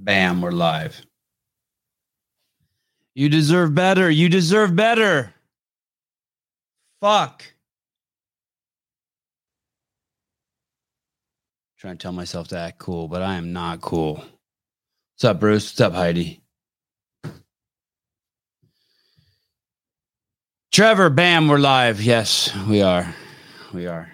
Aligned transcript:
Bam, 0.00 0.40
we're 0.40 0.52
live. 0.52 1.02
You 3.16 3.28
deserve 3.28 3.74
better. 3.74 4.08
You 4.08 4.28
deserve 4.28 4.76
better. 4.76 5.34
Fuck. 7.00 7.44
Trying 11.78 11.98
to 11.98 12.02
tell 12.02 12.12
myself 12.12 12.46
to 12.48 12.58
act 12.58 12.78
cool, 12.78 13.08
but 13.08 13.22
I 13.22 13.34
am 13.34 13.52
not 13.52 13.80
cool. 13.80 14.14
What's 14.14 15.24
up, 15.24 15.40
Bruce? 15.40 15.72
What's 15.72 15.80
up, 15.80 15.94
Heidi? 15.94 16.42
Trevor, 20.70 21.10
bam, 21.10 21.48
we're 21.48 21.58
live. 21.58 22.00
Yes, 22.00 22.54
we 22.68 22.82
are. 22.82 23.14
We 23.72 23.88
are. 23.88 24.12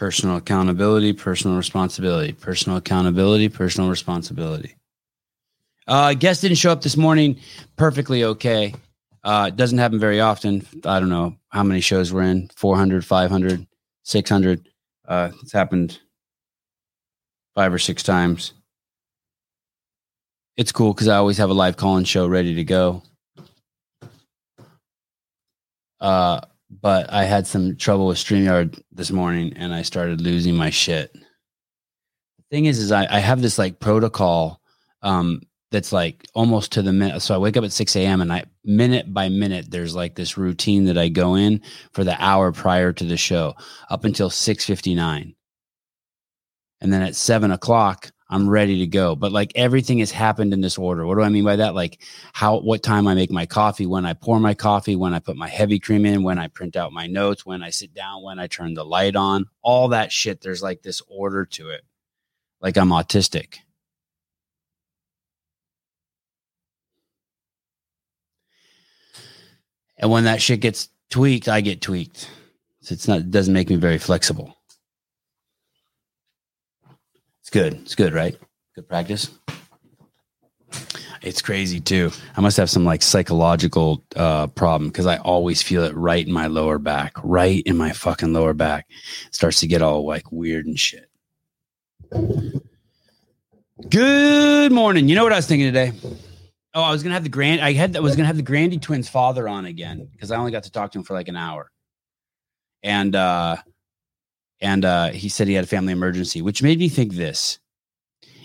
Personal 0.00 0.36
accountability, 0.36 1.12
personal 1.12 1.58
responsibility, 1.58 2.32
personal 2.32 2.78
accountability, 2.78 3.50
personal 3.50 3.90
responsibility. 3.90 4.74
Uh, 5.86 6.14
guest 6.14 6.40
didn't 6.40 6.56
show 6.56 6.72
up 6.72 6.80
this 6.80 6.96
morning. 6.96 7.38
Perfectly 7.76 8.24
okay. 8.24 8.74
Uh, 9.22 9.48
it 9.48 9.56
doesn't 9.56 9.76
happen 9.76 9.98
very 9.98 10.18
often. 10.18 10.66
I 10.86 11.00
don't 11.00 11.10
know 11.10 11.36
how 11.50 11.62
many 11.64 11.82
shows 11.82 12.14
we're 12.14 12.22
in 12.22 12.48
400, 12.56 13.04
500, 13.04 13.66
600. 14.04 14.68
Uh, 15.06 15.32
it's 15.42 15.52
happened 15.52 15.98
five 17.54 17.70
or 17.70 17.78
six 17.78 18.02
times. 18.02 18.54
It's 20.56 20.72
cool 20.72 20.94
because 20.94 21.08
I 21.08 21.16
always 21.16 21.36
have 21.36 21.50
a 21.50 21.54
live 21.54 21.76
call 21.76 21.98
in 21.98 22.04
show 22.04 22.26
ready 22.26 22.54
to 22.54 22.64
go. 22.64 23.02
Uh, 26.00 26.40
but 26.70 27.12
I 27.12 27.24
had 27.24 27.46
some 27.46 27.76
trouble 27.76 28.06
with 28.06 28.18
StreamYard 28.18 28.80
this 28.92 29.10
morning 29.10 29.52
and 29.56 29.74
I 29.74 29.82
started 29.82 30.20
losing 30.20 30.54
my 30.54 30.70
shit. 30.70 31.12
The 31.12 32.44
thing 32.50 32.66
is, 32.66 32.78
is 32.78 32.92
I, 32.92 33.06
I 33.10 33.18
have 33.18 33.42
this 33.42 33.58
like 33.58 33.80
protocol 33.80 34.60
um, 35.02 35.42
that's 35.70 35.92
like 35.92 36.26
almost 36.34 36.72
to 36.72 36.82
the 36.82 36.92
minute. 36.92 37.20
So 37.22 37.34
I 37.34 37.38
wake 37.38 37.56
up 37.56 37.64
at 37.64 37.72
6 37.72 37.96
a.m. 37.96 38.20
and 38.20 38.32
I 38.32 38.44
minute 38.64 39.12
by 39.12 39.28
minute, 39.28 39.70
there's 39.70 39.94
like 39.94 40.14
this 40.14 40.38
routine 40.38 40.84
that 40.84 40.98
I 40.98 41.08
go 41.08 41.34
in 41.34 41.62
for 41.92 42.04
the 42.04 42.22
hour 42.22 42.52
prior 42.52 42.92
to 42.92 43.04
the 43.04 43.16
show 43.16 43.54
up 43.88 44.04
until 44.04 44.30
659. 44.30 45.34
And 46.80 46.92
then 46.92 47.02
at 47.02 47.16
seven 47.16 47.50
o'clock, 47.50 48.10
I'm 48.30 48.48
ready 48.48 48.78
to 48.78 48.86
go. 48.86 49.16
But 49.16 49.32
like 49.32 49.52
everything 49.56 49.98
has 49.98 50.12
happened 50.12 50.52
in 50.54 50.60
this 50.60 50.78
order. 50.78 51.04
What 51.04 51.16
do 51.16 51.22
I 51.22 51.28
mean 51.28 51.44
by 51.44 51.56
that? 51.56 51.74
Like 51.74 52.00
how, 52.32 52.60
what 52.60 52.82
time 52.82 53.08
I 53.08 53.14
make 53.14 53.30
my 53.32 53.44
coffee, 53.44 53.86
when 53.86 54.06
I 54.06 54.14
pour 54.14 54.38
my 54.38 54.54
coffee, 54.54 54.94
when 54.94 55.12
I 55.12 55.18
put 55.18 55.36
my 55.36 55.48
heavy 55.48 55.80
cream 55.80 56.06
in, 56.06 56.22
when 56.22 56.38
I 56.38 56.46
print 56.46 56.76
out 56.76 56.92
my 56.92 57.08
notes, 57.08 57.44
when 57.44 57.62
I 57.62 57.70
sit 57.70 57.92
down, 57.92 58.22
when 58.22 58.38
I 58.38 58.46
turn 58.46 58.74
the 58.74 58.84
light 58.84 59.16
on, 59.16 59.46
all 59.62 59.88
that 59.88 60.12
shit. 60.12 60.40
There's 60.40 60.62
like 60.62 60.82
this 60.82 61.02
order 61.08 61.44
to 61.44 61.70
it. 61.70 61.82
Like 62.60 62.78
I'm 62.78 62.90
autistic. 62.90 63.56
And 69.98 70.10
when 70.10 70.24
that 70.24 70.40
shit 70.40 70.60
gets 70.60 70.88
tweaked, 71.10 71.48
I 71.48 71.60
get 71.60 71.82
tweaked. 71.82 72.30
So 72.80 72.94
it's 72.94 73.08
not, 73.08 73.18
it 73.18 73.30
doesn't 73.30 73.52
make 73.52 73.68
me 73.68 73.76
very 73.76 73.98
flexible. 73.98 74.56
It's 77.50 77.58
good. 77.58 77.74
It's 77.82 77.96
good, 77.96 78.14
right? 78.14 78.38
Good 78.76 78.88
practice. 78.88 79.28
It's 81.20 81.42
crazy 81.42 81.80
too. 81.80 82.12
I 82.36 82.40
must 82.40 82.56
have 82.58 82.70
some 82.70 82.84
like 82.84 83.02
psychological 83.02 84.04
uh, 84.14 84.46
problem 84.46 84.88
because 84.88 85.06
I 85.06 85.16
always 85.16 85.60
feel 85.60 85.82
it 85.82 85.92
right 85.96 86.24
in 86.24 86.32
my 86.32 86.46
lower 86.46 86.78
back, 86.78 87.12
right 87.24 87.60
in 87.66 87.76
my 87.76 87.90
fucking 87.90 88.32
lower 88.32 88.54
back. 88.54 88.86
It 89.26 89.34
starts 89.34 89.58
to 89.60 89.66
get 89.66 89.82
all 89.82 90.06
like 90.06 90.30
weird 90.30 90.66
and 90.66 90.78
shit. 90.78 91.10
Good 93.88 94.70
morning. 94.70 95.08
You 95.08 95.16
know 95.16 95.24
what 95.24 95.32
I 95.32 95.36
was 95.36 95.48
thinking 95.48 95.66
today? 95.66 95.90
Oh, 96.72 96.82
I 96.82 96.92
was 96.92 97.02
gonna 97.02 97.14
have 97.14 97.24
the 97.24 97.30
grand. 97.30 97.62
I 97.62 97.72
had. 97.72 97.96
I 97.96 98.00
was 98.00 98.14
gonna 98.14 98.28
have 98.28 98.36
the 98.36 98.42
Grandy 98.42 98.78
twins' 98.78 99.08
father 99.08 99.48
on 99.48 99.64
again 99.64 100.08
because 100.12 100.30
I 100.30 100.36
only 100.36 100.52
got 100.52 100.62
to 100.62 100.70
talk 100.70 100.92
to 100.92 100.98
him 100.98 101.04
for 101.04 101.14
like 101.14 101.26
an 101.26 101.36
hour, 101.36 101.72
and 102.84 103.16
uh, 103.16 103.56
and 104.60 104.84
uh, 104.84 105.10
he 105.10 105.28
said 105.28 105.48
he 105.48 105.54
had 105.54 105.64
a 105.64 105.68
family 105.68 105.92
emergency, 105.92 106.42
which 106.42 106.62
made 106.62 106.78
me 106.78 106.88
think 106.88 107.14
this: 107.14 107.58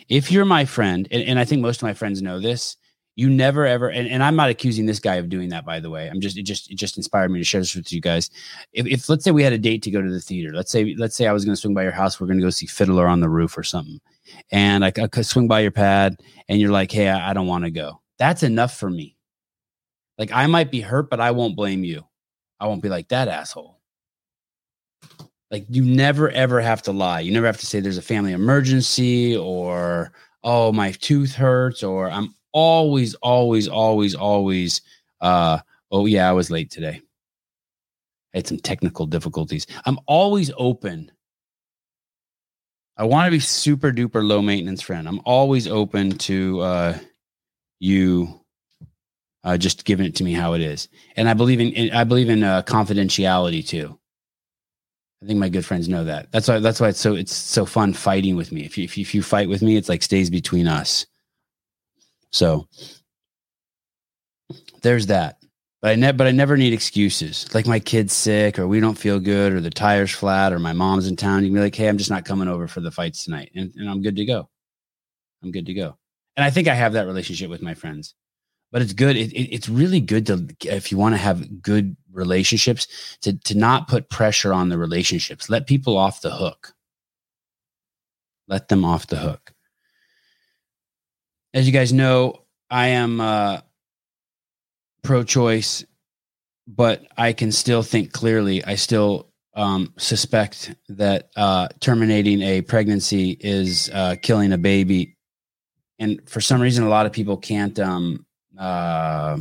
if 0.09 0.31
you're 0.31 0.45
my 0.45 0.65
friend, 0.65 1.07
and, 1.11 1.23
and 1.23 1.39
I 1.39 1.45
think 1.45 1.61
most 1.61 1.77
of 1.77 1.83
my 1.83 1.93
friends 1.93 2.21
know 2.21 2.39
this, 2.39 2.77
you 3.15 3.29
never 3.29 3.65
ever. 3.65 3.89
And, 3.89 4.07
and 4.07 4.23
I'm 4.23 4.35
not 4.35 4.49
accusing 4.49 4.85
this 4.85 4.99
guy 4.99 5.15
of 5.15 5.29
doing 5.29 5.49
that, 5.49 5.65
by 5.65 5.79
the 5.79 5.89
way. 5.89 6.07
I'm 6.07 6.21
just 6.21 6.37
it 6.37 6.43
just 6.43 6.71
it 6.71 6.75
just 6.75 6.97
inspired 6.97 7.31
me 7.31 7.39
to 7.39 7.45
share 7.45 7.61
this 7.61 7.75
with 7.75 7.91
you 7.91 8.01
guys. 8.01 8.29
If, 8.73 8.85
if 8.87 9.09
let's 9.09 9.23
say 9.23 9.31
we 9.31 9.43
had 9.43 9.53
a 9.53 9.57
date 9.57 9.81
to 9.83 9.91
go 9.91 10.01
to 10.01 10.11
the 10.11 10.21
theater, 10.21 10.53
let's 10.53 10.71
say 10.71 10.95
let's 10.97 11.15
say 11.15 11.27
I 11.27 11.33
was 11.33 11.45
going 11.45 11.55
to 11.55 11.61
swing 11.61 11.73
by 11.73 11.83
your 11.83 11.91
house, 11.91 12.19
we're 12.19 12.27
going 12.27 12.39
to 12.39 12.45
go 12.45 12.49
see 12.49 12.65
Fiddler 12.65 13.07
on 13.07 13.19
the 13.19 13.29
Roof 13.29 13.57
or 13.57 13.63
something, 13.63 13.99
and 14.51 14.85
I, 14.85 14.87
I 14.87 15.07
could 15.07 15.25
swing 15.25 15.47
by 15.47 15.61
your 15.61 15.71
pad, 15.71 16.21
and 16.49 16.59
you're 16.59 16.71
like, 16.71 16.91
hey, 16.91 17.09
I, 17.09 17.31
I 17.31 17.33
don't 17.33 17.47
want 17.47 17.65
to 17.65 17.71
go 17.71 18.01
that's 18.17 18.43
enough 18.43 18.77
for 18.77 18.89
me. 18.89 19.17
Like 20.17 20.31
I 20.31 20.47
might 20.47 20.71
be 20.71 20.81
hurt, 20.81 21.09
but 21.09 21.19
I 21.19 21.31
won't 21.31 21.55
blame 21.55 21.83
you. 21.83 22.05
I 22.59 22.67
won't 22.67 22.81
be 22.81 22.89
like 22.89 23.09
that 23.09 23.27
asshole. 23.27 23.74
Like 25.51 25.65
you 25.69 25.83
never 25.83 26.29
ever 26.31 26.59
have 26.59 26.81
to 26.83 26.91
lie. 26.91 27.19
You 27.19 27.31
never 27.31 27.45
have 27.45 27.59
to 27.59 27.65
say 27.65 27.79
there's 27.79 27.97
a 27.97 28.01
family 28.01 28.33
emergency 28.33 29.37
or 29.37 30.11
oh 30.43 30.71
my 30.71 30.91
tooth 30.91 31.35
hurts 31.35 31.83
or 31.83 32.09
I'm 32.09 32.33
always 32.51 33.15
always 33.15 33.67
always 33.67 34.15
always 34.15 34.81
uh 35.21 35.59
oh 35.91 36.05
yeah, 36.07 36.27
I 36.29 36.33
was 36.33 36.49
late 36.49 36.71
today. 36.71 37.01
I 38.33 38.39
had 38.39 38.47
some 38.47 38.57
technical 38.57 39.05
difficulties. 39.05 39.67
I'm 39.85 39.99
always 40.07 40.51
open. 40.57 41.11
I 42.97 43.03
want 43.03 43.27
to 43.27 43.31
be 43.31 43.39
super 43.39 43.91
duper 43.91 44.25
low 44.25 44.41
maintenance 44.41 44.81
friend. 44.81 45.07
I'm 45.07 45.21
always 45.25 45.67
open 45.67 46.17
to 46.19 46.59
uh 46.61 46.97
you 47.79 48.41
uh, 49.45 49.57
just 49.57 49.85
giving 49.85 50.07
it 50.07 50.15
to 50.15 50.23
me 50.23 50.33
how 50.33 50.53
it 50.53 50.61
is. 50.61 50.89
And 51.15 51.29
I 51.29 51.35
believe 51.35 51.61
in, 51.61 51.91
I 51.91 52.03
believe 52.03 52.29
in 52.29 52.43
uh, 52.43 52.63
confidentiality 52.63 53.65
too. 53.65 53.97
I 55.23 55.27
think 55.27 55.39
my 55.39 55.49
good 55.49 55.65
friends 55.65 55.87
know 55.87 56.03
that. 56.03 56.31
That's 56.31 56.47
why 56.47 56.59
that's 56.59 56.79
why 56.79 56.89
it's 56.89 56.99
so 56.99 57.15
it's 57.15 57.33
so 57.33 57.65
fun 57.65 57.93
fighting 57.93 58.35
with 58.35 58.51
me. 58.51 58.65
If 58.65 58.77
you 58.77 58.83
if 58.83 58.97
you, 58.97 59.01
if 59.01 59.15
you 59.15 59.23
fight 59.23 59.49
with 59.49 59.61
me, 59.61 59.77
it's 59.77 59.89
like 59.89 60.03
stays 60.03 60.29
between 60.29 60.67
us. 60.67 61.05
So 62.31 62.67
there's 64.81 65.07
that. 65.07 65.37
But 65.81 65.91
I 65.91 65.95
never 65.95 66.17
but 66.17 66.27
I 66.27 66.31
never 66.31 66.57
need 66.57 66.73
excuses. 66.73 67.53
Like 67.53 67.65
my 67.65 67.79
kid's 67.79 68.13
sick 68.13 68.59
or 68.59 68.67
we 68.67 68.79
don't 68.79 68.97
feel 68.97 69.19
good 69.19 69.53
or 69.53 69.61
the 69.61 69.69
tire's 69.69 70.11
flat 70.11 70.53
or 70.53 70.59
my 70.59 70.73
mom's 70.73 71.07
in 71.07 71.15
town. 71.15 71.43
You 71.43 71.49
can 71.49 71.55
be 71.55 71.61
like, 71.61 71.75
hey, 71.75 71.87
I'm 71.87 71.97
just 71.97 72.09
not 72.09 72.25
coming 72.25 72.47
over 72.47 72.67
for 72.67 72.81
the 72.81 72.91
fights 72.91 73.23
tonight. 73.23 73.51
And, 73.55 73.71
and 73.75 73.89
I'm 73.89 74.01
good 74.01 74.15
to 74.17 74.25
go. 74.25 74.49
I'm 75.43 75.51
good 75.51 75.65
to 75.67 75.73
go 75.73 75.97
and 76.35 76.43
I 76.43 76.49
think 76.49 76.67
I 76.67 76.73
have 76.73 76.93
that 76.93 77.07
relationship 77.07 77.49
with 77.49 77.61
my 77.61 77.73
friends. 77.73 78.13
But 78.71 78.81
it's 78.81 78.93
good. 78.93 79.15
It, 79.15 79.31
it, 79.31 79.53
it's 79.53 79.69
really 79.69 80.01
good 80.01 80.25
to 80.27 80.47
if 80.63 80.91
you 80.91 80.97
want 80.97 81.13
to 81.13 81.17
have 81.17 81.61
good 81.61 81.95
relationships 82.15 82.87
to 83.21 83.37
to 83.39 83.55
not 83.55 83.87
put 83.87 84.09
pressure 84.09 84.53
on 84.53 84.69
the 84.69 84.77
relationships. 84.77 85.49
Let 85.49 85.67
people 85.67 85.97
off 85.97 86.21
the 86.21 86.31
hook. 86.31 86.73
Let 88.47 88.67
them 88.67 88.85
off 88.85 89.07
the 89.07 89.17
hook. 89.17 89.53
As 91.53 91.65
you 91.65 91.73
guys 91.73 91.93
know, 91.93 92.43
I 92.69 92.87
am 92.87 93.21
uh, 93.21 93.61
pro-choice, 95.03 95.85
but 96.67 97.05
I 97.17 97.33
can 97.33 97.51
still 97.51 97.81
think 97.81 98.11
clearly. 98.11 98.63
I 98.63 98.75
still 98.75 99.31
um, 99.55 99.93
suspect 99.97 100.75
that 100.89 101.29
uh, 101.35 101.69
terminating 101.79 102.41
a 102.41 102.61
pregnancy 102.61 103.37
is 103.39 103.89
uh, 103.93 104.15
killing 104.21 104.51
a 104.51 104.57
baby 104.57 105.15
and 105.99 106.21
for 106.27 106.41
some 106.41 106.61
reason 106.61 106.83
a 106.83 106.89
lot 106.89 107.05
of 107.05 107.11
people 107.11 107.37
can't 107.37 107.79
um 107.79 108.25
uh, 108.57 109.37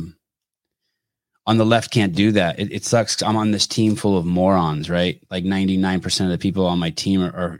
on 1.47 1.57
the 1.57 1.65
left 1.65 1.91
can't 1.91 2.13
do 2.13 2.31
that. 2.31 2.59
It, 2.59 2.71
it, 2.71 2.85
sucks. 2.85 3.21
I'm 3.21 3.37
on 3.37 3.51
this 3.51 3.67
team 3.67 3.95
full 3.95 4.17
of 4.17 4.25
morons 4.25 4.89
right? 4.89 5.21
Like 5.29 5.43
99% 5.43 6.21
of 6.21 6.31
the 6.31 6.37
people 6.37 6.65
on 6.65 6.79
my 6.79 6.89
team 6.89 7.21
are, 7.21 7.35
are 7.35 7.59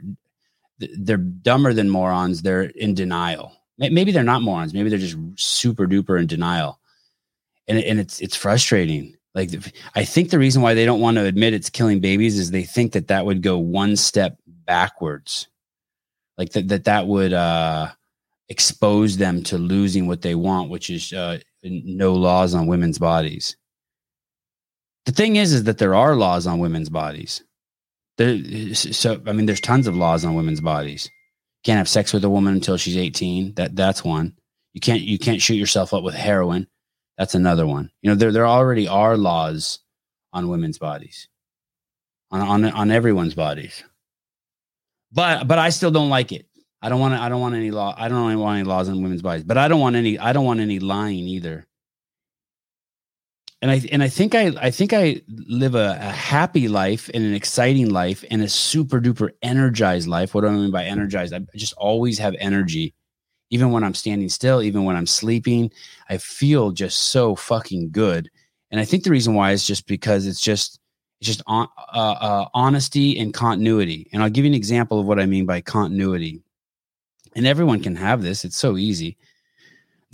they're 0.78 1.16
dumber 1.16 1.72
than 1.72 1.88
morons. 1.88 2.42
They're 2.42 2.64
in 2.64 2.94
denial. 2.94 3.52
Maybe 3.78 4.10
they're 4.10 4.22
not 4.22 4.42
morons. 4.42 4.72
Maybe 4.72 4.88
they're 4.88 4.98
just 4.98 5.16
super 5.36 5.86
duper 5.86 6.18
in 6.18 6.26
denial. 6.26 6.80
And, 7.68 7.78
and 7.78 8.00
it's 8.00 8.20
it's 8.20 8.36
frustrating. 8.36 9.14
Like 9.34 9.50
i 9.94 10.02
think 10.02 10.30
the 10.30 10.38
reason 10.38 10.62
why 10.62 10.72
they 10.72 10.86
don't 10.86 11.00
want 11.00 11.18
to 11.18 11.24
admit 11.24 11.52
it's 11.52 11.68
killing 11.68 12.00
babies 12.00 12.38
is 12.38 12.50
they 12.50 12.62
think 12.62 12.92
that 12.92 13.08
that 13.08 13.26
would 13.26 13.42
go 13.42 13.58
one 13.58 13.96
step 13.96 14.38
backwards. 14.46 15.48
Like 16.38 16.52
that 16.52 16.68
that 16.68 16.84
that 16.84 17.06
would 17.06 17.32
uh 17.32 17.90
expose 18.48 19.16
them 19.16 19.42
to 19.42 19.58
losing 19.58 20.06
what 20.06 20.22
they 20.22 20.34
want, 20.34 20.70
which 20.70 20.90
is 20.90 21.12
uh, 21.12 21.38
no 21.62 22.14
laws 22.14 22.54
on 22.54 22.66
women's 22.66 22.98
bodies. 22.98 23.56
The 25.06 25.12
thing 25.12 25.36
is, 25.36 25.52
is 25.52 25.64
that 25.64 25.78
there 25.78 25.94
are 25.94 26.14
laws 26.14 26.46
on 26.46 26.58
women's 26.58 26.90
bodies. 26.90 27.42
There, 28.18 28.74
so 28.74 29.20
I 29.26 29.32
mean, 29.32 29.46
there's 29.46 29.60
tons 29.60 29.86
of 29.86 29.96
laws 29.96 30.24
on 30.24 30.34
women's 30.34 30.60
bodies. 30.60 31.10
can't 31.64 31.78
have 31.78 31.88
sex 31.88 32.12
with 32.12 32.24
a 32.24 32.30
woman 32.30 32.54
until 32.54 32.76
she's 32.76 32.96
18. 32.96 33.54
That 33.54 33.76
that's 33.76 34.04
one. 34.04 34.34
You 34.72 34.80
can't 34.80 35.02
you 35.02 35.18
can't 35.18 35.40
shoot 35.40 35.54
yourself 35.54 35.94
up 35.94 36.02
with 36.02 36.14
heroin. 36.14 36.66
That's 37.18 37.34
another 37.34 37.66
one. 37.66 37.90
You 38.02 38.10
know, 38.10 38.16
there 38.16 38.32
there 38.32 38.46
already 38.46 38.88
are 38.88 39.16
laws 39.16 39.78
on 40.32 40.48
women's 40.48 40.78
bodies, 40.78 41.28
on 42.30 42.40
on 42.40 42.64
on 42.64 42.90
everyone's 42.90 43.34
bodies. 43.34 43.84
But 45.12 45.46
but 45.46 45.58
I 45.58 45.70
still 45.70 45.90
don't 45.90 46.10
like 46.10 46.32
it. 46.32 46.46
I 46.82 46.88
don't 46.88 47.00
want. 47.00 47.14
I 47.14 47.28
don't 47.28 47.40
want 47.40 47.54
any 47.54 47.70
law. 47.70 47.94
I 47.96 48.08
don't 48.08 48.38
want 48.38 48.58
any 48.58 48.68
laws 48.68 48.88
on 48.88 49.02
women's 49.02 49.22
bodies. 49.22 49.44
But 49.44 49.56
I 49.56 49.68
don't 49.68 49.80
want 49.80 49.96
any. 49.96 50.18
I 50.18 50.32
don't 50.32 50.44
want 50.44 50.60
any 50.60 50.78
lying 50.78 51.26
either. 51.26 51.66
And 53.62 53.70
I 53.70 53.80
and 53.90 54.02
I 54.02 54.08
think 54.08 54.34
I 54.34 54.52
I 54.60 54.70
think 54.70 54.92
I 54.92 55.22
live 55.28 55.74
a, 55.74 55.98
a 55.98 56.10
happy 56.10 56.68
life 56.68 57.10
and 57.14 57.24
an 57.24 57.34
exciting 57.34 57.90
life 57.90 58.24
and 58.30 58.42
a 58.42 58.48
super 58.48 59.00
duper 59.00 59.30
energized 59.42 60.08
life. 60.08 60.34
What 60.34 60.42
do 60.42 60.48
I 60.48 60.50
mean 60.50 60.70
by 60.70 60.84
energized? 60.84 61.32
I 61.32 61.40
just 61.56 61.72
always 61.74 62.18
have 62.18 62.34
energy, 62.38 62.94
even 63.50 63.70
when 63.70 63.82
I'm 63.82 63.94
standing 63.94 64.28
still, 64.28 64.62
even 64.62 64.84
when 64.84 64.94
I'm 64.94 65.06
sleeping. 65.06 65.72
I 66.08 66.18
feel 66.18 66.70
just 66.70 66.98
so 66.98 67.34
fucking 67.34 67.92
good. 67.92 68.30
And 68.70 68.78
I 68.78 68.84
think 68.84 69.04
the 69.04 69.10
reason 69.10 69.34
why 69.34 69.52
is 69.52 69.66
just 69.66 69.86
because 69.86 70.26
it's 70.26 70.40
just 70.40 70.78
it's 71.20 71.28
just 71.28 71.42
on, 71.46 71.66
uh, 71.94 72.16
uh, 72.20 72.48
honesty 72.52 73.18
and 73.18 73.32
continuity. 73.32 74.08
And 74.12 74.22
I'll 74.22 74.30
give 74.30 74.44
you 74.44 74.50
an 74.50 74.54
example 74.54 75.00
of 75.00 75.06
what 75.06 75.18
I 75.18 75.24
mean 75.24 75.46
by 75.46 75.62
continuity. 75.62 76.42
And 77.34 77.46
everyone 77.46 77.82
can 77.82 77.96
have 77.96 78.22
this. 78.22 78.44
It's 78.44 78.56
so 78.56 78.76
easy. 78.76 79.16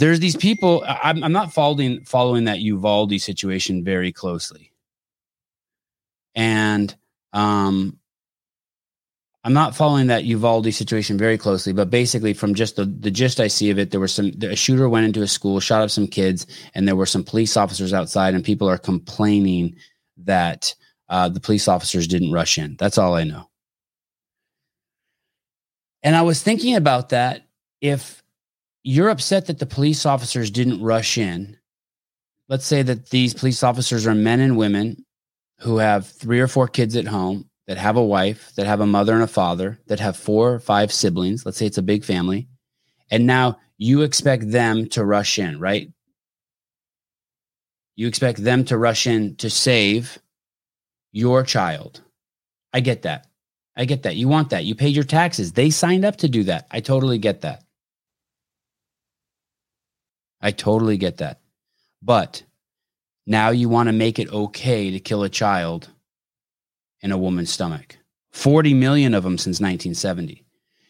There's 0.03 0.19
these 0.19 0.35
people. 0.35 0.83
I'm, 0.85 1.23
I'm 1.23 1.31
not 1.31 1.53
following 1.53 2.05
following 2.05 2.47
that 2.47 2.59
Uvalde 2.59 3.21
situation 3.21 3.85
very 3.85 4.11
closely, 4.11 4.73
and 6.35 6.93
um, 7.33 8.01
I'm 9.45 9.53
not 9.53 9.77
following 9.77 10.09
that 10.09 10.25
Uvalde 10.25 10.75
situation 10.75 11.17
very 11.19 11.39
closely, 11.39 11.73
but 11.73 11.89
basically, 11.89 12.35
from 12.35 12.57
just 12.57 12.75
the, 12.75 12.85
the 12.85 13.13
gist 13.13 13.39
I 13.39 13.47
see 13.47 13.71
of 13.71 13.79
it, 13.79 13.93
there 13.93 14.01
was 14.01 14.13
some 14.13 14.33
a 14.43 14.57
shooter 14.57 14.89
went 14.89 15.07
into 15.07 15.23
a 15.23 15.29
school, 15.29 15.61
shot 15.61 15.83
up 15.83 15.91
some 15.91 16.09
kids, 16.09 16.49
and 16.75 16.89
there 16.89 16.97
were 16.97 17.07
some 17.07 17.23
police 17.23 17.57
officers 17.57 17.95
outside, 17.95 18.35
and 18.35 18.45
people 18.45 18.69
are 18.69 18.79
complaining 18.79 19.77
that 20.17 20.75
uh, 21.09 21.29
the 21.29 21.39
police 21.39 21.69
officers 21.69 22.09
didn't 22.09 22.33
rush 22.33 22.59
in. 22.59 22.75
That's 22.77 22.99
all 22.99 23.15
I 23.15 23.23
know. 23.23 23.49
And 26.03 26.17
I 26.17 26.23
was 26.23 26.43
thinking 26.43 26.75
about 26.75 27.11
that. 27.11 27.47
If 27.81 28.22
you're 28.83 29.11
upset 29.11 29.47
that 29.47 29.59
the 29.59 29.67
police 29.67 30.05
officers 30.07 30.51
didn't 30.51 30.83
rush 30.83 31.19
in, 31.19 31.57
let's 32.49 32.67
say 32.67 32.83
that 32.83 33.11
these 33.11 33.35
police 33.35 33.63
officers 33.63 34.07
are 34.07 34.15
men 34.15 34.41
and 34.41 34.57
women 34.57 35.05
who 35.61 35.79
have 35.79 36.07
three 36.07 36.41
or 36.41 36.49
four 36.49 36.67
kids 36.67 36.97
at 36.97 37.07
home, 37.07 37.49
that 37.69 37.79
have 37.79 37.97
a 37.97 38.05
wife, 38.05 38.53
that 38.57 38.67
have 38.67 38.81
a 38.81 38.87
mother 38.87 39.15
and 39.15 39.23
a 39.23 39.29
father, 39.29 39.79
that 39.87 40.01
have 40.01 40.17
four 40.17 40.55
or 40.55 40.59
five 40.59 40.93
siblings. 40.93 41.47
Let's 41.47 41.57
say 41.57 41.67
it's 41.67 41.79
a 41.79 41.83
big 41.83 42.05
family. 42.05 42.49
And 43.11 43.27
now 43.27 43.61
you 43.79 44.03
expect 44.03 44.51
them 44.51 44.89
to 44.91 45.05
rush 45.05 45.39
in, 45.39 45.61
right? 45.61 45.93
You 47.95 48.09
expect 48.09 48.43
them 48.43 48.65
to 48.65 48.79
rush 48.79 49.07
in 49.07 49.37
to 49.37 49.49
save 49.49 50.19
your 51.13 51.45
child. 51.45 52.01
I 52.73 52.81
get 52.81 53.03
that. 53.03 53.29
I 53.77 53.85
get 53.85 54.03
that. 54.03 54.17
You 54.17 54.29
want 54.29 54.51
that. 54.51 54.65
You 54.65 54.75
paid 54.75 54.95
your 54.95 55.05
taxes. 55.05 55.53
They 55.53 55.71
signed 55.71 56.05
up 56.05 56.17
to 56.17 56.29
do 56.29 56.43
that. 56.45 56.67
I 56.71 56.81
totally 56.81 57.19
get 57.19 57.43
that. 57.43 57.63
I 60.43 60.51
totally 60.51 60.97
get 60.97 61.19
that. 61.19 61.41
But 62.03 62.43
now 63.27 63.51
you 63.51 63.69
want 63.69 63.89
to 63.89 63.93
make 63.93 64.19
it 64.19 64.33
okay 64.33 64.91
to 64.91 65.01
kill 65.01 65.23
a 65.23 65.29
child 65.29 65.89
in 67.01 67.13
a 67.13 67.19
woman's 67.19 67.51
stomach. 67.51 67.97
40 68.33 68.75
million 68.75 69.15
of 69.15 69.23
them 69.23 69.39
since 69.39 69.61
1970. 69.61 70.45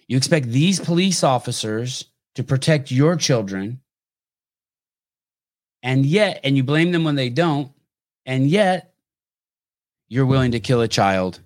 You 0.09 0.17
expect 0.17 0.49
these 0.49 0.81
police 0.81 1.23
officers 1.23 2.07
to 2.35 2.45
protect 2.45 2.91
your 2.91 3.17
children. 3.17 3.81
And 5.83 6.07
yet, 6.07 6.41
and 6.45 6.57
you 6.57 6.63
blame 6.63 6.93
them 6.93 7.05
when 7.05 7.17
they 7.17 7.29
don't. 7.29 7.73
And 8.25 8.49
yet, 8.49 8.95
you're 10.09 10.27
willing 10.27 10.53
to 10.53 10.61
kill 10.61 10.81
a 10.81 10.89
child 10.89 11.41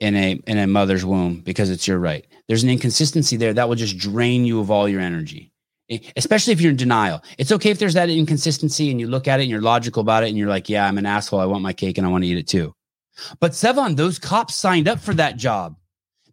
in 0.00 0.14
a 0.16 0.32
in 0.46 0.58
a 0.58 0.66
mother's 0.66 1.04
womb 1.04 1.40
because 1.40 1.70
it's 1.70 1.86
your 1.86 1.98
right. 1.98 2.26
There's 2.48 2.62
an 2.62 2.70
inconsistency 2.70 3.36
there 3.36 3.54
that 3.54 3.68
will 3.68 3.76
just 3.76 3.98
drain 3.98 4.44
you 4.44 4.60
of 4.60 4.70
all 4.70 4.88
your 4.88 5.00
energy. 5.00 5.52
Especially 6.16 6.52
if 6.52 6.60
you're 6.60 6.72
in 6.72 6.76
denial. 6.76 7.22
It's 7.38 7.52
okay 7.52 7.70
if 7.70 7.78
there's 7.78 7.94
that 7.94 8.10
inconsistency 8.10 8.90
and 8.90 9.00
you 9.00 9.06
look 9.06 9.28
at 9.28 9.38
it 9.38 9.44
and 9.44 9.50
you're 9.50 9.60
logical 9.60 10.00
about 10.00 10.24
it 10.24 10.28
and 10.28 10.36
you're 10.36 10.48
like, 10.48 10.68
yeah, 10.68 10.84
I'm 10.86 10.98
an 10.98 11.06
asshole. 11.06 11.38
I 11.38 11.46
want 11.46 11.62
my 11.62 11.72
cake 11.72 11.96
and 11.96 12.06
I 12.06 12.10
want 12.10 12.24
to 12.24 12.28
eat 12.28 12.38
it 12.38 12.48
too. 12.48 12.74
But 13.40 13.52
Sevan, 13.52 13.96
those 13.96 14.18
cops 14.18 14.54
signed 14.54 14.88
up 14.88 14.98
for 14.98 15.14
that 15.14 15.36
job. 15.36 15.76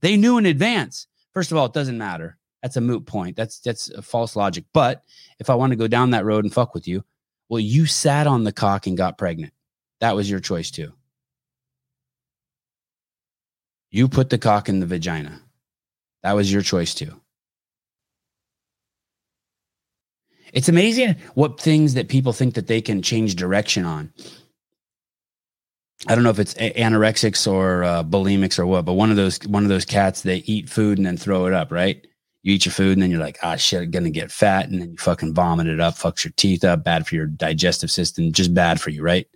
They 0.02 0.18
knew 0.18 0.38
in 0.38 0.46
advance. 0.46 1.08
First 1.34 1.52
of 1.52 1.58
all, 1.58 1.68
it 1.68 1.74
doesn't 1.74 1.98
matter. 1.98 2.38
That's 2.62 2.78
a 2.78 2.82
moot 2.82 3.06
point. 3.06 3.36
That's 3.36 3.60
that's 3.60 3.90
a 3.90 4.02
false 4.02 4.36
logic. 4.36 4.66
But 4.74 5.04
if 5.40 5.50
I 5.50 5.56
want 5.56 5.72
to 5.72 5.78
go 5.78 5.88
down 5.88 6.12
that 6.12 6.26
road 6.26 6.46
and 6.46 6.54
fuck 6.54 6.74
with 6.74 6.88
you, 6.88 7.04
well, 7.50 7.60
you 7.60 7.86
sat 7.86 8.26
on 8.26 8.44
the 8.44 8.52
cock 8.52 8.88
and 8.88 8.98
got 8.98 9.18
pregnant. 9.18 9.54
That 10.00 10.16
was 10.16 10.30
your 10.30 10.40
choice 10.40 10.72
too. 10.72 10.94
You 13.92 14.08
put 14.08 14.30
the 14.30 14.38
cock 14.38 14.70
in 14.70 14.80
the 14.80 14.86
vagina. 14.86 15.42
That 16.24 16.34
was 16.34 16.52
your 16.52 16.62
choice 16.62 16.96
too. 16.96 17.22
It's 20.54 20.70
amazing 20.70 21.16
what 21.34 21.60
things 21.60 21.96
that 21.96 22.08
people 22.08 22.32
think 22.32 22.54
that 22.54 22.68
they 22.68 22.80
can 22.80 23.02
change 23.02 23.36
direction 23.36 23.86
on. 23.86 24.14
I 26.08 26.16
don't 26.16 26.24
know 26.24 26.30
if 26.30 26.40
it's 26.40 26.54
anorexics 26.54 27.52
or 27.52 27.84
uh, 27.84 28.04
bulimics 28.04 28.60
or 28.60 28.68
what, 28.68 28.86
but 28.86 28.94
one 28.94 29.10
of 29.10 29.16
those 29.16 29.40
one 29.48 29.64
of 29.64 29.70
those 29.70 29.86
cats 29.86 30.22
they 30.22 30.38
eat 30.38 30.70
food 30.70 30.98
and 30.98 31.08
then 31.08 31.18
throw 31.18 31.48
it 31.48 31.54
up, 31.54 31.72
right? 31.72 32.06
You 32.44 32.54
eat 32.54 32.66
your 32.66 32.74
food 32.74 32.94
and 32.94 33.02
then 33.02 33.10
you're 33.10 33.22
like, 33.22 33.40
ah, 33.42 33.56
shit, 33.56 33.82
I'm 33.82 33.92
gonna 33.92 34.10
get 34.10 34.32
fat, 34.32 34.70
and 34.70 34.82
then 34.82 34.92
you 34.92 34.98
fucking 34.98 35.34
vomit 35.34 35.68
it 35.68 35.80
up, 35.80 35.96
fucks 35.96 36.26
your 36.26 36.34
teeth 36.36 36.64
up, 36.66 36.84
bad 36.84 37.08
for 37.08 37.16
your 37.16 37.26
digestive 37.28 37.90
system, 37.90 38.32
just 38.34 38.54
bad 38.54 38.82
for 38.82 38.90
you, 38.90 39.02
right? 39.02 39.28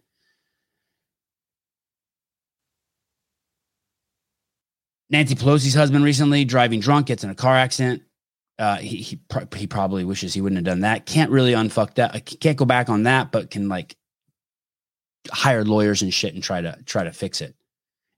Nancy 5.09 5.35
Pelosi's 5.35 5.73
husband 5.73 6.03
recently 6.03 6.43
driving 6.43 6.81
drunk 6.81 7.07
gets 7.07 7.23
in 7.23 7.29
a 7.29 7.35
car 7.35 7.55
accident. 7.55 8.03
Uh, 8.59 8.77
he 8.77 8.97
he, 8.97 9.19
he 9.55 9.67
probably 9.67 10.03
wishes 10.03 10.33
he 10.33 10.41
wouldn't 10.41 10.57
have 10.57 10.65
done 10.65 10.81
that. 10.81 11.05
Can't 11.05 11.31
really 11.31 11.53
unfuck 11.53 11.95
that. 11.95 12.15
I 12.15 12.19
Can't 12.19 12.57
go 12.57 12.65
back 12.65 12.89
on 12.89 13.03
that, 13.03 13.31
but 13.31 13.51
can 13.51 13.69
like 13.69 13.95
hire 15.31 15.63
lawyers 15.63 16.01
and 16.01 16.13
shit 16.13 16.33
and 16.33 16.43
try 16.43 16.61
to 16.61 16.77
try 16.85 17.03
to 17.03 17.11
fix 17.11 17.41
it. 17.41 17.55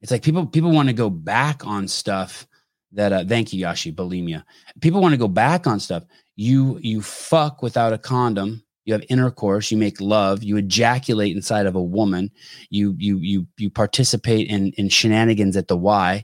It's 0.02 0.12
like 0.12 0.24
people 0.24 0.46
people 0.46 0.72
want 0.72 0.88
to 0.90 0.94
go 0.94 1.10
back 1.10 1.66
on 1.66 1.88
stuff 1.88 2.48
that. 2.94 3.12
Uh, 3.12 3.26
thank 3.26 3.52
you, 3.52 3.66
Yashi. 3.66 3.94
Bulimia. 3.94 4.44
People 4.82 5.02
want 5.02 5.14
to 5.14 5.18
go 5.18 5.28
back 5.28 5.68
on 5.68 5.80
stuff. 5.80 6.04
You 6.36 6.80
you 6.82 7.02
fuck 7.02 7.62
without 7.62 7.94
a 7.94 7.98
condom. 7.98 8.64
You 8.86 8.94
have 8.94 9.04
intercourse. 9.10 9.72
You 9.72 9.78
make 9.78 10.00
love. 10.00 10.42
You 10.42 10.58
ejaculate 10.58 11.36
inside 11.36 11.66
of 11.66 11.76
a 11.76 11.84
woman. 11.84 12.32
You 12.70 12.96
you 12.98 13.18
you 13.18 13.48
you 13.58 13.70
participate 13.70 14.48
in 14.48 14.72
in 14.74 14.88
shenanigans 14.90 15.58
at 15.58 15.68
the 15.68 15.78
Y 15.78 16.24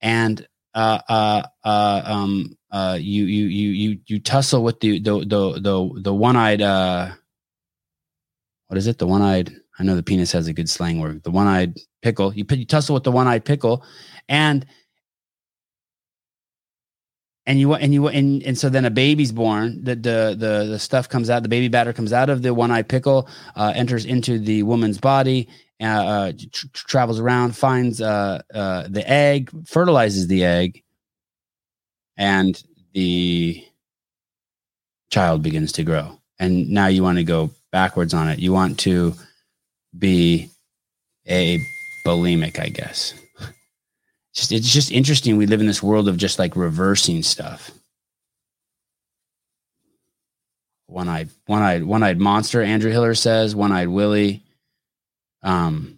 and 0.00 0.46
uh, 0.74 1.00
uh, 1.08 1.42
uh, 1.64 2.02
um, 2.04 2.57
uh, 2.70 2.98
you 3.00 3.24
you 3.24 3.46
you 3.46 3.70
you 3.70 3.98
you 4.06 4.20
tussle 4.20 4.62
with 4.62 4.80
the 4.80 5.00
the 5.00 5.20
the 5.20 5.60
the, 5.60 6.00
the 6.02 6.14
one 6.14 6.36
eyed 6.36 6.60
uh, 6.60 7.10
what 8.68 8.76
is 8.76 8.86
it? 8.86 8.98
The 8.98 9.06
one 9.06 9.22
eyed. 9.22 9.54
I 9.78 9.84
know 9.84 9.96
the 9.96 10.02
penis 10.02 10.32
has 10.32 10.46
a 10.46 10.52
good 10.52 10.68
slang 10.68 11.00
word. 11.00 11.22
The 11.22 11.30
one 11.30 11.46
eyed 11.46 11.78
pickle. 12.02 12.34
You 12.34 12.44
you 12.50 12.66
tussle 12.66 12.94
with 12.94 13.04
the 13.04 13.12
one 13.12 13.26
eyed 13.26 13.44
pickle, 13.44 13.84
and 14.28 14.66
and 17.46 17.58
you 17.58 17.72
and 17.72 17.94
you 17.94 18.08
and 18.08 18.42
and 18.42 18.58
so 18.58 18.68
then 18.68 18.84
a 18.84 18.90
baby's 18.90 19.32
born. 19.32 19.82
The 19.82 19.94
the 19.94 20.36
the 20.38 20.66
the 20.68 20.78
stuff 20.78 21.08
comes 21.08 21.30
out. 21.30 21.42
The 21.42 21.48
baby 21.48 21.68
batter 21.68 21.94
comes 21.94 22.12
out 22.12 22.28
of 22.28 22.42
the 22.42 22.52
one 22.52 22.70
eyed 22.70 22.88
pickle, 22.88 23.28
uh, 23.56 23.72
enters 23.74 24.04
into 24.04 24.38
the 24.38 24.62
woman's 24.64 24.98
body, 24.98 25.48
uh, 25.80 25.84
uh 25.84 26.32
tr- 26.52 26.66
travels 26.74 27.18
around, 27.18 27.56
finds 27.56 28.02
uh, 28.02 28.42
uh, 28.52 28.86
the 28.88 29.08
egg, 29.08 29.50
fertilizes 29.66 30.26
the 30.26 30.44
egg, 30.44 30.82
and 32.18 32.62
the 32.92 33.64
child 35.10 35.42
begins 35.42 35.72
to 35.72 35.84
grow. 35.84 36.18
And 36.38 36.68
now 36.68 36.88
you 36.88 37.02
want 37.02 37.18
to 37.18 37.24
go 37.24 37.50
backwards 37.72 38.12
on 38.12 38.28
it. 38.28 38.38
You 38.38 38.52
want 38.52 38.78
to 38.80 39.14
be 39.96 40.50
a 41.26 41.58
bulimic, 42.06 42.60
I 42.60 42.68
guess. 42.68 43.14
It's 44.34 44.72
just 44.72 44.92
interesting. 44.92 45.36
We 45.36 45.46
live 45.46 45.60
in 45.60 45.66
this 45.66 45.82
world 45.82 46.08
of 46.08 46.16
just 46.16 46.38
like 46.38 46.54
reversing 46.54 47.22
stuff. 47.22 47.70
One 50.86 51.08
eyed, 51.08 51.28
one 51.46 51.62
eyed, 51.62 51.84
one 51.84 52.02
eyed 52.02 52.18
monster. 52.18 52.62
Andrew 52.62 52.90
Hiller 52.90 53.14
says 53.14 53.56
one 53.56 53.72
eyed 53.72 53.88
Willie. 53.88 54.42
Um, 55.42 55.97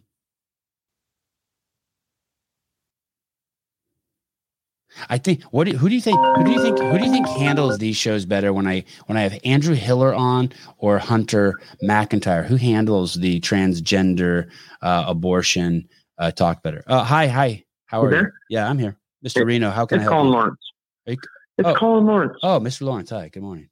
I 5.09 5.19
think 5.19 5.43
what 5.45 5.65
do, 5.65 5.77
who 5.77 5.89
do 5.89 5.95
you 5.95 6.01
think 6.01 6.19
who 6.37 6.45
do 6.45 6.51
you 6.51 6.63
think 6.63 6.79
who 6.79 6.99
do 6.99 7.05
you 7.05 7.11
think 7.11 7.29
handles 7.29 7.79
these 7.79 7.97
shows 7.97 8.25
better 8.25 8.53
when 8.53 8.67
I 8.67 8.85
when 9.07 9.17
I 9.17 9.23
have 9.23 9.39
Andrew 9.45 9.75
Hiller 9.75 10.15
on 10.15 10.53
or 10.79 10.99
Hunter 10.99 11.61
McIntyre 11.83 12.45
who 12.45 12.57
handles 12.57 13.15
the 13.15 13.41
transgender 13.41 14.51
uh, 14.83 15.05
abortion 15.07 15.89
uh, 16.19 16.31
talk 16.31 16.63
better? 16.63 16.83
Uh, 16.87 17.05
hi, 17.05 17.27
hi, 17.27 17.65
how 17.87 18.03
are 18.03 18.13
you? 18.13 18.21
you? 18.21 18.33
Yeah, 18.51 18.69
I'm 18.69 18.79
here, 18.79 18.97
Mr. 19.25 19.45
Reno. 19.45 19.71
How 19.71 19.87
can 19.87 20.01
I 20.01 20.03
help 20.03 20.13
Colin 20.13 20.27
you? 20.27 20.33
Lawrence. 20.33 20.73
You, 21.07 21.17
it's 21.61 21.69
oh. 21.69 21.75
Colin 21.75 22.07
Lawrence. 22.07 22.39
Oh, 22.43 22.59
Mr. 22.59 22.83
Lawrence. 22.83 23.11
Hi. 23.11 23.29
Good 23.29 23.43
morning. 23.43 23.69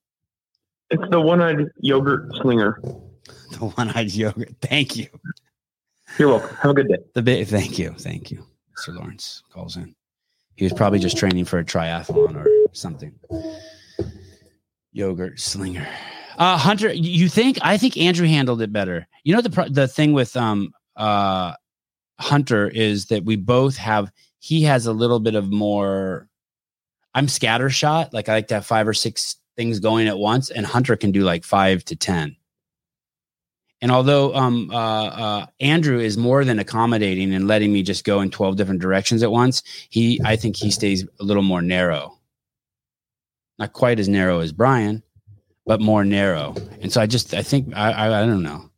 It's 0.91 1.03
the 1.11 1.21
one-eyed 1.21 1.67
yogurt 1.81 2.31
slinger. 2.43 2.81
The 3.53 3.67
one-eyed 3.67 4.13
yogurt. 4.13 4.55
Thank 4.61 4.97
you. 4.97 5.07
You're 6.19 6.29
welcome. 6.29 6.57
Have 6.57 6.71
a 6.71 6.75
good 6.75 6.89
day. 6.89 6.99
The 7.15 7.23
bit. 7.23 7.49
Thank 7.49 7.79
you. 7.79 7.95
Thank 7.99 8.31
you. 8.31 8.47
Mr. 8.79 8.95
Lawrence 8.95 9.43
calls 9.51 9.77
in. 9.77 9.95
He 10.59 10.65
was 10.65 10.73
probably 10.73 10.99
just 10.99 11.17
training 11.17 11.45
for 11.45 11.61
a 11.61 11.65
triathlon 11.65 12.35
or 12.35 12.49
something. 12.73 13.15
Yogurt 14.91 15.39
slinger. 15.39 15.87
Uh, 16.37 16.59
Hunter, 16.59 16.93
you 16.93 17.29
think? 17.29 17.59
I 17.63 17.79
think 17.79 17.97
Andrew 17.97 18.27
handled 18.27 18.61
it 18.61 18.73
better. 18.73 19.07
You 19.23 19.37
know 19.37 19.41
the 19.41 19.69
the 19.71 19.87
thing 19.87 20.15
with 20.15 20.37
um 20.37 20.73
uh 20.97 21.55
Hunter 22.19 22.69
is 22.69 23.07
that 23.07 23.25
we 23.25 23.37
both 23.37 23.77
have. 23.77 24.11
He 24.41 24.65
has 24.65 24.87
a 24.87 24.93
little 24.93 25.21
bit 25.21 25.37
of 25.37 25.49
more. 25.49 26.29
I'm 27.15 27.29
scattershot. 27.29 28.13
Like 28.13 28.29
I 28.29 28.35
like 28.35 28.49
to 28.49 28.55
have 28.55 28.67
five 28.67 28.89
or 28.89 28.95
six 28.95 29.37
things 29.57 29.79
going 29.79 30.09
at 30.09 30.19
once, 30.19 30.51
and 30.51 30.67
Hunter 30.67 30.97
can 30.97 31.13
do 31.13 31.23
like 31.23 31.45
five 31.45 31.85
to 31.85 31.95
ten. 31.95 32.35
And 33.81 33.93
although 33.93 34.35
um, 34.35 34.71
uh, 34.73 35.07
uh, 35.07 35.47
Andrew 35.61 36.01
is 36.01 36.19
more 36.19 36.45
than 36.45 36.59
accommodating 36.59 37.33
and 37.33 37.47
letting 37.47 37.73
me 37.73 37.83
just 37.83 38.05
go 38.05 38.21
in 38.21 38.31
12 38.31 38.57
different 38.57 38.81
directions 38.81 39.23
at 39.23 39.31
once, 39.31 39.63
he 39.89 40.21
I 40.25 40.37
think 40.37 40.57
he 40.57 40.71
stays 40.71 41.07
a 41.21 41.25
little 41.25 41.45
more 41.45 41.63
narrow. 41.63 42.19
Not 43.59 43.73
quite 43.73 44.01
as 44.01 44.09
narrow 44.09 44.41
as 44.41 44.53
Brian, 44.53 45.03
but 45.65 45.81
more 45.81 46.05
narrow. 46.05 46.55
And 46.81 46.93
so 46.93 47.01
I 47.01 47.07
just 47.07 47.35
I 47.35 47.43
think 47.43 47.75
I 47.77 47.93
I, 47.93 48.23
I 48.23 48.27
don't 48.27 48.43
know. 48.43 48.69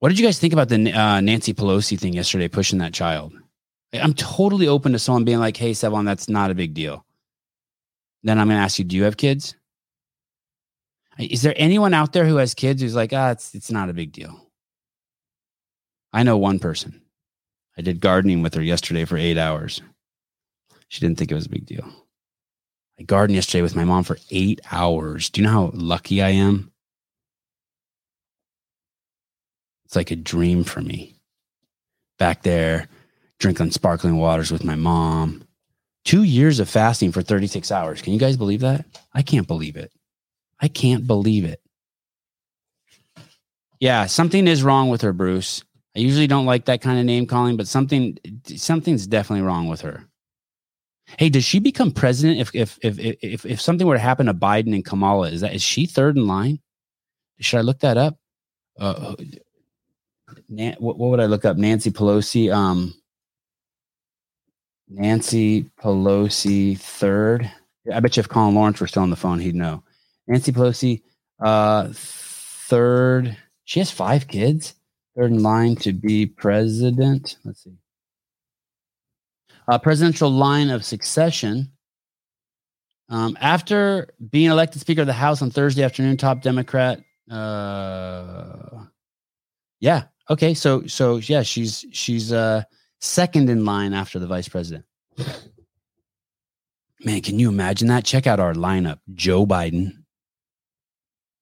What 0.00 0.08
did 0.08 0.18
you 0.18 0.24
guys 0.24 0.38
think 0.38 0.52
about 0.52 0.70
the 0.70 0.92
uh, 0.92 1.20
Nancy 1.20 1.52
Pelosi 1.52 1.98
thing 1.98 2.14
yesterday, 2.14 2.48
pushing 2.48 2.78
that 2.78 2.94
child? 2.94 3.34
I'm 3.92 4.14
totally 4.14 4.66
open 4.66 4.92
to 4.92 4.98
someone 4.98 5.24
being 5.24 5.40
like, 5.40 5.56
"Hey, 5.56 5.72
Sevan, 5.72 6.04
that's 6.04 6.28
not 6.28 6.50
a 6.50 6.54
big 6.54 6.74
deal." 6.74 7.04
Then 8.22 8.38
I'm 8.38 8.46
going 8.46 8.58
to 8.58 8.62
ask 8.62 8.78
you, 8.78 8.84
"Do 8.84 8.96
you 8.96 9.04
have 9.04 9.16
kids?" 9.16 9.56
Is 11.20 11.42
there 11.42 11.54
anyone 11.56 11.94
out 11.94 12.12
there 12.12 12.26
who 12.26 12.36
has 12.36 12.54
kids 12.54 12.80
who's 12.82 12.94
like, 12.94 13.12
ah, 13.12 13.30
it's 13.30 13.54
it's 13.54 13.70
not 13.70 13.88
a 13.88 13.94
big 13.94 14.12
deal? 14.12 14.46
I 16.12 16.22
know 16.22 16.38
one 16.38 16.58
person. 16.58 17.00
I 17.78 17.82
did 17.82 18.00
gardening 18.00 18.42
with 18.42 18.54
her 18.54 18.62
yesterday 18.62 19.04
for 19.04 19.16
eight 19.16 19.38
hours. 19.38 19.80
She 20.88 21.00
didn't 21.00 21.18
think 21.18 21.30
it 21.30 21.36
was 21.36 21.46
a 21.46 21.50
big 21.50 21.66
deal. 21.66 21.88
I 22.98 23.04
gardened 23.04 23.36
yesterday 23.36 23.62
with 23.62 23.76
my 23.76 23.84
mom 23.84 24.04
for 24.04 24.18
eight 24.30 24.60
hours. 24.70 25.30
Do 25.30 25.40
you 25.40 25.46
know 25.46 25.52
how 25.52 25.70
lucky 25.72 26.20
I 26.20 26.30
am? 26.30 26.70
It's 29.86 29.96
like 29.96 30.10
a 30.10 30.16
dream 30.16 30.64
for 30.64 30.80
me. 30.80 31.16
Back 32.18 32.42
there, 32.42 32.88
drinking 33.38 33.70
sparkling 33.70 34.16
waters 34.16 34.52
with 34.52 34.64
my 34.64 34.74
mom. 34.74 35.44
Two 36.04 36.22
years 36.22 36.60
of 36.60 36.68
fasting 36.68 37.12
for 37.12 37.22
36 37.22 37.70
hours. 37.72 38.02
Can 38.02 38.12
you 38.12 38.18
guys 38.18 38.36
believe 38.36 38.60
that? 38.60 38.84
I 39.14 39.22
can't 39.22 39.46
believe 39.48 39.76
it. 39.76 39.92
I 40.60 40.68
can't 40.68 41.06
believe 41.06 41.44
it. 41.44 41.60
Yeah, 43.80 44.06
something 44.06 44.46
is 44.46 44.62
wrong 44.62 44.90
with 44.90 45.00
her, 45.00 45.12
Bruce. 45.12 45.64
I 45.96 46.00
usually 46.00 46.26
don't 46.26 46.46
like 46.46 46.66
that 46.66 46.82
kind 46.82 46.98
of 46.98 47.06
name 47.06 47.26
calling, 47.26 47.56
but 47.56 47.66
something 47.66 48.18
something's 48.44 49.06
definitely 49.06 49.44
wrong 49.44 49.68
with 49.68 49.80
her. 49.80 50.06
Hey, 51.18 51.28
does 51.28 51.44
she 51.44 51.58
become 51.58 51.90
president 51.90 52.40
if 52.40 52.54
if 52.54 52.78
if 52.82 52.98
if 52.98 53.46
if 53.46 53.60
something 53.60 53.86
were 53.86 53.96
to 53.96 54.00
happen 54.00 54.26
to 54.26 54.34
Biden 54.34 54.74
and 54.74 54.84
Kamala? 54.84 55.30
Is 55.30 55.40
that 55.40 55.54
is 55.54 55.62
she 55.62 55.86
third 55.86 56.16
in 56.16 56.26
line? 56.26 56.60
Should 57.40 57.58
I 57.58 57.62
look 57.62 57.80
that 57.80 57.96
up? 57.96 58.18
Uh, 58.78 59.16
what, 60.48 60.98
what 60.98 61.10
would 61.10 61.20
I 61.20 61.26
look 61.26 61.44
up? 61.44 61.56
Nancy 61.56 61.90
Pelosi. 61.90 62.52
Um, 62.54 62.94
Nancy 64.88 65.64
Pelosi 65.80 66.78
third. 66.78 67.50
I 67.92 68.00
bet 68.00 68.16
you 68.16 68.20
if 68.20 68.28
Colin 68.28 68.54
Lawrence 68.54 68.80
were 68.80 68.86
still 68.86 69.02
on 69.02 69.10
the 69.10 69.16
phone, 69.16 69.38
he'd 69.38 69.54
know. 69.54 69.82
Nancy 70.30 70.52
Pelosi, 70.52 71.02
uh, 71.44 71.88
third. 71.92 73.36
She 73.64 73.80
has 73.80 73.90
five 73.90 74.28
kids. 74.28 74.74
Third 75.16 75.32
in 75.32 75.42
line 75.42 75.74
to 75.76 75.92
be 75.92 76.24
president. 76.24 77.36
Let's 77.44 77.64
see. 77.64 77.74
Uh, 79.66 79.78
presidential 79.78 80.30
line 80.30 80.70
of 80.70 80.84
succession. 80.84 81.72
Um, 83.08 83.36
after 83.40 84.14
being 84.30 84.50
elected 84.50 84.80
Speaker 84.80 85.00
of 85.00 85.08
the 85.08 85.12
House 85.12 85.42
on 85.42 85.50
Thursday 85.50 85.82
afternoon, 85.82 86.16
top 86.16 86.42
Democrat. 86.42 87.00
Uh, 87.28 88.84
yeah. 89.80 90.04
Okay. 90.30 90.54
So 90.54 90.86
so 90.86 91.16
yeah, 91.16 91.42
she's 91.42 91.84
she's 91.90 92.32
uh, 92.32 92.62
second 93.00 93.50
in 93.50 93.64
line 93.64 93.94
after 93.94 94.20
the 94.20 94.28
vice 94.28 94.48
president. 94.48 94.84
Man, 97.04 97.20
can 97.20 97.40
you 97.40 97.48
imagine 97.48 97.88
that? 97.88 98.04
Check 98.04 98.28
out 98.28 98.38
our 98.38 98.54
lineup: 98.54 99.00
Joe 99.14 99.44
Biden, 99.44 99.99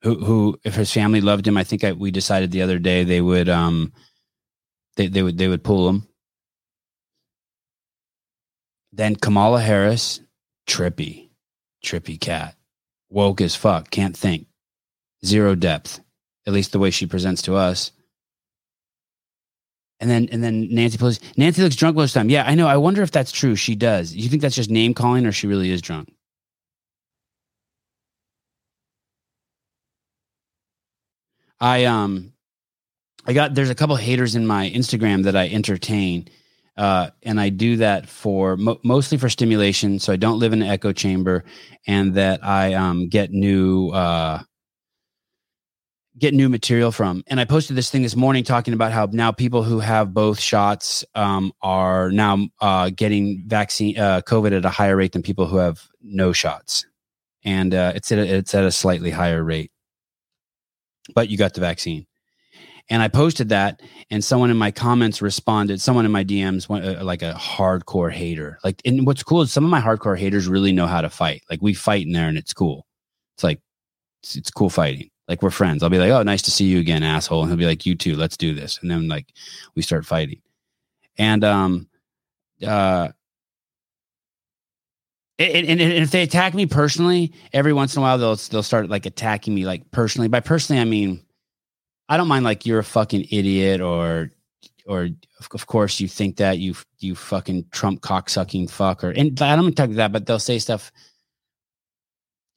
who 0.03 0.15
who 0.25 0.61
if 0.65 0.75
his 0.75 0.93
family 0.93 1.21
loved 1.21 1.47
him, 1.47 1.57
I 1.57 1.65
think 1.65 1.85
I, 1.85 1.93
we 1.93 2.11
decided 2.11 2.51
the 2.51 2.63
other 2.63 2.79
day 2.79 3.05
they 3.05 3.21
would 3.21 3.49
um 3.49 3.93
they 4.97 5.09
they 5.09 5.23
would 5.23 5.39
they 5.39 5.49
would 5.49 5.65
pull 5.65 5.89
him. 5.89 6.07
Then 8.93 9.17
Kamala 9.17 9.61
Harris, 9.61 10.21
trippy, 10.67 11.29
trippy 11.85 12.21
cat, 12.21 12.57
woke 13.11 13.41
as 13.41 13.55
fuck, 13.55 13.91
can't 13.91 14.17
think, 14.17 14.47
zero 15.25 15.55
depth, 15.55 16.01
at 16.47 16.53
least 16.53 16.73
the 16.73 16.79
way 16.79 16.91
she 16.91 17.07
presents 17.07 17.43
to 17.43 17.55
us. 17.55 17.93
And 20.01 20.09
then 20.09 20.29
and 20.31 20.43
then 20.43 20.69
Nancy 20.73 20.97
Pelosi. 20.97 21.21
Nancy 21.37 21.63
looks 21.63 21.77
drunk 21.77 21.97
most 21.97 22.11
of 22.11 22.15
the 22.15 22.21
time. 22.21 22.31
Yeah, 22.31 22.45
I 22.47 22.55
know. 22.55 22.69
I 22.69 22.77
wonder 22.77 23.03
if 23.03 23.11
that's 23.11 23.33
true. 23.33 23.57
She 23.57 23.75
does. 23.75 24.15
You 24.15 24.29
think 24.29 24.43
that's 24.43 24.55
just 24.55 24.71
name 24.71 24.95
calling, 24.95 25.27
or 25.27 25.33
she 25.33 25.49
really 25.49 25.71
is 25.71 25.83
drunk? 25.83 26.13
I 31.61 31.85
um 31.85 32.33
I 33.27 33.33
got 33.33 33.55
there's 33.55 33.71
a 33.71 33.75
couple 33.75 33.97
haters 33.97 34.35
in 34.35 34.47
my 34.47 34.71
Instagram 34.71 35.25
that 35.25 35.37
I 35.37 35.49
entertain. 35.49 36.29
Uh, 36.77 37.11
and 37.25 37.41
I 37.41 37.49
do 37.49 37.79
that 37.79 38.09
for 38.09 38.57
mo- 38.57 38.79
mostly 38.85 39.19
for 39.19 39.29
stimulation, 39.29 39.99
so 39.99 40.13
I 40.13 40.17
don't 40.17 40.39
live 40.39 40.53
in 40.53 40.63
an 40.63 40.69
echo 40.69 40.93
chamber, 40.93 41.45
and 41.89 42.15
that 42.15 42.45
I 42.45 42.75
um, 42.75 43.09
get 43.09 43.33
new 43.33 43.89
uh, 43.89 44.43
get 46.17 46.35
new 46.35 46.49
material 46.49 46.93
from. 46.93 47.25
And 47.27 47.41
I 47.41 47.47
posted 47.47 47.77
this 47.77 47.91
thing 47.91 48.03
this 48.03 48.15
morning 48.15 48.45
talking 48.45 48.75
about 48.75 48.93
how 48.93 49.09
now 49.11 49.33
people 49.33 49.65
who 49.65 49.81
have 49.81 50.15
both 50.15 50.39
shots 50.39 51.05
um, 51.17 51.53
are 51.63 52.13
now 52.13 52.47
uh, 52.61 52.91
getting 52.91 53.43
vaccine 53.49 53.99
uh, 53.99 54.21
COVID 54.21 54.57
at 54.57 54.65
a 54.65 54.71
higher 54.71 54.95
rate 54.95 55.11
than 55.11 55.23
people 55.23 55.47
who 55.47 55.57
have 55.57 55.83
no 56.01 56.33
shots, 56.33 56.87
and 57.43 57.75
uh, 57.75 57.93
it's 57.97 58.13
at 58.13 58.21
a, 58.21 58.37
it's 58.37 58.55
at 58.55 58.63
a 58.63 58.71
slightly 58.71 59.11
higher 59.11 59.43
rate 59.43 59.73
but 61.15 61.29
you 61.29 61.37
got 61.37 61.55
the 61.55 61.61
vaccine. 61.61 62.07
And 62.91 63.03
I 63.03 63.09
posted 63.09 63.51
that, 63.51 63.83
and 64.11 64.25
someone 64.25 64.51
in 64.51 64.57
my 64.57 64.71
comments 64.71 65.21
responded. 65.21 65.81
Someone 65.81 66.07
in 66.07 66.13
my 66.13 66.25
DMs 66.25 66.71
went 66.71 66.87
uh, 66.87 67.05
like 67.05 67.21
a 67.21 67.35
hardcore 67.35 68.11
hater. 68.11 68.59
Like, 68.65 68.81
and 68.87 69.07
what's 69.07 69.23
cool 69.23 69.43
is 69.43 69.53
some 69.53 69.65
of 69.65 69.71
my 69.71 69.81
hardcore 69.81 70.19
haters 70.19 70.49
really 70.49 70.73
know 70.73 70.87
how 70.87 71.03
to 71.03 71.11
fight. 71.11 71.43
Like, 71.51 71.61
we 71.61 71.75
fight 71.75 72.07
in 72.07 72.13
there, 72.13 72.29
and 72.29 72.39
it's 72.39 72.55
cool. 72.55 72.87
It's 73.37 73.45
like 73.45 73.61
it's, 74.23 74.37
it's 74.37 74.51
cool 74.51 74.71
fighting. 74.71 75.11
Like 75.29 75.43
we're 75.43 75.51
friends. 75.51 75.83
I'll 75.83 75.91
be 75.91 75.99
like, 75.99 76.11
"Oh, 76.11 76.23
nice 76.23 76.43
to 76.43 76.51
see 76.51 76.65
you 76.65 76.81
again, 76.81 77.03
asshole," 77.03 77.43
and 77.43 77.51
he'll 77.51 77.59
be 77.59 77.67
like, 77.67 77.85
"You 77.85 77.95
too. 77.95 78.17
Let's 78.17 78.37
do 78.37 78.55
this." 78.55 78.79
And 78.81 78.91
then 78.91 79.09
like 79.09 79.27
we 79.75 79.83
start 79.83 80.07
fighting. 80.07 80.41
And 81.19 81.45
um, 81.45 81.89
uh, 82.67 83.09
and, 85.39 85.67
and, 85.69 85.81
and, 85.81 85.93
if 85.93 86.11
they 86.11 86.23
attack 86.23 86.55
me 86.55 86.67
personally, 86.67 87.33
every 87.53 87.73
once 87.73 87.95
in 87.95 88.01
a 88.01 88.03
while 88.03 88.19
they'll 88.19 88.37
they'll 88.37 88.63
start 88.63 88.89
like 88.89 89.07
attacking 89.07 89.55
me 89.55 89.65
like 89.65 89.91
personally. 89.91 90.29
By 90.29 90.41
personally, 90.41 90.81
I 90.81 90.85
mean 90.85 91.23
I 92.09 92.17
don't 92.17 92.29
mind 92.29 92.45
like 92.45 92.67
you're 92.67 92.79
a 92.79 92.85
fucking 92.85 93.27
idiot 93.31 93.81
or 93.81 94.31
or 94.87 95.09
of 95.53 95.67
course 95.67 96.01
you 96.01 96.09
think 96.09 96.37
that 96.39 96.59
you 96.59 96.75
you 96.99 97.15
fucking 97.15 97.67
Trump 97.71 98.01
cocksucking 98.01 98.69
fucker. 98.69 99.17
And 99.17 99.41
I 99.41 99.55
don't 99.55 99.75
talk 99.77 99.91
to 99.91 99.97
that, 99.97 100.13
but 100.13 100.27
they'll 100.27 100.39
say 100.39 100.59
stuff 100.59 100.91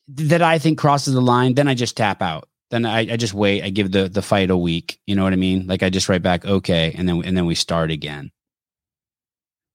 that 0.08 0.42
I 0.42 0.58
think 0.58 0.80
crosses 0.80 1.14
the 1.14 1.22
line. 1.22 1.56
Then 1.56 1.68
I 1.68 1.74
just 1.74 1.98
tap 1.98 2.22
out. 2.22 2.48
Then 2.70 2.86
I, 2.86 3.00
I 3.00 3.18
just 3.18 3.34
wait. 3.34 3.64
I 3.64 3.70
give 3.70 3.92
the 3.92 4.08
the 4.08 4.22
fight 4.22 4.50
a 4.50 4.58
week. 4.58 5.00
You 5.06 5.16
know 5.16 5.24
what 5.24 5.34
I 5.34 5.38
mean? 5.38 5.68
Like 5.68 5.84
I 5.84 5.90
just 5.90 6.08
write 6.08 6.24
back 6.24 6.46
okay, 6.46 6.96
and 6.98 7.08
then 7.08 7.22
and 7.26 7.36
then 7.36 7.46
we 7.46 7.56
start 7.56 7.92
again. 7.92 8.32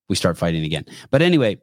We 0.09 0.17
start 0.17 0.39
fighting 0.39 0.65
again. 0.65 0.87
But 1.11 1.21
anyway, 1.21 1.61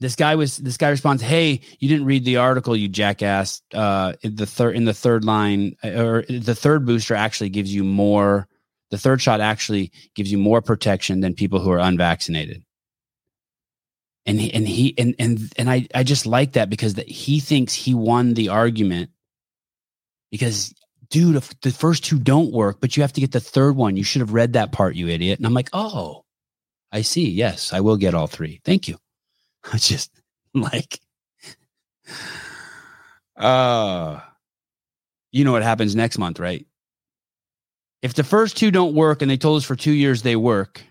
this 0.00 0.16
guy 0.16 0.34
was 0.34 0.56
this 0.56 0.78
guy 0.78 0.88
responds, 0.88 1.22
"Hey, 1.22 1.60
you 1.78 1.88
didn't 1.88 2.06
read 2.06 2.24
the 2.24 2.38
article, 2.38 2.74
you 2.74 2.88
jackass. 2.88 3.62
Uh, 3.72 4.14
the 4.22 4.46
third 4.46 4.74
in 4.74 4.86
the 4.86 4.94
third 4.94 5.24
line 5.24 5.76
uh, 5.84 5.88
or 5.88 6.24
the 6.28 6.54
third 6.54 6.86
booster 6.86 7.14
actually 7.14 7.50
gives 7.50 7.72
you 7.72 7.84
more. 7.84 8.48
The 8.90 8.98
third 8.98 9.20
shot 9.20 9.40
actually 9.40 9.92
gives 10.14 10.32
you 10.32 10.38
more 10.38 10.62
protection 10.62 11.20
than 11.20 11.34
people 11.34 11.60
who 11.60 11.70
are 11.70 11.78
unvaccinated." 11.78 12.64
And 14.26 14.40
he, 14.40 14.52
and 14.52 14.66
he 14.66 14.94
and 14.98 15.14
and 15.18 15.52
and 15.56 15.70
I 15.70 15.86
I 15.94 16.02
just 16.02 16.26
like 16.26 16.52
that 16.52 16.70
because 16.70 16.94
that 16.94 17.08
he 17.08 17.40
thinks 17.40 17.74
he 17.74 17.94
won 17.94 18.34
the 18.34 18.48
argument 18.48 19.10
because 20.30 20.72
dude, 21.10 21.36
if 21.36 21.60
the 21.60 21.72
first 21.72 22.04
two 22.04 22.18
don't 22.18 22.52
work, 22.52 22.80
but 22.80 22.96
you 22.96 23.02
have 23.02 23.12
to 23.14 23.20
get 23.20 23.32
the 23.32 23.40
third 23.40 23.76
one. 23.76 23.96
You 23.96 24.04
should 24.04 24.20
have 24.20 24.32
read 24.32 24.54
that 24.54 24.72
part, 24.72 24.94
you 24.94 25.08
idiot. 25.08 25.38
And 25.38 25.46
I'm 25.46 25.54
like, 25.54 25.68
oh, 25.72 26.24
I 26.92 27.02
see. 27.02 27.28
Yes, 27.28 27.72
I 27.72 27.80
will 27.80 27.96
get 27.96 28.14
all 28.14 28.28
three. 28.28 28.60
Thank 28.64 28.88
you. 28.88 28.96
I 29.64 29.76
just 29.76 30.10
like, 30.54 31.00
uh, 33.36 34.20
you 35.32 35.44
know 35.44 35.52
what 35.52 35.62
happens 35.62 35.94
next 35.94 36.18
month, 36.18 36.38
right? 36.38 36.66
If 38.02 38.14
the 38.14 38.24
first 38.24 38.56
two 38.56 38.70
don't 38.70 38.94
work 38.94 39.22
and 39.22 39.30
they 39.30 39.36
told 39.36 39.58
us 39.58 39.64
for 39.64 39.76
two 39.76 39.92
years 39.92 40.22
they 40.22 40.36
work, 40.36 40.82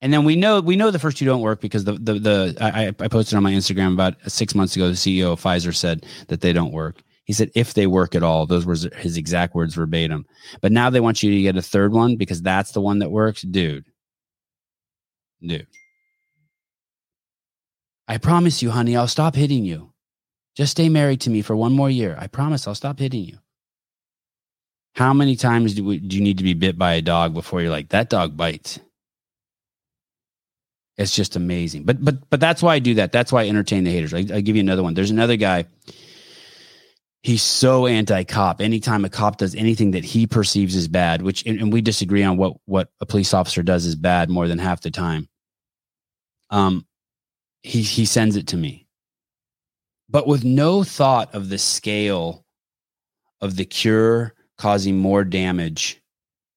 and 0.00 0.12
then 0.12 0.24
we 0.24 0.34
know 0.34 0.60
we 0.60 0.74
know 0.74 0.90
the 0.90 0.98
first 0.98 1.16
two 1.16 1.24
don't 1.24 1.42
work 1.42 1.60
because 1.60 1.84
the 1.84 1.92
the 1.92 2.14
the 2.14 2.56
I, 2.60 2.88
I 2.88 3.08
posted 3.08 3.36
on 3.36 3.44
my 3.44 3.52
Instagram 3.52 3.92
about 3.92 4.14
six 4.26 4.54
months 4.54 4.74
ago. 4.74 4.88
The 4.88 4.94
CEO 4.94 5.32
of 5.32 5.40
Pfizer 5.40 5.74
said 5.74 6.04
that 6.26 6.40
they 6.40 6.52
don't 6.52 6.72
work. 6.72 7.02
He 7.24 7.32
said 7.32 7.52
if 7.54 7.74
they 7.74 7.86
work 7.86 8.16
at 8.16 8.24
all, 8.24 8.46
those 8.46 8.66
were 8.66 8.74
his 8.96 9.16
exact 9.16 9.54
words 9.54 9.74
verbatim. 9.74 10.26
But 10.60 10.72
now 10.72 10.90
they 10.90 10.98
want 10.98 11.22
you 11.22 11.30
to 11.30 11.42
get 11.42 11.56
a 11.56 11.62
third 11.62 11.92
one 11.92 12.16
because 12.16 12.42
that's 12.42 12.72
the 12.72 12.80
one 12.80 12.98
that 12.98 13.12
works, 13.12 13.42
dude. 13.42 13.84
Dude, 15.40 15.66
I 18.12 18.18
promise 18.18 18.60
you, 18.60 18.70
honey, 18.70 18.94
I'll 18.94 19.08
stop 19.08 19.34
hitting 19.34 19.64
you. 19.64 19.90
Just 20.54 20.72
stay 20.72 20.90
married 20.90 21.22
to 21.22 21.30
me 21.30 21.40
for 21.40 21.56
one 21.56 21.72
more 21.72 21.88
year. 21.88 22.14
I 22.18 22.26
promise 22.26 22.68
I'll 22.68 22.74
stop 22.74 22.98
hitting 22.98 23.24
you. 23.24 23.38
How 24.94 25.14
many 25.14 25.34
times 25.34 25.72
do, 25.72 25.82
we, 25.82 25.96
do 25.98 26.16
you 26.16 26.22
need 26.22 26.36
to 26.36 26.44
be 26.44 26.52
bit 26.52 26.76
by 26.76 26.92
a 26.92 27.00
dog 27.00 27.32
before 27.32 27.62
you're 27.62 27.70
like 27.70 27.88
that 27.88 28.10
dog 28.10 28.36
bites? 28.36 28.78
It's 30.98 31.16
just 31.16 31.36
amazing. 31.36 31.84
But 31.84 32.04
but 32.04 32.28
but 32.28 32.38
that's 32.38 32.62
why 32.62 32.74
I 32.74 32.80
do 32.80 32.92
that. 32.96 33.12
That's 33.12 33.32
why 33.32 33.44
I 33.44 33.48
entertain 33.48 33.84
the 33.84 33.90
haters. 33.90 34.12
I, 34.12 34.18
I 34.18 34.42
give 34.42 34.56
you 34.56 34.60
another 34.60 34.82
one. 34.82 34.92
There's 34.92 35.10
another 35.10 35.36
guy. 35.36 35.64
He's 37.22 37.42
so 37.42 37.86
anti-cop. 37.86 38.60
Anytime 38.60 39.06
a 39.06 39.08
cop 39.08 39.38
does 39.38 39.54
anything 39.54 39.92
that 39.92 40.04
he 40.04 40.26
perceives 40.26 40.76
as 40.76 40.86
bad, 40.86 41.22
which 41.22 41.46
and, 41.46 41.58
and 41.58 41.72
we 41.72 41.80
disagree 41.80 42.24
on 42.24 42.36
what 42.36 42.58
what 42.66 42.90
a 43.00 43.06
police 43.06 43.32
officer 43.32 43.62
does 43.62 43.86
is 43.86 43.96
bad 43.96 44.28
more 44.28 44.48
than 44.48 44.58
half 44.58 44.82
the 44.82 44.90
time. 44.90 45.30
Um, 46.50 46.84
he 47.62 47.82
he 47.82 48.04
sends 48.04 48.36
it 48.36 48.46
to 48.48 48.56
me, 48.56 48.86
but 50.08 50.26
with 50.26 50.44
no 50.44 50.84
thought 50.84 51.34
of 51.34 51.48
the 51.48 51.58
scale 51.58 52.44
of 53.40 53.56
the 53.56 53.64
cure 53.64 54.34
causing 54.58 54.96
more 54.96 55.24
damage 55.24 56.00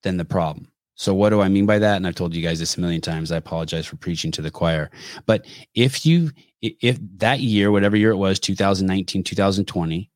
than 0.04 0.18
the 0.18 0.26
problem. 0.26 0.72
So, 0.96 1.14
what 1.14 1.30
do 1.30 1.42
I 1.42 1.50
mean 1.50 1.66
by 1.66 1.80
that? 1.80 1.98
And 1.98 2.08
I've 2.08 2.16
told 2.16 2.34
you 2.34 2.42
guys 2.42 2.60
this 2.60 2.78
a 2.78 2.82
million 2.82 3.02
times. 3.02 3.32
I 3.32 3.38
apologize 3.38 3.86
for 3.86 3.98
preaching 3.98 4.32
to 4.32 4.42
the 4.42 4.52
choir. 4.52 4.90
But 5.26 5.46
if 5.74 6.06
you, 6.06 6.32
if 6.62 6.98
that 7.18 7.42
year, 7.42 7.72
whatever 7.72 7.98
year 7.98 8.12
it 8.12 8.18
was, 8.18 8.40
2019, 8.40 9.24
2020, 9.24 10.10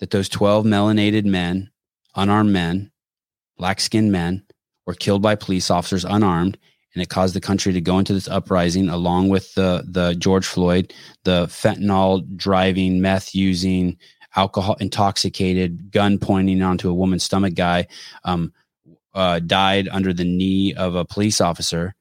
that 0.00 0.10
those 0.10 0.28
12 0.28 0.64
melanated 0.64 1.24
men, 1.24 1.70
unarmed 2.16 2.52
men, 2.52 2.90
black 3.56 3.80
skinned 3.80 4.10
men, 4.10 4.44
were 4.86 4.94
killed 4.94 5.22
by 5.22 5.36
police 5.36 5.70
officers 5.70 6.04
unarmed, 6.04 6.58
and 6.96 7.02
it 7.02 7.10
caused 7.10 7.34
the 7.34 7.42
country 7.42 7.74
to 7.74 7.80
go 7.82 7.98
into 7.98 8.14
this 8.14 8.26
uprising 8.26 8.88
along 8.88 9.28
with 9.28 9.52
the, 9.52 9.84
the 9.86 10.14
George 10.14 10.46
Floyd, 10.46 10.94
the 11.24 11.44
fentanyl 11.44 12.24
driving, 12.36 13.02
meth 13.02 13.34
using, 13.34 13.98
alcohol 14.34 14.78
intoxicated, 14.80 15.90
gun 15.90 16.18
pointing 16.18 16.62
onto 16.62 16.88
a 16.88 16.94
woman's 16.94 17.22
stomach 17.22 17.52
guy. 17.54 17.86
Um, 18.24 18.54
uh, 19.12 19.40
died 19.40 19.88
under 19.92 20.14
the 20.14 20.24
knee 20.24 20.72
of 20.74 20.94
a 20.94 21.04
police 21.04 21.40
officer. 21.40 21.94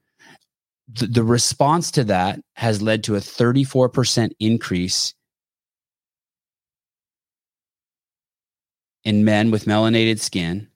The, 0.94 1.08
the 1.08 1.24
response 1.24 1.92
to 1.92 2.06
that 2.06 2.40
has 2.56 2.82
led 2.82 3.04
to 3.06 3.16
a 3.16 3.20
34% 3.20 4.32
increase 4.40 5.14
in 9.04 9.26
men 9.26 9.52
with 9.52 9.66
melanated 9.66 10.20
skin 10.20 10.70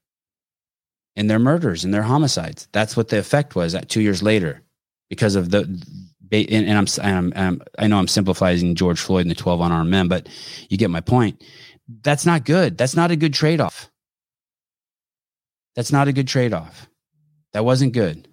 in 1.16 1.28
their 1.28 1.39
murders 1.39 1.84
and 1.84 1.94
their 1.94 2.04
homicides. 2.04 2.68
That's 2.72 2.96
what 2.96 3.10
the 3.10 3.20
effect 3.20 3.56
was 3.56 3.75
at 3.75 3.89
two 3.89 4.01
years 4.01 4.24
later 4.24 4.62
because 5.10 5.36
of 5.36 5.50
the 5.50 5.62
and, 6.32 6.68
and 6.68 6.78
I'm, 6.78 6.86
I'm, 7.01 7.34
I'm, 7.36 7.62
i 7.80 7.88
know 7.88 7.98
I'm 7.98 8.08
simplifying 8.08 8.75
George 8.75 9.00
Floyd 9.00 9.22
and 9.22 9.32
the 9.32 9.36
12 9.36 9.62
unarmed 9.62 9.89
men, 9.89 10.08
but 10.08 10.30
you 10.70 10.78
get 10.78 10.92
my 10.92 11.01
point. 11.01 11.44
That's 12.04 12.25
not 12.25 12.46
good. 12.46 12.78
That's 12.78 12.96
not 12.96 13.12
a 13.12 13.16
good 13.16 13.34
trade 13.34 13.60
off. 13.60 13.89
That's 15.75 15.92
not 15.92 16.08
a 16.08 16.13
good 16.13 16.28
trade 16.28 16.54
off. 16.54 16.88
That 17.54 17.65
wasn't 17.65 17.93
good. 17.93 18.28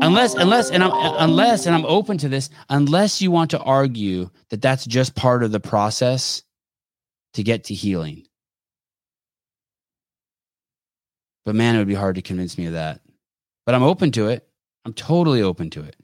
Unless, 0.00 0.34
unless, 0.34 0.70
and 0.70 0.82
I'm, 0.82 0.92
unless, 0.94 1.66
and 1.66 1.74
I'm 1.74 1.86
open 1.86 2.18
to 2.18 2.28
this, 2.28 2.50
unless 2.68 3.20
you 3.20 3.30
want 3.30 3.50
to 3.50 3.60
argue 3.60 4.30
that 4.50 4.62
that's 4.62 4.84
just 4.86 5.14
part 5.14 5.42
of 5.42 5.50
the 5.52 5.60
process 5.60 6.42
to 7.34 7.42
get 7.42 7.64
to 7.64 7.74
healing. 7.74 8.26
But 11.44 11.54
man, 11.54 11.74
it 11.74 11.78
would 11.78 11.88
be 11.88 11.94
hard 11.94 12.16
to 12.16 12.22
convince 12.22 12.56
me 12.56 12.66
of 12.66 12.72
that. 12.72 13.00
But 13.66 13.74
I'm 13.74 13.82
open 13.82 14.10
to 14.12 14.28
it. 14.28 14.46
I'm 14.84 14.94
totally 14.94 15.42
open 15.42 15.70
to 15.70 15.82
it. 15.82 15.96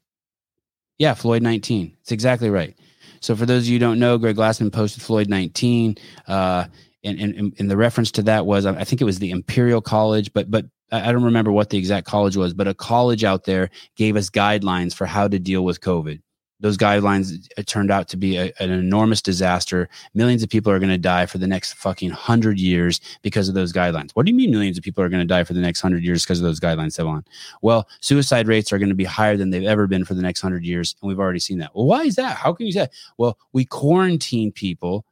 Yeah, 0.98 1.14
Floyd 1.14 1.42
19. 1.42 1.96
It's 2.00 2.12
exactly 2.12 2.50
right. 2.50 2.76
So 3.20 3.37
for 3.37 3.46
those 3.46 3.64
of 3.64 3.68
you 3.68 3.79
don't 3.79 3.98
know, 3.98 4.18
Greg 4.18 4.37
Glassman 4.37 4.72
posted 4.72 5.03
Floyd 5.03 5.29
19. 5.29 5.96
Uh, 6.26 6.66
and, 7.05 7.18
and, 7.18 7.55
and 7.59 7.70
the 7.70 7.76
reference 7.76 8.11
to 8.12 8.22
that 8.24 8.44
was 8.44 8.66
I 8.66 8.85
think 8.85 9.00
it 9.00 9.07
was 9.07 9.18
the 9.18 9.31
Imperial 9.31 9.81
College, 9.81 10.33
but 10.33 10.50
but 10.50 10.66
I 10.92 11.12
don't 11.12 11.24
remember 11.24 11.53
what 11.53 11.70
the 11.70 11.79
exact 11.79 12.07
college 12.07 12.37
was, 12.37 12.53
but 12.53 12.66
a 12.66 12.74
college 12.74 13.24
out 13.24 13.44
there 13.44 13.70
gave 13.96 14.16
us 14.16 14.29
guidelines 14.29 14.94
for 14.94 15.07
how 15.07 15.29
to 15.29 15.38
deal 15.38 15.64
with 15.64 15.81
COVID. 15.81 16.20
Those 16.61 16.77
guidelines 16.77 17.49
turned 17.66 17.90
out 17.90 18.09
to 18.09 18.16
be 18.16 18.37
a, 18.37 18.53
an 18.61 18.70
enormous 18.70 19.23
disaster. 19.23 19.88
Millions 20.14 20.42
of 20.42 20.51
people 20.51 20.70
are 20.70 20.79
going 20.79 20.90
to 20.90 20.99
die 20.99 21.27
for 21.27 21.38
the 21.38 21.46
next 21.46 21.73
fucking 21.75 22.11
hundred 22.11 22.61
years 22.61 23.01
because 23.23 23.49
of 23.49 23.55
those 23.55 23.73
guidelines. 23.73 24.11
What 24.12 24.27
do 24.27 24.33
you 24.33 24.37
mean 24.37 24.51
millions 24.51 24.77
of 24.77 24.85
people 24.85 25.03
are 25.03 25.09
going 25.09 25.23
to 25.23 25.27
die 25.27 25.44
for 25.44 25.55
the 25.55 25.61
next 25.61 25.81
hundred 25.81 26.05
years 26.05 26.25
because 26.25 26.38
of 26.38 26.44
those 26.44 26.61
guidelines, 26.61 26.99
Sevan? 26.99 27.25
Well, 27.62 27.88
suicide 28.01 28.46
rates 28.46 28.73
are 28.73 28.79
going 28.79 28.90
to 28.90 28.94
be 28.94 29.05
higher 29.05 29.37
than 29.37 29.51
they've 29.51 29.64
ever 29.64 29.87
been 29.87 30.05
for 30.05 30.14
the 30.14 30.23
next 30.23 30.40
hundred 30.40 30.64
years, 30.64 30.94
and 31.01 31.09
we've 31.09 31.18
already 31.18 31.38
seen 31.38 31.59
that. 31.59 31.75
Well, 31.75 31.87
why 31.87 32.03
is 32.03 32.16
that? 32.16 32.37
How 32.37 32.53
can 32.53 32.66
you 32.66 32.73
say? 32.73 32.81
That? 32.81 32.92
Well, 33.16 33.38
we 33.53 33.64
quarantine 33.64 34.53
people 34.53 35.05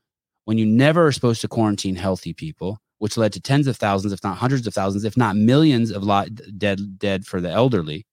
when 0.45 0.59
you 0.59 0.67
never 0.67 1.07
are 1.07 1.13
supposed 1.13 1.41
to 1.43 1.49
quarantine 1.49 1.97
healthy 1.97 2.33
people, 2.33 2.81
which 2.99 3.17
led 3.17 3.33
to 3.35 3.41
tens 3.41 3.67
of 3.67 3.77
thousands, 3.77 4.13
if 4.13 4.25
not 4.25 4.39
hundreds 4.39 4.67
of 4.67 4.75
thousands, 4.75 5.05
if 5.05 5.17
not 5.17 5.37
millions 5.37 5.91
of 5.91 6.03
lot 6.03 6.29
dead 6.57 6.99
dead 6.99 7.27
for 7.27 7.41
the 7.41 7.51
elderly. 7.51 8.07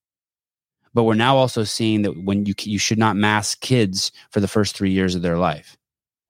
But 0.95 1.03
we're 1.03 1.13
now 1.13 1.35
also 1.35 1.65
seeing 1.65 2.03
that 2.03 2.23
when 2.23 2.45
you 2.45 2.55
you 2.61 2.79
should 2.79 2.97
not 2.97 3.17
mask 3.17 3.59
kids 3.59 4.13
for 4.31 4.39
the 4.39 4.47
first 4.47 4.75
three 4.75 4.91
years 4.91 5.13
of 5.13 5.21
their 5.21 5.37
life, 5.37 5.77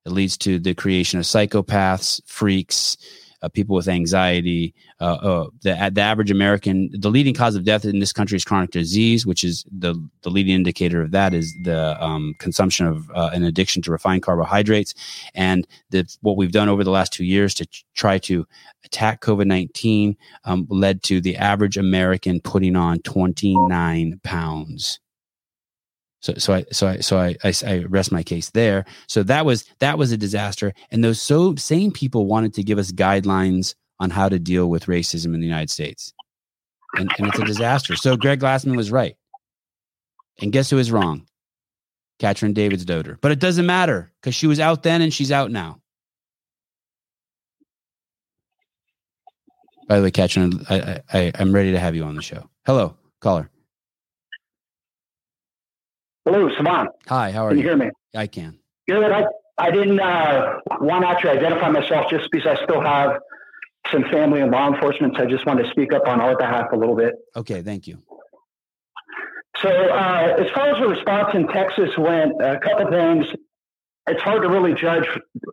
it 0.05 0.11
leads 0.11 0.37
to 0.39 0.59
the 0.59 0.73
creation 0.73 1.19
of 1.19 1.25
psychopaths, 1.25 2.19
freaks, 2.25 2.97
uh, 3.45 3.49
people 3.49 3.75
with 3.75 3.87
anxiety. 3.87 4.73
Uh, 4.99 5.13
uh, 5.21 5.47
the, 5.61 5.91
the 5.93 6.01
average 6.01 6.31
American, 6.31 6.89
the 6.93 7.09
leading 7.09 7.33
cause 7.33 7.55
of 7.55 7.63
death 7.63 7.85
in 7.85 7.99
this 7.99 8.11
country 8.11 8.35
is 8.35 8.43
chronic 8.43 8.71
disease, 8.71 9.25
which 9.25 9.43
is 9.43 9.63
the, 9.71 9.93
the 10.23 10.31
leading 10.31 10.55
indicator 10.55 11.01
of 11.01 11.11
that 11.11 11.33
is 11.33 11.55
the 11.61 12.01
um, 12.03 12.33
consumption 12.39 12.87
of 12.87 13.09
uh, 13.11 13.29
an 13.33 13.43
addiction 13.43 13.83
to 13.83 13.91
refined 13.91 14.23
carbohydrates. 14.23 14.95
And 15.35 15.67
the, 15.91 16.07
what 16.21 16.37
we've 16.37 16.51
done 16.51 16.69
over 16.69 16.83
the 16.83 16.89
last 16.89 17.13
two 17.13 17.25
years 17.25 17.53
to 17.55 17.67
try 17.93 18.17
to 18.19 18.47
attack 18.83 19.21
COVID 19.21 19.45
19 19.45 20.17
um, 20.45 20.65
led 20.69 21.03
to 21.03 21.21
the 21.21 21.37
average 21.37 21.77
American 21.77 22.41
putting 22.41 22.75
on 22.75 22.99
29 22.99 24.19
pounds. 24.23 24.99
So, 26.25 26.33
so 26.39 26.53
I, 26.55 26.65
so 26.71 26.87
I, 26.87 26.97
so 26.97 27.19
I, 27.19 27.35
I, 27.43 27.53
I, 27.67 27.77
rest 27.83 28.11
my 28.11 28.23
case 28.23 28.49
there. 28.49 28.85
So 29.07 29.21
that 29.23 29.45
was 29.45 29.63
that 29.77 29.99
was 29.99 30.11
a 30.11 30.17
disaster, 30.17 30.73
and 30.89 31.03
those 31.03 31.21
so 31.21 31.53
same 31.53 31.91
people 31.91 32.25
wanted 32.25 32.55
to 32.55 32.63
give 32.63 32.79
us 32.79 32.91
guidelines 32.91 33.75
on 33.99 34.09
how 34.09 34.27
to 34.27 34.39
deal 34.39 34.67
with 34.67 34.87
racism 34.87 35.35
in 35.35 35.39
the 35.39 35.45
United 35.45 35.69
States, 35.69 36.13
and, 36.95 37.11
and 37.19 37.27
it's 37.27 37.37
a 37.37 37.45
disaster. 37.45 37.95
So 37.95 38.17
Greg 38.17 38.39
Glassman 38.39 38.75
was 38.75 38.89
right, 38.89 39.15
and 40.41 40.51
guess 40.51 40.71
who 40.71 40.79
is 40.79 40.91
wrong? 40.91 41.27
Katrin 42.17 42.55
Davidsdottir. 42.55 43.19
But 43.21 43.31
it 43.31 43.39
doesn't 43.39 43.67
matter 43.67 44.11
because 44.19 44.33
she 44.33 44.47
was 44.47 44.59
out 44.59 44.81
then 44.81 45.03
and 45.03 45.13
she's 45.13 45.31
out 45.31 45.51
now. 45.51 45.79
By 49.87 49.97
the 49.97 50.03
way, 50.03 50.09
Katrin, 50.09 50.65
I, 50.71 51.01
I, 51.13 51.31
I'm 51.35 51.53
ready 51.53 51.73
to 51.73 51.79
have 51.79 51.93
you 51.93 52.03
on 52.03 52.15
the 52.15 52.23
show. 52.23 52.49
Hello, 52.65 52.95
caller. 53.21 53.51
Hello, 56.25 56.49
Sevan. 56.49 56.87
Hi, 57.07 57.31
how 57.31 57.45
are 57.45 57.49
can 57.49 57.57
you? 57.59 57.63
you 57.63 57.69
hear 57.69 57.77
me? 57.77 57.91
I 58.15 58.25
can. 58.25 58.57
Good. 58.87 59.11
I, 59.11 59.25
I 59.59 59.69
didn't 59.69 59.99
uh, 59.99 60.59
want 60.81 61.03
to 61.03 61.07
actually 61.07 61.29
identify 61.31 61.69
myself 61.69 62.09
just 62.09 62.29
because 62.31 62.57
I 62.57 62.63
still 62.63 62.81
have 62.81 63.19
some 63.91 64.03
family 64.11 64.41
in 64.41 64.49
law 64.49 64.73
enforcement. 64.73 65.15
So 65.17 65.23
I 65.23 65.27
just 65.27 65.45
wanted 65.45 65.63
to 65.65 65.69
speak 65.69 65.93
up 65.93 66.07
on 66.07 66.19
our 66.19 66.35
behalf 66.35 66.71
a 66.73 66.75
little 66.75 66.95
bit. 66.95 67.13
Okay, 67.35 67.61
thank 67.61 67.85
you. 67.85 68.01
So, 69.61 69.69
uh, 69.69 70.35
as 70.39 70.49
far 70.53 70.71
as 70.71 70.81
the 70.81 70.87
response 70.87 71.29
in 71.35 71.47
Texas 71.47 71.91
went, 71.97 72.41
a 72.41 72.59
couple 72.59 72.89
things. 72.89 73.27
It's 74.07 74.21
hard 74.21 74.43
to 74.43 74.49
really 74.49 74.73
judge 74.73 75.07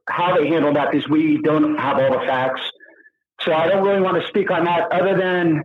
how 0.08 0.36
they 0.36 0.48
handled 0.48 0.76
that 0.76 0.90
because 0.90 1.08
we 1.08 1.40
don't 1.42 1.76
have 1.78 1.98
all 1.98 2.18
the 2.18 2.26
facts. 2.26 2.60
So 3.40 3.52
I 3.52 3.66
don't 3.66 3.82
really 3.82 4.02
want 4.02 4.20
to 4.20 4.28
speak 4.28 4.50
on 4.50 4.64
that 4.64 4.92
other 4.92 5.16
than 5.16 5.62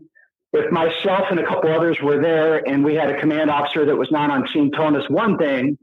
if 0.54 0.72
myself 0.72 1.26
and 1.30 1.40
a 1.40 1.46
couple 1.46 1.72
others 1.72 1.98
were 2.02 2.22
there 2.22 2.68
and 2.68 2.84
we 2.84 2.96
had 2.96 3.10
a 3.10 3.20
command 3.20 3.50
officer 3.50 3.86
that 3.86 3.96
was 3.96 4.10
not 4.12 4.32
on 4.32 4.48
scene 4.48 4.72
telling 4.72 4.96
us 4.96 5.10
one 5.10 5.38
thing 5.38 5.78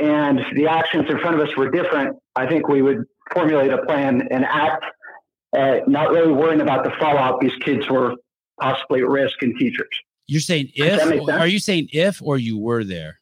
and 0.00 0.40
the 0.54 0.66
actions 0.66 1.08
in 1.08 1.18
front 1.18 1.40
of 1.40 1.48
us 1.48 1.56
were 1.56 1.70
different, 1.70 2.16
I 2.34 2.46
think 2.46 2.68
we 2.68 2.82
would 2.82 3.04
formulate 3.32 3.70
a 3.70 3.78
plan 3.84 4.28
and 4.30 4.44
act, 4.44 4.84
uh, 5.56 5.78
not 5.86 6.10
really 6.10 6.32
worrying 6.32 6.60
about 6.60 6.84
the 6.84 6.90
fallout 6.98 7.40
these 7.40 7.54
kids 7.60 7.88
were 7.88 8.14
possibly 8.60 9.00
at 9.00 9.08
risk 9.08 9.42
and 9.42 9.56
teachers. 9.58 9.88
You're 10.26 10.40
saying 10.40 10.70
if, 10.74 11.28
are 11.28 11.46
you 11.46 11.60
saying 11.60 11.88
if 11.92 12.20
or 12.20 12.36
you 12.36 12.58
were 12.58 12.84
there? 12.84 13.20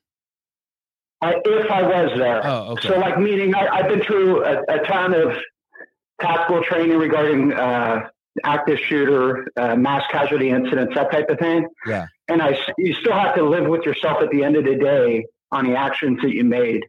I, 1.20 1.35
if 1.44 1.70
I 1.70 1.83
was 1.83 2.18
there. 2.18 2.46
Oh, 2.46 2.72
okay. 2.72 2.88
So, 2.88 2.98
like, 2.98 3.18
meaning 3.18 3.55
I, 3.55 3.83
have 3.83 3.88
been 3.88 4.03
through 4.03 4.44
a, 4.44 4.62
a 4.68 4.79
ton 4.87 5.14
of 5.14 5.37
tactical 6.20 6.62
training 6.62 6.98
regarding 6.98 7.53
uh, 7.53 8.09
active 8.42 8.79
shooter, 8.79 9.47
uh, 9.57 9.77
mass 9.77 10.03
casualty 10.11 10.51
incidents, 10.51 10.94
that 10.94 11.11
type 11.11 11.29
of 11.31 11.38
thing. 11.38 11.66
Yeah. 11.87 12.07
And 12.29 12.42
I, 12.42 12.59
you 12.79 12.94
still 12.94 13.12
have 13.12 13.35
to 13.37 13.44
live 13.44 13.66
with 13.66 13.83
yourself 13.83 14.23
at 14.23 14.31
the 14.31 14.42
end 14.42 14.57
of 14.57 14.64
the 14.64 14.77
day 14.77 15.27
on 15.53 15.66
the 15.66 15.77
actions 15.77 16.20
that 16.23 16.35
you 16.35 16.44
made. 16.44 16.85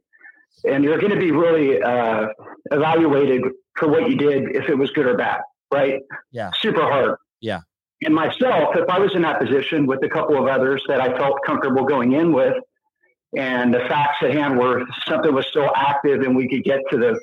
And 0.63 0.83
you're 0.83 0.97
going 0.97 1.13
to 1.13 1.19
be 1.19 1.31
really 1.31 1.81
uh, 1.81 2.27
evaluated 2.71 3.43
for 3.75 3.89
what 3.89 4.09
you 4.09 4.15
did, 4.15 4.55
if 4.55 4.69
it 4.69 4.75
was 4.75 4.89
good 4.91 5.05
or 5.05 5.17
bad, 5.17 5.41
right? 5.71 6.01
Yeah. 6.31 6.51
Super 6.59 6.81
hard. 6.81 7.17
Yeah. 7.41 7.61
And 8.01 8.15
myself, 8.15 8.75
if 8.75 8.89
I 8.89 8.99
was 8.99 9.13
in 9.15 9.21
that 9.21 9.39
position 9.39 9.85
with 9.85 10.03
a 10.03 10.09
couple 10.09 10.37
of 10.37 10.47
others 10.47 10.83
that 10.87 11.01
I 11.01 11.15
felt 11.17 11.39
comfortable 11.45 11.83
going 11.85 12.13
in 12.13 12.33
with, 12.33 12.55
and 13.37 13.73
the 13.73 13.79
facts 13.79 14.17
at 14.21 14.31
hand 14.31 14.57
were 14.57 14.85
something 15.07 15.33
was 15.33 15.45
still 15.47 15.69
active 15.75 16.21
and 16.21 16.35
we 16.35 16.47
could 16.47 16.63
get 16.63 16.79
to 16.89 16.97
the 16.97 17.19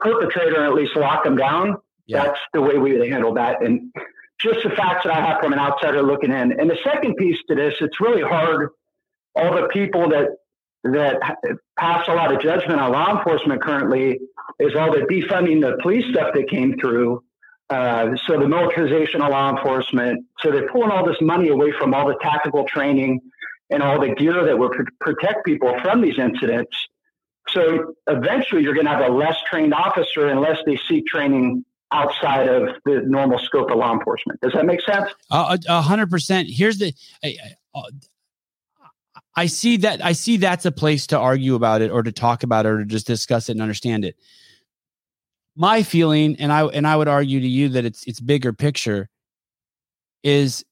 perpetrator 0.00 0.56
and 0.56 0.64
at 0.64 0.74
least 0.74 0.96
lock 0.96 1.24
them 1.24 1.36
down, 1.36 1.76
yeah. 2.06 2.24
that's 2.24 2.40
the 2.52 2.60
way 2.60 2.78
we 2.78 2.96
would 2.96 3.08
handle 3.08 3.34
that. 3.34 3.64
And 3.64 3.92
just 4.40 4.62
the 4.62 4.70
facts 4.70 5.04
that 5.04 5.12
I 5.12 5.20
have 5.26 5.40
from 5.40 5.52
an 5.52 5.58
outsider 5.58 6.02
looking 6.02 6.30
in. 6.30 6.58
And 6.58 6.70
the 6.70 6.78
second 6.84 7.16
piece 7.16 7.38
to 7.48 7.54
this, 7.54 7.74
it's 7.80 8.00
really 8.00 8.22
hard. 8.22 8.70
All 9.34 9.54
the 9.54 9.68
people 9.68 10.10
that 10.10 10.28
that 10.84 11.18
pass 11.78 12.06
a 12.08 12.14
lot 12.14 12.34
of 12.34 12.42
judgment 12.42 12.78
on 12.78 12.92
law 12.92 13.16
enforcement 13.16 13.62
currently 13.62 14.20
is 14.58 14.74
all 14.76 14.92
the 14.92 15.00
defunding 15.00 15.62
the 15.62 15.78
police 15.80 16.04
stuff 16.10 16.34
that 16.34 16.48
came 16.48 16.78
through. 16.78 17.24
Uh, 17.70 18.14
so 18.26 18.38
the 18.38 18.46
militarization 18.46 19.22
of 19.22 19.30
law 19.30 19.50
enforcement. 19.50 20.26
So 20.40 20.50
they're 20.50 20.68
pulling 20.68 20.90
all 20.90 21.06
this 21.06 21.16
money 21.22 21.48
away 21.48 21.72
from 21.72 21.94
all 21.94 22.06
the 22.06 22.18
tactical 22.20 22.64
training 22.64 23.20
and 23.70 23.82
all 23.82 23.98
the 23.98 24.14
gear 24.14 24.44
that 24.44 24.58
would 24.58 24.72
pr- 24.72 24.82
protect 25.00 25.46
people 25.46 25.74
from 25.82 26.02
these 26.02 26.18
incidents. 26.18 26.76
So 27.48 27.94
eventually, 28.06 28.62
you're 28.62 28.74
going 28.74 28.86
to 28.86 28.92
have 28.92 29.10
a 29.10 29.12
less 29.12 29.36
trained 29.50 29.72
officer 29.72 30.28
unless 30.28 30.58
they 30.66 30.78
seek 30.88 31.06
training 31.06 31.64
outside 31.94 32.48
of 32.48 32.68
the 32.84 33.02
normal 33.06 33.38
scope 33.38 33.70
of 33.70 33.78
law 33.78 33.92
enforcement. 33.92 34.40
Does 34.40 34.52
that 34.52 34.66
make 34.66 34.80
sense? 34.82 35.10
A 35.30 35.82
hundred 35.82 36.10
percent. 36.10 36.48
Here's 36.50 36.78
the. 36.78 36.92
I, 37.22 37.36
uh, 37.74 37.82
I 39.36 39.46
see 39.46 39.78
that. 39.78 40.04
I 40.04 40.12
see 40.12 40.36
that's 40.36 40.64
a 40.64 40.72
place 40.72 41.06
to 41.08 41.18
argue 41.18 41.54
about 41.54 41.82
it, 41.82 41.90
or 41.90 42.02
to 42.02 42.12
talk 42.12 42.42
about 42.42 42.66
it, 42.66 42.68
or 42.70 42.78
to 42.78 42.84
just 42.84 43.06
discuss 43.06 43.48
it 43.48 43.52
and 43.52 43.62
understand 43.62 44.04
it. 44.04 44.16
My 45.56 45.82
feeling, 45.82 46.36
and 46.38 46.52
I 46.52 46.66
and 46.66 46.86
I 46.86 46.96
would 46.96 47.08
argue 47.08 47.40
to 47.40 47.48
you 47.48 47.68
that 47.70 47.84
it's 47.84 48.04
it's 48.06 48.20
bigger 48.20 48.52
picture, 48.52 49.08
is 50.22 50.64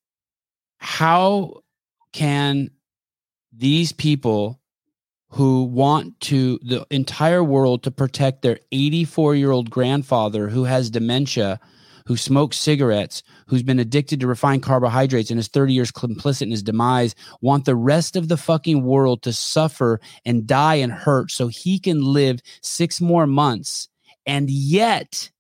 how 0.78 1.62
can 2.12 2.70
these 3.52 3.92
people 3.92 4.61
who 5.33 5.64
want 5.64 6.18
to 6.21 6.59
the 6.62 6.87
entire 6.90 7.42
world 7.42 7.83
to 7.83 7.90
protect 7.90 8.42
their 8.42 8.59
84 8.71 9.35
year 9.35 9.51
old 9.51 9.71
grandfather 9.71 10.49
who 10.49 10.64
has 10.64 10.90
dementia 10.90 11.59
who 12.07 12.16
smokes 12.16 12.59
cigarettes 12.59 13.23
who's 13.47 13.62
been 13.62 13.79
addicted 13.79 14.21
to 14.21 14.27
refined 14.27 14.62
carbohydrates 14.62 15.31
and 15.31 15.38
is 15.38 15.49
30 15.49 15.73
years 15.73 15.92
complicit 15.92 16.42
in 16.42 16.51
his 16.51 16.62
demise 16.62 17.14
want 17.40 17.64
the 17.64 17.77
rest 17.77 18.16
of 18.16 18.29
the 18.29 18.37
fucking 18.37 18.85
world 18.85 19.23
to 19.23 19.33
suffer 19.33 20.01
and 20.25 20.47
die 20.47 20.77
and 20.77 20.92
hurt 20.92 21.31
so 21.31 21.49
he 21.49 21.79
can 21.79 22.03
live 22.03 22.40
six 22.61 23.01
more 23.01 23.27
months. 23.27 23.88
And 24.27 24.49
yet 24.49 25.31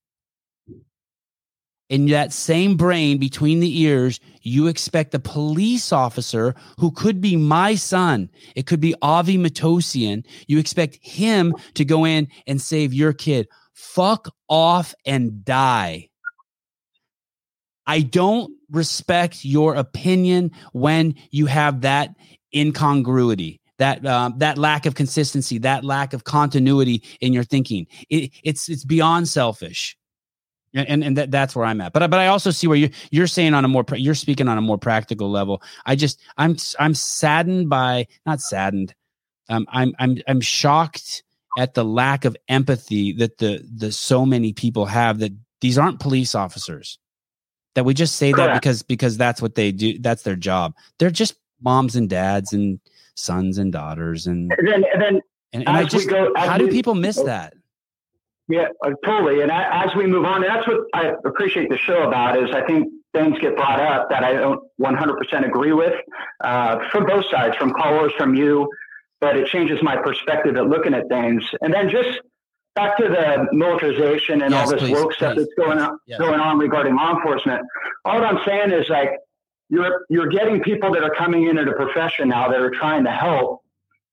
in 1.92 2.06
that 2.06 2.32
same 2.32 2.74
brain 2.74 3.18
between 3.18 3.60
the 3.60 3.82
ears, 3.82 4.18
you 4.40 4.66
expect 4.66 5.14
a 5.14 5.18
police 5.18 5.92
officer 5.92 6.54
who 6.78 6.90
could 6.90 7.20
be 7.20 7.36
my 7.36 7.74
son, 7.74 8.30
it 8.56 8.66
could 8.66 8.80
be 8.80 8.94
Avi 9.02 9.36
Matossian, 9.36 10.24
you 10.46 10.58
expect 10.58 10.98
him 11.02 11.54
to 11.74 11.84
go 11.84 12.06
in 12.06 12.28
and 12.46 12.62
save 12.62 12.94
your 12.94 13.12
kid. 13.12 13.46
Fuck 13.74 14.28
off 14.48 14.94
and 15.04 15.44
die. 15.44 16.08
I 17.86 18.00
don't 18.00 18.50
respect 18.70 19.44
your 19.44 19.74
opinion 19.74 20.50
when 20.72 21.14
you 21.30 21.44
have 21.44 21.82
that 21.82 22.16
incongruity 22.56 23.60
that 23.76 24.06
uh, 24.06 24.30
that 24.36 24.56
lack 24.56 24.86
of 24.86 24.94
consistency, 24.94 25.58
that 25.58 25.84
lack 25.84 26.14
of 26.14 26.24
continuity 26.24 27.02
in 27.20 27.34
your 27.34 27.44
thinking. 27.44 27.86
It, 28.08 28.30
it's 28.44 28.68
it's 28.68 28.84
beyond 28.84 29.28
selfish 29.28 29.96
and 30.74 31.04
and 31.04 31.16
that, 31.16 31.30
that's 31.30 31.54
where 31.54 31.64
I'm 31.64 31.80
at. 31.80 31.92
But 31.92 32.10
but 32.10 32.20
I 32.20 32.28
also 32.28 32.50
see 32.50 32.66
where 32.66 32.76
you 32.76 32.90
you're 33.10 33.26
saying 33.26 33.54
on 33.54 33.64
a 33.64 33.68
more 33.68 33.84
you're 33.94 34.14
speaking 34.14 34.48
on 34.48 34.58
a 34.58 34.62
more 34.62 34.78
practical 34.78 35.30
level. 35.30 35.62
I 35.86 35.96
just 35.96 36.20
I'm 36.38 36.56
I'm 36.78 36.94
saddened 36.94 37.68
by 37.68 38.06
not 38.26 38.40
saddened. 38.40 38.94
Um, 39.48 39.66
I'm 39.70 39.94
I'm 39.98 40.18
I'm 40.26 40.40
shocked 40.40 41.22
at 41.58 41.74
the 41.74 41.84
lack 41.84 42.24
of 42.24 42.36
empathy 42.48 43.12
that 43.12 43.38
the 43.38 43.64
the 43.76 43.92
so 43.92 44.24
many 44.24 44.52
people 44.52 44.86
have 44.86 45.18
that 45.18 45.32
these 45.60 45.78
aren't 45.78 46.00
police 46.00 46.34
officers. 46.34 46.98
That 47.74 47.84
we 47.84 47.94
just 47.94 48.16
say 48.16 48.32
Correct. 48.32 48.48
that 48.48 48.60
because 48.60 48.82
because 48.82 49.16
that's 49.16 49.40
what 49.40 49.54
they 49.54 49.72
do. 49.72 49.98
That's 49.98 50.22
their 50.22 50.36
job. 50.36 50.74
They're 50.98 51.10
just 51.10 51.36
moms 51.62 51.96
and 51.96 52.08
dads 52.08 52.52
and 52.52 52.80
sons 53.14 53.58
and 53.58 53.72
daughters 53.72 54.26
and 54.26 54.52
and 54.58 54.68
then 54.68 54.84
and, 54.92 55.02
then 55.02 55.20
and, 55.52 55.68
and 55.68 55.76
I 55.76 55.84
just 55.84 56.08
go, 56.08 56.32
how 56.34 56.56
do 56.56 56.68
people 56.68 56.94
miss 56.94 57.16
that? 57.22 57.54
Yeah, 58.48 58.68
uh, 58.84 58.90
totally. 59.04 59.40
And 59.40 59.50
as 59.50 59.94
we 59.94 60.06
move 60.06 60.24
on, 60.24 60.42
that's 60.42 60.66
what 60.66 60.80
I 60.92 61.12
appreciate 61.24 61.70
the 61.70 61.78
show 61.78 62.02
about 62.02 62.42
is 62.42 62.50
I 62.54 62.66
think 62.66 62.88
things 63.12 63.38
get 63.38 63.56
brought 63.56 63.80
up 63.80 64.10
that 64.10 64.24
I 64.24 64.32
don't 64.34 64.60
100% 64.80 65.46
agree 65.46 65.72
with 65.72 65.94
uh, 66.42 66.88
from 66.90 67.06
both 67.06 67.24
sides, 67.30 67.56
from 67.56 67.72
callers, 67.72 68.12
from 68.16 68.34
you, 68.34 68.68
but 69.20 69.36
it 69.36 69.46
changes 69.46 69.82
my 69.82 69.96
perspective 69.96 70.56
at 70.56 70.66
looking 70.66 70.94
at 70.94 71.08
things. 71.08 71.44
And 71.60 71.72
then 71.72 71.90
just 71.90 72.20
back 72.74 72.96
to 72.96 73.04
the 73.04 73.46
militarization 73.52 74.42
and 74.42 74.52
yes, 74.52 74.66
all 74.66 74.72
this 74.72 74.80
please, 74.80 74.92
woke 74.92 75.10
please, 75.10 75.16
stuff 75.16 75.36
that's 75.36 75.54
going 75.56 75.78
on 75.78 75.98
yes. 76.06 76.18
going 76.18 76.40
on 76.40 76.58
regarding 76.58 76.96
law 76.96 77.14
enforcement. 77.14 77.62
All 78.04 78.24
I'm 78.24 78.38
saying 78.46 78.72
is 78.72 78.88
like 78.88 79.10
you're 79.68 80.04
you're 80.08 80.28
getting 80.28 80.62
people 80.62 80.92
that 80.92 81.02
are 81.02 81.14
coming 81.14 81.46
into 81.46 81.64
the 81.64 81.72
profession 81.72 82.28
now 82.28 82.48
that 82.48 82.60
are 82.60 82.70
trying 82.70 83.04
to 83.04 83.10
help 83.10 83.62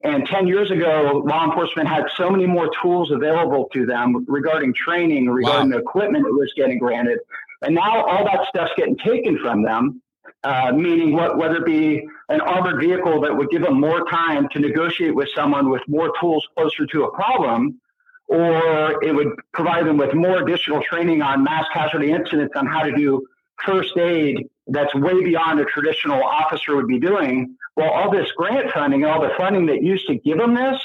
and 0.02 0.26
10 0.26 0.48
years 0.48 0.72
ago, 0.72 1.22
law 1.26 1.46
enforcement 1.46 1.90
had 1.90 2.06
so 2.16 2.30
many 2.30 2.46
more 2.46 2.72
tools 2.82 3.12
available 3.12 3.68
to 3.74 3.86
them 3.86 4.26
regarding 4.28 4.74
training, 4.74 5.30
regarding 5.30 5.72
wow. 5.72 5.78
the 5.78 5.82
equipment 5.82 6.24
that 6.24 6.32
was 6.32 6.52
getting 6.56 6.80
granted. 6.80 7.20
And 7.62 7.76
now 7.76 8.06
all 8.06 8.24
that 8.24 8.48
stuff's 8.48 8.72
getting 8.78 8.98
taken 8.98 9.38
from 9.40 9.62
them, 9.62 10.02
uh, 10.44 10.72
meaning 10.72 11.14
what, 11.14 11.38
whether 11.38 11.58
it 11.58 11.66
be 11.66 12.08
an 12.30 12.40
armored 12.40 12.80
vehicle 12.80 13.20
that 13.22 13.36
would 13.36 13.50
give 13.50 13.62
them 13.62 13.82
more 13.82 14.06
time 14.06 14.48
to 14.54 14.60
negotiate 14.60 15.14
with 15.14 15.28
someone 15.36 15.70
with 15.70 15.82
more 15.90 16.14
tools 16.22 16.48
closer 16.56 16.86
to 16.86 17.04
a 17.04 17.12
problem, 17.12 17.82
or 18.28 19.04
it 19.04 19.14
would 19.14 19.34
provide 19.52 19.86
them 19.86 19.98
with 19.98 20.14
more 20.14 20.42
additional 20.42 20.82
training 20.82 21.22
on 21.22 21.44
mass 21.44 21.66
casualty 21.74 22.12
incidents 22.14 22.54
on 22.56 22.68
how 22.68 22.84
to 22.84 22.96
do 22.96 23.28
first 23.66 23.98
aid 23.98 24.50
that's 24.68 24.94
way 24.96 25.24
beyond 25.24 25.60
a 25.60 25.66
traditional 25.66 26.24
officer 26.24 26.76
would 26.76 26.88
be 26.88 27.00
doing 27.00 27.56
well, 27.80 27.92
all 27.92 28.12
this 28.12 28.30
grant 28.36 28.72
funding, 28.74 29.06
all 29.06 29.22
the 29.22 29.32
funding 29.38 29.68
that 29.68 29.82
used 29.82 30.06
to 30.08 30.16
give 30.16 30.38
them 30.38 30.54
this 30.54 30.78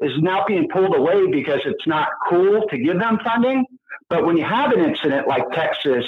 is 0.00 0.12
now 0.22 0.46
being 0.46 0.66
pulled 0.66 0.96
away 0.96 1.30
because 1.30 1.60
it's 1.66 1.86
not 1.86 2.08
cool 2.26 2.66
to 2.68 2.78
give 2.78 2.98
them 2.98 3.18
funding. 3.22 3.66
But 4.08 4.24
when 4.24 4.38
you 4.38 4.44
have 4.44 4.72
an 4.72 4.80
incident 4.80 5.28
like 5.28 5.50
Texas, 5.52 6.06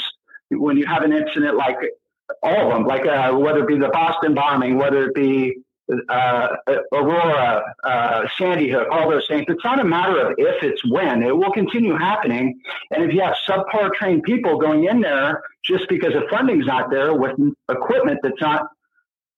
when 0.50 0.78
you 0.78 0.86
have 0.86 1.02
an 1.02 1.12
incident 1.12 1.56
like 1.56 1.76
all 2.42 2.68
of 2.68 2.72
them, 2.72 2.86
like 2.86 3.04
uh, 3.06 3.32
whether 3.32 3.64
it 3.64 3.68
be 3.68 3.78
the 3.78 3.90
Boston 3.90 4.32
bombing, 4.32 4.78
whether 4.78 5.04
it 5.04 5.14
be 5.14 5.58
uh, 6.08 6.48
Aurora, 6.92 7.74
uh, 7.84 8.22
Sandy 8.38 8.70
Hook, 8.70 8.88
all 8.90 9.10
those 9.10 9.26
things. 9.28 9.44
It's 9.48 9.64
not 9.64 9.80
a 9.80 9.84
matter 9.84 10.18
of 10.26 10.34
if, 10.38 10.62
it's 10.62 10.84
when. 10.84 11.22
It 11.22 11.36
will 11.36 11.52
continue 11.52 11.96
happening. 11.96 12.60
And 12.90 13.04
if 13.04 13.14
you 13.14 13.20
have 13.20 13.34
subpar 13.48 13.92
trained 13.94 14.22
people 14.22 14.58
going 14.58 14.84
in 14.84 15.00
there 15.00 15.42
just 15.64 15.88
because 15.88 16.12
the 16.12 16.26
funding's 16.30 16.66
not 16.66 16.90
there 16.90 17.14
with 17.14 17.32
equipment 17.70 18.20
that's 18.22 18.40
not 18.40 18.68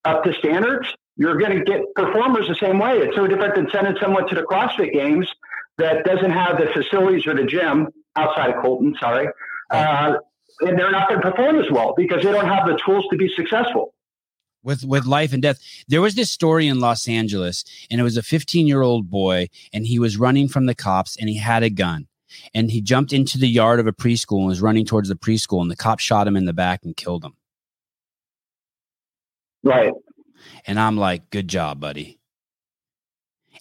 up 0.04 0.22
to 0.24 0.32
standards, 0.35 0.88
you're 1.16 1.37
going 1.37 1.59
to 1.59 1.64
get 1.64 1.82
performers 1.94 2.46
the 2.48 2.56
same 2.56 2.78
way. 2.78 2.98
It's 2.98 3.16
no 3.16 3.26
different 3.26 3.54
than 3.54 3.68
sending 3.70 3.96
someone 4.00 4.28
to 4.28 4.35
the 4.35 4.42
CrossFit 4.42 4.92
Games 4.92 5.28
that 5.78 6.04
doesn't 6.04 6.30
have 6.30 6.59
the 6.59 6.66
facilities 6.72 7.26
or 7.26 7.35
the 7.35 7.44
gym 7.44 7.88
outside 8.14 8.50
of 8.50 8.62
Colton, 8.62 8.94
sorry. 9.00 9.28
Uh, 9.70 10.14
and 10.61 10.78
they're 10.78 10.90
not 10.90 11.09
going 11.09 11.20
to 11.20 11.30
perform 11.30 11.59
as 11.59 11.70
well 11.70 11.94
because 11.96 12.22
they 12.22 12.30
don't 12.30 12.46
have 12.46 12.66
the 12.66 12.78
tools 12.85 13.04
to 13.11 13.16
be 13.16 13.30
successful. 13.35 13.92
With, 14.66 14.85
with 14.85 15.07
life 15.07 15.33
and 15.33 15.40
death. 15.40 15.61
There 15.87 16.00
was 16.00 16.16
this 16.16 16.29
story 16.29 16.66
in 16.66 16.81
Los 16.81 17.07
Angeles, 17.07 17.64
and 17.88 18.00
it 18.00 18.02
was 18.02 18.16
a 18.16 18.22
15 18.22 18.66
year 18.66 18.83
old 18.83 19.09
boy, 19.09 19.46
and 19.72 19.87
he 19.87 20.00
was 20.00 20.16
running 20.16 20.48
from 20.48 20.66
the 20.66 20.74
cops, 20.74 21.16
and 21.16 21.29
he 21.29 21.37
had 21.37 21.62
a 21.62 21.70
gun. 21.70 22.09
And 22.52 22.68
he 22.68 22.81
jumped 22.81 23.12
into 23.12 23.38
the 23.38 23.46
yard 23.46 23.79
of 23.79 23.87
a 23.87 23.92
preschool 23.92 24.38
and 24.38 24.48
was 24.48 24.61
running 24.61 24.85
towards 24.85 25.09
the 25.09 25.14
preschool, 25.14 25.62
and 25.62 25.70
the 25.70 25.76
cop 25.76 26.00
shot 26.00 26.26
him 26.26 26.37
in 26.37 26.46
the 26.46 26.52
back 26.52 26.85
and 26.85 26.96
killed 26.96 27.24
him. 27.24 27.37
Right. 29.62 29.92
And 30.66 30.81
I'm 30.81 30.96
like, 30.96 31.31
good 31.31 31.46
job, 31.46 31.79
buddy. 31.79 32.18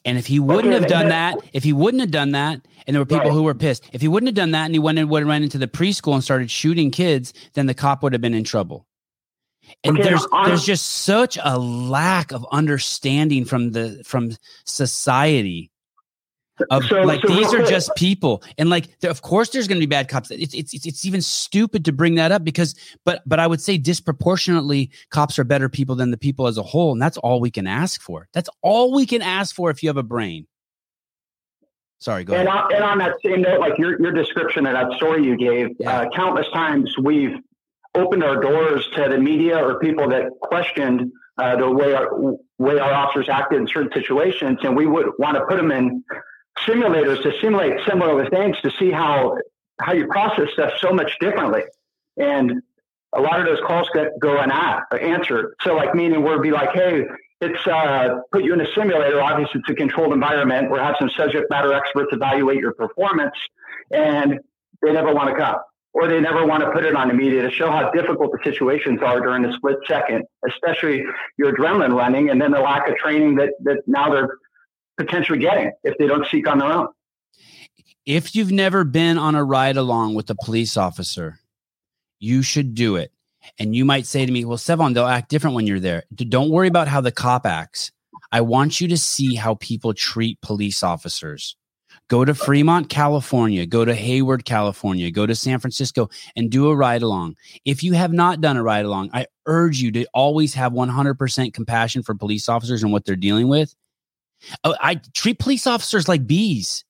And 0.05 0.17
if 0.17 0.27
he 0.27 0.39
wouldn't 0.39 0.73
okay, 0.73 0.81
have 0.81 0.89
done 0.89 1.09
that, 1.09 1.37
if 1.53 1.63
he 1.63 1.73
wouldn't 1.73 2.01
have 2.01 2.11
done 2.11 2.31
that, 2.31 2.61
and 2.85 2.95
there 2.95 3.01
were 3.01 3.05
people 3.05 3.29
right. 3.29 3.33
who 3.33 3.43
were 3.43 3.55
pissed, 3.55 3.83
if 3.91 4.01
he 4.01 4.07
wouldn't 4.07 4.27
have 4.27 4.35
done 4.35 4.51
that 4.51 4.65
and 4.65 4.75
he 4.75 4.79
went 4.79 4.99
and 4.99 5.09
went 5.09 5.23
and 5.23 5.29
ran 5.29 5.43
into 5.43 5.57
the 5.57 5.67
preschool 5.67 6.13
and 6.13 6.23
started 6.23 6.51
shooting 6.51 6.91
kids, 6.91 7.33
then 7.53 7.65
the 7.65 7.73
cop 7.73 8.03
would 8.03 8.13
have 8.13 8.21
been 8.21 8.33
in 8.33 8.43
trouble. 8.43 8.85
And 9.83 9.99
okay, 9.99 10.09
there's 10.09 10.25
there's 10.45 10.65
just 10.65 10.85
such 11.03 11.37
a 11.43 11.57
lack 11.59 12.31
of 12.31 12.45
understanding 12.51 13.45
from 13.45 13.71
the 13.71 14.01
from 14.05 14.31
society 14.65 15.71
of 16.69 16.85
so, 16.85 17.01
like 17.01 17.21
so 17.21 17.27
these 17.27 17.53
are 17.53 17.63
just 17.63 17.93
people. 17.95 18.43
And 18.57 18.69
like 18.69 18.87
of 19.03 19.21
course 19.21 19.49
there's 19.49 19.67
going 19.67 19.79
to 19.79 19.85
be 19.85 19.89
bad 19.89 20.07
cops. 20.07 20.31
It's, 20.31 20.53
it's 20.53 20.73
it's 20.85 21.05
even 21.05 21.21
stupid 21.21 21.85
to 21.85 21.91
bring 21.91 22.15
that 22.15 22.31
up 22.31 22.43
because 22.43 22.75
but 23.03 23.21
but 23.25 23.39
i 23.39 23.47
would 23.47 23.61
say 23.61 23.77
disproportionately 23.77 24.89
cops 25.09 25.37
are 25.37 25.43
better 25.43 25.69
people 25.69 25.95
than 25.95 26.11
the 26.11 26.17
people 26.17 26.47
as 26.47 26.57
a 26.57 26.63
whole 26.63 26.91
and 26.91 27.01
that's 27.01 27.17
all 27.17 27.39
we 27.39 27.51
can 27.51 27.67
ask 27.67 28.01
for. 28.01 28.27
That's 28.33 28.49
all 28.61 28.93
we 28.93 29.05
can 29.05 29.21
ask 29.21 29.55
for 29.55 29.69
if 29.69 29.83
you 29.83 29.89
have 29.89 29.97
a 29.97 30.03
brain. 30.03 30.47
Sorry 31.99 32.23
go 32.23 32.35
and 32.35 32.47
ahead. 32.47 32.63
on, 32.63 32.73
and 32.73 32.83
on 32.83 32.97
that 32.99 33.15
same 33.23 33.41
note 33.41 33.59
like 33.59 33.77
your 33.77 33.99
your 34.01 34.11
description 34.11 34.65
of 34.65 34.73
that 34.73 34.93
story 34.97 35.25
you 35.25 35.35
gave 35.35 35.69
yeah. 35.79 36.01
uh, 36.01 36.09
countless 36.15 36.47
times 36.53 36.95
we've 36.97 37.37
opened 37.95 38.23
our 38.23 38.39
doors 38.39 38.87
to 38.95 39.07
the 39.09 39.17
media 39.17 39.57
or 39.57 39.79
people 39.79 40.09
that 40.09 40.29
questioned 40.41 41.11
uh, 41.37 41.55
the 41.57 41.69
way 41.69 41.93
our 41.93 42.09
way 42.57 42.79
our 42.79 42.93
officers 42.93 43.27
acted 43.29 43.59
in 43.59 43.67
certain 43.67 43.91
situations, 43.93 44.59
and 44.63 44.75
we 44.75 44.85
would 44.85 45.07
want 45.19 45.35
to 45.35 45.45
put 45.45 45.57
them 45.57 45.71
in 45.71 46.03
simulators 46.59 47.21
to 47.23 47.31
simulate 47.41 47.79
similar 47.87 48.29
things 48.29 48.55
to 48.61 48.71
see 48.79 48.91
how 48.91 49.35
how 49.81 49.93
you 49.93 50.07
process 50.07 50.47
stuff 50.53 50.71
so 50.79 50.93
much 50.93 51.11
differently. 51.19 51.63
And 52.17 52.61
a 53.13 53.21
lot 53.21 53.39
of 53.39 53.45
those 53.45 53.59
calls 53.65 53.89
get 53.93 54.17
go 54.21 54.37
unanswered. 54.37 55.55
So, 55.61 55.75
like 55.75 55.93
meaning 55.95 56.23
we'll 56.23 56.41
be 56.41 56.51
like, 56.51 56.69
hey, 56.73 57.03
it's 57.41 57.67
uh, 57.67 58.19
put 58.31 58.43
you 58.43 58.53
in 58.53 58.61
a 58.61 58.67
simulator. 58.73 59.21
Obviously, 59.21 59.59
it's 59.59 59.69
a 59.69 59.75
controlled 59.75 60.13
environment. 60.13 60.71
We'll 60.71 60.83
have 60.83 60.95
some 60.99 61.09
subject 61.17 61.49
matter 61.49 61.73
experts 61.73 62.09
evaluate 62.13 62.59
your 62.59 62.73
performance, 62.73 63.35
and 63.91 64.39
they 64.81 64.93
never 64.93 65.13
want 65.13 65.29
to 65.29 65.35
come 65.35 65.57
or 65.95 66.09
they 66.09 66.19
never 66.19 66.45
want 66.45 66.61
to 66.61 66.69
put 66.71 66.83
it 66.83 66.93
on 66.93 67.07
the 67.07 67.13
media 67.13 67.41
to 67.41 67.49
show 67.49 67.71
how 67.71 67.89
difficult 67.91 68.29
the 68.33 68.39
situations 68.43 68.99
are 69.01 69.21
during 69.21 69.45
a 69.45 69.53
split 69.53 69.77
second, 69.87 70.25
especially 70.47 71.01
your 71.37 71.55
adrenaline 71.55 71.95
running 71.95 72.29
and 72.29 72.41
then 72.41 72.51
the 72.51 72.59
lack 72.59 72.89
of 72.89 72.97
training 72.97 73.35
that, 73.35 73.51
that 73.63 73.77
now 73.87 74.11
they're 74.11 74.37
potentially 74.97 75.39
getting 75.39 75.71
if 75.85 75.97
they 75.97 76.05
don't 76.05 76.27
seek 76.27 76.49
on 76.49 76.59
their 76.59 76.69
own. 76.69 76.87
If 78.05 78.35
you've 78.35 78.51
never 78.51 78.83
been 78.83 79.17
on 79.17 79.35
a 79.35 79.43
ride 79.43 79.77
along 79.77 80.15
with 80.15 80.29
a 80.29 80.35
police 80.35 80.75
officer, 80.75 81.39
you 82.19 82.41
should 82.41 82.75
do 82.75 82.97
it. 82.97 83.13
And 83.57 83.73
you 83.73 83.85
might 83.85 84.05
say 84.05 84.25
to 84.25 84.31
me, 84.31 84.43
well, 84.43 84.57
Sevan, 84.57 84.93
they'll 84.93 85.05
act 85.05 85.29
different 85.29 85.55
when 85.55 85.65
you're 85.65 85.79
there. 85.79 86.03
Don't 86.13 86.49
worry 86.49 86.67
about 86.67 86.89
how 86.89 86.99
the 86.99 87.11
cop 87.11 87.45
acts. 87.45 87.91
I 88.33 88.41
want 88.41 88.81
you 88.81 88.89
to 88.89 88.97
see 88.97 89.35
how 89.35 89.55
people 89.55 89.93
treat 89.93 90.41
police 90.41 90.83
officers. 90.83 91.55
Go 92.07 92.23
to 92.23 92.35
Fremont, 92.35 92.87
California, 92.87 93.65
go 93.65 93.83
to 93.83 93.95
Hayward, 93.95 94.45
California, 94.45 95.09
go 95.09 95.25
to 95.25 95.33
San 95.33 95.59
Francisco 95.59 96.09
and 96.35 96.51
do 96.51 96.69
a 96.69 96.75
ride 96.75 97.01
along. 97.01 97.35
If 97.65 97.83
you 97.83 97.93
have 97.93 98.13
not 98.13 98.41
done 98.41 98.57
a 98.57 98.63
ride 98.63 98.85
along, 98.85 99.09
I 99.11 99.25
urge 99.47 99.79
you 99.79 99.91
to 99.93 100.05
always 100.13 100.53
have 100.53 100.71
100% 100.71 101.53
compassion 101.53 102.03
for 102.03 102.13
police 102.13 102.47
officers 102.47 102.83
and 102.83 102.91
what 102.91 103.05
they're 103.05 103.15
dealing 103.15 103.47
with. 103.47 103.73
Oh, 104.63 104.75
I 104.79 105.01
treat 105.13 105.39
police 105.39 105.65
officers 105.65 106.07
like 106.07 106.27
bees. 106.27 106.85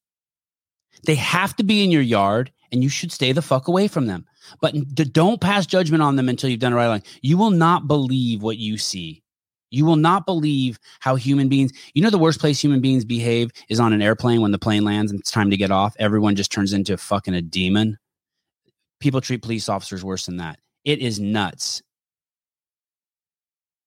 They 1.05 1.15
have 1.15 1.55
to 1.57 1.63
be 1.63 1.83
in 1.83 1.91
your 1.91 2.01
yard 2.01 2.51
and 2.71 2.83
you 2.83 2.89
should 2.89 3.11
stay 3.11 3.31
the 3.31 3.41
fuck 3.41 3.69
away 3.69 3.87
from 3.87 4.07
them. 4.07 4.25
But 4.59 4.75
don't 5.13 5.39
pass 5.39 5.65
judgment 5.65 6.03
on 6.03 6.17
them 6.17 6.27
until 6.27 6.49
you've 6.49 6.59
done 6.59 6.73
a 6.73 6.75
ride 6.75 6.85
along. 6.85 7.03
You 7.21 7.37
will 7.37 7.51
not 7.51 7.87
believe 7.87 8.43
what 8.43 8.57
you 8.57 8.77
see. 8.77 9.23
You 9.71 9.85
will 9.85 9.95
not 9.95 10.25
believe 10.25 10.79
how 10.99 11.15
human 11.15 11.49
beings, 11.49 11.73
you 11.93 12.01
know, 12.01 12.09
the 12.09 12.17
worst 12.17 12.39
place 12.39 12.61
human 12.61 12.81
beings 12.81 13.03
behave 13.03 13.51
is 13.69 13.79
on 13.79 13.93
an 13.93 14.01
airplane 14.01 14.41
when 14.41 14.51
the 14.51 14.59
plane 14.59 14.83
lands 14.83 15.11
and 15.11 15.19
it's 15.19 15.31
time 15.31 15.49
to 15.49 15.57
get 15.57 15.71
off. 15.71 15.95
Everyone 15.99 16.35
just 16.35 16.51
turns 16.51 16.73
into 16.73 16.93
a 16.93 16.97
fucking 16.97 17.33
a 17.33 17.41
demon. 17.41 17.97
People 18.99 19.21
treat 19.21 19.41
police 19.41 19.67
officers 19.67 20.03
worse 20.03 20.25
than 20.27 20.37
that. 20.37 20.59
It 20.83 20.99
is 20.99 21.19
nuts. 21.19 21.81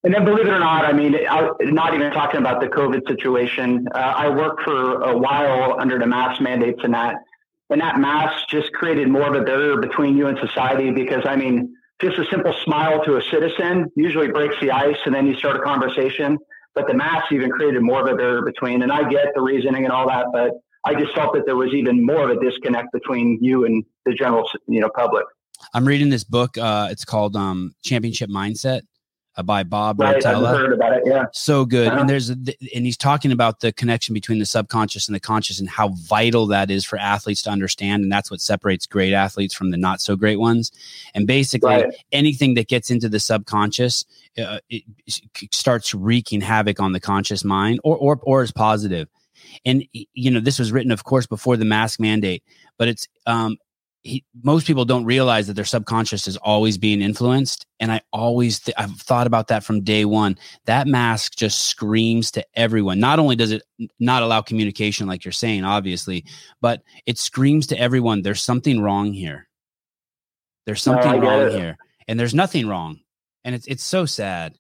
And 0.05 0.15
then, 0.15 0.25
believe 0.25 0.47
it 0.47 0.53
or 0.53 0.61
not, 0.61 0.85
I 0.85 0.93
mean, 0.93 1.17
I, 1.29 1.51
not 1.61 1.93
even 1.93 2.13
talking 2.13 2.39
about 2.39 2.61
the 2.61 2.69
COVID 2.69 3.07
situation. 3.09 3.89
Uh, 3.93 3.99
I 3.99 4.29
worked 4.29 4.63
for 4.63 5.03
a 5.03 5.17
while 5.17 5.79
under 5.81 5.99
the 5.99 6.07
mask 6.07 6.41
mandates 6.41 6.81
and 6.85 6.95
that, 6.95 7.17
and 7.69 7.81
that 7.81 7.99
mask 7.99 8.49
just 8.49 8.73
created 8.73 9.09
more 9.09 9.27
of 9.29 9.35
a 9.35 9.45
barrier 9.45 9.77
between 9.77 10.17
you 10.17 10.29
and 10.29 10.39
society 10.39 10.93
because, 10.93 11.25
I 11.27 11.35
mean, 11.35 11.75
just 12.01 12.19
a 12.19 12.25
simple 12.31 12.55
smile 12.65 13.05
to 13.05 13.17
a 13.17 13.23
citizen 13.23 13.91
usually 13.97 14.29
breaks 14.29 14.55
the 14.61 14.71
ice 14.71 14.97
and 15.05 15.15
then 15.15 15.27
you 15.27 15.35
start 15.35 15.57
a 15.57 15.61
conversation. 15.61 16.39
But 16.75 16.87
the 16.87 16.95
mask 16.95 17.33
even 17.33 17.51
created 17.51 17.83
more 17.83 18.07
of 18.07 18.13
a 18.13 18.17
barrier 18.17 18.43
between. 18.43 18.83
And 18.83 18.93
I 18.93 19.09
get 19.09 19.27
the 19.35 19.41
reasoning 19.41 19.85
and 19.85 19.93
all 19.93 20.07
that, 20.09 20.27
but 20.33 20.53
I 20.85 20.95
just 20.95 21.13
felt 21.15 21.35
that 21.35 21.45
there 21.45 21.57
was 21.57 21.73
even 21.75 22.05
more 22.07 22.31
of 22.31 22.37
a 22.37 22.41
disconnect 22.41 22.93
between 22.93 23.39
you 23.43 23.65
and 23.65 23.85
the 24.07 24.15
general, 24.15 24.49
you 24.69 24.81
know, 24.81 24.91
public. 24.95 25.25
I'm 25.75 25.87
reading 25.87 26.09
this 26.09 26.23
book. 26.23 26.57
Uh, 26.57 26.89
it's 26.91 27.05
called 27.05 27.35
um, 27.35 27.75
Championship 27.83 28.31
Mindset 28.31 28.83
by 29.43 29.63
Bob 29.63 30.01
right, 30.01 30.17
Rotella. 30.17 30.57
heard 30.57 30.73
about 30.73 30.93
it. 30.95 31.03
Yeah, 31.07 31.27
so 31.33 31.65
good. 31.65 31.89
Uh-huh. 31.89 32.01
And 32.01 32.11
there's 32.11 32.31
and 32.31 32.47
he's 32.73 32.97
talking 32.97 33.33
about 33.33 33.61
the 33.61 33.73
connection 33.73 34.15
between 34.15 34.39
the 34.39 34.47
subconscious 34.47 35.09
and 35.09 35.15
the 35.15 35.21
conscious 35.21 35.61
and 35.61 35.69
how 35.69 35.89
vital 35.89 36.47
that 36.49 36.71
is 36.71 36.85
for 36.85 36.99
athletes 36.99 37.43
to 37.43 37.51
understand. 37.51 38.03
And 38.03 38.13
that's 38.13 38.31
what 38.31 38.41
separates 38.41 38.87
great 38.87 39.13
athletes 39.13 39.55
from 39.55 39.71
the 39.71 39.77
not 39.77 40.01
so 40.01 40.17
great 40.17 40.39
ones. 40.39 40.73
And 41.15 41.27
basically, 41.27 41.75
right. 41.75 41.95
anything 42.13 42.55
that 42.55 42.69
gets 42.69 42.91
into 42.91 43.09
the 43.09 43.21
subconscious 43.21 44.05
uh, 44.39 44.61
it, 44.71 44.85
it 45.07 45.55
starts 45.55 45.95
wreaking 45.95 46.41
havoc 46.41 46.81
on 46.81 46.93
the 46.93 47.01
conscious 47.01 47.45
mind, 47.45 47.81
or 47.85 47.97
or 47.97 48.21
or 48.23 48.43
is 48.43 48.53
positive. 48.53 49.09
And 49.65 49.85
you 49.93 50.31
know, 50.31 50.41
this 50.41 50.59
was 50.59 50.73
written, 50.73 50.93
of 50.93 51.05
course, 51.05 51.27
before 51.27 51.57
the 51.57 51.65
mask 51.65 52.01
mandate, 52.01 52.43
but 52.77 52.89
it's 52.89 53.09
um, 53.27 53.57
he, 54.03 54.25
most 54.43 54.67
people 54.67 54.85
don't 54.85 55.05
realize 55.05 55.47
that 55.47 55.55
their 55.55 55.65
subconscious 55.65 56.29
is 56.29 56.37
always 56.39 56.79
being 56.79 57.03
influenced. 57.03 57.67
And 57.81 57.93
i 57.93 58.01
always 58.13 58.61
th- 58.61 58.75
i've 58.79 58.93
thought 58.93 59.27
about 59.27 59.49
that 59.49 59.65
from 59.65 59.83
day 59.83 60.05
one. 60.05 60.39
That 60.67 60.87
mask 60.87 61.37
just 61.37 61.67
screams 61.67 62.31
to 62.33 62.45
everyone. 62.55 63.01
Not 63.01 63.19
only 63.19 63.37
does 63.37 63.53
it 63.53 63.63
not 63.99 64.23
allow 64.23 64.41
communication 64.41 65.07
like 65.07 65.25
you're 65.25 65.33
saying 65.33 65.65
obviously 65.65 66.25
but 66.61 66.83
it 67.07 67.19
screams 67.19 67.67
to 67.69 67.79
everyone 67.79 68.23
there's 68.23 68.43
something 68.43 68.81
wrong 68.81 69.13
here. 69.13 69.49
There's 70.67 70.83
something 70.83 71.21
no, 71.21 71.27
wrong 71.27 71.47
it. 71.47 71.53
here. 71.53 71.79
And 72.07 72.19
there's 72.19 72.35
nothing 72.35 72.67
wrong. 72.67 73.01
And 73.45 73.55
it's 73.55 73.67
it's 73.67 73.85
so 73.85 74.07
sad. 74.07 74.57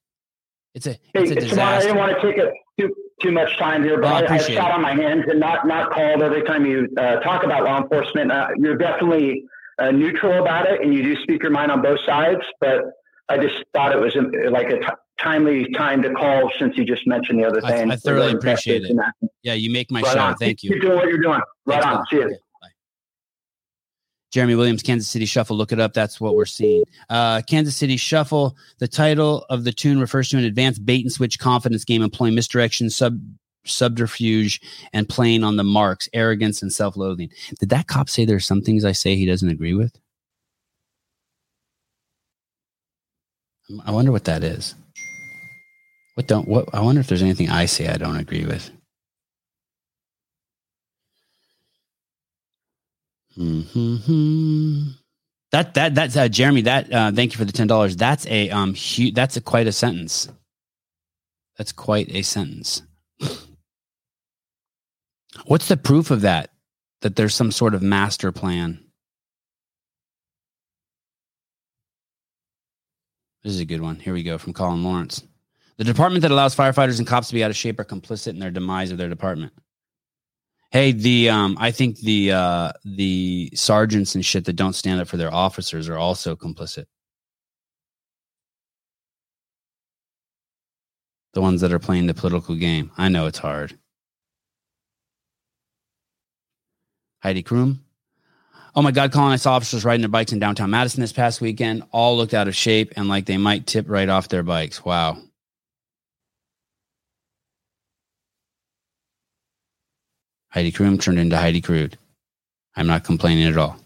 It's 0.74 0.86
a 0.86 0.98
it's 1.14 1.30
a 1.30 1.34
disaster. 1.34 1.60
I 1.60 1.80
didn't 1.80 1.96
want 1.96 2.20
to 2.20 2.26
take 2.26 2.38
it 2.38 2.52
too 2.78 2.94
too 3.20 3.32
much 3.32 3.56
time 3.58 3.82
here, 3.82 4.00
but 4.00 4.24
oh, 4.24 4.26
I, 4.26 4.36
I, 4.36 4.38
sat 4.38 4.70
on 4.70 4.82
my 4.82 4.94
hands 4.94 5.24
and 5.28 5.40
not 5.40 5.66
not 5.66 5.90
called 5.90 6.22
every 6.22 6.42
time 6.42 6.64
you 6.64 6.88
uh, 6.96 7.16
talk 7.16 7.44
about 7.44 7.64
law 7.64 7.80
enforcement. 7.82 8.30
Uh, 8.30 8.48
you're 8.56 8.76
definitely 8.76 9.44
uh, 9.78 9.90
neutral 9.90 10.40
about 10.40 10.66
it, 10.66 10.80
and 10.82 10.94
you 10.94 11.02
do 11.02 11.20
speak 11.22 11.42
your 11.42 11.52
mind 11.52 11.70
on 11.70 11.82
both 11.82 12.00
sides. 12.06 12.40
But 12.60 12.82
I 13.28 13.38
just 13.38 13.56
thought 13.74 13.92
it 13.92 14.00
was 14.00 14.16
um, 14.16 14.32
like 14.50 14.68
a 14.70 14.78
t- 14.78 14.86
timely 15.18 15.72
time 15.72 16.02
to 16.02 16.12
call 16.12 16.50
since 16.58 16.76
you 16.76 16.84
just 16.84 17.06
mentioned 17.06 17.40
the 17.40 17.44
other 17.44 17.60
thing. 17.60 17.90
I, 17.90 17.94
I 17.94 17.96
thoroughly 17.96 18.32
appreciate 18.32 18.84
it. 18.84 18.96
Yeah, 19.42 19.54
you 19.54 19.70
make 19.70 19.90
my 19.90 20.00
right 20.00 20.12
show. 20.12 20.20
On. 20.20 20.36
Thank 20.36 20.62
you. 20.62 20.70
Keep 20.70 20.82
doing 20.82 20.96
what 20.96 21.08
you're 21.08 21.18
doing. 21.18 21.40
Right 21.66 21.82
Thanks 21.82 21.98
on. 21.98 22.06
See 22.10 22.16
you. 22.16 22.36
Jeremy 24.30 24.54
Williams, 24.54 24.82
Kansas 24.82 25.08
City 25.08 25.24
Shuffle. 25.24 25.56
Look 25.56 25.72
it 25.72 25.80
up. 25.80 25.94
That's 25.94 26.20
what 26.20 26.34
we're 26.34 26.44
seeing. 26.44 26.84
Uh, 27.08 27.40
Kansas 27.42 27.76
City 27.76 27.96
Shuffle. 27.96 28.56
The 28.78 28.88
title 28.88 29.46
of 29.48 29.64
the 29.64 29.72
tune 29.72 30.00
refers 30.00 30.28
to 30.30 30.38
an 30.38 30.44
advanced 30.44 30.84
bait 30.84 31.02
and 31.02 31.12
switch 31.12 31.38
confidence 31.38 31.84
game 31.84 32.02
employing 32.02 32.34
misdirection, 32.34 32.90
sub 32.90 33.20
subterfuge, 33.64 34.60
and 34.92 35.08
playing 35.08 35.44
on 35.44 35.56
the 35.56 35.64
marks, 35.64 36.08
arrogance, 36.12 36.62
and 36.62 36.72
self 36.72 36.96
loathing. 36.96 37.30
Did 37.58 37.70
that 37.70 37.86
cop 37.86 38.08
say 38.08 38.24
there's 38.24 38.46
some 38.46 38.62
things 38.62 38.84
I 38.84 38.92
say 38.92 39.16
he 39.16 39.26
doesn't 39.26 39.48
agree 39.48 39.74
with? 39.74 39.98
I 43.84 43.90
wonder 43.90 44.12
what 44.12 44.24
that 44.24 44.42
is. 44.42 44.74
What 46.14 46.26
don't 46.26 46.48
what 46.48 46.68
I 46.74 46.80
wonder 46.80 47.00
if 47.00 47.06
there's 47.06 47.22
anything 47.22 47.48
I 47.48 47.66
say 47.66 47.88
I 47.88 47.96
don't 47.96 48.16
agree 48.16 48.44
with. 48.44 48.70
Mm-hmm. 53.38 54.90
That 55.52 55.74
that 55.74 55.94
that's 55.94 56.16
uh, 56.16 56.28
Jeremy. 56.28 56.62
That 56.62 56.92
uh, 56.92 57.12
thank 57.12 57.32
you 57.32 57.38
for 57.38 57.44
the 57.44 57.52
ten 57.52 57.66
dollars. 57.66 57.96
That's 57.96 58.26
a 58.26 58.50
um 58.50 58.74
huge. 58.74 59.14
That's 59.14 59.36
a 59.36 59.40
quite 59.40 59.66
a 59.66 59.72
sentence. 59.72 60.28
That's 61.56 61.72
quite 61.72 62.08
a 62.10 62.22
sentence. 62.22 62.82
What's 65.46 65.68
the 65.68 65.76
proof 65.76 66.10
of 66.10 66.22
that? 66.22 66.50
That 67.00 67.16
there's 67.16 67.34
some 67.34 67.52
sort 67.52 67.74
of 67.74 67.82
master 67.82 68.32
plan. 68.32 68.84
This 73.44 73.54
is 73.54 73.60
a 73.60 73.64
good 73.64 73.80
one. 73.80 73.96
Here 73.96 74.12
we 74.12 74.24
go 74.24 74.36
from 74.36 74.52
Colin 74.52 74.82
Lawrence. 74.82 75.22
The 75.76 75.84
department 75.84 76.22
that 76.22 76.32
allows 76.32 76.56
firefighters 76.56 76.98
and 76.98 77.06
cops 77.06 77.28
to 77.28 77.34
be 77.34 77.44
out 77.44 77.50
of 77.50 77.56
shape 77.56 77.78
are 77.78 77.84
complicit 77.84 78.30
in 78.30 78.40
their 78.40 78.50
demise 78.50 78.90
of 78.90 78.98
their 78.98 79.08
department. 79.08 79.52
Hey, 80.70 80.92
the 80.92 81.30
um, 81.30 81.56
I 81.58 81.70
think 81.70 81.98
the 82.00 82.32
uh, 82.32 82.72
the 82.84 83.50
sergeants 83.54 84.14
and 84.14 84.24
shit 84.24 84.44
that 84.44 84.52
don't 84.54 84.74
stand 84.74 85.00
up 85.00 85.08
for 85.08 85.16
their 85.16 85.32
officers 85.32 85.88
are 85.88 85.96
also 85.96 86.36
complicit. 86.36 86.84
The 91.32 91.40
ones 91.40 91.62
that 91.62 91.72
are 91.72 91.78
playing 91.78 92.06
the 92.06 92.14
political 92.14 92.54
game. 92.54 92.90
I 92.98 93.08
know 93.08 93.26
it's 93.26 93.38
hard. 93.38 93.78
Heidi 97.22 97.42
Kroom. 97.42 97.78
Oh 98.76 98.82
my 98.82 98.92
God, 98.92 99.12
Colin, 99.12 99.32
I 99.32 99.36
saw 99.36 99.54
officers 99.54 99.84
riding 99.84 100.02
their 100.02 100.08
bikes 100.08 100.32
in 100.32 100.38
downtown 100.38 100.70
Madison 100.70 101.00
this 101.00 101.12
past 101.12 101.40
weekend. 101.40 101.82
All 101.90 102.16
looked 102.16 102.34
out 102.34 102.46
of 102.46 102.54
shape 102.54 102.92
and 102.96 103.08
like 103.08 103.26
they 103.26 103.38
might 103.38 103.66
tip 103.66 103.86
right 103.88 104.08
off 104.08 104.28
their 104.28 104.42
bikes. 104.42 104.84
Wow. 104.84 105.18
Heidi 110.50 110.72
Kroom 110.72 111.00
turned 111.00 111.18
into 111.18 111.36
Heidi 111.36 111.60
Crude. 111.60 111.98
I'm 112.76 112.86
not 112.86 113.04
complaining 113.04 113.48
at 113.48 113.56
all. 113.56 113.76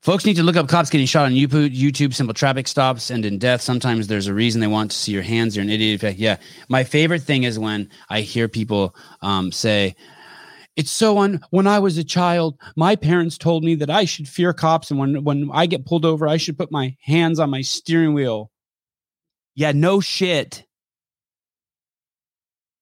Folks 0.00 0.24
need 0.24 0.36
to 0.36 0.44
look 0.44 0.54
up 0.54 0.68
cops 0.68 0.88
getting 0.88 1.06
shot 1.06 1.26
on 1.26 1.32
YouTube, 1.32 2.14
simple 2.14 2.32
traffic 2.32 2.68
stops 2.68 3.10
end 3.10 3.24
in 3.24 3.38
death. 3.38 3.60
Sometimes 3.60 4.06
there's 4.06 4.28
a 4.28 4.34
reason 4.34 4.60
they 4.60 4.68
want 4.68 4.92
to 4.92 4.96
see 4.96 5.10
your 5.10 5.24
hands. 5.24 5.56
You're 5.56 5.64
an 5.64 5.70
idiot. 5.70 6.16
Yeah. 6.16 6.36
My 6.68 6.84
favorite 6.84 7.22
thing 7.22 7.42
is 7.42 7.58
when 7.58 7.90
I 8.08 8.20
hear 8.20 8.46
people 8.46 8.94
um, 9.20 9.50
say, 9.50 9.96
it's 10.76 10.92
so 10.92 11.18
un 11.18 11.40
when 11.50 11.66
I 11.66 11.80
was 11.80 11.98
a 11.98 12.04
child, 12.04 12.56
my 12.76 12.94
parents 12.94 13.36
told 13.36 13.64
me 13.64 13.74
that 13.76 13.90
I 13.90 14.04
should 14.04 14.28
fear 14.28 14.52
cops. 14.52 14.92
And 14.92 15.00
when, 15.00 15.24
when 15.24 15.50
I 15.52 15.66
get 15.66 15.86
pulled 15.86 16.04
over, 16.04 16.28
I 16.28 16.36
should 16.36 16.56
put 16.56 16.70
my 16.70 16.94
hands 17.02 17.40
on 17.40 17.50
my 17.50 17.62
steering 17.62 18.14
wheel. 18.14 18.52
Yeah, 19.56 19.72
no 19.72 20.00
shit. 20.00 20.65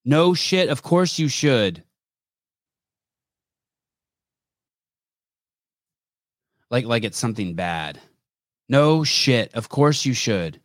No 0.04 0.34
shit. 0.34 0.68
Of 0.68 0.82
course 0.82 1.18
you 1.18 1.28
should. 1.28 1.82
like 6.74 6.86
like 6.86 7.04
it's 7.04 7.18
something 7.18 7.54
bad. 7.54 8.00
No 8.68 9.04
shit. 9.04 9.54
Of 9.54 9.68
course 9.68 10.04
you 10.04 10.12
should. 10.12 10.60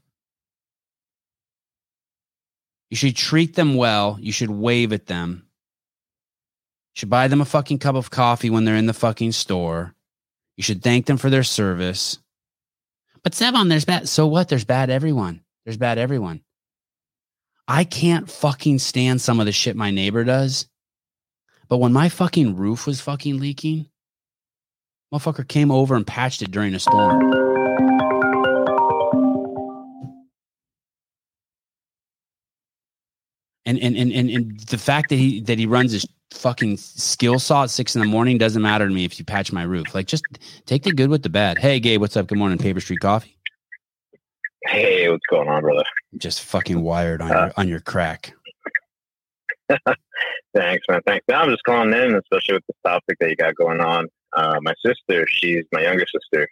You 2.90 2.98
should 2.98 3.16
treat 3.16 3.56
them 3.56 3.76
well. 3.76 4.18
You 4.20 4.32
should 4.32 4.50
wave 4.50 4.92
at 4.92 5.06
them. 5.06 5.46
You 6.96 7.02
should 7.02 7.10
buy 7.12 7.28
them 7.28 7.42
a 7.42 7.46
fucking 7.46 7.78
cup 7.78 7.96
of 7.96 8.10
coffee 8.10 8.50
when 8.50 8.66
they're 8.66 8.76
in 8.76 8.88
the 8.88 8.94
fucking 8.94 9.34
store. 9.34 9.94
You 10.58 10.64
should 10.64 10.82
thank 10.82 11.06
them 11.06 11.18
for 11.18 11.30
their 11.30 11.44
service. 11.44 12.18
But 13.22 13.34
Sevan, 13.34 13.70
there's 13.70 13.86
bad. 13.86 14.10
So 14.10 14.26
what? 14.26 14.50
There's 14.50 14.66
bad 14.66 14.90
everyone. 14.90 15.42
There's 15.64 15.78
bad 15.78 16.00
everyone. 16.00 16.42
I 17.70 17.84
can't 17.84 18.30
fucking 18.30 18.80
stand 18.80 19.22
some 19.22 19.40
of 19.40 19.46
the 19.46 19.52
shit 19.52 19.76
my 19.76 19.92
neighbor 19.92 20.24
does. 20.24 20.68
But 21.68 21.78
when 21.78 21.94
my 21.94 22.10
fucking 22.10 22.56
roof 22.56 22.88
was 22.88 23.00
fucking 23.00 23.40
leaking, 23.40 23.88
Motherfucker 25.14 25.48
came 25.48 25.70
over 25.70 25.96
and 25.96 26.06
patched 26.06 26.42
it 26.42 26.50
during 26.50 26.74
a 26.74 26.80
storm. 26.80 27.32
And 33.68 33.78
and, 33.78 33.96
and 33.96 34.12
and 34.12 34.30
and 34.32 34.60
the 34.62 34.80
fact 34.80 35.10
that 35.10 35.18
he 35.18 35.42
that 35.42 35.60
he 35.60 35.68
runs 35.68 35.92
his 35.92 36.08
fucking 36.32 36.78
skill 36.78 37.38
saw 37.38 37.64
at 37.64 37.70
six 37.70 37.96
in 37.96 38.02
the 38.02 38.08
morning 38.08 38.40
doesn't 38.40 38.64
matter 38.64 38.88
to 38.88 38.94
me 38.94 39.06
if 39.06 39.20
you 39.20 39.26
patch 39.26 39.52
my 39.52 39.62
roof. 39.62 39.94
Like 39.94 40.08
just 40.08 40.24
take 40.66 40.84
the 40.84 40.92
good 40.92 41.12
with 41.12 41.22
the 41.22 41.30
bad. 41.30 41.60
Hey 41.60 41.80
Gabe, 41.80 42.02
what's 42.02 42.18
up? 42.18 42.26
Good 42.26 42.40
morning, 42.40 42.58
Paper 42.58 42.82
Street 42.82 43.00
Coffee. 43.00 43.39
Hey, 44.70 45.10
what's 45.10 45.26
going 45.28 45.50
on, 45.50 45.62
brother? 45.62 45.84
Just 46.18 46.44
fucking 46.44 46.82
wired 46.82 47.22
on 47.22 47.32
uh, 47.32 47.40
your 47.46 47.54
on 47.58 47.68
your 47.68 47.80
crack. 47.80 48.34
Thanks, 50.56 50.86
man. 50.88 51.02
Thanks. 51.08 51.26
Now 51.28 51.42
I'm 51.42 51.50
just 51.50 51.64
calling 51.64 51.92
in, 51.92 52.16
especially 52.16 52.56
with 52.56 52.68
the 52.68 52.74
topic 52.86 53.18
that 53.20 53.30
you 53.30 53.36
got 53.36 53.56
going 53.56 53.82
on. 53.82 54.08
Uh, 54.34 54.60
my 54.62 54.76
sister, 54.86 55.26
she's 55.28 55.66
my 55.72 55.82
younger 55.82 56.06
sister. 56.06 56.48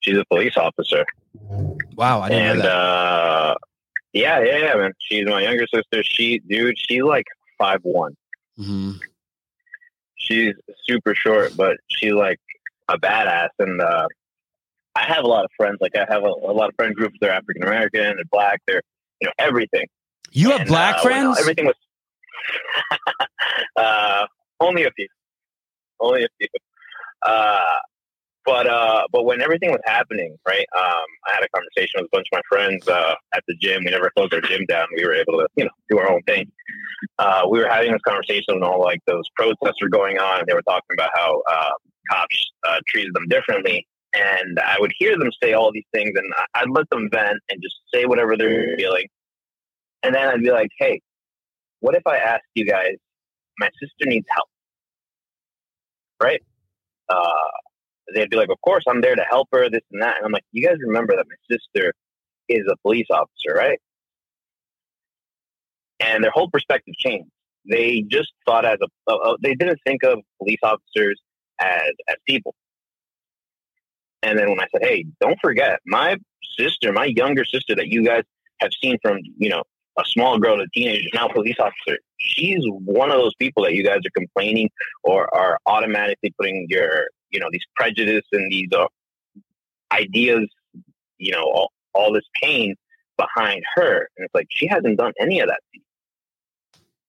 She's 0.00 0.18
a 0.18 0.24
police 0.24 0.56
officer. 0.56 1.04
Wow, 1.94 2.22
I 2.22 2.28
didn't 2.30 2.44
and, 2.44 2.58
know 2.58 2.64
that. 2.64 2.72
Uh, 2.72 3.54
yeah, 4.12 4.42
yeah, 4.42 4.56
yeah, 4.58 4.74
man. 4.74 4.92
She's 4.98 5.26
my 5.26 5.42
younger 5.42 5.66
sister. 5.72 6.02
She, 6.02 6.40
dude, 6.40 6.76
she's 6.76 7.02
like 7.02 7.26
five 7.58 7.80
one. 7.82 8.16
Mm-hmm. 8.58 8.92
She's 10.16 10.54
super 10.84 11.14
short, 11.14 11.56
but 11.56 11.76
she's 11.88 12.12
like 12.12 12.40
a 12.88 12.98
badass. 12.98 13.50
And 13.60 13.80
uh, 13.80 14.08
I 14.94 15.04
have 15.04 15.24
a 15.24 15.28
lot 15.28 15.44
of 15.44 15.50
friends. 15.56 15.78
Like 15.80 15.96
I 15.96 16.06
have 16.08 16.22
a, 16.22 16.28
a 16.28 16.52
lot 16.52 16.68
of 16.68 16.74
friend 16.76 16.94
groups. 16.94 17.16
They're 17.20 17.32
African 17.32 17.62
American, 17.62 18.16
they're 18.16 18.24
black. 18.30 18.60
They're 18.66 18.82
you 19.20 19.28
know 19.28 19.32
everything. 19.38 19.86
You 20.30 20.50
have 20.50 20.60
and, 20.60 20.68
black 20.68 20.96
uh, 20.96 21.02
friends? 21.02 21.38
everything 21.38 21.66
was 21.66 21.74
uh, 23.76 24.26
only 24.60 24.84
a 24.84 24.90
few. 24.92 25.08
Only 26.00 26.24
a 26.24 26.28
few. 26.38 26.48
Uh, 27.22 27.74
but 28.44 28.66
uh, 28.66 29.04
but 29.12 29.24
when 29.24 29.40
everything 29.40 29.70
was 29.70 29.80
happening, 29.84 30.36
right? 30.46 30.66
Um, 30.76 31.04
I 31.26 31.34
had 31.34 31.44
a 31.44 31.48
conversation 31.54 31.92
with 31.96 32.06
a 32.06 32.08
bunch 32.12 32.26
of 32.32 32.38
my 32.38 32.42
friends 32.48 32.88
uh, 32.88 33.14
at 33.34 33.44
the 33.46 33.54
gym. 33.60 33.84
We 33.84 33.92
never 33.92 34.10
closed 34.16 34.34
our 34.34 34.40
gym 34.40 34.66
down. 34.66 34.86
We 34.96 35.04
were 35.04 35.14
able 35.14 35.34
to, 35.34 35.48
you 35.54 35.64
know, 35.64 35.70
do 35.88 35.98
our 35.98 36.10
own 36.10 36.22
thing. 36.22 36.50
Uh, 37.18 37.42
we 37.48 37.60
were 37.60 37.68
having 37.68 37.92
this 37.92 38.02
conversation 38.06 38.54
when 38.54 38.64
all 38.64 38.80
like 38.80 39.00
those 39.06 39.24
protests 39.36 39.80
were 39.80 39.88
going 39.88 40.18
on, 40.18 40.40
and 40.40 40.48
they 40.48 40.54
were 40.54 40.62
talking 40.62 40.92
about 40.92 41.10
how 41.14 41.42
uh, 41.48 41.70
cops 42.10 42.50
uh, 42.66 42.78
treated 42.88 43.14
them 43.14 43.28
differently. 43.28 43.86
And 44.14 44.58
I 44.60 44.76
would 44.80 44.92
hear 44.98 45.18
them 45.18 45.30
say 45.42 45.54
all 45.54 45.72
these 45.72 45.86
things, 45.94 46.12
and 46.16 46.32
I'd 46.54 46.70
let 46.70 46.88
them 46.90 47.08
vent 47.10 47.38
and 47.50 47.62
just 47.62 47.76
say 47.94 48.06
whatever 48.06 48.36
they're 48.36 48.76
feeling. 48.76 49.08
And 50.02 50.14
then 50.14 50.28
I'd 50.28 50.42
be 50.42 50.50
like, 50.50 50.70
"Hey, 50.78 51.00
what 51.80 51.94
if 51.94 52.06
I 52.06 52.18
asked 52.18 52.44
you 52.54 52.66
guys? 52.66 52.96
My 53.58 53.70
sister 53.80 54.06
needs 54.06 54.26
help, 54.30 54.48
right? 56.22 56.42
uh, 57.08 57.50
they'd 58.14 58.30
be 58.30 58.36
like, 58.36 58.50
"Of 58.50 58.60
course, 58.62 58.84
I'm 58.88 59.00
there 59.00 59.16
to 59.16 59.24
help 59.24 59.48
her, 59.52 59.68
this 59.70 59.82
and 59.92 60.02
that." 60.02 60.16
And 60.18 60.26
I'm 60.26 60.32
like, 60.32 60.44
"You 60.52 60.66
guys 60.66 60.76
remember 60.80 61.16
that 61.16 61.26
my 61.28 61.56
sister 61.56 61.94
is 62.48 62.66
a 62.70 62.76
police 62.82 63.08
officer, 63.10 63.54
right?" 63.54 63.80
And 66.00 66.22
their 66.24 66.30
whole 66.32 66.50
perspective 66.50 66.94
changed. 66.98 67.30
They 67.70 68.02
just 68.02 68.32
thought 68.46 68.64
as 68.64 68.78
a, 68.82 69.12
uh, 69.12 69.36
they 69.42 69.54
didn't 69.54 69.80
think 69.86 70.02
of 70.04 70.20
police 70.38 70.60
officers 70.62 71.20
as 71.60 71.92
as 72.08 72.16
people. 72.28 72.54
And 74.22 74.38
then 74.38 74.50
when 74.50 74.60
I 74.60 74.66
said, 74.72 74.82
"Hey, 74.82 75.06
don't 75.20 75.38
forget, 75.40 75.80
my 75.86 76.16
sister, 76.58 76.92
my 76.92 77.06
younger 77.06 77.44
sister 77.44 77.74
that 77.76 77.88
you 77.88 78.04
guys 78.04 78.24
have 78.60 78.70
seen 78.80 78.98
from 79.02 79.18
you 79.38 79.48
know 79.48 79.62
a 79.98 80.04
small 80.06 80.38
girl 80.38 80.56
to 80.56 80.62
a 80.62 80.68
teenager, 80.68 81.08
now 81.14 81.28
police 81.28 81.56
officer. 81.58 81.98
She's 82.18 82.64
one 82.66 83.10
of 83.10 83.18
those 83.18 83.34
people 83.34 83.64
that 83.64 83.74
you 83.74 83.84
guys 83.84 83.98
are 83.98 84.10
complaining 84.16 84.70
or 85.02 85.32
are 85.34 85.58
automatically 85.66 86.32
putting 86.38 86.66
your, 86.68 87.08
you 87.30 87.40
know, 87.40 87.48
these 87.50 87.64
prejudice 87.76 88.24
and 88.32 88.50
these 88.50 88.68
uh, 88.72 88.86
ideas, 89.92 90.48
you 91.18 91.32
know, 91.32 91.42
all, 91.42 91.72
all 91.94 92.12
this 92.12 92.24
pain 92.40 92.74
behind 93.16 93.64
her. 93.74 94.08
And 94.16 94.24
it's 94.24 94.34
like, 94.34 94.46
she 94.50 94.66
hasn't 94.66 94.98
done 94.98 95.12
any 95.20 95.40
of 95.40 95.48
that. 95.48 95.60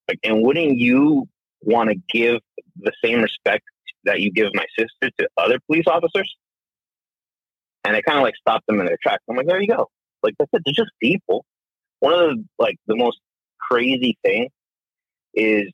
Like, 0.08 0.20
and 0.24 0.42
wouldn't 0.42 0.78
you 0.78 1.28
want 1.62 1.90
to 1.90 1.96
give 2.10 2.42
the 2.78 2.92
same 3.04 3.22
respect 3.22 3.64
that 4.04 4.20
you 4.20 4.32
give 4.32 4.50
my 4.54 4.66
sister 4.78 5.10
to 5.20 5.30
other 5.38 5.60
police 5.68 5.86
officers? 5.88 6.36
And 7.86 7.96
it 7.96 8.06
kind 8.06 8.18
of 8.18 8.24
like 8.24 8.36
stopped 8.36 8.66
them 8.68 8.80
in 8.80 8.86
their 8.86 8.98
tracks. 9.02 9.24
I'm 9.30 9.36
like, 9.36 9.48
there 9.48 9.62
you 9.62 9.68
go. 9.68 9.90
Like 10.22 10.36
I 10.42 10.46
said, 10.52 10.62
they're 10.66 10.74
just 10.74 10.92
people 11.02 11.46
one 12.04 12.14
of 12.14 12.20
the 12.20 12.46
like 12.60 12.76
the 12.86 12.98
most 12.98 13.18
crazy 13.58 14.18
thing 14.24 14.50
is 15.34 15.72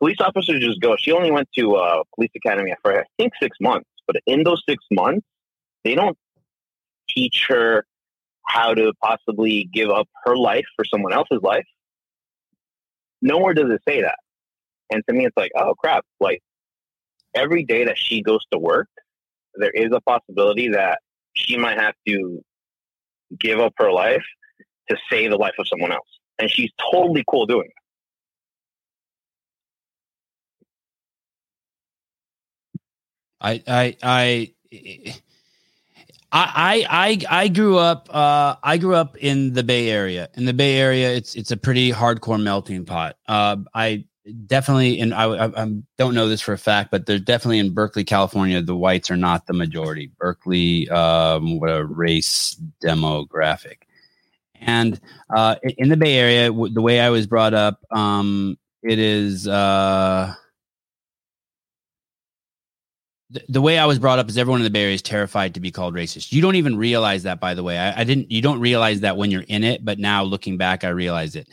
police 0.00 0.16
officers 0.20 0.64
just 0.64 0.80
go. 0.80 0.96
She 0.98 1.12
only 1.12 1.30
went 1.30 1.48
to 1.58 1.76
uh, 1.76 2.02
police 2.14 2.30
academy 2.34 2.72
for 2.82 2.98
I 2.98 3.04
think 3.18 3.34
six 3.40 3.58
months, 3.60 3.88
but 4.06 4.16
in 4.26 4.42
those 4.42 4.62
six 4.66 4.82
months, 4.90 5.26
they 5.84 5.94
don't 5.94 6.16
teach 7.10 7.44
her 7.48 7.84
how 8.46 8.72
to 8.72 8.94
possibly 9.02 9.68
give 9.70 9.90
up 9.90 10.08
her 10.24 10.34
life 10.34 10.64
for 10.76 10.86
someone 10.86 11.12
else's 11.12 11.42
life. 11.42 11.66
Nowhere 13.20 13.52
does 13.52 13.70
it 13.70 13.82
say 13.86 14.00
that. 14.00 14.16
And 14.90 15.02
to 15.06 15.14
me, 15.14 15.26
it's 15.26 15.36
like, 15.36 15.52
oh 15.56 15.74
crap! 15.74 16.06
Like 16.20 16.40
every 17.34 17.64
day 17.64 17.84
that 17.84 17.98
she 17.98 18.22
goes 18.22 18.40
to 18.50 18.58
work, 18.58 18.88
there 19.56 19.72
is 19.72 19.90
a 19.92 20.00
possibility 20.00 20.70
that 20.70 21.00
she 21.34 21.56
might 21.56 21.78
have 21.78 21.94
to 22.06 22.42
give 23.38 23.60
up 23.60 23.72
her 23.78 23.90
life 23.90 24.24
to 24.88 24.96
save 25.10 25.30
the 25.30 25.36
life 25.36 25.54
of 25.58 25.66
someone 25.68 25.92
else. 25.92 26.08
And 26.38 26.50
she's 26.50 26.70
totally 26.92 27.24
cool 27.28 27.46
doing 27.46 27.66
it. 27.66 27.72
I 33.40 33.62
I 33.66 33.96
I 34.02 34.54
I 36.32 36.86
I 36.90 37.18
I 37.28 37.48
grew 37.48 37.76
up 37.78 38.08
uh, 38.12 38.56
I 38.62 38.78
grew 38.78 38.94
up 38.94 39.16
in 39.18 39.52
the 39.52 39.62
Bay 39.62 39.90
Area. 39.90 40.28
In 40.34 40.46
the 40.46 40.54
Bay 40.54 40.76
Area, 40.78 41.10
it's 41.12 41.36
it's 41.36 41.50
a 41.50 41.56
pretty 41.56 41.92
hardcore 41.92 42.42
melting 42.42 42.84
pot. 42.84 43.16
Uh, 43.28 43.58
I 43.74 44.06
definitely 44.46 45.00
and 45.00 45.12
I, 45.12 45.24
I, 45.24 45.62
I, 45.62 45.74
don't 45.98 46.14
know 46.14 46.28
this 46.28 46.40
for 46.40 46.52
a 46.52 46.58
fact, 46.58 46.90
but 46.90 47.06
there's 47.06 47.20
definitely 47.20 47.58
in 47.58 47.74
Berkeley, 47.74 48.04
California, 48.04 48.62
the 48.62 48.76
whites 48.76 49.10
are 49.10 49.16
not 49.16 49.46
the 49.46 49.52
majority. 49.52 50.10
Berkeley, 50.18 50.88
um, 50.90 51.60
what 51.60 51.70
a 51.70 51.84
race 51.84 52.60
demographic. 52.82 53.78
And 54.60 55.00
uh, 55.34 55.56
in 55.62 55.90
the 55.90 55.96
Bay 55.96 56.16
Area, 56.16 56.50
the 56.50 56.80
way 56.80 57.00
I 57.00 57.10
was 57.10 57.26
brought 57.26 57.52
up, 57.52 57.80
um, 57.90 58.56
it 58.82 58.98
is 58.98 59.46
uh, 59.46 60.34
the, 63.30 63.42
the, 63.48 63.60
way 63.60 63.78
I 63.78 63.84
was 63.84 63.98
brought 63.98 64.18
up 64.18 64.28
is 64.28 64.38
everyone 64.38 64.60
in 64.60 64.64
the 64.64 64.70
Bay 64.70 64.82
Area 64.82 64.94
is 64.94 65.02
terrified 65.02 65.54
to 65.54 65.60
be 65.60 65.70
called 65.70 65.94
racist. 65.94 66.32
You 66.32 66.40
don't 66.40 66.54
even 66.54 66.76
realize 66.76 67.24
that, 67.24 67.40
by 67.40 67.54
the 67.54 67.62
way. 67.62 67.78
I, 67.78 68.00
I 68.00 68.04
didn't. 68.04 68.30
You 68.30 68.40
don't 68.40 68.60
realize 68.60 69.00
that 69.00 69.16
when 69.16 69.30
you're 69.30 69.44
in 69.48 69.64
it, 69.64 69.84
but 69.84 69.98
now 69.98 70.22
looking 70.22 70.56
back, 70.56 70.84
I 70.84 70.88
realize 70.88 71.36
it. 71.36 71.48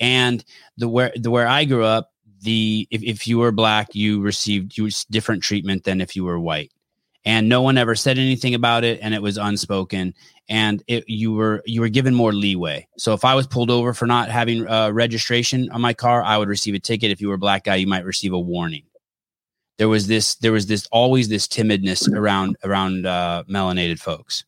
And 0.00 0.44
the 0.76 0.88
where 0.88 1.12
the 1.14 1.30
where 1.30 1.46
I 1.46 1.64
grew 1.64 1.84
up, 1.84 2.12
the 2.46 2.88
if, 2.90 3.02
if 3.02 3.26
you 3.26 3.38
were 3.38 3.52
black, 3.52 3.94
you 3.94 4.22
received 4.22 4.78
you 4.78 4.88
different 5.10 5.42
treatment 5.42 5.84
than 5.84 6.00
if 6.00 6.16
you 6.16 6.24
were 6.24 6.40
white. 6.40 6.72
And 7.26 7.48
no 7.48 7.60
one 7.60 7.76
ever 7.76 7.96
said 7.96 8.18
anything 8.18 8.54
about 8.54 8.84
it 8.84 9.00
and 9.02 9.12
it 9.12 9.20
was 9.20 9.36
unspoken 9.36 10.14
and 10.48 10.80
it, 10.86 11.04
you 11.08 11.32
were 11.32 11.60
you 11.66 11.80
were 11.80 11.88
given 11.88 12.14
more 12.14 12.32
leeway. 12.32 12.86
So 12.96 13.12
if 13.12 13.24
i 13.24 13.34
was 13.34 13.48
pulled 13.48 13.70
over 13.70 13.92
for 13.92 14.06
not 14.06 14.30
having 14.30 14.66
uh, 14.68 14.90
registration 14.92 15.68
on 15.72 15.80
my 15.80 15.92
car 15.92 16.22
i 16.22 16.38
would 16.38 16.48
receive 16.48 16.74
a 16.74 16.78
ticket. 16.78 17.10
If 17.10 17.20
you 17.20 17.28
were 17.28 17.34
a 17.34 17.38
black 17.46 17.64
guy 17.64 17.74
you 17.74 17.88
might 17.88 18.04
receive 18.04 18.32
a 18.32 18.38
warning. 18.38 18.84
There 19.78 19.88
was 19.88 20.06
this 20.06 20.36
there 20.36 20.52
was 20.52 20.66
this 20.66 20.86
always 20.92 21.28
this 21.28 21.48
timidness 21.48 22.08
around 22.10 22.56
around 22.64 23.06
uh, 23.06 23.42
melanated 23.50 23.98
folks. 23.98 24.44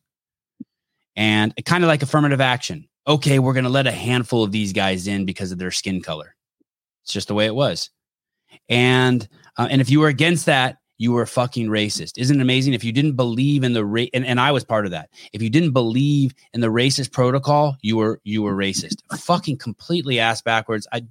And 1.17 1.53
kind 1.65 1.83
of 1.83 1.89
like 1.89 2.01
affirmative 2.01 2.39
action. 2.39 2.87
Okay 3.05 3.39
we're 3.39 3.53
going 3.53 3.65
to 3.65 3.69
let 3.69 3.87
a 3.87 3.91
handful 3.91 4.41
of 4.41 4.53
these 4.53 4.71
guys 4.71 5.05
in 5.05 5.25
because 5.25 5.51
of 5.51 5.57
their 5.57 5.71
skin 5.71 6.01
color 6.01 6.33
it's 7.03 7.13
just 7.13 7.27
the 7.27 7.33
way 7.33 7.45
it 7.45 7.55
was 7.55 7.89
and 8.67 9.27
uh, 9.57 9.67
and 9.69 9.81
if 9.81 9.89
you 9.89 9.99
were 9.99 10.07
against 10.07 10.45
that 10.45 10.77
you 10.99 11.13
were 11.13 11.25
fucking 11.25 11.69
racist. 11.69 12.17
Isn't 12.17 12.39
it 12.39 12.41
amazing? 12.41 12.73
If 12.73 12.83
you 12.83 12.91
didn't 12.91 13.15
believe 13.15 13.63
in 13.63 13.71
the 13.73 13.85
race, 13.85 14.09
and, 14.13 14.25
and 14.25 14.39
I 14.39 14.51
was 14.51 14.65
part 14.65 14.85
of 14.85 14.91
that. 14.91 15.09
If 15.31 15.41
you 15.41 15.49
didn't 15.49 15.71
believe 15.71 16.33
in 16.53 16.59
the 16.59 16.67
racist 16.67 17.13
protocol, 17.13 17.77
you 17.81 17.97
were 17.97 18.19
you 18.23 18.43
were 18.43 18.53
racist. 18.53 18.97
fucking 19.17 19.57
completely 19.57 20.19
ass 20.19 20.41
backwards. 20.41 20.87
I 20.91 21.01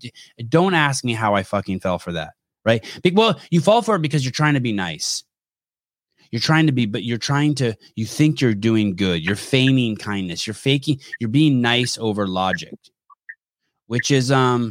don't 0.48 0.74
ask 0.74 1.04
me 1.04 1.14
how 1.14 1.34
I 1.34 1.42
fucking 1.42 1.80
fell 1.80 1.98
for 1.98 2.12
that. 2.12 2.34
Right? 2.64 2.84
Well, 3.14 3.40
you 3.50 3.62
fall 3.62 3.80
for 3.80 3.96
it 3.96 4.02
because 4.02 4.24
you're 4.24 4.30
trying 4.30 4.54
to 4.54 4.60
be 4.60 4.74
nice. 4.74 5.24
You're 6.30 6.40
trying 6.40 6.66
to 6.66 6.72
be, 6.72 6.84
but 6.84 7.04
you're 7.04 7.16
trying 7.16 7.54
to. 7.56 7.74
You 7.94 8.04
think 8.04 8.42
you're 8.42 8.54
doing 8.54 8.94
good. 8.94 9.24
You're 9.24 9.36
feigning 9.36 9.96
kindness. 9.96 10.46
You're 10.46 10.52
faking. 10.52 11.00
You're 11.18 11.30
being 11.30 11.62
nice 11.62 11.96
over 11.96 12.28
logic, 12.28 12.74
which 13.86 14.10
is 14.10 14.30
um. 14.30 14.70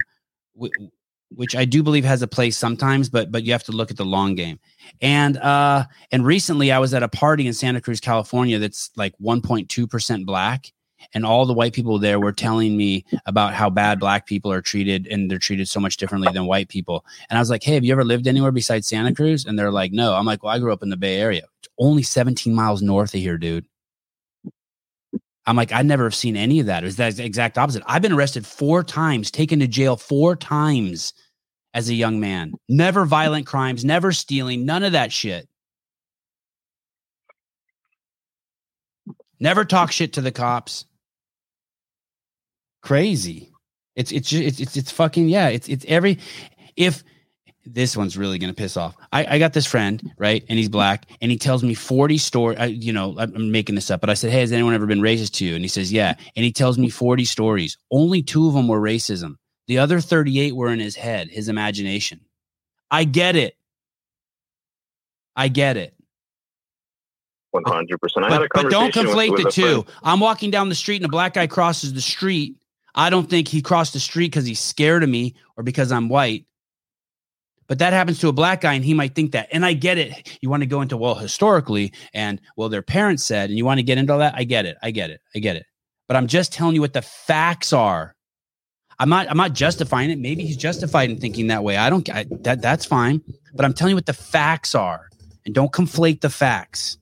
Which 1.30 1.56
I 1.56 1.66
do 1.66 1.84
believe 1.84 2.06
has 2.06 2.22
a 2.22 2.28
place 2.28 2.58
sometimes, 2.58 3.10
but 3.10 3.32
but 3.32 3.44
you 3.44 3.52
have 3.52 3.64
to 3.66 3.72
look 3.72 3.92
at 3.92 3.98
the 3.98 4.06
long 4.06 4.36
game. 4.36 4.60
And 5.02 5.38
uh 5.38 5.86
and 6.12 6.26
recently 6.26 6.72
I 6.72 6.80
was 6.80 6.94
at 6.94 7.04
a 7.04 7.08
party 7.08 7.48
in 7.48 7.54
Santa 7.54 7.82
Cruz, 7.82 8.00
California 8.00 8.60
that's 8.60 8.92
like 8.96 9.14
1.2% 9.22 10.26
black 10.26 10.72
and 11.14 11.26
all 11.26 11.46
the 11.46 11.54
white 11.54 11.74
people 11.74 12.00
there 12.00 12.20
were 12.20 12.32
telling 12.32 12.76
me 12.76 13.06
about 13.26 13.54
how 13.54 13.70
bad 13.70 14.00
black 14.00 14.26
people 14.26 14.52
are 14.52 14.62
treated 14.62 15.08
and 15.08 15.30
they're 15.30 15.38
treated 15.38 15.68
so 15.68 15.80
much 15.80 15.98
differently 15.98 16.32
than 16.34 16.46
white 16.46 16.70
people. 16.70 17.06
And 17.30 17.38
I 17.38 17.42
was 17.42 17.50
like, 17.50 17.64
"Hey, 17.64 17.76
have 17.76 17.86
you 17.86 17.92
ever 17.92 18.04
lived 18.04 18.28
anywhere 18.28 18.52
besides 18.52 18.88
Santa 18.88 19.14
Cruz?" 19.14 19.46
And 19.46 19.58
they're 19.58 19.72
like, 19.72 19.92
"No." 19.92 20.16
I'm 20.16 20.26
like, 20.26 20.44
"Well, 20.44 20.54
I 20.54 20.60
grew 20.60 20.74
up 20.74 20.84
in 20.84 20.90
the 20.90 20.98
Bay 20.98 21.20
Area. 21.20 21.44
It's 21.60 21.70
only 21.78 22.04
17 22.04 22.54
miles 22.54 22.82
north 22.82 23.14
of 23.14 23.20
here, 23.20 23.38
dude." 23.38 23.66
I'm 25.48 25.56
like, 25.56 25.72
I 25.72 25.82
never 25.82 26.04
have 26.04 26.14
seen 26.14 26.36
any 26.36 26.60
of 26.60 26.66
that. 26.66 26.84
It 26.84 26.86
was 26.86 26.98
that 26.98 27.18
exact 27.20 27.58
opposite. 27.58 27.82
I've 27.88 28.02
been 28.02 28.12
arrested 28.12 28.46
four 28.46 28.84
times, 28.84 29.32
taken 29.32 29.60
to 29.62 29.68
jail 29.68 29.96
four 29.96 30.36
times 30.36 31.14
as 31.74 31.88
a 31.88 31.94
young 31.94 32.20
man. 32.20 32.54
Never 32.68 33.06
violent 33.06 33.48
crimes, 33.48 33.86
never 33.86 34.12
stealing, 34.12 34.66
none 34.66 34.84
of 34.84 34.92
that 34.92 35.14
shit. 35.14 35.48
Never 39.40 39.64
talk 39.64 39.92
shit 39.92 40.14
to 40.14 40.22
the 40.22 40.32
cops. 40.32 40.86
Crazy. 42.82 43.52
It's 43.96 44.12
it's 44.12 44.32
it's 44.34 44.60
it's 44.60 44.76
it's 44.76 44.92
fucking 44.92 45.30
yeah. 45.30 45.48
It's 45.48 45.70
it's 45.70 45.86
every 45.88 46.20
if 46.76 47.04
this 47.74 47.96
one's 47.98 48.18
really 48.18 48.38
going 48.38 48.52
to 48.52 48.56
piss 48.56 48.78
off. 48.78 48.96
I, 49.12 49.36
I 49.36 49.40
got 49.40 49.54
this 49.54 49.66
friend, 49.66 50.02
right? 50.18 50.44
And 50.50 50.58
he's 50.58 50.70
black 50.70 51.06
and 51.22 51.32
he 51.32 51.38
tells 51.38 51.64
me 51.64 51.74
40 51.74 52.18
stories. 52.18 52.60
You 52.72 52.94
know, 52.94 53.16
I'm 53.18 53.52
making 53.52 53.76
this 53.76 53.92
up, 53.92 54.02
but 54.02 54.10
I 54.10 54.14
said, 54.14 54.32
Hey, 54.32 54.42
has 54.42 54.52
anyone 54.52 54.74
ever 54.74 54.86
been 54.86 55.02
racist 55.02 55.34
to 55.34 55.46
you? 55.46 55.56
And 55.56 55.64
he 55.64 55.68
says, 55.68 55.92
Yeah. 55.92 56.16
And 56.36 56.44
he 56.46 56.52
tells 56.52 56.78
me 56.78 56.90
40 56.90 57.26
stories. 57.26 57.78
Only 57.92 58.22
two 58.22 58.48
of 58.48 58.54
them 58.54 58.68
were 58.68 58.80
racism. 58.80 59.36
The 59.68 59.80
other 59.80 60.00
38 60.00 60.56
were 60.56 60.72
in 60.72 60.80
his 60.80 60.96
head, 60.96 61.30
his 61.30 61.50
imagination. 61.50 62.22
I 62.90 63.04
get 63.04 63.36
it. 63.36 63.56
I 65.36 65.50
get 65.50 65.78
it. 65.78 65.94
100%. 67.54 68.24
I 68.24 68.30
but, 68.30 68.50
but 68.54 68.72
don't 68.72 68.94
conflate 68.94 69.32
with, 69.32 69.46
with 69.46 69.46
the 69.46 69.52
two. 69.52 69.86
I'm 70.04 70.20
walking 70.20 70.52
down 70.52 70.70
the 70.70 70.76
street 70.76 70.98
and 70.98 71.06
a 71.06 71.10
black 71.10 71.34
guy 71.34 71.48
crosses 71.48 71.94
the 71.94 72.02
street. 72.02 72.56
I 72.96 73.10
don't 73.10 73.30
think 73.30 73.48
he 73.48 73.62
crossed 73.62 73.94
the 73.94 74.00
street 74.00 74.28
because 74.32 74.46
he's 74.46 74.60
scared 74.60 75.04
of 75.04 75.10
me 75.10 75.36
or 75.56 75.64
because 75.64 75.92
I'm 75.92 76.10
white. 76.10 76.46
But 77.68 77.80
that 77.80 77.92
happens 77.92 78.20
to 78.20 78.30
a 78.30 78.34
black 78.34 78.62
guy, 78.62 78.74
and 78.74 78.86
he 78.86 78.94
might 78.94 79.14
think 79.14 79.34
that. 79.34 79.50
And 79.52 79.66
I 79.66 79.74
get 79.74 79.98
it. 79.98 80.38
You 80.42 80.50
want 80.50 80.64
to 80.64 80.68
go 80.68 80.82
into, 80.82 80.96
well, 80.96 81.16
historically, 81.16 81.92
and 82.14 82.40
well, 82.56 82.70
their 82.70 82.82
parents 82.82 83.26
said, 83.26 83.50
and 83.50 83.58
you 83.58 83.66
want 83.66 83.80
to 83.80 83.84
get 83.84 83.98
into 83.98 84.14
all 84.14 84.20
that. 84.20 84.36
I 84.36 84.46
get 84.46 84.66
it. 84.66 84.78
I 84.82 84.92
get 84.92 85.10
it. 85.10 85.20
I 85.36 85.40
get 85.40 85.58
it. 85.58 85.66
But 86.08 86.16
I'm 86.16 86.28
just 86.28 86.54
telling 86.54 86.76
you 86.76 86.82
what 86.82 86.94
the 86.94 87.02
facts 87.02 87.74
are. 87.74 88.16
I'm 89.00 89.10
not. 89.10 89.30
I'm 89.30 89.38
not 89.38 89.54
justifying 89.54 90.10
it. 90.10 90.18
Maybe 90.18 90.46
he's 90.46 90.58
justified 90.58 91.10
in 91.10 91.20
thinking 91.20 91.48
that 91.48 91.64
way. 91.64 91.78
I 91.78 91.90
don't. 91.90 92.10
I, 92.10 92.26
that 92.42 92.62
that's 92.62 92.86
fine. 92.86 93.22
But 93.54 93.66
I'm 93.66 93.74
telling 93.74 93.92
you 93.92 93.96
what 93.96 94.06
the 94.06 94.14
facts 94.14 94.74
are, 94.74 95.10
and 95.46 95.54
don't 95.54 95.72
conflate 95.72 96.22
the 96.22 96.30
facts. 96.30 96.98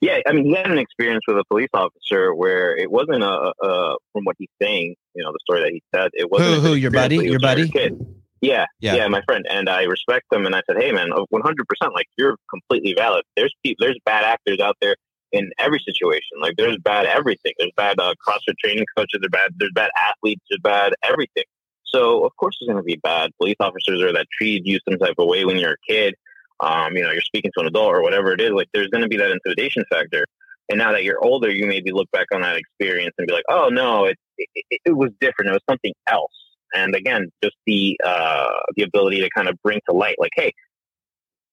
Yeah, 0.00 0.18
I 0.28 0.32
mean, 0.32 0.44
he 0.44 0.54
had 0.54 0.70
an 0.70 0.78
experience 0.78 1.22
with 1.26 1.38
a 1.38 1.44
police 1.44 1.70
officer 1.74 2.34
where 2.34 2.76
it 2.76 2.90
wasn't 2.90 3.22
a, 3.22 3.52
a 3.62 3.96
from 4.12 4.24
what 4.24 4.36
he's 4.38 4.48
saying. 4.60 4.94
You 5.14 5.24
know, 5.24 5.32
the 5.32 5.38
story 5.42 5.62
that 5.62 5.72
he 5.72 5.82
said. 5.94 6.10
It 6.12 6.30
wasn't 6.30 6.62
who, 6.62 6.68
who 6.68 6.74
your 6.74 6.90
buddy, 6.90 7.16
your 7.16 7.40
buddy. 7.40 7.68
Kid. 7.68 7.98
Yeah, 8.40 8.66
yeah, 8.80 8.94
yeah, 8.94 9.08
my 9.08 9.22
friend, 9.22 9.46
and 9.50 9.68
I 9.68 9.82
respect 9.82 10.26
them. 10.30 10.46
And 10.46 10.54
I 10.54 10.62
said, 10.68 10.80
"Hey, 10.80 10.92
man, 10.92 11.10
one 11.10 11.42
hundred 11.42 11.66
percent. 11.66 11.94
Like 11.94 12.06
you're 12.16 12.36
completely 12.50 12.94
valid. 12.94 13.24
There's 13.36 13.54
people, 13.64 13.84
there's 13.84 13.98
bad 14.04 14.24
actors 14.24 14.60
out 14.60 14.76
there 14.80 14.94
in 15.32 15.50
every 15.58 15.80
situation. 15.80 16.38
Like 16.40 16.54
there's 16.56 16.78
bad 16.78 17.06
everything. 17.06 17.52
There's 17.58 17.72
bad 17.76 17.98
uh, 17.98 18.14
CrossFit 18.26 18.56
training 18.62 18.86
coaches. 18.96 19.20
There's 19.20 19.30
bad. 19.30 19.52
There's 19.56 19.72
bad 19.74 19.90
athletes. 20.00 20.42
There's 20.48 20.60
bad 20.62 20.94
everything. 21.02 21.44
So 21.84 22.24
of 22.24 22.36
course 22.36 22.56
there's 22.60 22.68
going 22.68 22.82
to 22.82 22.86
be 22.86 22.96
bad 22.96 23.30
police 23.38 23.56
officers 23.60 24.02
or 24.02 24.12
that 24.12 24.26
treat 24.36 24.66
you 24.66 24.78
some 24.88 24.98
type 24.98 25.14
of 25.18 25.26
way 25.26 25.44
when 25.44 25.56
you're 25.56 25.72
a 25.72 25.92
kid. 25.92 26.14
Um, 26.60 26.96
you 26.96 27.02
know, 27.02 27.10
you're 27.10 27.20
speaking 27.22 27.50
to 27.56 27.60
an 27.60 27.66
adult 27.68 27.94
or 27.94 28.02
whatever 28.02 28.32
it 28.32 28.40
is. 28.40 28.50
Like 28.50 28.68
there's 28.72 28.88
going 28.88 29.02
to 29.02 29.08
be 29.08 29.16
that 29.16 29.30
intimidation 29.30 29.84
factor. 29.90 30.26
And 30.68 30.78
now 30.78 30.92
that 30.92 31.04
you're 31.04 31.22
older, 31.24 31.50
you 31.50 31.66
maybe 31.66 31.92
look 31.92 32.10
back 32.10 32.26
on 32.32 32.42
that 32.42 32.56
experience 32.56 33.14
and 33.16 33.26
be 33.26 33.32
like, 33.32 33.44
"Oh 33.48 33.68
no, 33.70 34.04
it 34.04 34.18
it, 34.36 34.80
it 34.84 34.96
was 34.96 35.10
different. 35.18 35.50
It 35.50 35.52
was 35.52 35.62
something 35.68 35.94
else." 36.06 36.32
And 36.74 36.94
again, 36.94 37.30
just 37.42 37.56
the 37.66 37.98
uh, 38.04 38.50
the 38.76 38.82
ability 38.82 39.20
to 39.20 39.30
kind 39.34 39.48
of 39.48 39.56
bring 39.62 39.80
to 39.88 39.94
light, 39.94 40.16
like, 40.18 40.32
"Hey, 40.34 40.52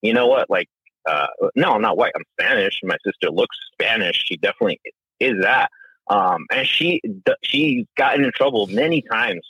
you 0.01 0.13
know 0.13 0.27
what? 0.27 0.49
Like 0.49 0.67
uh, 1.05 1.27
no, 1.55 1.71
I'm 1.71 1.81
not 1.81 1.97
white. 1.97 2.11
I'm 2.15 2.23
Spanish. 2.39 2.79
My 2.83 2.97
sister 3.05 3.29
looks 3.29 3.55
Spanish. 3.73 4.23
She 4.25 4.37
definitely 4.37 4.79
is 5.19 5.41
that. 5.41 5.69
Um, 6.07 6.45
and 6.51 6.67
she 6.67 7.01
she's 7.43 7.85
gotten 7.97 8.25
in 8.25 8.31
trouble 8.33 8.67
many 8.67 9.01
times 9.01 9.41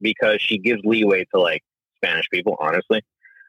because 0.00 0.40
she 0.40 0.58
gives 0.58 0.80
leeway 0.84 1.26
to 1.34 1.40
like 1.40 1.62
Spanish 1.96 2.26
people. 2.30 2.56
Honestly, 2.60 3.02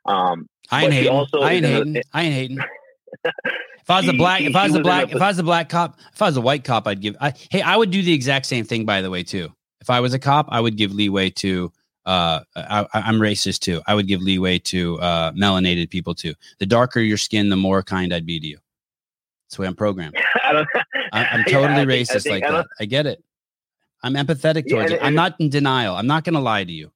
um, 0.05 0.47
I 0.71 0.85
ain't 0.85 0.93
hating. 0.93 1.11
Also 1.11 1.41
I 1.41 1.51
ain't 1.53 1.65
hating. 1.65 2.01
I 2.13 2.23
ain't 2.23 2.33
hating. 2.33 2.57
if 3.25 3.89
I 3.89 3.99
was 3.99 4.09
a 4.09 4.13
black, 4.13 4.41
if 4.41 4.55
I 4.55 4.67
was 4.67 4.75
a 4.75 4.81
black, 4.81 5.11
if 5.11 5.21
I 5.21 5.27
was 5.27 5.39
a 5.39 5.43
black 5.43 5.69
cop, 5.69 5.99
if 6.13 6.21
I 6.21 6.25
was 6.25 6.37
a 6.37 6.41
white 6.41 6.63
cop, 6.63 6.87
I'd 6.87 7.01
give. 7.01 7.15
I, 7.21 7.33
hey, 7.51 7.61
I 7.61 7.75
would 7.75 7.91
do 7.91 8.01
the 8.01 8.13
exact 8.13 8.45
same 8.47 8.65
thing. 8.65 8.85
By 8.85 9.01
the 9.01 9.09
way, 9.09 9.23
too. 9.23 9.51
If 9.87 9.91
I 9.91 10.01
was 10.01 10.13
a 10.13 10.19
cop, 10.19 10.47
I 10.49 10.59
would 10.59 10.75
give 10.75 10.93
leeway 10.93 11.29
to 11.29 11.71
uh, 12.05 12.41
I, 12.57 12.85
am 12.93 13.21
racist 13.21 13.59
too. 13.59 13.81
I 13.87 13.95
would 13.95 14.05
give 14.05 14.21
leeway 14.21 14.59
to 14.59 14.99
uh, 14.99 15.31
melanated 15.31 15.89
people 15.89 16.13
too. 16.13 16.33
The 16.59 16.65
darker 16.65 16.99
your 16.99 17.15
skin, 17.15 17.47
the 17.47 17.55
more 17.55 17.81
kind 17.83 18.13
I'd 18.13 18.25
be 18.25 18.37
to 18.37 18.47
you. 18.47 18.57
That's 19.45 19.55
the 19.55 19.61
way 19.61 19.67
I'm 19.69 19.75
programmed. 19.75 20.17
I 20.43 20.65
am 21.13 21.43
totally 21.47 21.69
yeah, 21.69 22.01
racist 22.01 22.23
think, 22.23 22.23
think, 22.23 22.41
like 22.41 22.51
I 22.51 22.57
that. 22.57 22.67
I 22.81 22.85
get 22.85 23.05
it. 23.05 23.23
I'm 24.03 24.15
empathetic 24.15 24.69
towards 24.69 24.91
yeah, 24.91 24.97
it. 24.97 25.03
I'm 25.03 25.15
not 25.15 25.39
in 25.39 25.49
denial. 25.49 25.95
I'm 25.95 26.07
not 26.07 26.25
going 26.25 26.35
to 26.35 26.41
lie 26.41 26.65
to 26.65 26.71
you. 26.71 26.91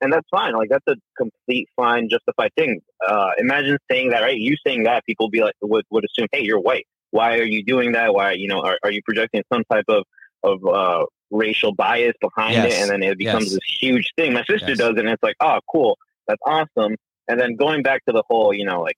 And 0.00 0.12
that's 0.12 0.28
fine. 0.28 0.54
Like 0.54 0.70
that's 0.70 0.88
a 0.88 0.96
complete 1.16 1.68
fine, 1.76 2.08
justified 2.08 2.50
thing. 2.56 2.80
Uh, 3.06 3.30
imagine 3.38 3.78
saying 3.88 4.10
that, 4.10 4.22
right? 4.22 4.36
You 4.36 4.56
saying 4.66 4.82
that, 4.84 5.06
people 5.06 5.30
be 5.30 5.42
like 5.42 5.54
would, 5.62 5.84
would 5.88 6.04
assume, 6.04 6.26
hey, 6.32 6.42
you're 6.42 6.58
white. 6.58 6.88
Why 7.12 7.38
are 7.38 7.44
you 7.44 7.62
doing 7.62 7.92
that? 7.92 8.12
Why 8.12 8.32
you 8.32 8.48
know 8.48 8.60
are, 8.60 8.76
are 8.82 8.90
you 8.90 9.02
projecting 9.04 9.44
some 9.52 9.62
type 9.70 9.84
of 9.86 10.04
of 10.42 10.64
uh, 10.66 11.06
racial 11.30 11.74
bias 11.74 12.14
behind 12.20 12.54
yes. 12.54 12.72
it, 12.72 12.82
and 12.82 12.90
then 12.90 13.02
it 13.02 13.18
becomes 13.18 13.44
yes. 13.44 13.52
this 13.54 13.80
huge 13.80 14.12
thing. 14.16 14.32
My 14.32 14.44
sister 14.44 14.70
yes. 14.70 14.78
does 14.78 14.90
it, 14.90 14.98
and 14.98 15.08
it's 15.08 15.22
like, 15.22 15.36
oh, 15.40 15.60
cool, 15.70 15.98
that's 16.26 16.42
awesome. 16.46 16.96
And 17.28 17.40
then 17.40 17.56
going 17.56 17.82
back 17.82 18.04
to 18.06 18.12
the 18.12 18.22
whole, 18.28 18.52
you 18.52 18.64
know, 18.64 18.82
like, 18.82 18.96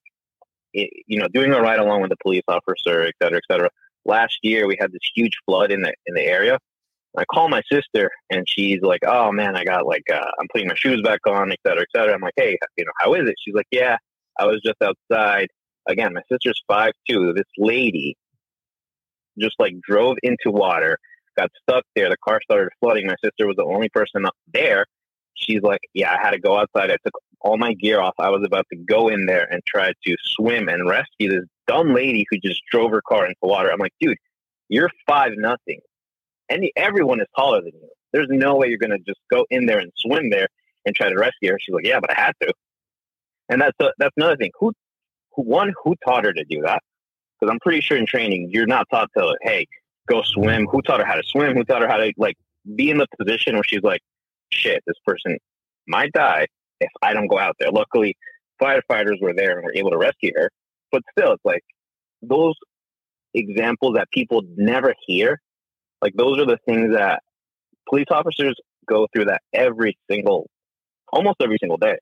it, 0.73 0.89
you 1.07 1.19
know, 1.19 1.27
doing 1.27 1.51
a 1.53 1.61
ride 1.61 1.79
along 1.79 2.01
with 2.01 2.09
the 2.09 2.17
police 2.21 2.43
officer, 2.47 3.03
et 3.03 3.13
cetera, 3.21 3.37
et 3.37 3.43
cetera. 3.51 3.69
Last 4.05 4.37
year, 4.43 4.67
we 4.67 4.77
had 4.79 4.91
this 4.91 5.01
huge 5.15 5.37
flood 5.45 5.71
in 5.71 5.81
the 5.81 5.93
in 6.05 6.13
the 6.13 6.23
area. 6.23 6.59
I 7.17 7.23
call 7.25 7.47
my 7.47 7.61
sister, 7.71 8.11
and 8.29 8.47
she's 8.47 8.81
like, 8.81 9.01
"Oh 9.07 9.31
man, 9.31 9.55
I 9.55 9.63
got 9.63 9.85
like, 9.85 10.03
uh, 10.13 10.31
I'm 10.37 10.47
putting 10.51 10.67
my 10.67 10.75
shoes 10.75 11.01
back 11.01 11.21
on, 11.25 11.51
et 11.51 11.59
cetera, 11.65 11.81
et 11.81 11.87
cetera." 11.95 12.13
I'm 12.13 12.21
like, 12.21 12.33
"Hey, 12.35 12.57
you 12.77 12.85
know, 12.85 12.91
how 12.99 13.13
is 13.13 13.27
it?" 13.27 13.35
She's 13.43 13.55
like, 13.55 13.67
"Yeah, 13.71 13.97
I 14.37 14.45
was 14.45 14.61
just 14.65 14.77
outside." 14.81 15.47
Again, 15.87 16.13
my 16.13 16.21
sister's 16.31 16.61
five 16.67 16.93
two. 17.09 17.31
This 17.33 17.45
lady 17.57 18.17
just 19.39 19.55
like 19.59 19.75
drove 19.81 20.17
into 20.23 20.51
water 20.51 20.97
got 21.37 21.51
stuck 21.61 21.83
there. 21.95 22.09
The 22.09 22.17
car 22.17 22.39
started 22.43 22.69
flooding. 22.79 23.07
My 23.07 23.15
sister 23.23 23.47
was 23.47 23.55
the 23.55 23.63
only 23.63 23.89
person 23.89 24.25
up 24.25 24.35
there. 24.53 24.85
She's 25.33 25.61
like, 25.61 25.81
yeah, 25.93 26.13
I 26.13 26.21
had 26.21 26.31
to 26.31 26.39
go 26.39 26.57
outside. 26.57 26.91
I 26.91 26.97
took 27.03 27.13
all 27.41 27.57
my 27.57 27.73
gear 27.73 27.99
off. 27.99 28.15
I 28.19 28.29
was 28.29 28.43
about 28.45 28.65
to 28.71 28.77
go 28.77 29.09
in 29.09 29.25
there 29.25 29.47
and 29.51 29.61
try 29.65 29.91
to 30.05 30.15
swim 30.23 30.69
and 30.69 30.87
rescue 30.87 31.29
this 31.29 31.47
dumb 31.67 31.93
lady 31.93 32.25
who 32.29 32.37
just 32.37 32.61
drove 32.71 32.91
her 32.91 33.01
car 33.01 33.25
into 33.25 33.37
water. 33.41 33.71
I'm 33.71 33.79
like, 33.79 33.93
dude, 33.99 34.17
you're 34.69 34.89
five 35.05 35.33
nothing. 35.35 35.81
And 36.49 36.63
everyone 36.75 37.19
is 37.21 37.27
taller 37.35 37.61
than 37.61 37.73
you. 37.73 37.89
There's 38.13 38.27
no 38.29 38.55
way 38.55 38.67
you're 38.67 38.77
gonna 38.77 38.99
just 38.99 39.19
go 39.29 39.45
in 39.49 39.65
there 39.65 39.79
and 39.79 39.91
swim 39.97 40.29
there 40.29 40.47
and 40.85 40.95
try 40.95 41.09
to 41.09 41.15
rescue 41.15 41.51
her. 41.51 41.59
She's 41.59 41.73
like, 41.73 41.85
yeah, 41.85 41.99
but 41.99 42.11
I 42.11 42.21
had 42.21 42.33
to. 42.41 42.53
And 43.49 43.61
that's 43.61 43.75
a, 43.79 43.91
that's 43.97 44.13
another 44.15 44.37
thing. 44.37 44.51
Who 44.59 44.71
one, 45.31 45.73
who 45.83 45.95
taught 46.05 46.23
her 46.25 46.33
to 46.33 46.45
do 46.45 46.61
that? 46.61 46.81
Because 47.39 47.51
I'm 47.51 47.59
pretty 47.59 47.81
sure 47.81 47.97
in 47.97 48.05
training, 48.05 48.49
you're 48.51 48.67
not 48.67 48.87
taught 48.89 49.09
to, 49.17 49.37
hey, 49.41 49.67
go 50.07 50.21
swim. 50.23 50.67
Who 50.71 50.81
taught 50.81 50.99
her 50.99 51.05
how 51.05 51.15
to 51.15 51.23
swim? 51.23 51.55
Who 51.55 51.63
taught 51.63 51.81
her 51.81 51.87
how 51.87 51.97
to 51.97 52.13
like 52.17 52.37
be 52.75 52.89
in 52.89 52.97
the 52.97 53.07
position 53.17 53.55
where 53.55 53.63
she's 53.63 53.83
like, 53.83 54.01
shit, 54.51 54.83
this 54.85 54.97
person 55.05 55.37
might 55.87 56.11
die 56.13 56.47
if 56.79 56.89
I 57.01 57.13
don't 57.13 57.27
go 57.27 57.39
out 57.39 57.55
there. 57.59 57.71
Luckily, 57.71 58.15
firefighters 58.61 59.21
were 59.21 59.33
there 59.33 59.57
and 59.57 59.65
were 59.65 59.73
able 59.75 59.91
to 59.91 59.97
rescue 59.97 60.31
her. 60.35 60.49
But 60.91 61.03
still, 61.17 61.33
it's 61.33 61.45
like 61.45 61.63
those 62.21 62.55
examples 63.33 63.95
that 63.95 64.09
people 64.11 64.43
never 64.55 64.93
hear. 65.05 65.39
Like 66.01 66.13
those 66.15 66.39
are 66.39 66.45
the 66.45 66.59
things 66.65 66.93
that 66.93 67.21
police 67.89 68.07
officers 68.09 68.55
go 68.87 69.07
through 69.13 69.25
that 69.25 69.41
every 69.53 69.97
single, 70.09 70.47
almost 71.11 71.37
every 71.41 71.57
single 71.59 71.77
day, 71.77 71.97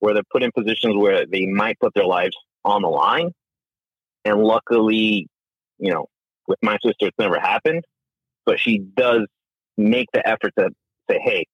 where 0.00 0.14
they're 0.14 0.22
put 0.30 0.42
in 0.42 0.52
positions 0.52 0.96
where 0.96 1.26
they 1.26 1.46
might 1.46 1.78
put 1.80 1.94
their 1.94 2.04
lives 2.04 2.36
on 2.64 2.82
the 2.82 2.88
line. 2.88 3.32
And 4.24 4.42
luckily, 4.42 5.28
you 5.78 5.92
know, 5.92 6.06
with 6.48 6.58
my 6.62 6.78
sister, 6.82 7.06
it's 7.06 7.18
never 7.18 7.38
happened, 7.38 7.84
but 8.44 8.58
she 8.58 8.78
does 8.78 9.26
make 9.76 10.08
the 10.12 10.26
effort 10.26 10.52
to 10.58 10.70
say, 11.08 11.20
hey, 11.22 11.46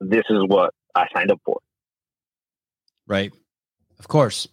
this 0.00 0.24
is 0.30 0.44
what 0.46 0.72
I 0.94 1.06
signed 1.14 1.30
up 1.30 1.40
for. 1.44 1.58
Right. 3.06 3.32
Of 3.98 4.08
course. 4.08 4.48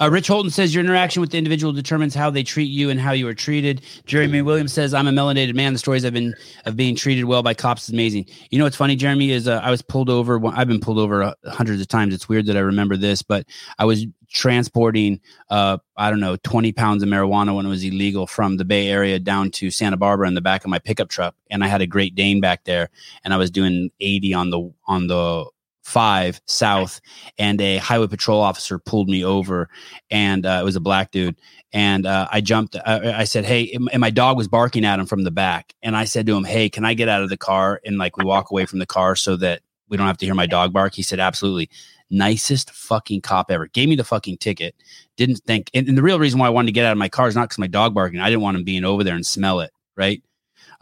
Uh, 0.00 0.08
Rich 0.10 0.28
Holton 0.28 0.50
says 0.50 0.74
your 0.74 0.82
interaction 0.82 1.20
with 1.20 1.30
the 1.30 1.38
individual 1.38 1.72
determines 1.72 2.14
how 2.14 2.30
they 2.30 2.42
treat 2.42 2.70
you 2.70 2.90
and 2.90 3.00
how 3.00 3.12
you 3.12 3.28
are 3.28 3.34
treated. 3.34 3.82
Jeremy 4.06 4.42
Williams 4.42 4.72
says 4.72 4.94
I'm 4.94 5.08
a 5.08 5.12
melanated 5.12 5.54
man. 5.54 5.72
The 5.72 5.78
stories 5.78 6.04
I've 6.04 6.12
been 6.12 6.34
of 6.64 6.76
being 6.76 6.96
treated 6.96 7.24
well 7.24 7.42
by 7.42 7.54
cops 7.54 7.84
is 7.84 7.90
amazing. 7.90 8.26
You 8.50 8.58
know 8.58 8.64
what's 8.64 8.76
funny, 8.76 8.96
Jeremy, 8.96 9.30
is 9.30 9.48
uh, 9.48 9.60
I 9.62 9.70
was 9.70 9.82
pulled 9.82 10.08
over. 10.08 10.40
I've 10.46 10.68
been 10.68 10.80
pulled 10.80 10.98
over 10.98 11.22
uh, 11.22 11.34
hundreds 11.46 11.80
of 11.80 11.88
times. 11.88 12.14
It's 12.14 12.28
weird 12.28 12.46
that 12.46 12.56
I 12.56 12.60
remember 12.60 12.96
this, 12.96 13.22
but 13.22 13.46
I 13.78 13.84
was 13.84 14.06
transporting 14.32 15.20
uh 15.50 15.76
I 15.94 16.08
don't 16.08 16.20
know 16.20 16.36
20 16.36 16.72
pounds 16.72 17.02
of 17.02 17.08
marijuana 17.10 17.54
when 17.54 17.66
it 17.66 17.68
was 17.68 17.84
illegal 17.84 18.26
from 18.26 18.56
the 18.56 18.64
Bay 18.64 18.88
Area 18.88 19.18
down 19.18 19.50
to 19.52 19.70
Santa 19.70 19.98
Barbara 19.98 20.26
in 20.26 20.34
the 20.34 20.40
back 20.40 20.64
of 20.64 20.70
my 20.70 20.78
pickup 20.78 21.10
truck, 21.10 21.34
and 21.50 21.62
I 21.62 21.68
had 21.68 21.82
a 21.82 21.86
Great 21.86 22.14
Dane 22.14 22.40
back 22.40 22.64
there, 22.64 22.88
and 23.24 23.34
I 23.34 23.36
was 23.36 23.50
doing 23.50 23.90
80 24.00 24.34
on 24.34 24.50
the 24.50 24.72
on 24.86 25.06
the 25.06 25.44
five 25.82 26.40
south 26.46 27.00
and 27.38 27.60
a 27.60 27.76
highway 27.78 28.06
patrol 28.06 28.40
officer 28.40 28.78
pulled 28.78 29.08
me 29.08 29.24
over 29.24 29.68
and 30.10 30.46
uh, 30.46 30.58
it 30.60 30.64
was 30.64 30.76
a 30.76 30.80
black 30.80 31.10
dude 31.10 31.36
and 31.72 32.06
uh, 32.06 32.28
i 32.30 32.40
jumped 32.40 32.76
uh, 32.76 33.12
i 33.16 33.24
said 33.24 33.44
hey 33.44 33.76
and 33.92 34.00
my 34.00 34.10
dog 34.10 34.36
was 34.36 34.46
barking 34.46 34.84
at 34.84 35.00
him 35.00 35.06
from 35.06 35.24
the 35.24 35.30
back 35.30 35.74
and 35.82 35.96
i 35.96 36.04
said 36.04 36.24
to 36.24 36.36
him 36.36 36.44
hey 36.44 36.68
can 36.68 36.84
i 36.84 36.94
get 36.94 37.08
out 37.08 37.22
of 37.22 37.28
the 37.28 37.36
car? 37.36 37.80
And 37.84 37.98
like 37.98 38.16
we 38.16 38.24
walk 38.24 38.50
away 38.50 38.66
from 38.66 38.78
the 38.78 38.86
car 38.86 39.16
so 39.16 39.36
that 39.36 39.62
we 39.88 39.96
don't 39.96 40.06
have 40.06 40.18
to 40.18 40.26
hear 40.26 40.34
my 40.34 40.46
dog 40.46 40.72
bark. 40.72 40.94
He 40.94 41.02
said 41.02 41.20
absolutely. 41.20 41.68
Nicest 42.10 42.70
fucking 42.70 43.22
cop 43.22 43.50
ever. 43.50 43.66
Gave 43.68 43.88
me 43.88 43.96
the 43.96 44.04
fucking 44.04 44.38
ticket. 44.38 44.74
Didn't 45.16 45.38
think 45.46 45.70
and, 45.74 45.88
and 45.88 45.96
the 45.96 46.02
real 46.02 46.18
reason 46.18 46.38
why 46.38 46.46
i 46.46 46.50
wanted 46.50 46.66
to 46.66 46.72
get 46.72 46.84
out 46.84 46.92
of 46.92 46.98
my 46.98 47.08
car 47.08 47.28
is 47.28 47.34
not 47.34 47.48
because 47.48 47.58
my 47.58 47.66
dog 47.66 47.94
barking. 47.94 48.20
I 48.20 48.28
didn't 48.30 48.42
want 48.42 48.56
him 48.56 48.64
being 48.64 48.84
over 48.84 49.04
there 49.04 49.14
and 49.14 49.26
smell 49.26 49.60
it 49.60 49.72
right 49.96 50.22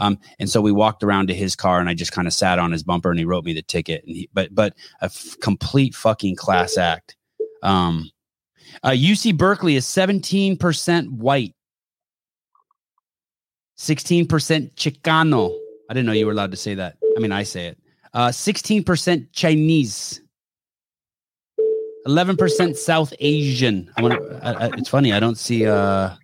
um, 0.00 0.18
and 0.38 0.48
so 0.48 0.60
we 0.60 0.72
walked 0.72 1.04
around 1.04 1.28
to 1.28 1.34
his 1.34 1.54
car 1.54 1.78
and 1.78 1.88
I 1.88 1.94
just 1.94 2.12
kind 2.12 2.26
of 2.26 2.34
sat 2.34 2.58
on 2.58 2.72
his 2.72 2.82
bumper 2.82 3.10
and 3.10 3.18
he 3.18 3.24
wrote 3.24 3.44
me 3.44 3.52
the 3.52 3.62
ticket. 3.62 4.02
And 4.06 4.16
he, 4.16 4.30
but, 4.32 4.54
but 4.54 4.74
a 5.02 5.04
f- 5.04 5.36
complete 5.40 5.94
fucking 5.94 6.36
class 6.36 6.78
act. 6.78 7.16
Um, 7.62 8.10
uh, 8.82 8.90
UC 8.90 9.36
Berkeley 9.36 9.76
is 9.76 9.84
17% 9.84 11.10
white, 11.10 11.54
16% 13.78 14.26
Chicano. 14.74 15.56
I 15.90 15.94
didn't 15.94 16.06
know 16.06 16.12
you 16.12 16.26
were 16.26 16.32
allowed 16.32 16.52
to 16.52 16.56
say 16.56 16.74
that. 16.74 16.96
I 17.16 17.20
mean, 17.20 17.32
I 17.32 17.42
say 17.42 17.66
it. 17.66 17.78
Uh, 18.14 18.28
16% 18.28 19.26
Chinese. 19.32 20.22
11% 22.06 22.76
South 22.76 23.12
Asian. 23.20 23.92
I 23.96 24.02
want 24.02 24.14
to, 24.14 24.70
it's 24.78 24.88
funny. 24.88 25.12
I 25.12 25.20
don't 25.20 25.36
see, 25.36 25.66
uh, 25.66 26.14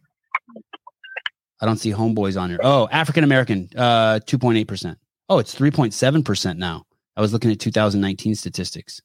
I 1.61 1.67
don't 1.67 1.79
see 1.79 1.91
homeboys 1.91 2.41
on 2.41 2.51
here. 2.51 2.59
Oh, 2.63 2.89
African 2.91 3.25
American, 3.25 3.69
uh, 3.77 4.21
2.8%. 4.27 4.97
Oh, 5.29 5.39
it's 5.39 5.55
3.7% 5.55 6.59
now. 6.59 6.85
I 7.17 7.21
was 7.21 7.33
looking 7.33 7.51
at 7.51 7.59
2019 7.59 8.35
statistics. 8.35 9.01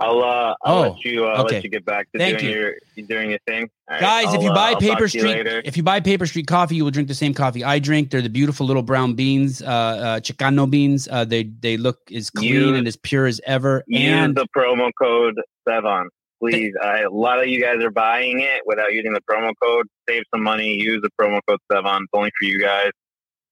I'll 0.00 0.22
uh, 0.22 0.54
I'll 0.64 0.78
oh, 0.78 0.80
let 0.90 1.04
you 1.04 1.26
uh, 1.26 1.42
okay. 1.42 1.56
let 1.56 1.64
you 1.64 1.70
get 1.70 1.84
back 1.84 2.10
to 2.12 2.18
Thank 2.18 2.38
doing 2.38 2.52
you. 2.52 2.58
your 2.60 3.06
doing 3.08 3.30
your 3.30 3.40
thing. 3.48 3.68
Right, 3.90 4.00
Guys, 4.00 4.26
I'll, 4.28 4.36
if 4.36 4.42
you 4.44 4.52
buy 4.52 4.74
uh, 4.74 4.78
Paper 4.78 5.08
Street, 5.08 5.44
if 5.64 5.76
you 5.76 5.82
buy 5.82 5.98
Paper 5.98 6.24
Street 6.24 6.46
coffee, 6.46 6.76
you 6.76 6.84
will 6.84 6.92
drink 6.92 7.08
the 7.08 7.16
same 7.16 7.34
coffee 7.34 7.64
I 7.64 7.80
drink. 7.80 8.10
They're 8.10 8.22
the 8.22 8.28
beautiful 8.28 8.64
little 8.64 8.84
brown 8.84 9.14
beans, 9.14 9.60
uh, 9.60 9.66
uh 9.66 10.20
Chicano 10.20 10.70
beans. 10.70 11.08
Uh, 11.10 11.24
they 11.24 11.44
they 11.44 11.76
look 11.76 11.98
as 12.14 12.30
clean 12.30 12.54
use, 12.54 12.78
and 12.78 12.86
as 12.86 12.96
pure 12.96 13.26
as 13.26 13.40
ever. 13.44 13.82
and 13.92 14.36
the 14.36 14.46
promo 14.56 14.92
code 15.00 15.34
Sevan 15.66 16.06
please. 16.40 16.72
I, 16.82 17.00
a 17.00 17.10
lot 17.10 17.40
of 17.40 17.48
you 17.48 17.60
guys 17.62 17.82
are 17.82 17.90
buying 17.90 18.40
it 18.40 18.62
without 18.66 18.92
using 18.92 19.12
the 19.12 19.20
promo 19.20 19.52
code. 19.62 19.86
Save 20.08 20.22
some 20.32 20.42
money. 20.42 20.74
Use 20.74 21.02
the 21.02 21.10
promo 21.20 21.40
code 21.48 21.58
Sevan. 21.70 22.02
It's 22.02 22.10
only 22.12 22.30
for 22.38 22.46
you 22.46 22.60
guys. 22.60 22.90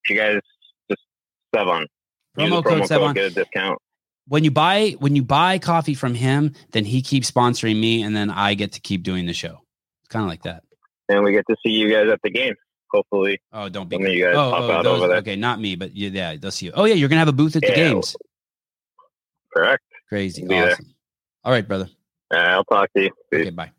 You 0.08 0.16
guys 0.16 0.40
just 0.90 1.02
Sevan. 1.54 1.86
Promo, 2.38 2.64
code, 2.64 2.82
Sevan. 2.82 3.14
Get 3.14 3.32
a 3.32 3.34
discount. 3.34 3.78
When 4.28 4.44
you 4.44 4.50
buy 4.50 4.96
when 4.98 5.14
you 5.14 5.22
buy 5.22 5.58
coffee 5.58 5.94
from 5.94 6.14
him, 6.14 6.52
then 6.72 6.84
he 6.84 7.00
keeps 7.00 7.30
sponsoring 7.30 7.80
me, 7.80 8.02
and 8.02 8.14
then 8.16 8.30
I 8.30 8.54
get 8.54 8.72
to 8.72 8.80
keep 8.80 9.02
doing 9.02 9.26
the 9.26 9.32
show. 9.32 9.62
It's 10.02 10.08
kind 10.08 10.24
of 10.24 10.28
like 10.28 10.42
that. 10.42 10.64
And 11.08 11.22
we 11.22 11.32
get 11.32 11.44
to 11.48 11.56
see 11.64 11.72
you 11.72 11.88
guys 11.90 12.08
at 12.10 12.20
the 12.22 12.30
game. 12.30 12.54
Hopefully. 12.90 13.38
Oh, 13.52 13.68
don't 13.68 13.88
be. 13.88 13.96
You 13.96 14.24
guys 14.24 14.34
oh, 14.36 14.50
pop 14.50 14.62
oh, 14.62 14.70
out 14.72 14.84
those, 14.84 14.98
over 14.98 15.08
there. 15.08 15.18
Okay, 15.18 15.36
not 15.36 15.60
me, 15.60 15.76
but 15.76 15.94
yeah, 15.94 16.36
they'll 16.36 16.50
see 16.50 16.66
you. 16.66 16.72
Oh 16.74 16.84
yeah, 16.84 16.94
you're 16.94 17.08
gonna 17.08 17.20
have 17.20 17.28
a 17.28 17.32
booth 17.32 17.56
at 17.56 17.62
the 17.62 17.74
games. 17.74 18.16
Correct. 19.54 19.82
Crazy. 20.08 20.42
Awesome. 20.42 20.48
There. 20.48 20.76
All 21.44 21.52
right, 21.52 21.66
brother. 21.66 21.88
Uh, 22.32 22.38
I'll 22.38 22.64
talk 22.64 22.92
to 22.94 23.04
you. 23.04 23.10
Peace. 23.30 23.40
Okay, 23.40 23.50
bye. 23.50 23.70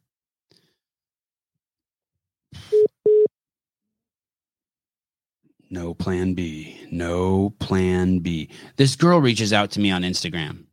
No 5.70 5.94
plan 5.94 6.34
B. 6.34 6.80
No 6.92 7.50
plan 7.60 8.20
B. 8.20 8.50
This 8.78 8.96
girl 8.96 9.20
reaches 9.20 9.52
out 9.52 9.72
to 9.72 9.80
me 9.80 9.92
on 9.92 10.04
Instagram. 10.04 10.64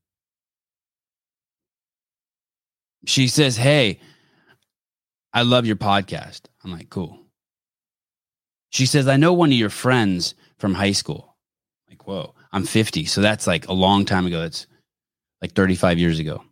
She 3.07 3.27
says, 3.27 3.57
Hey, 3.57 4.01
I 5.33 5.43
love 5.43 5.67
your 5.67 5.77
podcast. 5.77 6.43
I'm 6.63 6.71
like, 6.71 6.91
Cool. 6.91 7.19
She 8.71 8.87
says, 8.87 9.07
I 9.07 9.17
know 9.17 9.33
one 9.33 9.51
of 9.51 9.59
your 9.59 9.71
friends 9.71 10.35
from 10.59 10.75
high 10.75 10.91
school. 10.93 11.37
I'm 11.87 11.93
like, 11.93 12.07
whoa, 12.09 12.35
I'm 12.53 12.65
50. 12.65 13.05
So 13.05 13.21
that's 13.21 13.47
like 13.47 13.69
a 13.69 13.73
long 13.73 14.05
time 14.05 14.27
ago. 14.27 14.41
That's 14.41 14.67
like 15.41 15.53
35 15.53 16.01
years 16.01 16.19
ago. 16.19 16.43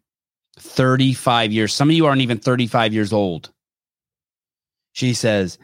35 0.59 1.53
years. 1.53 1.73
Some 1.73 1.91
of 1.91 1.97
you 1.97 2.07
aren't 2.07 2.21
even 2.21 2.39
35 2.39 2.93
years 2.93 3.13
old. 3.13 3.51
She 4.93 5.15
says, 5.15 5.59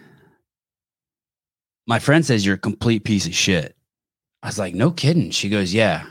My 1.86 1.98
friend 1.98 2.24
says 2.24 2.44
you're 2.44 2.54
a 2.54 2.58
complete 2.58 3.04
piece 3.04 3.26
of 3.26 3.34
shit. 3.34 3.76
I 4.42 4.48
was 4.48 4.58
like, 4.58 4.74
No 4.74 4.90
kidding. 4.90 5.30
She 5.30 5.48
goes, 5.48 5.74
Yeah. 5.74 6.06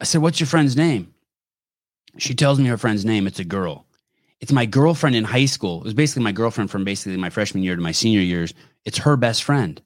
I 0.00 0.04
said, 0.04 0.22
What's 0.22 0.40
your 0.40 0.46
friend's 0.46 0.76
name? 0.76 1.12
She 2.18 2.34
tells 2.34 2.58
me 2.58 2.66
her 2.66 2.78
friend's 2.78 3.04
name. 3.04 3.26
It's 3.26 3.38
a 3.38 3.44
girl. 3.44 3.86
It's 4.40 4.52
my 4.52 4.66
girlfriend 4.66 5.16
in 5.16 5.24
high 5.24 5.44
school. 5.44 5.80
It 5.80 5.84
was 5.84 5.94
basically 5.94 6.22
my 6.22 6.32
girlfriend 6.32 6.70
from 6.70 6.84
basically 6.84 7.18
my 7.18 7.30
freshman 7.30 7.62
year 7.62 7.76
to 7.76 7.82
my 7.82 7.92
senior 7.92 8.20
years. 8.20 8.54
It's 8.84 8.98
her 8.98 9.16
best 9.16 9.44
friend. 9.44 9.80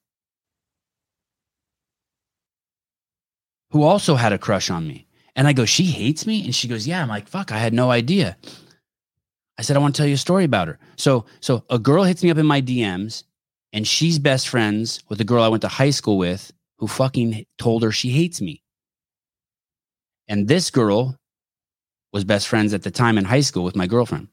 Who 3.75 3.83
also 3.83 4.15
had 4.15 4.33
a 4.33 4.39
crush 4.39 4.71
on 4.71 4.87
me. 4.87 5.05
And 5.35 5.49
I 5.49 5.53
go, 5.53 5.65
She 5.65 5.87
hates 5.87 6.29
me? 6.29 6.45
And 6.45 6.55
she 6.55 6.69
goes, 6.69 6.87
Yeah. 6.87 7.03
I'm 7.03 7.09
like, 7.09 7.27
Fuck, 7.29 7.51
I 7.51 7.59
had 7.59 7.75
no 7.75 7.91
idea. 7.91 8.37
I 9.59 9.63
said, 9.63 9.77
I 9.77 9.81
want 9.81 9.97
to 9.97 9.99
tell 10.01 10.07
you 10.07 10.15
a 10.15 10.17
story 10.17 10.45
about 10.45 10.69
her. 10.69 10.79
So, 10.97 11.27
so 11.41 11.65
a 11.69 11.79
girl 11.79 12.05
hits 12.05 12.23
me 12.23 12.31
up 12.31 12.39
in 12.39 12.47
my 12.47 12.63
DMs 12.63 13.25
and 13.73 13.87
she's 13.87 14.21
best 14.21 14.49
friends 14.49 15.03
with 15.09 15.19
the 15.19 15.25
girl 15.25 15.43
I 15.43 15.49
went 15.49 15.63
to 15.63 15.69
high 15.69 15.91
school 15.91 16.19
with 16.19 16.53
who 16.79 16.87
fucking 16.87 17.45
told 17.59 17.83
her 17.83 17.91
she 17.91 18.11
hates 18.11 18.41
me. 18.41 18.63
And 20.29 20.47
this 20.47 20.71
girl 20.71 21.19
was 22.13 22.23
best 22.23 22.47
friends 22.47 22.75
at 22.75 22.85
the 22.85 22.93
time 22.93 23.19
in 23.19 23.25
high 23.25 23.41
school 23.41 23.65
with 23.65 23.75
my 23.77 23.89
girlfriend. 23.89 24.29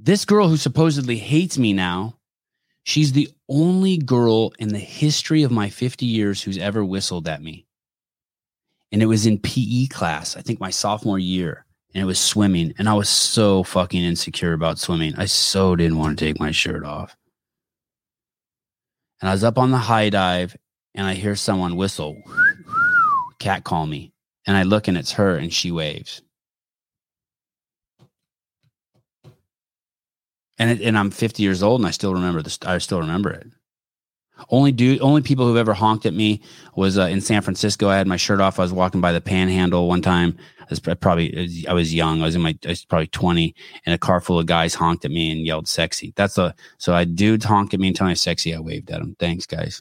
This 0.00 0.24
girl 0.24 0.48
who 0.48 0.56
supposedly 0.56 1.18
hates 1.18 1.58
me 1.58 1.72
now 1.72 2.18
She's 2.86 3.10
the 3.10 3.28
only 3.48 3.98
girl 3.98 4.52
in 4.60 4.68
the 4.68 4.78
history 4.78 5.42
of 5.42 5.50
my 5.50 5.68
50 5.68 6.06
years 6.06 6.40
who's 6.40 6.56
ever 6.56 6.84
whistled 6.84 7.26
at 7.26 7.42
me. 7.42 7.66
And 8.92 9.02
it 9.02 9.06
was 9.06 9.26
in 9.26 9.40
PE 9.40 9.88
class, 9.88 10.36
I 10.36 10.40
think 10.40 10.60
my 10.60 10.70
sophomore 10.70 11.18
year, 11.18 11.66
and 11.92 12.00
it 12.00 12.06
was 12.06 12.20
swimming. 12.20 12.74
And 12.78 12.88
I 12.88 12.94
was 12.94 13.08
so 13.08 13.64
fucking 13.64 14.00
insecure 14.00 14.52
about 14.52 14.78
swimming. 14.78 15.16
I 15.16 15.24
so 15.24 15.74
didn't 15.74 15.98
want 15.98 16.16
to 16.16 16.24
take 16.24 16.38
my 16.38 16.52
shirt 16.52 16.84
off. 16.84 17.16
And 19.20 19.28
I 19.28 19.32
was 19.32 19.42
up 19.42 19.58
on 19.58 19.72
the 19.72 19.78
high 19.78 20.08
dive 20.08 20.56
and 20.94 21.08
I 21.08 21.14
hear 21.14 21.34
someone 21.34 21.74
whistle, 21.74 22.16
cat 23.40 23.64
call 23.64 23.88
me. 23.88 24.12
And 24.46 24.56
I 24.56 24.62
look 24.62 24.86
and 24.86 24.96
it's 24.96 25.12
her 25.12 25.34
and 25.34 25.52
she 25.52 25.72
waves. 25.72 26.22
And 30.58 30.70
it, 30.70 30.80
and 30.80 30.98
I'm 30.98 31.10
50 31.10 31.42
years 31.42 31.62
old 31.62 31.80
and 31.80 31.86
I 31.86 31.90
still 31.90 32.14
remember 32.14 32.42
this. 32.42 32.58
I 32.64 32.78
still 32.78 33.00
remember 33.00 33.30
it. 33.30 33.46
Only 34.50 34.70
dude, 34.70 35.00
only 35.00 35.22
people 35.22 35.46
who've 35.46 35.56
ever 35.56 35.72
honked 35.72 36.04
at 36.04 36.12
me 36.12 36.42
was 36.74 36.98
uh, 36.98 37.02
in 37.02 37.22
San 37.22 37.40
Francisco. 37.40 37.88
I 37.88 37.96
had 37.96 38.06
my 38.06 38.18
shirt 38.18 38.40
off. 38.40 38.58
I 38.58 38.62
was 38.62 38.72
walking 38.72 39.00
by 39.00 39.12
the 39.12 39.20
Panhandle 39.20 39.88
one 39.88 40.02
time. 40.02 40.36
I 40.60 40.66
was 40.68 40.80
probably 40.80 41.66
I 41.66 41.72
was 41.72 41.94
young. 41.94 42.20
I 42.20 42.26
was 42.26 42.34
in 42.34 42.42
my 42.42 42.56
I 42.66 42.68
was 42.68 42.84
probably 42.84 43.06
twenty, 43.06 43.54
and 43.86 43.94
a 43.94 43.98
car 43.98 44.20
full 44.20 44.38
of 44.38 44.46
guys 44.46 44.74
honked 44.74 45.06
at 45.06 45.10
me 45.10 45.32
and 45.32 45.46
yelled 45.46 45.68
"sexy." 45.68 46.12
That's 46.16 46.36
a 46.36 46.54
so 46.76 46.94
I 46.94 47.04
dudes 47.04 47.46
honk 47.46 47.72
at 47.72 47.80
me 47.80 47.88
and 47.88 47.96
tell 47.96 48.08
me 48.08 48.14
sexy. 48.14 48.54
I 48.54 48.60
waved 48.60 48.90
at 48.90 49.00
them. 49.00 49.16
Thanks, 49.18 49.46
guys. 49.46 49.80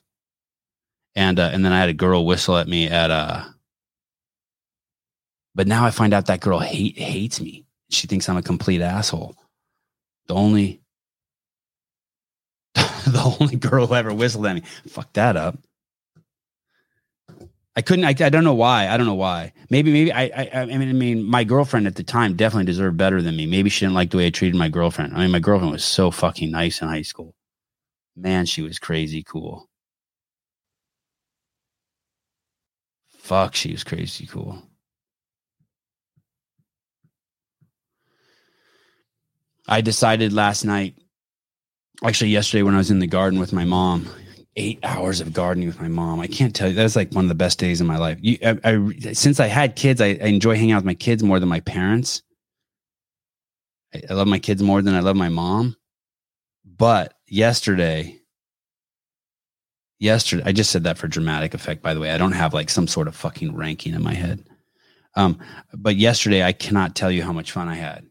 And 1.15 1.37
uh, 1.37 1.49
and 1.51 1.65
then 1.65 1.73
I 1.73 1.79
had 1.79 1.89
a 1.89 1.93
girl 1.93 2.25
whistle 2.25 2.57
at 2.57 2.67
me 2.67 2.87
at 2.87 3.11
uh. 3.11 3.43
But 5.53 5.67
now 5.67 5.85
I 5.85 5.91
find 5.91 6.13
out 6.13 6.27
that 6.27 6.41
girl 6.41 6.59
hate 6.59 6.97
hates 6.97 7.41
me. 7.41 7.65
She 7.89 8.07
thinks 8.07 8.29
I'm 8.29 8.37
a 8.37 8.41
complete 8.41 8.81
asshole. 8.81 9.35
The 10.27 10.33
only 10.35 10.81
the 12.75 13.37
only 13.39 13.55
girl 13.55 13.87
who 13.87 13.95
ever 13.95 14.13
whistled 14.13 14.45
at 14.47 14.55
me. 14.55 14.63
Fuck 14.87 15.13
that 15.13 15.37
up. 15.37 15.57
I 17.75 17.81
couldn't. 17.81 18.05
I, 18.05 18.09
I 18.09 18.29
don't 18.29 18.43
know 18.43 18.53
why. 18.53 18.87
I 18.87 18.97
don't 18.97 19.05
know 19.05 19.13
why. 19.13 19.53
Maybe. 19.69 19.91
Maybe. 19.91 20.11
I. 20.11 20.23
I. 20.23 20.49
I 20.61 20.65
mean. 20.65 20.89
I 20.89 20.93
mean. 20.93 21.23
My 21.23 21.43
girlfriend 21.43 21.87
at 21.87 21.95
the 21.95 22.03
time 22.03 22.35
definitely 22.35 22.65
deserved 22.65 22.97
better 22.97 23.21
than 23.21 23.35
me. 23.35 23.45
Maybe 23.45 23.69
she 23.69 23.85
didn't 23.85 23.95
like 23.95 24.11
the 24.11 24.17
way 24.17 24.27
I 24.27 24.29
treated 24.29 24.57
my 24.57 24.69
girlfriend. 24.69 25.13
I 25.13 25.19
mean, 25.19 25.31
my 25.31 25.39
girlfriend 25.39 25.71
was 25.71 25.83
so 25.83 26.11
fucking 26.11 26.51
nice 26.51 26.81
in 26.81 26.87
high 26.87 27.01
school. 27.01 27.35
Man, 28.15 28.45
she 28.45 28.61
was 28.61 28.79
crazy 28.79 29.23
cool. 29.23 29.67
Fuck, 33.09 33.55
she 33.55 33.71
was 33.71 33.83
crazy 33.83 34.25
cool. 34.27 34.61
I 39.67 39.81
decided 39.81 40.33
last 40.33 40.63
night 40.63 40.95
actually 42.03 42.29
yesterday 42.31 42.63
when 42.63 42.75
I 42.75 42.79
was 42.79 42.91
in 42.91 42.99
the 42.99 43.07
garden 43.07 43.39
with 43.39 43.53
my 43.53 43.65
mom, 43.65 44.07
eight 44.55 44.79
hours 44.83 45.21
of 45.21 45.33
gardening 45.33 45.67
with 45.67 45.81
my 45.81 45.87
mom. 45.87 46.19
I 46.19 46.27
can't 46.27 46.55
tell 46.55 46.69
you 46.69 46.75
that's 46.75 46.95
like 46.95 47.11
one 47.11 47.25
of 47.25 47.29
the 47.29 47.35
best 47.35 47.59
days 47.59 47.81
in 47.81 47.87
my 47.87 47.97
life. 47.97 48.17
You, 48.21 48.37
I, 48.43 48.57
I, 48.63 49.13
since 49.13 49.39
I 49.39 49.47
had 49.47 49.75
kids, 49.75 50.01
I, 50.01 50.07
I, 50.07 50.27
enjoy 50.27 50.55
hanging 50.55 50.71
out 50.71 50.77
with 50.77 50.85
my 50.85 50.93
kids 50.93 51.23
more 51.23 51.39
than 51.39 51.49
my 51.49 51.59
parents. 51.61 52.21
I, 53.93 54.13
love 54.13 54.27
my 54.27 54.39
kids 54.39 54.61
more 54.61 54.81
than 54.81 54.93
I 54.93 54.99
love 54.99 55.15
my 55.15 55.29
mom. 55.29 55.75
But 56.65 57.13
yesterday, 57.27 58.19
yesterday, 59.99 60.43
I 60.45 60.51
just 60.51 60.71
said 60.71 60.83
that 60.83 60.97
for 60.97 61.07
dramatic 61.07 61.53
effect. 61.53 61.81
By 61.81 61.93
the 61.93 61.99
way, 61.99 62.11
I 62.11 62.17
don't 62.17 62.33
have 62.33 62.53
like 62.53 62.69
some 62.69 62.87
sort 62.87 63.07
of 63.07 63.15
fucking 63.15 63.55
ranking 63.55 63.93
in 63.93 64.03
my 64.03 64.13
head. 64.13 64.43
Um, 65.15 65.39
but 65.73 65.95
yesterday, 65.95 66.43
I 66.43 66.51
cannot 66.51 66.95
tell 66.95 67.09
you 67.09 67.23
how 67.23 67.31
much 67.31 67.51
fun 67.51 67.69
I 67.69 67.75
had. 67.75 68.05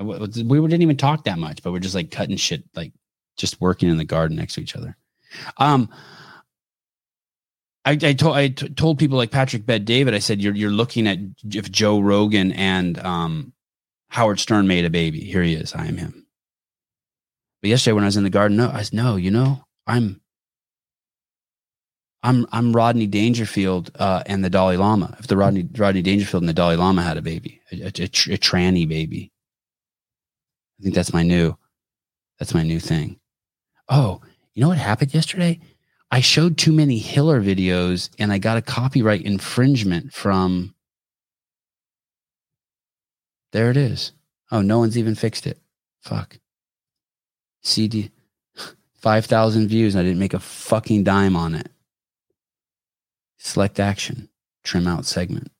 We 0.00 0.60
didn't 0.60 0.82
even 0.82 0.96
talk 0.96 1.24
that 1.24 1.38
much, 1.38 1.62
but 1.62 1.72
we're 1.72 1.78
just 1.78 1.94
like 1.94 2.10
cutting 2.10 2.36
shit 2.36 2.64
like 2.74 2.92
just 3.36 3.60
working 3.60 3.88
in 3.88 3.96
the 3.96 4.04
garden 4.04 4.36
next 4.36 4.54
to 4.54 4.60
each 4.60 4.76
other. 4.76 4.96
Um, 5.58 5.88
I, 7.84 7.92
I 7.92 8.12
told 8.12 8.36
I 8.36 8.48
t- 8.48 8.68
told 8.70 8.98
people 8.98 9.16
like 9.16 9.30
Patrick 9.30 9.64
Bet-David. 9.64 10.14
I 10.14 10.18
said 10.18 10.40
you're 10.40 10.54
you're 10.54 10.70
looking 10.70 11.06
at 11.06 11.18
if 11.44 11.70
Joe 11.70 12.00
Rogan 12.00 12.52
and 12.52 12.98
um, 12.98 13.52
Howard 14.08 14.38
Stern 14.38 14.66
made 14.66 14.84
a 14.84 14.90
baby. 14.90 15.20
Here 15.20 15.42
he 15.42 15.54
is. 15.54 15.74
I 15.74 15.86
am 15.86 15.96
him. 15.96 16.26
But 17.62 17.70
yesterday 17.70 17.94
when 17.94 18.04
I 18.04 18.08
was 18.08 18.16
in 18.16 18.24
the 18.24 18.30
garden, 18.30 18.56
no, 18.56 18.70
I 18.70 18.82
said 18.82 18.94
no. 18.94 19.16
You 19.16 19.30
know, 19.30 19.64
I'm 19.86 20.20
I'm 22.22 22.46
I'm 22.52 22.74
Rodney 22.74 23.06
Dangerfield 23.06 23.90
uh, 23.98 24.22
and 24.26 24.44
the 24.44 24.50
Dalai 24.50 24.76
Lama. 24.76 25.16
If 25.18 25.26
the 25.26 25.36
Rodney 25.36 25.68
Rodney 25.76 26.02
Dangerfield 26.02 26.42
and 26.42 26.48
the 26.48 26.54
Dalai 26.54 26.76
Lama 26.76 27.02
had 27.02 27.16
a 27.16 27.22
baby, 27.22 27.62
a, 27.72 27.80
a, 27.80 27.86
a, 27.86 28.04
a 28.04 28.38
tranny 28.38 28.86
baby, 28.86 29.32
I 30.80 30.82
think 30.82 30.94
that's 30.94 31.12
my 31.12 31.22
new 31.22 31.56
that's 32.38 32.54
my 32.54 32.62
new 32.62 32.80
thing 32.80 33.20
oh, 33.90 34.20
you 34.54 34.62
know 34.62 34.68
what 34.68 34.78
happened 34.78 35.12
yesterday? 35.12 35.60
I 36.10 36.20
showed 36.20 36.56
too 36.56 36.72
many 36.72 36.98
Hiller 36.98 37.42
videos 37.42 38.08
and 38.18 38.32
I 38.32 38.38
got 38.38 38.56
a 38.56 38.62
copyright 38.62 39.22
infringement 39.22 40.12
from. 40.12 40.74
There 43.52 43.70
it 43.70 43.76
is. 43.76 44.12
Oh, 44.52 44.62
no 44.62 44.78
one's 44.78 44.96
even 44.96 45.14
fixed 45.14 45.46
it. 45.46 45.58
Fuck. 46.00 46.38
CD, 47.62 48.10
5,000 48.94 49.68
views. 49.68 49.96
I 49.96 50.02
didn't 50.02 50.18
make 50.18 50.34
a 50.34 50.40
fucking 50.40 51.04
dime 51.04 51.36
on 51.36 51.54
it. 51.54 51.68
Select 53.38 53.80
action, 53.80 54.28
trim 54.62 54.86
out 54.86 55.04
segment. 55.04 55.50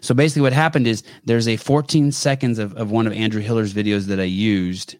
So 0.00 0.14
basically, 0.14 0.42
what 0.42 0.52
happened 0.52 0.86
is 0.86 1.02
there's 1.24 1.48
a 1.48 1.56
14 1.56 2.12
seconds 2.12 2.58
of, 2.58 2.74
of 2.76 2.90
one 2.90 3.06
of 3.06 3.12
Andrew 3.12 3.42
Hiller's 3.42 3.74
videos 3.74 4.06
that 4.06 4.20
I 4.20 4.24
used 4.24 4.96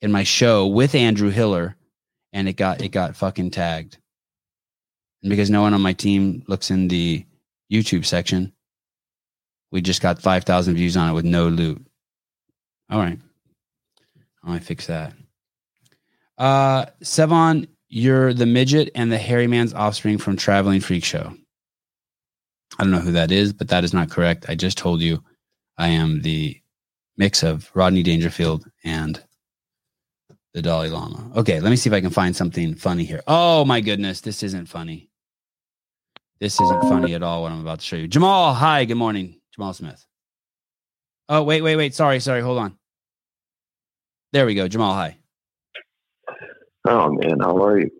in 0.00 0.12
my 0.12 0.24
show 0.24 0.66
with 0.66 0.94
Andrew 0.94 1.30
Hiller, 1.30 1.76
and 2.32 2.48
it 2.48 2.54
got 2.54 2.82
it 2.82 2.88
got 2.88 3.16
fucking 3.16 3.50
tagged. 3.50 3.98
And 5.22 5.30
because 5.30 5.50
no 5.50 5.62
one 5.62 5.74
on 5.74 5.80
my 5.80 5.92
team 5.92 6.42
looks 6.48 6.70
in 6.70 6.88
the 6.88 7.24
YouTube 7.72 8.04
section, 8.04 8.52
we 9.70 9.80
just 9.80 10.02
got 10.02 10.20
five 10.20 10.44
thousand 10.44 10.74
views 10.74 10.96
on 10.96 11.08
it 11.08 11.14
with 11.14 11.24
no 11.24 11.48
loot. 11.48 11.84
All 12.90 12.98
right, 12.98 13.18
I 14.44 14.58
fix 14.58 14.86
that. 14.88 15.14
Uh, 16.36 16.86
Sevan, 17.02 17.68
you're 17.88 18.34
the 18.34 18.46
midget 18.46 18.90
and 18.94 19.12
the 19.12 19.18
hairy 19.18 19.46
man's 19.46 19.72
offspring 19.72 20.18
from 20.18 20.36
Traveling 20.36 20.80
Freak 20.80 21.04
Show. 21.04 21.34
I 22.78 22.84
don't 22.84 22.92
know 22.92 22.98
who 22.98 23.12
that 23.12 23.30
is, 23.30 23.52
but 23.52 23.68
that 23.68 23.84
is 23.84 23.92
not 23.92 24.10
correct. 24.10 24.46
I 24.48 24.54
just 24.54 24.78
told 24.78 25.00
you 25.00 25.22
I 25.78 25.88
am 25.88 26.22
the 26.22 26.60
mix 27.16 27.42
of 27.42 27.70
Rodney 27.74 28.02
Dangerfield 28.02 28.64
and 28.84 29.22
the 30.54 30.62
Dalai 30.62 30.88
Lama. 30.88 31.30
Okay, 31.36 31.60
let 31.60 31.70
me 31.70 31.76
see 31.76 31.88
if 31.88 31.94
I 31.94 32.00
can 32.00 32.10
find 32.10 32.34
something 32.34 32.74
funny 32.74 33.04
here. 33.04 33.22
Oh 33.26 33.64
my 33.64 33.80
goodness, 33.80 34.20
this 34.20 34.42
isn't 34.42 34.66
funny. 34.66 35.10
This 36.40 36.60
isn't 36.60 36.82
funny 36.82 37.14
at 37.14 37.22
all 37.22 37.42
what 37.42 37.52
I'm 37.52 37.60
about 37.60 37.80
to 37.80 37.84
show 37.84 37.96
you. 37.96 38.08
Jamal, 38.08 38.52
hi, 38.52 38.84
good 38.84 38.96
morning. 38.96 39.40
Jamal 39.54 39.72
Smith. 39.74 40.04
Oh, 41.28 41.42
wait, 41.44 41.62
wait, 41.62 41.76
wait. 41.76 41.94
Sorry, 41.94 42.20
sorry. 42.20 42.40
Hold 42.40 42.58
on. 42.58 42.76
There 44.32 44.44
we 44.44 44.54
go. 44.54 44.66
Jamal, 44.66 44.94
hi. 44.94 45.18
Oh 46.88 47.12
man, 47.12 47.38
how 47.40 47.56
are 47.62 47.78
you? 47.78 47.90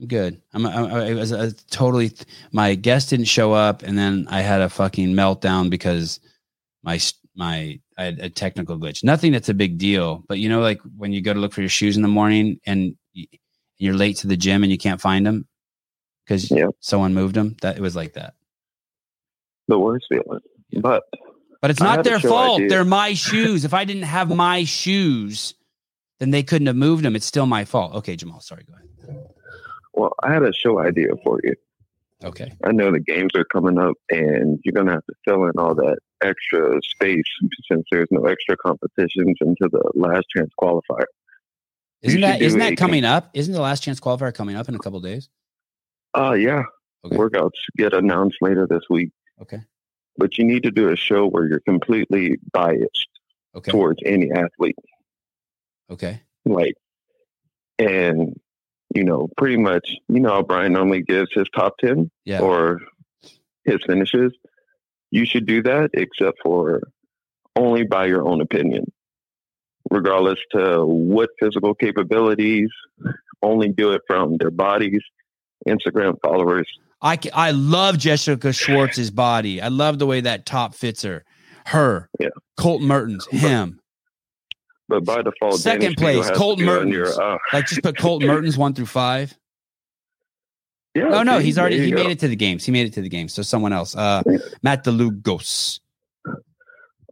I'm 0.00 0.06
good. 0.06 0.40
I'm. 0.52 0.66
I, 0.66 1.10
I 1.10 1.14
was 1.14 1.30
a 1.30 1.52
totally. 1.70 2.12
My 2.52 2.74
guest 2.74 3.10
didn't 3.10 3.26
show 3.26 3.52
up, 3.52 3.82
and 3.82 3.96
then 3.96 4.26
I 4.28 4.40
had 4.40 4.60
a 4.60 4.68
fucking 4.68 5.14
meltdown 5.14 5.70
because 5.70 6.20
my 6.82 6.98
my 7.36 7.78
I 7.96 8.04
had 8.04 8.18
a 8.18 8.28
technical 8.28 8.76
glitch. 8.76 9.04
Nothing 9.04 9.32
that's 9.32 9.48
a 9.48 9.54
big 9.54 9.78
deal, 9.78 10.24
but 10.28 10.38
you 10.38 10.48
know, 10.48 10.60
like 10.60 10.80
when 10.96 11.12
you 11.12 11.20
go 11.20 11.32
to 11.32 11.38
look 11.38 11.52
for 11.52 11.60
your 11.60 11.70
shoes 11.70 11.96
in 11.96 12.02
the 12.02 12.08
morning 12.08 12.60
and 12.66 12.96
you're 13.78 13.94
late 13.94 14.16
to 14.18 14.26
the 14.26 14.36
gym 14.36 14.62
and 14.62 14.72
you 14.72 14.78
can't 14.78 15.00
find 15.00 15.24
them 15.24 15.46
because 16.24 16.52
someone 16.80 17.14
moved 17.14 17.34
them. 17.34 17.56
That 17.62 17.76
it 17.76 17.80
was 17.80 17.94
like 17.94 18.14
that. 18.14 18.34
The 19.68 19.78
worst 19.78 20.06
feeling, 20.08 20.40
but 20.80 21.04
but 21.60 21.70
it's 21.70 21.80
not 21.80 22.04
their 22.04 22.20
fault. 22.20 22.60
Idea. 22.60 22.68
They're 22.68 22.84
my 22.84 23.14
shoes. 23.14 23.64
if 23.64 23.72
I 23.72 23.84
didn't 23.84 24.02
have 24.02 24.28
my 24.28 24.64
shoes, 24.64 25.54
then 26.18 26.30
they 26.30 26.42
couldn't 26.42 26.66
have 26.66 26.76
moved 26.76 27.04
them. 27.04 27.16
It's 27.16 27.26
still 27.26 27.46
my 27.46 27.64
fault. 27.64 27.94
Okay, 27.94 28.16
Jamal. 28.16 28.40
Sorry. 28.40 28.64
Go 28.64 28.74
ahead. 28.74 28.83
Well, 29.94 30.12
I 30.22 30.32
had 30.32 30.42
a 30.42 30.52
show 30.52 30.80
idea 30.80 31.10
for 31.22 31.40
you. 31.42 31.54
Okay. 32.22 32.52
I 32.64 32.72
know 32.72 32.90
the 32.90 33.00
games 33.00 33.30
are 33.34 33.44
coming 33.44 33.78
up 33.78 33.96
and 34.10 34.58
you're 34.64 34.72
going 34.72 34.86
to 34.86 34.92
have 34.92 35.06
to 35.06 35.14
fill 35.24 35.44
in 35.44 35.52
all 35.58 35.74
that 35.74 35.98
extra 36.22 36.80
space 36.82 37.24
since 37.70 37.84
there's 37.90 38.08
no 38.10 38.24
extra 38.24 38.56
competitions 38.56 39.36
into 39.40 39.68
the 39.70 39.92
last 39.94 40.26
chance 40.34 40.50
qualifier. 40.60 41.04
Isn't 42.02 42.20
that 42.20 42.42
isn't 42.42 42.60
that 42.60 42.76
coming 42.76 43.04
up? 43.04 43.30
Isn't 43.34 43.54
the 43.54 43.60
last 43.60 43.82
chance 43.82 43.98
qualifier 43.98 44.32
coming 44.32 44.56
up 44.56 44.68
in 44.68 44.74
a 44.74 44.78
couple 44.78 45.00
days? 45.00 45.28
Uh 46.16 46.32
yeah. 46.32 46.64
Okay. 47.04 47.16
Workouts 47.16 47.58
get 47.76 47.92
announced 47.92 48.36
later 48.40 48.66
this 48.66 48.82
week. 48.88 49.10
Okay. 49.40 49.60
But 50.16 50.38
you 50.38 50.44
need 50.44 50.62
to 50.62 50.70
do 50.70 50.90
a 50.90 50.96
show 50.96 51.26
where 51.26 51.46
you're 51.46 51.60
completely 51.60 52.38
biased 52.52 53.08
okay. 53.54 53.70
towards 53.70 54.00
any 54.04 54.30
athlete. 54.30 54.76
Okay. 55.90 56.22
Like 56.44 56.74
and 57.78 58.38
you 58.94 59.04
know, 59.04 59.28
pretty 59.36 59.56
much, 59.56 59.88
you 60.08 60.20
know, 60.20 60.42
Brian 60.42 60.72
normally 60.72 61.02
gives 61.02 61.28
his 61.32 61.46
top 61.54 61.74
10 61.78 62.10
yeah. 62.24 62.40
or 62.40 62.80
his 63.64 63.80
finishes. 63.86 64.32
You 65.10 65.26
should 65.26 65.46
do 65.46 65.62
that, 65.62 65.90
except 65.94 66.38
for 66.42 66.82
only 67.56 67.84
by 67.84 68.06
your 68.06 68.26
own 68.26 68.40
opinion, 68.40 68.90
regardless 69.90 70.38
to 70.52 70.84
what 70.84 71.30
physical 71.40 71.74
capabilities, 71.74 72.70
only 73.42 73.68
do 73.68 73.92
it 73.92 74.02
from 74.06 74.36
their 74.38 74.50
bodies, 74.50 75.02
Instagram 75.68 76.16
followers. 76.22 76.68
I, 77.02 77.18
I 77.34 77.50
love 77.50 77.98
Jessica 77.98 78.52
Schwartz's 78.52 79.10
body. 79.10 79.60
I 79.60 79.68
love 79.68 79.98
the 79.98 80.06
way 80.06 80.22
that 80.22 80.46
top 80.46 80.74
fits 80.74 81.02
her. 81.02 81.24
Her, 81.66 82.08
yeah. 82.18 82.28
Colton 82.56 82.88
Mertens, 82.88 83.26
him. 83.26 83.80
But 84.88 85.04
by 85.04 85.22
default, 85.22 85.58
second 85.60 85.96
place, 85.96 86.30
Colton 86.32 86.66
Mertens. 86.66 87.16
Uh, 87.18 87.38
like 87.52 87.66
just 87.66 87.82
put 87.82 87.96
Colton 87.96 88.28
Mertens 88.28 88.58
one 88.58 88.74
through 88.74 88.86
five. 88.86 89.36
Yeah. 90.94 91.08
Oh 91.10 91.22
no, 91.22 91.38
he's 91.38 91.58
already 91.58 91.80
he 91.80 91.90
go. 91.90 91.96
made 92.02 92.10
it 92.10 92.20
to 92.20 92.28
the 92.28 92.36
games. 92.36 92.64
He 92.64 92.70
made 92.70 92.86
it 92.86 92.92
to 92.94 93.02
the 93.02 93.08
games. 93.08 93.32
So 93.32 93.42
someone 93.42 93.72
else, 93.72 93.96
uh, 93.96 94.22
Matt 94.62 94.84
DeLugos. 94.84 95.80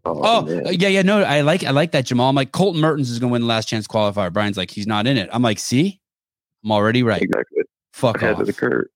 Oh, 0.05 0.47
oh 0.65 0.71
yeah, 0.71 0.89
yeah. 0.89 1.03
No, 1.03 1.23
I 1.23 1.41
like 1.41 1.65
I 1.65 1.71
like 1.71 1.93
that 1.93 2.07
Jamal. 2.07 2.29
I'm 2.29 2.35
like 2.35 2.53
Colton 2.53 2.81
Mertens 2.81 3.11
is 3.11 3.19
going 3.19 3.31
to 3.31 3.33
win 3.33 3.43
the 3.43 3.49
last 3.49 3.69
chance 3.69 3.87
qualifier. 3.87 4.33
Brian's 4.33 4.57
like 4.57 4.71
he's 4.71 4.87
not 4.87 5.07
in 5.07 5.17
it. 5.17 5.29
I'm 5.33 5.43
like, 5.43 5.59
see, 5.59 6.01
I'm 6.65 6.73
already 6.73 7.03
right. 7.03 7.23
Exactly. 7.23 7.63
Fuck 7.93 8.17
Ahead 8.17 8.35
off. 8.35 8.41
of 8.41 8.47
the 8.47 8.53
curve. 8.53 8.87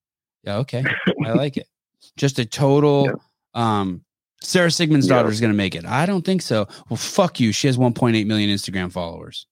Yeah, 0.43 0.59
okay. 0.59 0.85
I 1.25 1.33
like 1.33 1.57
it. 1.57 1.69
Just 2.17 2.39
a 2.39 2.45
total 2.45 3.11
um 3.55 4.05
Sarah 4.43 4.71
Sigmund's 4.71 5.07
Yeah. 5.09 5.17
daughter 5.17 5.31
is 5.31 5.41
gonna 5.41 5.55
make 5.55 5.75
it. 5.75 5.85
I 5.85 6.07
don't 6.07 6.25
think 6.25 6.43
so. 6.43 6.69
Well, 6.89 6.97
fuck 6.97 7.41
you. 7.41 7.53
She 7.53 7.67
has 7.67 7.77
1.8 7.79 8.27
million 8.27 8.51
Instagram 8.51 8.93
followers. 8.93 9.47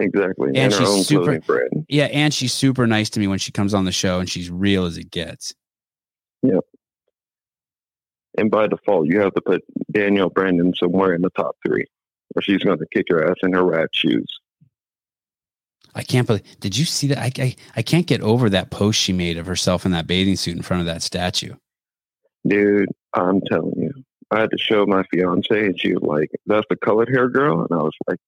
Exactly. 0.00 0.52
And 0.54 0.72
her 0.72 0.78
she's 0.78 0.88
own 0.88 1.02
super- 1.02 1.40
brand. 1.40 1.86
Yeah, 1.88 2.04
and 2.06 2.32
she's 2.32 2.52
super 2.52 2.86
nice 2.86 3.10
to 3.10 3.20
me 3.20 3.26
when 3.26 3.38
she 3.38 3.50
comes 3.52 3.74
on 3.74 3.84
the 3.84 3.92
show 3.92 4.20
and 4.20 4.28
she's 4.28 4.50
real 4.50 4.84
as 4.84 4.96
it 4.96 5.10
gets. 5.10 5.54
Yep. 6.42 6.60
And 8.36 8.50
by 8.50 8.68
default, 8.68 9.08
you 9.08 9.20
have 9.20 9.34
to 9.34 9.40
put 9.40 9.64
Danielle 9.90 10.28
Brandon 10.30 10.72
somewhere 10.74 11.14
in 11.14 11.22
the 11.22 11.30
top 11.30 11.56
three, 11.66 11.86
or 12.36 12.42
she's 12.42 12.62
going 12.62 12.78
to 12.78 12.86
kick 12.92 13.08
your 13.08 13.28
ass 13.28 13.36
in 13.42 13.52
her 13.54 13.64
rat 13.64 13.88
shoes. 13.92 14.28
I 15.96 16.02
can't 16.04 16.26
believe 16.28 16.42
did 16.60 16.76
you 16.76 16.84
see 16.84 17.08
that? 17.08 17.18
I, 17.18 17.32
I 17.42 17.56
I 17.76 17.82
can't 17.82 18.06
get 18.06 18.20
over 18.20 18.48
that 18.50 18.70
post 18.70 19.00
she 19.00 19.12
made 19.12 19.36
of 19.38 19.46
herself 19.46 19.84
in 19.84 19.90
that 19.92 20.06
bathing 20.06 20.36
suit 20.36 20.54
in 20.56 20.62
front 20.62 20.80
of 20.80 20.86
that 20.86 21.02
statue. 21.02 21.54
Dude, 22.46 22.90
I'm 23.14 23.40
telling 23.50 23.72
you, 23.80 23.87
I 24.30 24.40
had 24.40 24.50
to 24.50 24.58
show 24.58 24.84
my 24.86 25.02
fiance, 25.04 25.48
and 25.66 25.78
she 25.80 25.94
was 25.94 26.02
like, 26.02 26.30
"That's 26.46 26.66
the 26.68 26.76
colored 26.76 27.08
hair 27.08 27.28
girl," 27.28 27.60
and 27.60 27.68
I 27.72 27.82
was 27.82 27.94
like, 28.08 28.18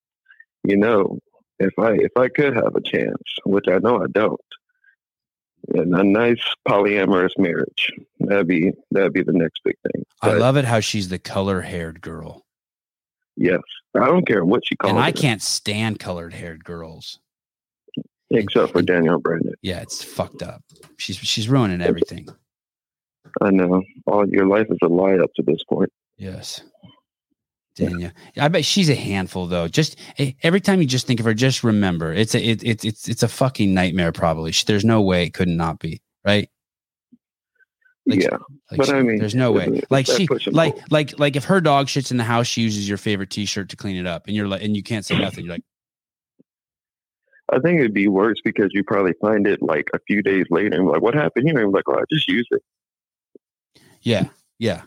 "You 0.64 0.76
know, 0.76 1.18
if 1.58 1.78
I 1.78 1.92
if 1.92 2.12
I 2.16 2.28
could 2.28 2.54
have 2.54 2.74
a 2.74 2.80
chance, 2.80 3.22
which 3.44 3.66
I 3.68 3.78
know 3.78 4.02
I 4.02 4.06
don't, 4.12 4.40
and 5.74 5.94
a 5.94 6.02
nice 6.02 6.42
polyamorous 6.66 7.36
marriage, 7.38 7.92
that'd 8.20 8.46
be 8.46 8.72
that'd 8.90 9.12
be 9.12 9.22
the 9.22 9.32
next 9.32 9.60
big 9.64 9.76
thing." 9.92 10.04
I 10.22 10.32
love 10.34 10.56
it 10.56 10.64
how 10.64 10.80
she's 10.80 11.08
the 11.08 11.18
color 11.18 11.60
haired 11.62 12.00
girl. 12.00 12.44
Yes, 13.36 13.60
I 13.94 14.06
don't 14.06 14.26
care 14.26 14.44
what 14.44 14.66
she 14.66 14.76
calls 14.76 14.90
And 14.90 15.00
I 15.00 15.12
can't 15.12 15.40
stand 15.40 15.98
colored 15.98 16.34
haired 16.34 16.64
girls. 16.64 17.18
except 18.30 18.72
for 18.72 18.82
Danielle 18.82 19.18
Brandon. 19.18 19.54
Yeah, 19.62 19.80
it's 19.80 20.02
fucked 20.04 20.42
up. 20.42 20.62
She's 20.98 21.16
she's 21.16 21.48
ruining 21.48 21.80
everything. 21.80 22.28
I 23.40 23.50
know 23.50 23.82
all 24.06 24.28
your 24.28 24.46
life 24.46 24.66
is 24.70 24.78
a 24.82 24.88
lie 24.88 25.16
up 25.18 25.30
to 25.36 25.42
this 25.42 25.62
point. 25.68 25.90
Yes. 26.16 26.62
Danielle. 27.76 28.12
I 28.36 28.48
bet 28.48 28.64
she's 28.64 28.90
a 28.90 28.94
handful 28.94 29.46
though. 29.46 29.68
Just 29.68 29.96
eh, 30.18 30.32
every 30.42 30.60
time 30.60 30.80
you 30.80 30.86
just 30.86 31.06
think 31.06 31.20
of 31.20 31.26
her, 31.26 31.34
just 31.34 31.64
remember 31.64 32.12
it's 32.12 32.34
a 32.34 32.42
it, 32.42 32.62
it, 32.62 32.84
it's 32.84 33.08
it's 33.08 33.22
a 33.22 33.28
fucking 33.28 33.72
nightmare. 33.72 34.12
Probably 34.12 34.52
there's 34.66 34.84
no 34.84 35.00
way 35.00 35.24
it 35.24 35.34
could 35.34 35.48
not 35.48 35.78
be 35.78 36.00
right. 36.24 36.48
Like, 38.06 38.22
yeah, 38.22 38.38
Like 38.70 38.78
But 38.78 38.86
she- 38.86 38.92
I 38.92 39.02
mean, 39.02 39.18
there's 39.18 39.34
no 39.34 39.52
way. 39.52 39.82
Like 39.88 40.06
she, 40.06 40.26
that 40.26 40.28
push 40.28 40.46
and 40.46 40.56
like 40.56 40.74
pull. 40.74 40.84
like 40.90 41.18
like 41.18 41.36
if 41.36 41.44
her 41.44 41.60
dog 41.60 41.86
shits 41.86 42.10
in 42.10 42.16
the 42.16 42.24
house, 42.24 42.46
she 42.46 42.62
uses 42.62 42.88
your 42.88 42.98
favorite 42.98 43.30
T-shirt 43.30 43.68
to 43.70 43.76
clean 43.76 43.96
it 43.96 44.06
up, 44.06 44.26
and 44.26 44.34
you're 44.34 44.48
like, 44.48 44.62
and 44.62 44.76
you 44.76 44.82
can't 44.82 45.04
say 45.04 45.16
nothing. 45.16 45.44
You're 45.44 45.54
like, 45.54 45.62
I 47.52 47.58
think 47.60 47.78
it'd 47.80 47.94
be 47.94 48.08
worse 48.08 48.38
because 48.44 48.70
you 48.72 48.84
probably 48.84 49.14
find 49.20 49.46
it 49.46 49.62
like 49.62 49.88
a 49.94 49.98
few 50.06 50.22
days 50.22 50.46
later 50.50 50.74
and 50.76 50.86
like, 50.86 51.02
what 51.02 51.14
happened? 51.14 51.48
And 51.48 51.58
I'm 51.58 51.70
like, 51.70 51.84
oh, 51.88 51.98
I 51.98 52.04
just 52.10 52.28
used 52.28 52.48
it. 52.50 52.62
Yeah, 54.02 54.24
yeah. 54.58 54.82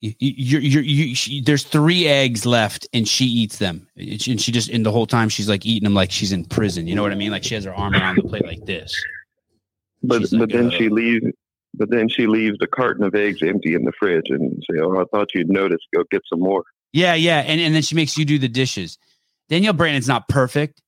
You, 0.00 0.12
you, 0.18 0.58
you, 0.58 0.80
you, 0.80 1.14
she, 1.14 1.40
there's 1.40 1.62
three 1.62 2.08
eggs 2.08 2.44
left, 2.44 2.88
and 2.92 3.06
she 3.06 3.24
eats 3.24 3.58
them, 3.58 3.86
and 3.96 4.20
she 4.20 4.32
and 4.32 4.40
she 4.40 4.50
just, 4.50 4.68
and 4.68 4.84
the 4.84 4.90
whole 4.90 5.06
time 5.06 5.28
she's 5.28 5.48
like 5.48 5.64
eating 5.64 5.84
them 5.84 5.94
like 5.94 6.10
she's 6.10 6.32
in 6.32 6.44
prison. 6.44 6.88
You 6.88 6.96
know 6.96 7.02
what 7.02 7.12
I 7.12 7.14
mean? 7.14 7.30
Like 7.30 7.44
she 7.44 7.54
has 7.54 7.64
her 7.64 7.74
arm 7.74 7.94
around 7.94 8.16
the 8.16 8.22
plate 8.24 8.44
like 8.44 8.64
this. 8.66 8.92
But 10.02 10.22
She's 10.22 10.32
like, 10.32 10.40
but 10.40 10.50
then 10.50 10.66
"Ugh." 10.66 10.72
she 10.72 10.88
leaves. 10.88 11.26
But 11.74 11.88
then 11.90 12.08
she 12.08 12.26
leaves 12.26 12.58
the 12.58 12.66
carton 12.66 13.02
of 13.04 13.14
eggs 13.14 13.42
empty 13.42 13.74
in 13.74 13.84
the 13.84 13.92
fridge 13.92 14.26
and 14.28 14.62
say, 14.70 14.78
"Oh, 14.80 15.00
I 15.00 15.04
thought 15.12 15.28
you'd 15.34 15.48
notice. 15.48 15.78
Go 15.94 16.02
get 16.10 16.22
some 16.28 16.40
more." 16.40 16.64
Yeah, 16.92 17.14
yeah, 17.14 17.38
and 17.46 17.60
and 17.60 17.72
then 17.74 17.82
she 17.82 17.94
makes 17.94 18.18
you 18.18 18.24
do 18.24 18.38
the 18.40 18.48
dishes. 18.48 18.98
Danielle 19.48 19.72
Brandon's 19.72 20.08
not 20.08 20.28
perfect. 20.28 20.82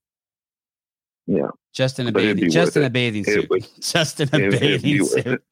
Yeah, 1.27 1.49
Just 1.73 1.99
in 2.01 2.07
a 2.09 2.13
bathing, 2.13 2.51
just 2.51 2.77
in 2.77 2.83
a 2.83 2.91
bathing 2.91 3.25
suit. 3.25 3.49
would- 3.49 3.67
just 3.81 4.21
in 4.21 4.29
a 4.33 4.39
It- 4.39 4.55
it'd 4.55 4.83
be 4.83 4.99
bathing 4.99 5.07
suit. 5.23 5.43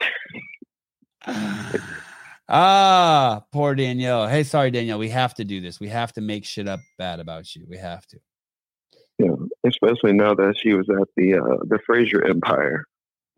ah, 2.48 3.44
poor 3.52 3.74
Danielle. 3.74 4.26
Hey, 4.28 4.42
sorry, 4.42 4.70
Danielle. 4.70 4.98
We 4.98 5.10
have 5.10 5.34
to 5.34 5.44
do 5.44 5.60
this. 5.60 5.80
We 5.80 5.88
have 5.88 6.12
to 6.14 6.20
make 6.20 6.44
shit 6.44 6.68
up 6.68 6.80
bad 6.98 7.20
about 7.20 7.54
you. 7.54 7.66
We 7.68 7.78
have 7.78 8.06
to. 8.08 8.18
Yeah, 9.18 9.34
especially 9.64 10.12
now 10.12 10.34
that 10.34 10.56
she 10.58 10.74
was 10.74 10.88
at 10.88 11.08
the 11.16 11.34
uh, 11.34 11.58
the 11.64 11.78
Fraser 11.86 12.24
Empire. 12.24 12.84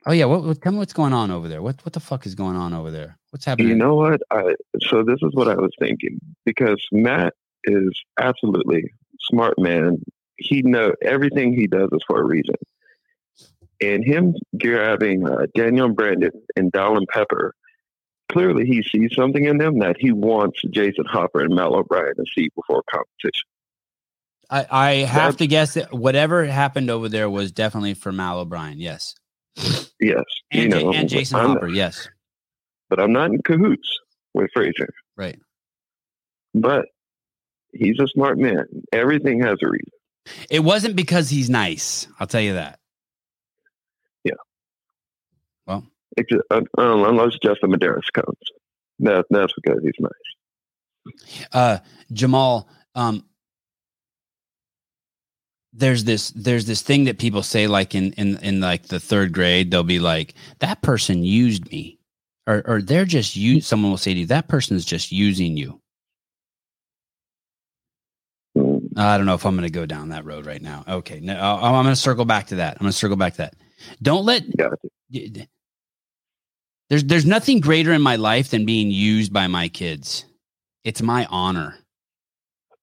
Oh 0.07 0.12
yeah, 0.12 0.26
what, 0.26 0.45
what? 0.45 0.61
Tell 0.62 0.72
me 0.72 0.78
what's 0.78 0.93
going 0.93 1.12
on 1.12 1.30
over 1.30 1.49
there. 1.49 1.62
What 1.62 1.85
what 1.85 1.93
the 1.93 2.01
fuck 2.01 2.26
is 2.26 2.35
going 2.35 2.57
on 2.57 2.72
over 2.72 2.91
there? 2.91 3.18
What's 3.30 3.45
happening? 3.45 3.68
You 3.68 3.74
know 3.74 3.95
what? 3.95 4.20
I 4.30 4.55
so 4.80 5.03
this 5.03 5.18
is 5.22 5.30
what 5.32 5.49
I 5.49 5.55
was 5.55 5.72
thinking 5.78 6.18
because 6.45 6.87
Matt 6.93 7.35
is 7.64 8.01
absolutely 8.20 8.93
smart 9.20 9.59
man. 9.59 10.03
He 10.37 10.62
know 10.62 10.93
everything 11.03 11.55
he 11.55 11.66
does 11.66 11.89
is 11.93 12.03
for 12.07 12.20
a 12.20 12.24
reason. 12.24 12.57
And 13.80 14.05
him 14.05 14.35
grabbing 14.61 15.26
uh, 15.28 15.47
Danielle 15.55 15.91
Brandon 15.91 16.30
and 16.57 16.72
Dallin 16.72 17.07
Pepper, 17.09 17.55
clearly 18.30 18.64
he 18.66 18.82
sees 18.82 19.10
something 19.14 19.44
in 19.44 19.58
them 19.58 19.78
that 19.80 19.96
he 19.98 20.12
wants 20.12 20.60
Jason 20.70 21.04
Hopper 21.06 21.40
and 21.40 21.54
Mal 21.54 21.74
O'Brien 21.74 22.14
to 22.16 22.24
see 22.34 22.48
before 22.56 22.82
competition. 22.90 23.44
I, 24.50 24.66
I 24.70 24.92
have 25.04 25.38
to 25.38 25.46
guess 25.46 25.74
that 25.74 25.92
whatever 25.92 26.44
happened 26.44 26.90
over 26.90 27.08
there 27.08 27.30
was 27.30 27.50
definitely 27.52 27.94
for 27.94 28.12
Mal 28.12 28.38
O'Brien. 28.40 28.78
Yes, 28.78 29.14
Yes, 29.56 30.24
and, 30.50 30.62
you 30.62 30.68
know, 30.68 30.92
and 30.92 31.08
Jason 31.08 31.38
I'm- 31.38 31.50
Hopper. 31.50 31.68
Yes, 31.68 32.08
but 32.90 33.00
I'm 33.00 33.12
not 33.12 33.30
in 33.30 33.40
cahoots 33.42 33.88
with 34.34 34.50
Fraser. 34.52 34.88
right. 35.16 35.38
But 36.56 36.86
he's 37.72 37.98
a 38.00 38.06
smart 38.08 38.38
man. 38.38 38.64
Everything 38.92 39.42
has 39.42 39.56
a 39.62 39.68
reason. 39.68 39.90
It 40.50 40.60
wasn't 40.60 40.94
because 40.96 41.28
he's 41.30 41.50
nice. 41.50 42.06
I'll 42.20 42.26
tell 42.26 42.40
you 42.40 42.54
that. 42.54 42.78
Except, 44.24 44.38
uh, 45.66 45.80
unless 46.16 47.38
Justin 47.42 47.70
Medeiros 47.70 48.12
comes. 48.12 48.38
That, 49.00 49.24
that's 49.30 49.52
because 49.62 49.82
he's 49.82 49.92
nice. 49.98 51.46
uh 51.52 51.78
Jamal 52.12 52.68
um 52.94 53.24
there's 55.72 56.04
this 56.04 56.30
there's 56.30 56.66
this 56.66 56.80
thing 56.82 57.04
that 57.04 57.18
people 57.18 57.42
say 57.42 57.66
like 57.66 57.94
in 57.94 58.12
in 58.12 58.38
in 58.38 58.60
like 58.60 58.84
the 58.84 59.00
third 59.00 59.32
grade 59.32 59.70
they'll 59.70 59.82
be 59.82 59.98
like 59.98 60.34
that 60.60 60.80
person 60.82 61.24
used 61.24 61.68
me 61.70 61.98
or 62.46 62.62
or 62.66 62.80
they're 62.80 63.04
just 63.04 63.34
you 63.34 63.60
someone 63.60 63.90
will 63.90 63.98
say 63.98 64.14
to 64.14 64.20
you 64.20 64.26
that 64.26 64.46
person's 64.48 64.84
just 64.84 65.10
using 65.10 65.56
you 65.56 65.80
Mm, 68.56 68.96
I 68.96 69.16
don't 69.16 69.26
know 69.26 69.34
if 69.34 69.44
I'm 69.44 69.56
going 69.56 69.66
to 69.66 69.70
go 69.72 69.86
down 69.86 70.10
that 70.10 70.24
road 70.24 70.46
right 70.46 70.62
now. 70.62 70.84
Okay, 70.86 71.20
no, 71.20 71.36
I'm 71.36 71.72
going 71.84 71.86
to 71.86 71.96
circle 71.96 72.24
back 72.24 72.46
to 72.48 72.56
that. 72.56 72.74
I'm 72.74 72.84
going 72.84 72.92
to 72.92 72.96
circle 72.96 73.16
back 73.16 73.32
to 73.34 73.38
that. 73.38 73.54
Don't 74.02 74.24
let 74.24 74.44
there's 76.89 77.05
there's 77.05 77.26
nothing 77.26 77.61
greater 77.61 77.93
in 77.93 78.03
my 78.03 78.16
life 78.16 78.51
than 78.51 78.66
being 78.66 78.91
used 78.91 79.32
by 79.32 79.47
my 79.47 79.68
kids. 79.68 80.24
It's 80.85 81.03
my 81.03 81.26
honor. 81.30 81.76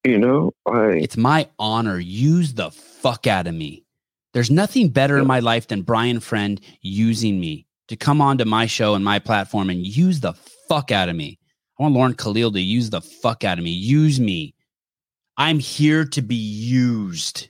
You 0.03 0.17
know, 0.17 0.51
I 0.65 0.93
It's 0.93 1.17
my 1.17 1.47
honor. 1.59 1.99
Use 1.99 2.53
the 2.53 2.71
fuck 2.71 3.27
out 3.27 3.47
of 3.47 3.53
me. 3.53 3.85
There's 4.33 4.49
nothing 4.49 4.89
better 4.89 5.17
in 5.17 5.27
my 5.27 5.39
life 5.39 5.67
than 5.67 5.81
Brian 5.81 6.19
Friend 6.19 6.59
using 6.81 7.39
me 7.39 7.67
to 7.89 7.95
come 7.95 8.21
onto 8.21 8.45
my 8.45 8.65
show 8.65 8.95
and 8.95 9.03
my 9.03 9.19
platform 9.19 9.69
and 9.69 9.85
use 9.85 10.21
the 10.21 10.33
fuck 10.67 10.91
out 10.91 11.09
of 11.09 11.15
me. 11.15 11.37
I 11.77 11.83
want 11.83 11.95
Lauren 11.95 12.13
Khalil 12.13 12.51
to 12.53 12.61
use 12.61 12.89
the 12.89 13.01
fuck 13.01 13.43
out 13.43 13.57
of 13.57 13.63
me. 13.63 13.71
Use 13.71 14.19
me. 14.19 14.55
I'm 15.37 15.59
here 15.59 16.05
to 16.05 16.21
be 16.21 16.35
used. 16.35 17.49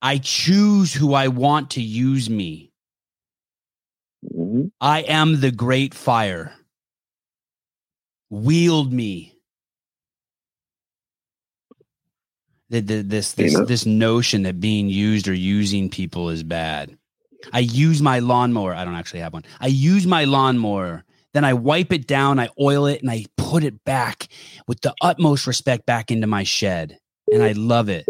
I 0.00 0.18
choose 0.18 0.92
who 0.94 1.14
I 1.14 1.28
want 1.28 1.70
to 1.72 1.82
use 1.82 2.30
me. 2.30 2.73
I 4.80 5.00
am 5.02 5.40
the 5.40 5.50
great 5.50 5.94
fire. 5.94 6.52
Wield 8.30 8.92
me. 8.92 9.32
The, 12.70 12.80
the, 12.80 13.02
this 13.02 13.34
You 13.38 13.44
this 13.44 13.54
know- 13.54 13.64
this 13.64 13.86
notion 13.86 14.42
that 14.44 14.60
being 14.60 14.88
used 14.88 15.28
or 15.28 15.34
using 15.34 15.88
people 15.90 16.30
is 16.30 16.42
bad. 16.42 16.96
I 17.52 17.58
use 17.60 18.00
my 18.00 18.20
lawnmower. 18.20 18.74
I 18.74 18.84
don't 18.84 18.94
actually 18.94 19.20
have 19.20 19.34
one. 19.34 19.44
I 19.60 19.66
use 19.66 20.06
my 20.06 20.24
lawnmower. 20.24 21.04
Then 21.34 21.44
I 21.44 21.52
wipe 21.52 21.92
it 21.92 22.06
down. 22.06 22.38
I 22.38 22.48
oil 22.60 22.86
it 22.86 23.02
and 23.02 23.10
I 23.10 23.26
put 23.36 23.64
it 23.64 23.84
back 23.84 24.28
with 24.66 24.80
the 24.80 24.94
utmost 25.02 25.46
respect 25.46 25.84
back 25.84 26.10
into 26.10 26.26
my 26.26 26.42
shed. 26.44 26.98
And 27.30 27.42
I 27.42 27.52
love 27.52 27.88
it. 27.90 28.06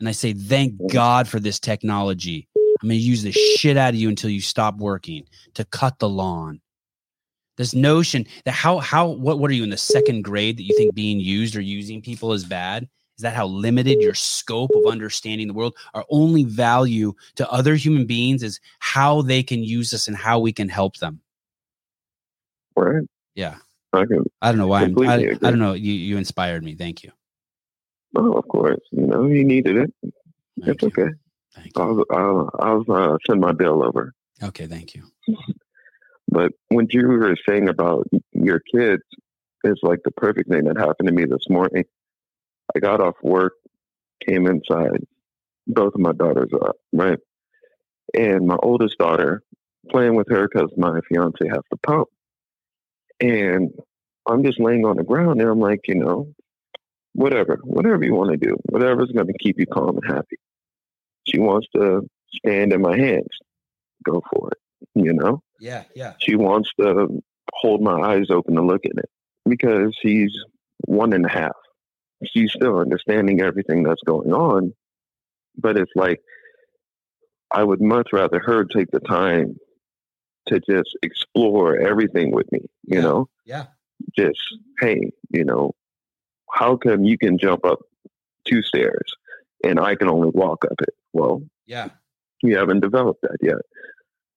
And 0.00 0.08
I 0.08 0.12
say, 0.12 0.32
thank 0.32 0.74
God 0.90 1.28
for 1.28 1.38
this 1.38 1.60
technology. 1.60 2.48
I'm 2.82 2.88
going 2.88 2.98
to 3.00 3.04
use 3.04 3.22
the 3.22 3.32
shit 3.32 3.76
out 3.76 3.90
of 3.90 4.00
you 4.00 4.08
until 4.08 4.30
you 4.30 4.40
stop 4.40 4.76
working 4.78 5.24
to 5.54 5.64
cut 5.64 5.98
the 5.98 6.08
lawn. 6.08 6.60
This 7.58 7.74
notion 7.74 8.26
that 8.44 8.52
how 8.52 8.78
how 8.78 9.08
what 9.08 9.38
what 9.38 9.50
are 9.50 9.54
you 9.54 9.62
in 9.62 9.70
the 9.70 9.76
second 9.76 10.22
grade 10.22 10.56
that 10.56 10.62
you 10.64 10.76
think 10.76 10.94
being 10.94 11.20
used 11.20 11.54
or 11.54 11.60
using 11.60 12.00
people 12.02 12.32
is 12.32 12.44
bad? 12.44 12.88
Is 13.18 13.22
that 13.22 13.34
how 13.34 13.46
limited 13.46 14.00
your 14.00 14.14
scope 14.14 14.70
of 14.74 14.90
understanding 14.90 15.46
the 15.48 15.54
world? 15.54 15.76
Our 15.94 16.04
only 16.10 16.44
value 16.44 17.12
to 17.36 17.48
other 17.50 17.74
human 17.76 18.06
beings 18.06 18.42
is 18.42 18.58
how 18.80 19.22
they 19.22 19.42
can 19.42 19.62
use 19.62 19.92
us 19.92 20.08
and 20.08 20.16
how 20.16 20.40
we 20.40 20.52
can 20.52 20.68
help 20.68 20.96
them. 20.96 21.20
right. 22.74 23.02
Yeah. 23.34 23.56
I 23.92 24.06
can. 24.06 24.24
I 24.40 24.50
don't 24.50 24.58
know 24.58 24.66
why 24.66 24.82
I'm, 24.82 24.98
I, 24.98 25.14
I 25.16 25.50
don't 25.50 25.58
know. 25.58 25.74
You 25.74 25.92
you 25.92 26.16
inspired 26.16 26.64
me. 26.64 26.74
Thank 26.74 27.04
you. 27.04 27.12
Oh, 28.16 28.32
of 28.32 28.48
course. 28.48 28.80
You 28.90 29.06
know, 29.06 29.26
he 29.26 29.44
needed 29.44 29.76
it. 29.76 29.94
Thank 30.64 30.82
It's 30.82 30.82
you. 30.82 30.88
okay. 30.88 31.14
Thank 31.54 31.76
you. 31.76 31.82
I'll, 31.82 32.04
I'll, 32.10 32.50
I'll 32.60 32.92
uh, 32.92 33.16
send 33.26 33.40
my 33.40 33.52
bill 33.52 33.84
over. 33.84 34.12
Okay, 34.42 34.66
thank 34.66 34.94
you. 34.94 35.04
But 36.28 36.52
when 36.68 36.86
you 36.90 37.06
were 37.06 37.36
saying 37.46 37.68
about 37.68 38.08
your 38.32 38.60
kids, 38.60 39.02
it's 39.64 39.82
like 39.82 40.00
the 40.04 40.10
perfect 40.10 40.50
thing 40.50 40.64
that 40.64 40.78
happened 40.78 41.08
to 41.08 41.12
me 41.12 41.24
this 41.24 41.48
morning. 41.48 41.84
I 42.74 42.78
got 42.78 43.00
off 43.00 43.16
work, 43.22 43.52
came 44.26 44.46
inside. 44.46 45.04
Both 45.66 45.94
of 45.94 46.00
my 46.00 46.12
daughters 46.12 46.50
are 46.52 46.70
up, 46.70 46.76
right? 46.92 47.18
And 48.14 48.46
my 48.46 48.56
oldest 48.62 48.98
daughter, 48.98 49.42
playing 49.90 50.14
with 50.14 50.28
her 50.30 50.48
because 50.48 50.70
my 50.76 51.00
fiance 51.08 51.46
has 51.48 51.60
the 51.70 51.76
pump. 51.76 52.08
And 53.20 53.70
I'm 54.26 54.42
just 54.44 54.58
laying 54.58 54.84
on 54.84 54.96
the 54.96 55.04
ground 55.04 55.40
and 55.40 55.50
I'm 55.50 55.60
like, 55.60 55.80
you 55.86 55.96
know, 55.96 56.32
whatever, 57.14 57.60
whatever 57.62 58.04
you 58.04 58.14
want 58.14 58.30
to 58.30 58.36
do, 58.36 58.56
whatever's 58.70 59.12
going 59.12 59.26
to 59.26 59.38
keep 59.38 59.58
you 59.58 59.66
calm 59.66 59.98
and 60.02 60.06
happy. 60.06 60.38
She 61.26 61.38
wants 61.38 61.68
to 61.74 62.08
stand 62.34 62.72
in 62.72 62.80
my 62.80 62.96
hands. 62.96 63.28
Go 64.04 64.22
for 64.32 64.50
it, 64.50 64.58
you 64.94 65.12
know? 65.12 65.42
Yeah, 65.60 65.84
yeah. 65.94 66.14
She 66.18 66.34
wants 66.34 66.70
to 66.80 67.22
hold 67.52 67.82
my 67.82 68.00
eyes 68.00 68.26
open 68.30 68.56
to 68.56 68.62
look 68.62 68.84
at 68.84 68.96
it 68.96 69.10
because 69.48 69.96
he's 70.02 70.32
one 70.86 71.12
and 71.12 71.24
a 71.24 71.28
half. 71.28 71.52
She's 72.24 72.52
still 72.52 72.78
understanding 72.78 73.40
everything 73.40 73.82
that's 73.82 74.02
going 74.04 74.32
on, 74.32 74.72
but 75.56 75.76
it's 75.76 75.92
like 75.94 76.20
I 77.50 77.62
would 77.62 77.80
much 77.80 78.08
rather 78.12 78.40
her 78.40 78.64
take 78.64 78.90
the 78.90 79.00
time 79.00 79.56
to 80.46 80.58
just 80.60 80.96
explore 81.02 81.78
everything 81.78 82.32
with 82.32 82.50
me, 82.50 82.60
you 82.84 82.96
Yeah. 82.96 83.00
know? 83.02 83.28
Yeah. 83.44 83.66
Just, 84.16 84.40
hey, 84.80 85.10
you 85.30 85.44
know, 85.44 85.72
how 86.50 86.76
come 86.76 87.04
you 87.04 87.16
can 87.16 87.38
jump 87.38 87.64
up 87.64 87.78
two 88.46 88.62
stairs 88.62 89.12
and 89.64 89.78
I 89.78 89.94
can 89.94 90.08
only 90.08 90.30
walk 90.30 90.64
up 90.64 90.80
it? 90.80 90.94
Well, 91.12 91.42
Yeah. 91.66 91.90
you 92.42 92.56
haven't 92.56 92.80
developed 92.80 93.22
that 93.22 93.36
yet. 93.40 93.62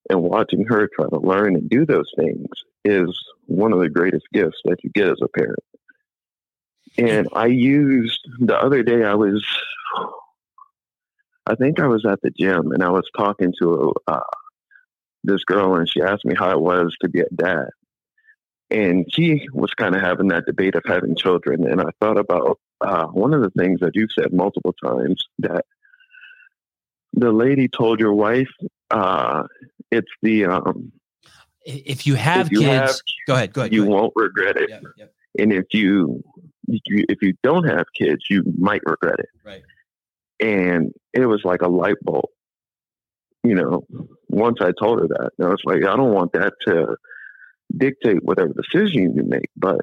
And 0.09 0.21
watching 0.21 0.65
her 0.65 0.87
try 0.87 1.07
to 1.09 1.19
learn 1.19 1.55
and 1.55 1.69
do 1.69 1.85
those 1.85 2.11
things 2.15 2.47
is 2.83 3.09
one 3.47 3.73
of 3.73 3.79
the 3.79 3.89
greatest 3.89 4.25
gifts 4.31 4.59
that 4.65 4.83
you 4.83 4.91
get 4.91 5.09
as 5.09 5.19
a 5.21 5.27
parent. 5.27 5.63
And 6.97 7.27
I 7.33 7.47
used 7.47 8.19
the 8.39 8.55
other 8.57 8.83
day, 8.83 9.03
I 9.03 9.15
was, 9.15 9.43
I 11.47 11.55
think 11.55 11.79
I 11.79 11.87
was 11.87 12.05
at 12.05 12.21
the 12.21 12.29
gym 12.29 12.71
and 12.71 12.83
I 12.83 12.89
was 12.89 13.09
talking 13.17 13.53
to 13.61 13.93
uh, 14.07 14.19
this 15.23 15.43
girl 15.43 15.75
and 15.75 15.89
she 15.89 16.01
asked 16.01 16.25
me 16.25 16.35
how 16.37 16.51
it 16.51 16.61
was 16.61 16.95
to 17.01 17.09
be 17.09 17.21
a 17.21 17.29
dad. 17.35 17.69
And 18.69 19.05
she 19.11 19.47
was 19.53 19.71
kind 19.73 19.95
of 19.95 20.01
having 20.01 20.29
that 20.29 20.45
debate 20.45 20.75
of 20.75 20.83
having 20.85 21.15
children. 21.15 21.67
And 21.67 21.81
I 21.81 21.89
thought 21.99 22.17
about 22.17 22.59
uh, 22.81 23.05
one 23.07 23.33
of 23.33 23.41
the 23.41 23.51
things 23.51 23.79
that 23.81 23.95
you've 23.95 24.11
said 24.11 24.33
multiple 24.33 24.73
times 24.83 25.23
that 25.39 25.65
the 27.15 27.31
lady 27.31 27.67
told 27.67 27.99
your 27.99 28.13
wife 28.13 28.49
uh, 28.91 29.43
it's 29.91 30.11
the 30.21 30.45
um, 30.45 30.91
If 31.65 32.05
you 32.05 32.15
have 32.15 32.47
if 32.47 32.51
you 32.51 32.59
kids, 32.59 32.69
have 32.69 32.95
go 33.27 33.33
ahead. 33.35 33.53
Go 33.53 33.61
ahead. 33.61 33.73
you 33.73 33.85
go 33.85 33.91
ahead. 33.91 34.01
won't 34.01 34.13
regret 34.15 34.57
it, 34.57 34.69
Yep, 34.69 34.83
yep, 34.97 35.13
and 35.39 35.51
if 35.53 35.65
you, 35.71 36.23
if 36.67 36.81
you 36.87 37.05
if 37.09 37.17
you 37.21 37.33
don't 37.43 37.63
have 37.65 37.85
kids, 37.97 38.25
you 38.29 38.43
might 38.57 38.81
regret 38.85 39.19
it. 39.19 39.29
right. 39.43 39.63
And 40.39 40.93
it 41.13 41.25
was 41.25 41.41
like 41.45 41.61
a 41.61 41.67
light 41.69 41.95
bulb. 42.01 42.25
You 43.43 43.55
know, 43.55 43.85
once 44.27 44.57
I 44.59 44.71
told 44.77 44.99
her 45.01 45.07
that, 45.07 45.31
I 45.41 45.47
was 45.49 45.61
like, 45.65 45.85
I 45.85 45.95
don't 45.95 46.13
want 46.13 46.33
that 46.33 46.53
to 46.67 46.97
dictate 47.77 48.23
whatever 48.23 48.53
decision 48.53 49.15
you 49.15 49.23
make. 49.23 49.49
But 49.55 49.81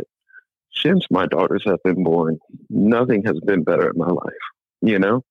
since 0.74 1.07
my 1.11 1.26
daughters 1.26 1.62
have 1.64 1.83
been 1.85 2.03
born, 2.03 2.39
nothing 2.68 3.24
has 3.24 3.39
been 3.41 3.62
better 3.62 3.89
in 3.91 3.97
my 3.99 4.09
life. 4.09 4.45
You 4.83 4.99
know, 4.99 5.24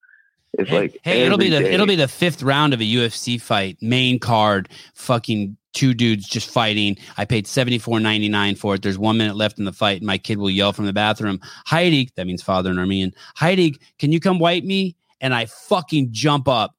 it's 0.54 0.70
Hey, 0.70 0.80
like 0.80 1.00
hey, 1.04 1.22
it'll 1.26 1.38
be 1.38 1.50
the 1.50 1.60
day- 1.60 1.74
it'll 1.74 1.86
be 1.88 1.96
the 1.96 2.08
fifth 2.08 2.44
round 2.44 2.74
of 2.74 2.82
a 2.82 2.84
UFC 2.84 3.40
fight, 3.42 3.78
main 3.82 4.20
card, 4.20 4.70
fucking 4.96 5.58
two 5.74 5.94
dudes 5.94 6.28
just 6.28 6.50
fighting. 6.50 6.98
I 7.18 7.24
paid 7.26 7.48
seventy 7.48 7.78
four 7.80 8.00
ninety 8.00 8.28
nine 8.30 8.56
for 8.56 8.76
it. 8.76 8.82
There's 8.82 8.98
one 8.98 9.18
minute 9.18 9.36
left 9.38 9.60
in 9.60 9.66
the 9.66 9.72
fight, 9.74 9.98
and 9.98 10.06
my 10.08 10.18
kid 10.18 10.38
will 10.38 10.50
yell 10.50 10.74
from 10.74 10.86
the 10.86 10.94
bathroom, 10.94 11.40
Heidi, 11.66 12.10
that 12.16 12.28
means 12.28 12.42
father 12.44 12.70
in 12.72 12.80
Armenian, 12.80 13.14
Heidi, 13.36 13.78
can 13.98 14.12
you 14.12 14.20
come 14.20 14.40
wipe 14.40 14.64
me? 14.64 14.96
And 15.22 15.34
I 15.34 15.46
fucking 15.46 16.10
jump 16.12 16.48
up, 16.48 16.76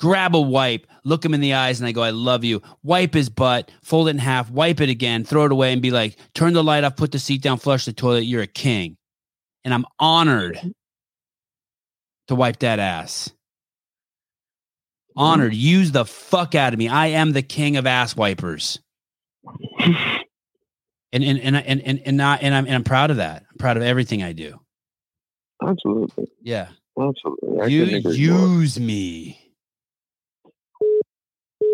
grab 0.00 0.34
a 0.34 0.40
wipe, 0.40 0.86
look 1.04 1.24
him 1.24 1.34
in 1.34 1.40
the 1.40 1.54
eyes, 1.54 1.80
and 1.80 1.86
I 1.86 1.92
go, 1.92 2.02
I 2.02 2.10
love 2.10 2.42
you. 2.42 2.62
Wipe 2.82 3.14
his 3.14 3.28
butt, 3.28 3.70
fold 3.82 4.08
it 4.08 4.12
in 4.12 4.18
half, 4.18 4.50
wipe 4.50 4.80
it 4.80 4.88
again, 4.88 5.24
throw 5.24 5.44
it 5.44 5.52
away, 5.52 5.72
and 5.72 5.82
be 5.82 5.90
like, 5.90 6.16
turn 6.34 6.54
the 6.54 6.64
light 6.64 6.84
off, 6.84 6.96
put 6.96 7.12
the 7.12 7.18
seat 7.18 7.42
down, 7.42 7.58
flush 7.58 7.84
the 7.84 7.92
toilet. 7.92 8.24
You're 8.24 8.42
a 8.42 8.46
king. 8.46 8.96
And 9.64 9.74
I'm 9.74 9.84
honored 9.98 10.58
to 12.28 12.34
wipe 12.34 12.58
that 12.60 12.78
ass. 12.78 13.28
Mm-hmm. 15.10 15.20
Honored. 15.20 15.54
Use 15.54 15.90
the 15.92 16.04
fuck 16.04 16.54
out 16.54 16.72
of 16.72 16.78
me. 16.78 16.88
I 16.88 17.08
am 17.08 17.32
the 17.32 17.42
king 17.42 17.76
of 17.76 17.86
ass 17.86 18.14
wipers. 18.16 18.78
And 21.10 21.24
and 21.24 21.38
and 21.40 21.56
and 21.56 21.80
and, 21.80 22.02
and 22.04 22.16
not 22.18 22.42
and 22.42 22.54
I'm 22.54 22.66
and 22.66 22.74
I'm 22.74 22.84
proud 22.84 23.10
of 23.10 23.16
that. 23.16 23.46
I'm 23.50 23.56
proud 23.56 23.78
of 23.78 23.82
everything 23.82 24.22
I 24.22 24.34
do. 24.34 24.60
absolutely, 25.66 26.26
Yeah. 26.42 26.68
absolutely. 27.00 27.60
I 27.62 27.66
you 27.66 27.84
couldn't 27.86 28.04
more. 28.04 28.12
use 28.12 28.78
me. 28.78 29.40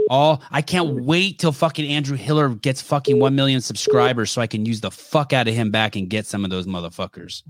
All 0.09 0.41
I 0.53 0.63
can't 0.63 1.05
wait 1.05 1.41
till 1.41 1.51
fucking 1.51 1.85
Andrew 1.91 2.17
Hiller 2.17 2.51
gets 2.51 2.81
fucking 2.81 3.19
one 3.19 3.35
million 3.35 3.61
subscribers 3.61 4.31
so 4.31 4.41
I 4.41 4.47
can 4.47 4.67
use 4.67 4.81
the 4.81 4.93
fuck 4.93 5.33
out 5.33 5.49
of 5.49 5.55
him 5.55 5.73
back 5.73 5.97
and 5.97 6.09
get 6.09 6.27
some 6.27 6.45
of 6.45 6.51
those 6.53 6.69
motherfuckers. 6.69 7.43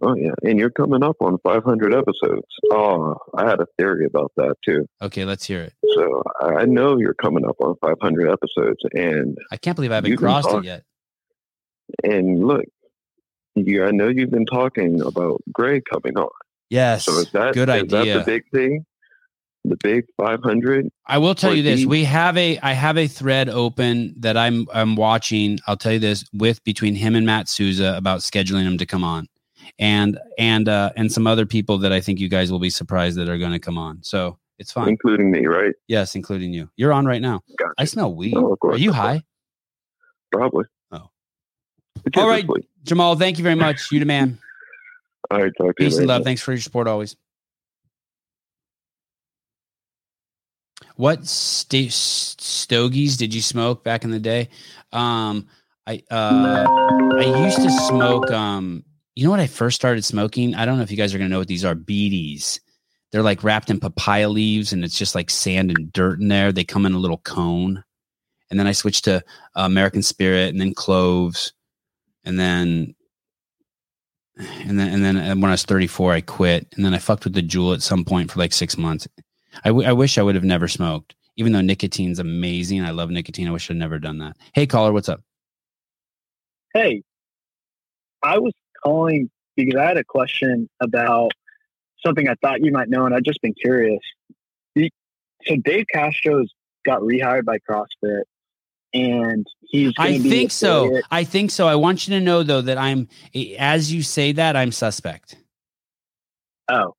Oh 0.00 0.14
yeah, 0.14 0.30
and 0.44 0.58
you're 0.58 0.70
coming 0.70 1.02
up 1.02 1.16
on 1.20 1.38
500 1.42 1.92
episodes. 1.92 2.46
Oh, 2.70 3.16
I 3.36 3.48
had 3.48 3.60
a 3.60 3.66
theory 3.78 4.06
about 4.06 4.32
that 4.36 4.54
too. 4.64 4.86
Okay, 5.02 5.24
let's 5.24 5.44
hear 5.44 5.62
it. 5.62 5.72
So 5.94 6.22
I 6.40 6.66
know 6.66 6.98
you're 6.98 7.14
coming 7.14 7.44
up 7.44 7.56
on 7.60 7.74
500 7.80 8.30
episodes, 8.30 8.78
and 8.92 9.36
I 9.50 9.56
can't 9.56 9.74
believe 9.74 9.90
I 9.90 9.96
haven't 9.96 10.16
crossed 10.16 10.48
talk. 10.48 10.64
it 10.64 10.66
yet. 10.66 10.84
and 12.04 12.46
look, 12.46 12.64
you, 13.56 13.84
I 13.84 13.90
know 13.90 14.08
you've 14.08 14.30
been 14.30 14.46
talking 14.46 15.00
about 15.00 15.42
Greg 15.52 15.82
coming 15.90 16.16
on. 16.16 16.28
Yes. 16.70 17.04
So 17.04 17.18
is 17.18 17.30
that 17.32 17.54
good 17.54 17.68
is 17.68 17.90
that 17.90 18.00
idea. 18.02 18.18
the 18.18 18.24
big 18.24 18.44
thing? 18.52 18.84
The 19.64 19.76
big 19.82 20.04
500. 20.16 20.88
I 21.06 21.18
will 21.18 21.34
tell 21.34 21.54
you 21.54 21.62
this: 21.62 21.84
we 21.84 22.04
have 22.04 22.36
a 22.36 22.58
I 22.60 22.72
have 22.72 22.96
a 22.96 23.08
thread 23.08 23.48
open 23.48 24.14
that 24.18 24.36
I'm 24.36 24.66
I'm 24.72 24.94
watching. 24.94 25.58
I'll 25.66 25.76
tell 25.76 25.92
you 25.92 25.98
this 25.98 26.24
with 26.32 26.62
between 26.62 26.94
him 26.94 27.16
and 27.16 27.26
Matt 27.26 27.48
Souza 27.48 27.94
about 27.96 28.20
scheduling 28.20 28.62
him 28.62 28.78
to 28.78 28.86
come 28.86 29.02
on, 29.02 29.26
and 29.78 30.18
and 30.38 30.68
uh, 30.68 30.92
and 30.96 31.10
some 31.10 31.26
other 31.26 31.46
people 31.46 31.78
that 31.78 31.92
I 31.92 32.00
think 32.00 32.20
you 32.20 32.28
guys 32.28 32.50
will 32.50 32.58
be 32.58 32.70
surprised 32.70 33.16
that 33.18 33.28
are 33.28 33.38
going 33.38 33.52
to 33.52 33.58
come 33.58 33.78
on. 33.78 34.02
So 34.02 34.38
it's 34.58 34.72
fine. 34.72 34.88
including 34.88 35.30
me, 35.30 35.46
right? 35.46 35.74
Yes, 35.86 36.14
including 36.14 36.52
you. 36.52 36.68
You're 36.76 36.92
on 36.92 37.06
right 37.06 37.22
now. 37.22 37.42
Gotcha. 37.58 37.72
I 37.78 37.84
smell 37.84 38.14
weed. 38.14 38.34
Oh, 38.36 38.52
of 38.52 38.58
course, 38.60 38.76
Are 38.76 38.78
you 38.78 38.92
high, 38.92 39.22
Probably. 40.32 40.64
Oh. 40.92 41.10
All 42.16 42.28
right. 42.28 42.46
Jamal? 42.84 43.16
Thank 43.16 43.38
you 43.38 43.44
very 43.44 43.54
much. 43.54 43.90
You 43.92 44.00
the 44.00 44.06
man. 44.06 44.38
All 45.30 45.42
right, 45.42 45.52
talk 45.58 45.76
to 45.76 45.84
you 45.84 45.90
Peace 45.90 45.98
and 45.98 46.06
love. 46.06 46.24
Thanks 46.24 46.40
for 46.40 46.52
your 46.52 46.60
support 46.60 46.86
always. 46.86 47.16
What 50.96 51.26
sta- 51.26 51.90
stogies 51.90 53.16
did 53.16 53.34
you 53.34 53.42
smoke 53.42 53.84
back 53.84 54.04
in 54.04 54.10
the 54.10 54.18
day? 54.18 54.48
Um, 54.92 55.46
I 55.86 56.02
uh, 56.10 56.66
I 57.16 57.44
used 57.44 57.58
to 57.58 57.70
smoke. 57.70 58.30
Um, 58.30 58.84
you 59.18 59.24
know 59.24 59.30
what? 59.30 59.40
I 59.40 59.48
first 59.48 59.74
started 59.74 60.04
smoking. 60.04 60.54
I 60.54 60.64
don't 60.64 60.76
know 60.76 60.84
if 60.84 60.92
you 60.92 60.96
guys 60.96 61.12
are 61.12 61.18
gonna 61.18 61.28
know 61.28 61.40
what 61.40 61.48
these 61.48 61.64
are. 61.64 61.74
Beaties. 61.74 62.60
They're 63.10 63.20
like 63.20 63.42
wrapped 63.42 63.68
in 63.68 63.80
papaya 63.80 64.28
leaves, 64.28 64.72
and 64.72 64.84
it's 64.84 64.96
just 64.96 65.16
like 65.16 65.28
sand 65.28 65.72
and 65.72 65.92
dirt 65.92 66.20
in 66.20 66.28
there. 66.28 66.52
They 66.52 66.62
come 66.62 66.86
in 66.86 66.92
a 66.92 67.00
little 67.00 67.18
cone, 67.18 67.82
and 68.48 68.60
then 68.60 68.68
I 68.68 68.72
switched 68.72 69.06
to 69.06 69.16
uh, 69.16 69.62
American 69.62 70.02
Spirit, 70.02 70.50
and 70.50 70.60
then 70.60 70.72
cloves, 70.72 71.52
and 72.24 72.38
then 72.38 72.94
and 74.36 74.78
then 74.78 74.94
and 74.94 75.04
then 75.04 75.16
uh, 75.16 75.34
when 75.34 75.46
I 75.46 75.54
was 75.54 75.64
34, 75.64 76.12
I 76.12 76.20
quit, 76.20 76.68
and 76.76 76.84
then 76.84 76.94
I 76.94 76.98
fucked 76.98 77.24
with 77.24 77.34
the 77.34 77.42
Juul 77.42 77.74
at 77.74 77.82
some 77.82 78.04
point 78.04 78.30
for 78.30 78.38
like 78.38 78.52
six 78.52 78.78
months. 78.78 79.08
I, 79.64 79.70
w- 79.70 79.88
I 79.88 79.92
wish 79.92 80.16
I 80.16 80.22
would 80.22 80.36
have 80.36 80.44
never 80.44 80.68
smoked, 80.68 81.16
even 81.34 81.50
though 81.50 81.60
nicotine's 81.60 82.20
amazing. 82.20 82.84
I 82.84 82.90
love 82.90 83.10
nicotine. 83.10 83.48
I 83.48 83.50
wish 83.50 83.68
I'd 83.68 83.78
never 83.78 83.98
done 83.98 84.18
that. 84.18 84.36
Hey, 84.54 84.68
caller, 84.68 84.92
what's 84.92 85.08
up? 85.08 85.22
Hey, 86.72 87.02
I 88.22 88.38
was 88.38 88.52
calling 88.82 89.30
because 89.56 89.74
I 89.78 89.84
had 89.84 89.96
a 89.96 90.04
question 90.04 90.68
about 90.80 91.32
something 92.04 92.28
I 92.28 92.34
thought 92.42 92.62
you 92.64 92.70
might 92.72 92.88
know, 92.88 93.06
and 93.06 93.14
I've 93.14 93.24
just 93.24 93.40
been 93.42 93.54
curious. 93.54 94.00
So 95.46 95.54
Dave 95.64 95.86
Castro's 95.92 96.52
got 96.84 97.00
rehired 97.00 97.44
by 97.44 97.58
CrossFit, 97.58 98.22
and 98.92 99.46
he's. 99.60 99.92
I 99.98 100.18
be 100.18 100.28
think 100.28 100.50
so. 100.50 101.00
I 101.10 101.22
think 101.24 101.52
so. 101.52 101.68
I 101.68 101.76
want 101.76 102.08
you 102.08 102.14
to 102.18 102.20
know 102.20 102.42
though 102.42 102.60
that 102.60 102.76
I'm, 102.76 103.08
eh, 103.34 103.54
as 103.58 103.92
you 103.92 104.02
say 104.02 104.32
that, 104.32 104.56
I'm 104.56 104.72
suspect. 104.72 105.36
Oh, 106.68 106.94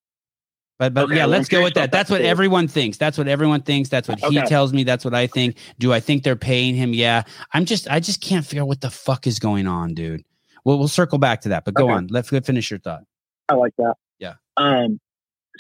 But 0.79 0.93
but 0.93 1.03
Okay, 1.05 1.17
yeah, 1.17 1.25
let's 1.25 1.49
go 1.49 1.61
with 1.61 1.73
that. 1.73 1.91
That's 1.91 2.09
what 2.09 2.21
everyone 2.21 2.67
thinks. 2.69 2.97
That's 2.97 3.17
what 3.17 3.27
everyone 3.27 3.61
thinks. 3.61 3.89
That's 3.89 4.07
what 4.07 4.19
he 4.19 4.39
Okay. 4.39 4.47
tells 4.47 4.71
me. 4.71 4.83
That's 4.83 5.03
what 5.03 5.13
I 5.13 5.27
think. 5.27 5.57
Do 5.77 5.91
I 5.93 5.99
think 5.99 6.23
they're 6.23 6.35
paying 6.37 6.75
him? 6.75 6.93
Yeah. 6.93 7.23
I'm 7.53 7.65
just 7.65 7.89
I 7.91 7.99
just 7.99 8.21
can't 8.21 8.45
figure 8.45 8.61
out 8.63 8.67
what 8.69 8.81
the 8.81 8.89
fuck 8.89 9.27
is 9.27 9.37
going 9.37 9.67
on, 9.67 9.93
dude. 9.93 10.23
Well, 10.65 10.77
we'll 10.77 10.87
circle 10.87 11.17
back 11.17 11.41
to 11.41 11.49
that. 11.49 11.65
But 11.65 11.73
go 11.73 11.85
Okay. 11.85 11.93
on. 11.93 12.07
Let's 12.07 12.29
finish 12.29 12.69
your 12.69 12.79
thought. 12.79 13.03
I 13.47 13.55
like 13.55 13.73
that. 13.77 13.95
Yeah. 14.19 14.35
Um, 14.57 14.99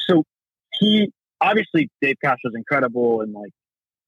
so 0.07 0.23
he 0.79 1.11
obviously 1.41 1.89
Dave 2.01 2.17
Cash 2.23 2.39
was 2.43 2.53
incredible 2.55 3.21
and 3.21 3.33
like 3.33 3.51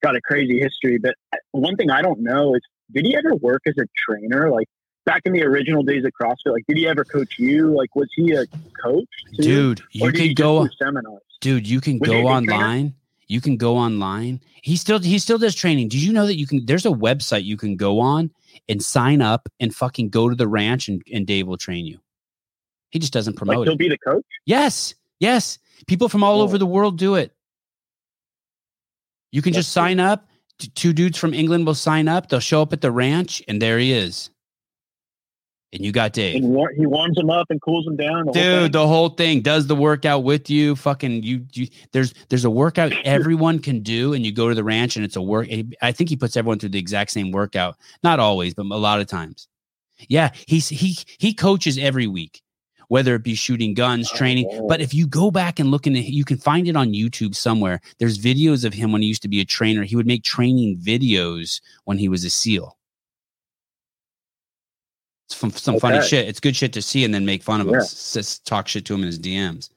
got 0.04 0.16
a 0.16 0.22
crazy 0.22 0.60
history. 0.60 0.98
But 0.98 1.16
one 1.52 1.76
thing 1.76 1.90
I 1.92 2.02
don't 2.02 2.22
know 2.22 2.56
is 2.56 2.62
did 2.92 3.06
he 3.06 3.16
ever 3.16 3.36
work 3.36 3.62
as 3.66 3.76
a 3.80 3.86
trainer? 3.98 4.52
Like 4.52 4.68
back 5.06 5.22
in 5.26 5.34
the 5.34 5.44
original 5.44 5.84
days 5.84 6.04
of 6.06 6.12
CrossFit, 6.22 6.52
like 6.54 6.64
did 6.68 6.78
he 6.78 6.88
ever 6.88 7.04
coach 7.04 7.40
you? 7.40 7.76
Like 7.76 7.96
was 7.96 8.10
he 8.16 8.34
a 8.34 8.46
coach? 8.84 9.08
Too? 9.38 9.44
Dude, 9.44 9.82
you 9.92 10.08
Or 10.08 10.12
did 10.12 10.22
he 10.22 10.28
can 10.36 10.36
go 10.36 10.68
seminars. 10.82 11.22
dude, 11.40 11.68
you 11.68 11.82
can 11.82 12.00
Was 12.00 12.10
go 12.10 12.28
online. 12.28 12.94
You 13.28 13.40
can 13.40 13.56
go 13.56 13.78
online. 13.78 14.42
He 14.62 14.76
still 14.76 15.00
he 15.00 15.18
still 15.18 15.38
does 15.38 15.56
training. 15.56 15.88
Did 15.88 16.02
you 16.04 16.12
know 16.14 16.26
that 16.26 16.36
you 16.38 16.46
can 16.46 16.66
there's 16.66 16.86
a 16.86 16.90
website 16.90 17.46
you 17.46 17.56
can 17.58 17.78
go 17.78 18.00
on 18.00 18.30
and 18.70 18.82
sign 18.84 19.22
up 19.22 19.48
and 19.60 19.74
fucking 19.74 20.10
go 20.10 20.30
to 20.30 20.36
the 20.36 20.48
ranch 20.48 20.88
and, 20.88 21.02
and 21.14 21.26
Dave 21.28 21.48
will 21.48 21.58
train 21.58 21.86
you. 21.86 22.00
He 22.92 23.00
just 23.00 23.14
doesn't 23.14 23.34
Like 23.34 23.38
promote 23.38 23.68
he'll 23.68 23.74
it. 23.74 23.80
be 23.80 23.90
the 23.90 23.98
coach. 23.98 24.26
Yes. 24.46 24.96
Yes. 25.20 25.60
People 25.88 26.10
from 26.10 26.24
all 26.24 26.42
Oh. 26.42 26.44
over 26.44 26.58
the 26.58 26.66
world 26.66 26.98
do 26.98 27.16
it. 27.16 27.34
You 29.32 29.42
can 29.42 29.54
That's 29.54 29.66
just 29.66 29.74
sign 29.74 30.00
up. 30.00 30.28
Two 30.76 30.94
dudes 30.94 31.18
from 31.18 31.34
England 31.34 31.66
will 31.66 31.74
sign 31.76 32.08
up. 32.08 32.30
They'll 32.30 32.40
show 32.40 32.62
up 32.62 32.74
at 32.74 32.82
the 32.82 32.92
ranch, 32.92 33.42
and 33.48 33.62
there 33.62 33.80
he 33.80 33.94
is. 33.94 34.30
And 35.74 35.86
you 35.86 35.94
got 35.94 36.12
Dave. 36.12 36.44
War- 36.44 36.74
he 36.76 36.86
warms 36.86 37.16
them 37.16 37.30
up 37.30 37.48
and 37.50 37.62
cools 37.62 37.86
them 37.86 37.96
down. 37.96 38.26
the 38.26 38.34
whole. 38.34 38.60
Dude, 38.64 38.74
the 38.74 38.88
whole 38.88 39.08
thing 39.10 39.40
does 39.40 39.68
the 39.68 39.76
workout 39.76 40.24
with 40.26 40.50
you. 40.50 40.76
Fucking 40.76 41.24
you, 41.24 41.46
you. 41.54 41.68
There's 41.94 42.14
there's 42.28 42.44
a 42.44 42.50
workout 42.50 42.92
everyone 43.06 43.60
can 43.60 43.80
do, 43.82 44.14
and 44.14 44.26
you 44.26 44.34
go 44.34 44.50
to 44.50 44.56
the 44.56 44.66
ranch, 44.66 44.98
and 44.98 45.06
it's 45.06 45.16
a 45.16 45.22
work. 45.22 45.48
I 45.82 45.92
think 45.94 46.10
he 46.10 46.18
puts 46.18 46.36
everyone 46.36 46.60
through 46.60 46.70
the 46.70 46.80
exact 46.80 47.12
same 47.12 47.32
workout. 47.32 47.78
Not 48.04 48.20
always, 48.20 48.54
but 48.54 48.66
a 48.66 48.76
lot 48.76 49.00
of 49.00 49.08
times. 49.08 49.48
Yeah, 50.10 50.32
he's 50.46 50.68
he 50.68 50.98
he 51.20 51.34
coaches 51.34 51.78
every 51.78 52.08
week, 52.08 52.42
whether 52.90 53.16
it 53.16 53.24
be 53.24 53.36
shooting 53.36 53.74
guns, 53.74 54.10
Oh, 54.14 54.18
training. 54.18 54.48
wow. 54.50 54.66
But 54.68 54.82
if 54.82 54.94
you 54.94 55.08
go 55.08 55.32
back 55.32 55.58
and 55.60 55.72
look 55.72 55.88
in, 55.88 55.96
it, 55.96 56.06
you 56.06 56.26
can 56.26 56.38
find 56.38 56.68
it 56.68 56.76
on 56.76 56.92
YouTube 56.92 57.34
somewhere. 57.34 57.80
There's 57.98 58.18
videos 58.20 58.66
of 58.66 58.74
him 58.74 58.92
when 58.92 59.04
he 59.04 59.08
used 59.08 59.22
to 59.22 59.30
be 59.30 59.40
a 59.40 59.46
trainer. 59.46 59.84
He 59.84 59.96
would 59.96 60.08
make 60.08 60.24
training 60.24 60.80
videos 60.84 61.62
when 61.86 61.98
he 61.98 62.10
was 62.10 62.26
a 62.26 62.30
SEAL. 62.30 62.76
Some, 65.34 65.52
some 65.52 65.80
funny 65.80 66.02
shit. 66.02 66.28
It's 66.28 66.40
good 66.40 66.56
shit 66.56 66.74
to 66.74 66.82
see 66.82 67.04
and 67.04 67.14
then 67.14 67.26
make 67.26 67.44
fun 67.44 67.62
of 67.62 67.68
him. 67.68 67.74
Yeah. 67.74 67.80
S- 67.80 68.18
s- 68.18 68.40
talk 68.40 68.68
shit 68.68 68.86
to 68.86 68.94
him 68.94 69.02
in 69.02 69.08
his 69.08 69.20
DMs. 69.20 69.70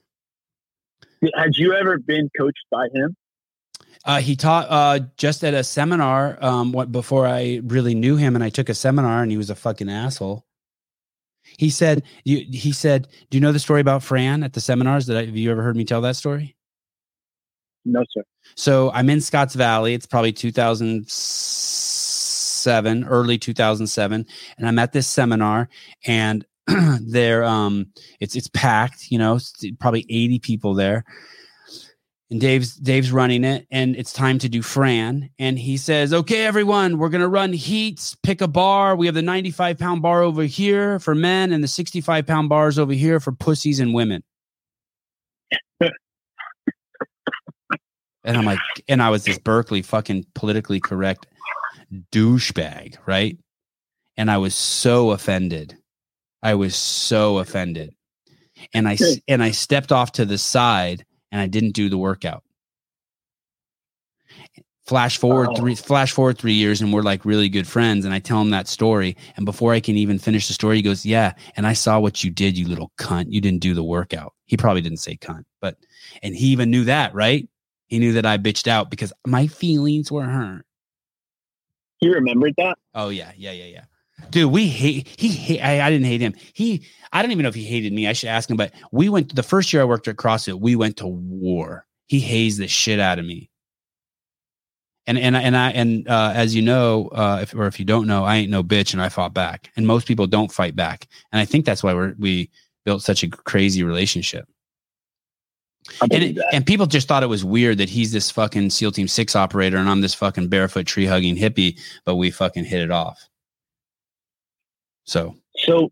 Had 1.35 1.55
you 1.55 1.73
ever 1.73 1.97
been 1.97 2.29
coached 2.37 2.65
by 2.71 2.87
him? 2.93 3.15
Uh, 4.05 4.19
he 4.19 4.35
taught 4.35 4.67
uh, 4.69 4.99
just 5.17 5.43
at 5.43 5.55
a 5.55 5.63
seminar 5.63 6.37
um, 6.43 6.71
what, 6.71 6.91
before 6.91 7.25
I 7.25 7.61
really 7.63 7.95
knew 7.95 8.17
him, 8.17 8.35
and 8.35 8.43
I 8.43 8.49
took 8.49 8.69
a 8.69 8.75
seminar, 8.75 9.23
and 9.23 9.31
he 9.31 9.37
was 9.37 9.49
a 9.49 9.55
fucking 9.55 9.89
asshole. 9.89 10.45
He 11.57 11.71
said, 11.71 12.03
"You." 12.23 12.45
He 12.51 12.71
said, 12.71 13.07
"Do 13.29 13.37
you 13.37 13.41
know 13.41 13.51
the 13.51 13.59
story 13.59 13.81
about 13.81 14.03
Fran 14.03 14.43
at 14.43 14.53
the 14.53 14.61
seminars? 14.61 15.07
That 15.07 15.17
I, 15.17 15.25
have 15.25 15.35
you 15.35 15.51
ever 15.51 15.63
heard 15.63 15.75
me 15.75 15.85
tell 15.85 16.01
that 16.01 16.15
story?" 16.15 16.55
No, 17.83 18.03
sir. 18.11 18.23
So 18.55 18.91
I'm 18.91 19.09
in 19.09 19.21
Scotts 19.21 19.55
Valley. 19.55 19.93
It's 19.93 20.05
probably 20.07 20.33
2007, 22.65 23.05
early 23.05 23.37
2007, 23.37 24.25
and 24.57 24.67
I'm 24.67 24.79
at 24.79 24.91
this 24.91 25.07
seminar, 25.07 25.69
and 26.05 26.45
there, 27.01 27.43
um, 27.43 27.87
it's 28.19 28.35
it's 28.35 28.47
packed. 28.47 29.11
You 29.11 29.19
know, 29.19 29.39
probably 29.79 30.05
80 30.09 30.39
people 30.39 30.73
there, 30.73 31.05
and 32.31 32.41
Dave's 32.41 32.75
Dave's 32.75 33.11
running 33.11 33.43
it, 33.43 33.67
and 33.69 33.95
it's 33.95 34.11
time 34.11 34.39
to 34.39 34.49
do 34.49 34.61
Fran, 34.61 35.29
and 35.37 35.59
he 35.59 35.77
says, 35.77 36.11
"Okay, 36.11 36.45
everyone, 36.45 36.97
we're 36.97 37.09
gonna 37.09 37.27
run 37.27 37.53
heats. 37.53 38.15
Pick 38.23 38.41
a 38.41 38.47
bar. 38.47 38.95
We 38.95 39.05
have 39.05 39.15
the 39.15 39.21
95 39.21 39.77
pound 39.77 40.01
bar 40.01 40.23
over 40.23 40.43
here 40.43 40.99
for 40.99 41.13
men, 41.13 41.53
and 41.53 41.63
the 41.63 41.67
65 41.67 42.25
pound 42.25 42.49
bars 42.49 42.79
over 42.79 42.93
here 42.93 43.19
for 43.19 43.31
pussies 43.31 43.79
and 43.79 43.93
women." 43.93 44.23
And 48.27 48.37
I'm 48.37 48.45
like, 48.45 48.57
and 48.89 49.03
I 49.03 49.11
was 49.11 49.23
this 49.23 49.37
Berkeley 49.37 49.83
fucking 49.83 50.25
politically 50.33 50.79
correct 50.79 51.27
douchebag, 52.11 52.97
right? 53.05 53.37
And 54.17 54.31
I 54.31 54.37
was 54.37 54.55
so 54.55 55.11
offended. 55.11 55.75
I 56.41 56.55
was 56.55 56.75
so 56.75 57.39
offended. 57.39 57.93
And 58.73 58.87
I 58.87 58.97
and 59.27 59.43
I 59.43 59.51
stepped 59.51 59.91
off 59.91 60.13
to 60.13 60.25
the 60.25 60.37
side 60.37 61.05
and 61.31 61.41
I 61.41 61.47
didn't 61.47 61.71
do 61.73 61.89
the 61.89 61.97
workout. 61.97 62.43
Flash 64.87 65.17
forward 65.17 65.49
Oh. 65.51 65.55
three 65.55 65.73
flash 65.73 66.11
forward 66.11 66.37
3 66.37 66.53
years 66.53 66.79
and 66.79 66.93
we're 66.93 67.01
like 67.01 67.25
really 67.25 67.49
good 67.49 67.67
friends 67.67 68.05
and 68.05 68.13
I 68.13 68.19
tell 68.19 68.39
him 68.39 68.51
that 68.51 68.67
story 68.67 69.17
and 69.35 69.43
before 69.45 69.73
I 69.73 69.79
can 69.79 69.95
even 69.97 70.19
finish 70.19 70.47
the 70.47 70.53
story 70.53 70.75
he 70.77 70.83
goes, 70.83 71.03
"Yeah, 71.05 71.33
and 71.57 71.65
I 71.65 71.73
saw 71.73 71.99
what 71.99 72.23
you 72.23 72.29
did, 72.29 72.55
you 72.55 72.67
little 72.67 72.91
cunt. 72.99 73.25
You 73.29 73.41
didn't 73.41 73.61
do 73.61 73.73
the 73.73 73.83
workout." 73.83 74.33
He 74.45 74.57
probably 74.57 74.81
didn't 74.81 74.99
say 74.99 75.17
cunt, 75.17 75.43
but 75.59 75.77
and 76.21 76.35
he 76.35 76.47
even 76.47 76.69
knew 76.69 76.83
that, 76.85 77.15
right? 77.15 77.49
He 77.87 77.97
knew 77.97 78.13
that 78.13 78.27
I 78.27 78.37
bitched 78.37 78.67
out 78.67 78.91
because 78.91 79.11
my 79.25 79.47
feelings 79.47 80.11
were 80.11 80.23
hurt. 80.25 80.65
He 81.99 82.09
remembered 82.09 82.53
that. 82.57 82.77
Oh 82.93 83.09
yeah, 83.09 83.31
yeah, 83.35 83.51
yeah, 83.51 83.65
yeah. 83.65 83.83
Dude, 84.29 84.51
we 84.51 84.67
hate. 84.67 85.13
He 85.17 85.29
hate. 85.29 85.61
I, 85.61 85.85
I 85.85 85.89
didn't 85.89 86.05
hate 86.05 86.21
him. 86.21 86.33
He. 86.53 86.85
I 87.11 87.21
don't 87.21 87.31
even 87.31 87.43
know 87.43 87.49
if 87.49 87.55
he 87.55 87.65
hated 87.65 87.93
me. 87.93 88.07
I 88.07 88.13
should 88.13 88.29
ask 88.29 88.49
him. 88.49 88.57
But 88.57 88.73
we 88.91 89.09
went 89.09 89.35
the 89.35 89.43
first 89.43 89.71
year 89.71 89.81
I 89.81 89.85
worked 89.85 90.07
at 90.07 90.15
CrossFit. 90.15 90.59
We 90.59 90.75
went 90.75 90.97
to 90.97 91.07
war. 91.07 91.85
He 92.07 92.19
hazed 92.19 92.59
the 92.59 92.67
shit 92.67 92.99
out 92.99 93.19
of 93.19 93.25
me. 93.25 93.49
And 95.07 95.17
and 95.17 95.35
and 95.35 95.55
I 95.55 95.71
and 95.71 96.07
uh, 96.07 96.31
as 96.33 96.55
you 96.55 96.61
know, 96.61 97.09
uh, 97.09 97.39
if 97.43 97.53
or 97.53 97.67
if 97.67 97.79
you 97.79 97.85
don't 97.85 98.07
know, 98.07 98.23
I 98.23 98.37
ain't 98.37 98.51
no 98.51 98.63
bitch, 98.63 98.93
and 98.93 99.01
I 99.01 99.09
fought 99.09 99.33
back. 99.33 99.71
And 99.75 99.85
most 99.85 100.07
people 100.07 100.27
don't 100.27 100.51
fight 100.51 100.75
back. 100.75 101.07
And 101.31 101.39
I 101.39 101.45
think 101.45 101.65
that's 101.65 101.83
why 101.83 101.93
we're 101.93 102.15
we 102.17 102.49
built 102.85 103.03
such 103.03 103.23
a 103.23 103.29
crazy 103.29 103.83
relationship. 103.83 104.47
I 106.01 106.07
And, 106.11 106.23
it, 106.23 106.37
and 106.51 106.65
people 106.65 106.85
just 106.85 107.07
thought 107.07 107.23
it 107.23 107.27
was 107.27 107.45
weird 107.45 107.77
that 107.77 107.89
he's 107.89 108.11
this 108.11 108.31
fucking 108.31 108.69
SEAL 108.69 108.91
Team 108.93 109.07
Six 109.07 109.35
operator 109.35 109.77
and 109.77 109.89
I'm 109.89 110.01
this 110.01 110.13
fucking 110.13 110.47
barefoot 110.47 110.85
tree 110.85 111.05
hugging 111.05 111.35
hippie, 111.35 111.79
but 112.05 112.15
we 112.15 112.31
fucking 112.31 112.65
hit 112.65 112.81
it 112.81 112.91
off. 112.91 113.27
So 115.05 115.35
So, 115.57 115.91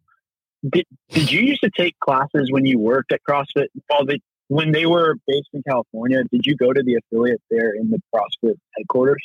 did, 0.67 0.85
did 1.09 1.31
you 1.31 1.41
used 1.41 1.61
to 1.61 1.69
take 1.69 1.99
classes 1.99 2.51
when 2.51 2.65
you 2.65 2.79
worked 2.79 3.11
at 3.11 3.21
CrossFit? 3.27 3.67
Well, 3.89 4.05
they, 4.05 4.19
when 4.47 4.71
they 4.71 4.85
were 4.85 5.15
based 5.27 5.49
in 5.53 5.61
California, 5.63 6.23
did 6.31 6.45
you 6.45 6.55
go 6.55 6.73
to 6.73 6.81
the 6.81 6.95
affiliate 6.95 7.41
there 7.49 7.73
in 7.73 7.89
the 7.89 8.01
CrossFit 8.13 8.55
headquarters? 8.75 9.23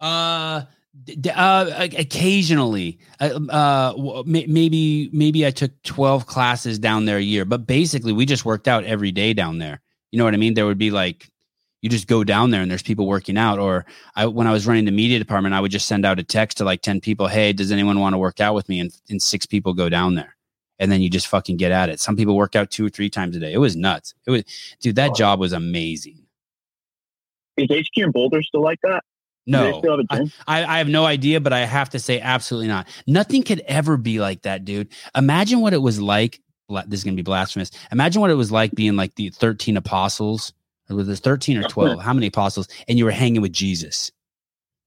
Uh, 0.00 0.62
d- 0.62 0.66
d- 0.66 0.68
uh, 1.34 1.88
occasionally, 1.96 2.98
uh, 3.20 3.40
uh, 3.48 4.22
maybe 4.26 5.08
maybe 5.12 5.46
I 5.46 5.50
took 5.50 5.70
twelve 5.82 6.26
classes 6.26 6.78
down 6.78 7.06
there 7.06 7.16
a 7.16 7.22
year, 7.22 7.44
but 7.44 7.66
basically 7.66 8.12
we 8.12 8.26
just 8.26 8.44
worked 8.44 8.68
out 8.68 8.84
every 8.84 9.10
day 9.10 9.32
down 9.32 9.58
there. 9.58 9.80
You 10.10 10.18
know 10.18 10.24
what 10.24 10.34
I 10.34 10.36
mean? 10.36 10.54
There 10.54 10.66
would 10.66 10.78
be 10.78 10.90
like 10.90 11.30
you 11.80 11.88
just 11.88 12.06
go 12.06 12.24
down 12.24 12.50
there 12.50 12.60
and 12.60 12.70
there's 12.70 12.82
people 12.82 13.06
working 13.06 13.38
out. 13.38 13.58
Or 13.58 13.86
I 14.14 14.26
when 14.26 14.46
I 14.46 14.52
was 14.52 14.66
running 14.66 14.84
the 14.84 14.92
media 14.92 15.18
department, 15.18 15.54
I 15.54 15.60
would 15.60 15.70
just 15.70 15.86
send 15.86 16.04
out 16.04 16.18
a 16.18 16.22
text 16.22 16.58
to 16.58 16.64
like 16.64 16.82
ten 16.82 17.00
people, 17.00 17.26
"Hey, 17.26 17.52
does 17.52 17.72
anyone 17.72 17.98
want 17.98 18.12
to 18.12 18.18
work 18.18 18.40
out 18.40 18.54
with 18.54 18.68
me?" 18.68 18.78
And 18.78 18.92
and 19.08 19.20
six 19.20 19.46
people 19.46 19.72
go 19.72 19.88
down 19.88 20.14
there. 20.14 20.36
And 20.78 20.90
then 20.90 21.00
you 21.00 21.08
just 21.08 21.28
fucking 21.28 21.58
get 21.58 21.70
at 21.70 21.90
it. 21.90 22.00
Some 22.00 22.16
people 22.16 22.36
work 22.36 22.56
out 22.56 22.70
two 22.70 22.84
or 22.84 22.88
three 22.88 23.08
times 23.08 23.36
a 23.36 23.40
day. 23.40 23.52
It 23.52 23.58
was 23.58 23.76
nuts. 23.76 24.14
It 24.26 24.30
was, 24.30 24.44
dude. 24.80 24.96
That 24.96 25.14
job 25.14 25.38
was 25.38 25.52
amazing. 25.52 26.18
Is 27.56 27.68
HQ 27.70 27.96
in 27.96 28.10
Boulder 28.10 28.42
still 28.42 28.62
like 28.62 28.80
that? 28.82 29.04
No, 29.46 29.78
still 29.78 29.98
have 29.98 30.06
a 30.10 30.16
gym? 30.16 30.32
I, 30.46 30.64
I 30.64 30.78
have 30.78 30.88
no 30.88 31.04
idea, 31.04 31.40
but 31.40 31.52
I 31.52 31.60
have 31.60 31.90
to 31.90 31.98
say, 31.98 32.20
absolutely 32.20 32.68
not. 32.68 32.86
Nothing 33.06 33.42
could 33.42 33.60
ever 33.66 33.96
be 33.96 34.20
like 34.20 34.42
that, 34.42 34.64
dude. 34.64 34.88
Imagine 35.16 35.60
what 35.60 35.72
it 35.72 35.82
was 35.82 36.00
like. 36.00 36.40
This 36.86 37.00
is 37.00 37.04
gonna 37.04 37.16
be 37.16 37.22
blasphemous. 37.22 37.70
Imagine 37.90 38.20
what 38.22 38.30
it 38.30 38.34
was 38.34 38.50
like 38.50 38.72
being 38.72 38.96
like 38.96 39.14
the 39.16 39.30
thirteen 39.30 39.76
apostles. 39.76 40.52
Or 40.88 40.96
was 40.96 41.08
it 41.08 41.16
thirteen 41.16 41.58
or 41.58 41.64
twelve? 41.64 42.00
How 42.00 42.12
many 42.12 42.28
apostles? 42.28 42.68
And 42.88 42.98
you 42.98 43.04
were 43.04 43.10
hanging 43.10 43.42
with 43.42 43.52
Jesus. 43.52 44.10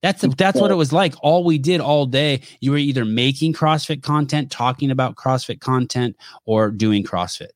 That's 0.02 0.22
that's 0.36 0.60
what 0.60 0.70
it 0.70 0.74
was 0.74 0.92
like. 0.92 1.14
All 1.22 1.44
we 1.44 1.58
did 1.58 1.80
all 1.80 2.06
day, 2.06 2.42
you 2.60 2.70
were 2.70 2.76
either 2.76 3.04
making 3.04 3.54
CrossFit 3.54 4.02
content, 4.02 4.50
talking 4.50 4.90
about 4.90 5.16
CrossFit 5.16 5.60
content, 5.60 6.16
or 6.44 6.70
doing 6.70 7.02
CrossFit. 7.02 7.48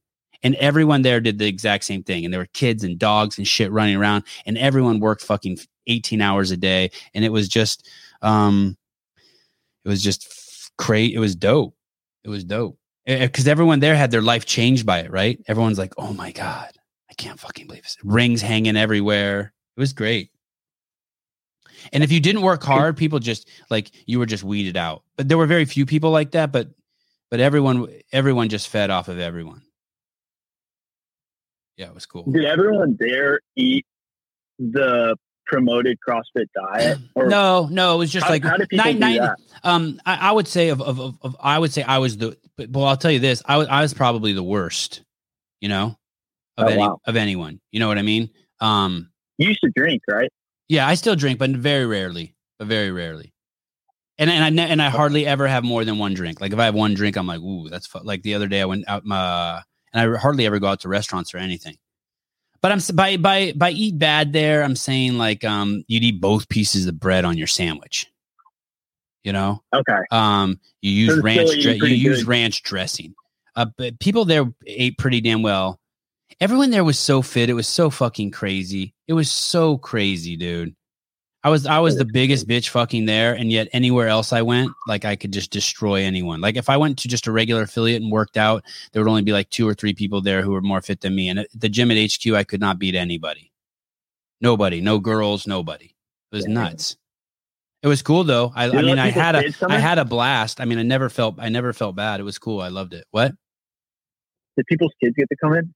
And 0.43 0.55
everyone 0.57 1.03
there 1.03 1.21
did 1.21 1.39
the 1.39 1.47
exact 1.47 1.85
same 1.85 2.03
thing. 2.03 2.25
And 2.25 2.33
there 2.33 2.41
were 2.41 2.49
kids 2.55 2.83
and 2.83 2.99
dogs 2.99 3.37
and 3.37 3.47
shit 3.47 3.71
running 3.71 3.97
around, 3.97 4.25
and 4.47 4.57
everyone 4.57 5.01
worked 5.01 5.23
fucking 5.23 5.59
18 5.91 6.21
hours 6.21 6.51
a 6.51 6.57
day. 6.57 6.91
And 7.15 7.25
it 7.25 7.33
was 7.33 7.49
just, 7.49 7.89
um, 8.23 8.77
it 9.85 9.89
was 9.89 10.03
just 10.03 10.71
great. 10.79 11.15
It 11.15 11.19
was 11.19 11.35
dope. 11.35 11.75
It 12.25 12.29
was 12.29 12.45
dope. 12.45 12.79
Because 13.07 13.49
everyone 13.49 13.81
there 13.81 13.97
had 13.97 14.11
their 14.11 14.23
life 14.23 14.45
changed 14.45 14.87
by 14.87 15.01
it, 15.01 15.11
right? 15.11 15.41
Everyone's 15.49 15.79
like, 15.79 15.95
oh 15.99 16.13
my 16.13 16.33
God, 16.33 16.71
I 17.11 17.15
can't 17.15 17.41
fucking 17.41 17.67
believe 17.67 17.83
this. 17.83 17.97
Rings 18.05 18.43
hanging 18.43 18.77
everywhere. 18.77 19.53
It 19.77 19.81
was 19.81 19.93
great. 19.93 20.31
And 21.93 22.05
if 22.05 22.13
you 22.13 22.21
didn't 22.21 22.43
work 22.43 22.63
hard, 22.63 22.97
people 22.97 23.19
just 23.19 23.49
like 23.71 23.91
you 24.07 24.19
were 24.19 24.27
just 24.27 24.45
weeded 24.45 24.77
out. 24.77 25.03
But 25.17 25.29
there 25.29 25.39
were 25.39 25.47
very 25.47 25.65
few 25.65 25.87
people 25.87 26.11
like 26.11 26.33
that, 26.33 26.53
but 26.53 26.69
but 27.31 27.41
everyone 27.41 27.89
everyone 28.13 28.49
just 28.49 28.69
fed 28.69 28.91
off 28.91 29.09
of 29.09 29.19
everyone. 29.19 29.63
Yeah, 31.77 31.87
it 31.87 31.95
was 31.95 32.07
cool. 32.07 32.31
Did 32.31 32.45
everyone 32.45 32.97
there 33.01 33.41
eat 33.57 33.87
the 34.59 35.17
promoted 35.51 35.99
CrossFit 36.07 36.47
diet? 36.55 36.99
Or 37.15 37.27
No, 37.27 37.67
no, 37.71 37.95
it 37.95 37.99
was 37.99 38.11
just 38.13 38.25
how, 38.27 38.31
like 38.33 38.45
how 38.45 38.57
people 38.57 38.77
nine- 38.79 38.95
do 38.95 39.01
nine- 39.01 39.17
that? 39.19 39.39
um 39.65 40.01
I, 40.07 40.29
I 40.29 40.33
would 40.33 40.47
say 40.49 40.69
of, 40.71 40.81
of, 40.81 41.01
of, 41.01 41.19
of 41.23 41.37
I 41.41 41.59
would 41.59 41.73
say 41.73 41.83
I 41.83 41.99
was 41.99 42.17
the 42.17 42.37
but 42.57 42.71
well 42.71 42.85
I'll 42.87 42.97
tell 42.97 43.11
you 43.11 43.19
this 43.19 43.43
I 43.47 43.57
was 43.57 43.67
I 43.69 43.81
was 43.83 43.93
probably 43.95 44.33
the 44.33 44.43
worst 44.43 45.03
you 45.61 45.69
know 45.69 45.97
of 46.57 46.67
Oh, 46.67 46.69
any 46.69 46.79
wow. 46.79 47.01
of 47.07 47.17
anyone. 47.17 47.61
You 47.73 47.81
know 47.81 47.89
what 47.89 47.99
I 47.99 48.03
mean? 48.03 48.31
Um, 48.61 49.11
You 49.39 49.49
used 49.49 49.61
to 49.65 49.71
drink, 49.75 50.03
right? 50.09 50.31
yeah, 50.69 50.87
I 50.87 50.95
still 50.95 51.17
drink, 51.17 51.39
but 51.39 51.51
very 51.51 51.87
rarely, 51.87 52.35
but 52.59 52.69
very 52.69 52.91
rarely. 52.93 53.33
And 54.19 54.29
and 54.31 54.61
I 54.61 54.65
and 54.65 54.81
I 54.83 54.91
hardly 54.91 55.27
ever 55.27 55.47
have 55.49 55.65
more 55.65 55.85
than 55.85 55.97
one 55.99 56.13
drink. 56.15 56.41
Like 56.41 56.53
if 56.53 56.59
I 56.59 56.67
have 56.67 56.75
one 56.75 56.93
drink, 56.95 57.17
I'm 57.17 57.27
like, 57.27 57.41
ooh, 57.41 57.69
that's 57.71 57.87
fu-. 57.87 58.01
like 58.05 58.23
the 58.23 58.35
other 58.35 58.47
day 58.49 58.61
I 58.61 58.67
went 58.67 58.85
out 58.87 59.05
my 59.05 59.63
and 59.93 60.15
I 60.15 60.19
hardly 60.19 60.45
ever 60.47 60.59
go 60.59 60.67
out 60.69 60.81
to 60.81 60.89
restaurants 60.89 61.35
or 61.35 61.39
anything. 61.39 61.77
But 62.63 62.73
I'm 62.73 62.81
by 62.95 63.17
by 63.17 63.53
by 63.57 63.71
eat 63.71 63.99
bad 63.99 64.33
there. 64.33 64.63
I'm 64.63 64.77
saying 64.77 65.17
like 65.19 65.45
um 65.45 65.83
you'd 65.89 66.05
eat 66.05 66.21
both 66.21 66.49
pieces 66.49 66.87
of 66.87 67.01
bread 67.01 67.25
on 67.25 67.39
your 67.39 67.47
sandwich. 67.47 68.07
You 69.25 69.33
know, 69.35 69.63
Okay. 69.75 69.99
um, 70.11 70.59
you 70.81 70.91
use 70.93 71.15
So 71.17 71.21
ranch. 71.23 71.63
dre- 71.63 71.73
you 71.75 71.79
pretty 71.79 71.97
use 71.97 72.25
ranch 72.25 72.63
dressing. 72.63 73.15
Uh, 73.55 73.67
but 73.77 73.99
people 74.01 74.25
there 74.25 74.51
ate 74.67 74.97
pretty 74.97 75.21
damn 75.21 75.43
well. 75.43 75.79
Everyone 76.41 76.71
there 76.71 76.85
was 76.85 76.99
so 76.99 77.21
fit. 77.21 77.51
It 77.51 77.55
was 77.55 77.69
so 77.69 77.91
fucking 77.91 78.31
crazy. 78.31 78.95
It 79.09 79.13
was 79.13 79.31
so 79.31 79.77
crazy, 79.77 80.37
dude. 80.37 80.75
I 81.43 81.49
was 81.49 81.65
I 81.65 81.79
was 81.79 81.97
the 81.97 82.05
biggest 82.05 82.47
bitch 82.47 82.69
fucking 82.69 83.07
there, 83.07 83.35
and 83.35 83.51
yet 83.51 83.69
anywhere 83.73 84.09
else 84.09 84.33
I 84.33 84.43
went, 84.43 84.73
like 84.87 85.07
I 85.07 85.17
could 85.17 85.33
just 85.33 85.51
destroy 85.51 86.03
anyone. 86.03 86.43
Like 86.43 86.57
if 86.57 86.69
I 86.69 86.77
went 86.77 86.99
to 86.99 87.09
just 87.09 87.27
a 87.27 87.33
regular 87.33 87.63
affiliate 87.63 88.03
and 88.03 88.13
worked 88.13 88.37
out, 88.37 88.63
there 88.93 89.03
would 89.03 89.09
only 89.09 89.23
be 89.23 89.33
like 89.33 89.49
two 89.49 89.67
or 89.67 89.73
three 89.73 89.95
people 89.95 90.21
there 90.21 90.43
who 90.43 90.51
were 90.51 90.61
more 90.61 90.83
fit 90.83 91.01
than 91.01 91.15
me. 91.15 91.31
And 91.31 91.39
at 91.39 91.49
the 91.55 91.71
gym 91.71 91.91
at 91.91 91.97
HQ, 91.97 92.35
I 92.35 92.45
could 92.45 92.61
not 92.61 92.79
beat 92.79 92.95
anybody. 92.95 93.51
Nobody, 94.43 94.83
no 94.83 94.99
girls, 94.99 95.47
nobody. 95.47 95.87
It 95.87 96.37
was 96.37 96.45
Damn. 96.45 96.55
nuts. 96.55 96.97
It 97.83 97.89
was 97.89 98.03
cool 98.03 98.25
though. 98.25 98.53
I, 98.55 98.69
I 98.69 98.83
mean, 98.83 98.99
I 98.99 99.09
had 99.11 99.35
a 99.35 99.53
I 99.67 99.79
had 99.79 99.99
a 99.99 100.05
blast. 100.05 100.61
I 100.61 100.67
mean, 100.67 100.79
I 100.79 100.83
never 100.83 101.09
felt 101.09 101.37
I 101.39 101.49
never 101.49 101.73
felt 101.73 101.97
bad. 101.97 102.21
It 102.21 102.25
was 102.25 102.39
cool. 102.39 102.61
I 102.61 102.69
loved 102.69 102.93
it. 102.93 103.07
What? 103.13 103.33
Did 104.59 104.67
people's 104.67 104.93
kids 105.03 105.17
get 105.17 105.29
to 105.31 105.37
come 105.43 105.55
in? 105.55 105.73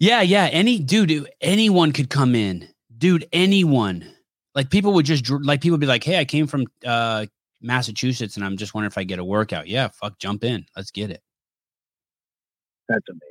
Yeah, 0.00 0.22
yeah. 0.22 0.46
Any 0.46 0.80
dude, 0.80 1.30
anyone 1.40 1.92
could 1.92 2.10
come 2.10 2.34
in, 2.34 2.66
dude. 2.98 3.28
Anyone. 3.32 4.10
Like 4.54 4.70
people 4.70 4.92
would 4.94 5.06
just 5.06 5.28
like 5.30 5.60
people 5.60 5.74
would 5.74 5.80
be 5.80 5.86
like, 5.86 6.04
"Hey, 6.04 6.18
I 6.18 6.24
came 6.24 6.46
from 6.46 6.66
uh 6.84 7.26
Massachusetts, 7.60 8.36
and 8.36 8.44
I'm 8.44 8.56
just 8.56 8.74
wondering 8.74 8.90
if 8.90 8.98
I 8.98 9.04
get 9.04 9.18
a 9.18 9.24
workout." 9.24 9.68
Yeah, 9.68 9.88
fuck, 9.88 10.18
jump 10.18 10.44
in. 10.44 10.66
Let's 10.76 10.90
get 10.90 11.10
it. 11.10 11.22
That's 12.88 13.08
amazing. 13.08 13.26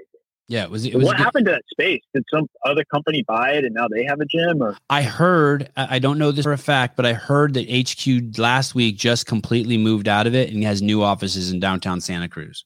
Yeah, 0.47 0.63
it 0.63 0.71
was. 0.71 0.85
It 0.85 0.95
was. 0.95 1.05
what 1.05 1.17
good- 1.17 1.23
happened 1.23 1.45
to 1.45 1.51
that 1.51 1.63
space? 1.69 2.01
Did 2.13 2.23
some 2.33 2.47
other 2.65 2.83
company 2.85 3.23
buy 3.27 3.51
it 3.51 3.65
and 3.65 3.75
now 3.75 3.87
they 3.87 4.03
have 4.05 4.19
a 4.19 4.25
gym? 4.25 4.63
Or 4.63 4.77
I 4.89 5.03
heard. 5.03 5.69
I 5.75 5.99
don't 5.99 6.17
know 6.17 6.31
this 6.31 6.45
for 6.45 6.53
a 6.53 6.57
fact, 6.57 6.95
but 6.95 7.05
I 7.05 7.13
heard 7.13 7.53
that 7.55 7.69
HQ 7.69 8.37
last 8.39 8.73
week 8.73 8.97
just 8.97 9.25
completely 9.27 9.77
moved 9.77 10.07
out 10.07 10.25
of 10.25 10.33
it 10.33 10.51
and 10.51 10.63
has 10.63 10.81
new 10.81 11.03
offices 11.03 11.51
in 11.51 11.59
downtown 11.59 12.01
Santa 12.01 12.27
Cruz. 12.29 12.65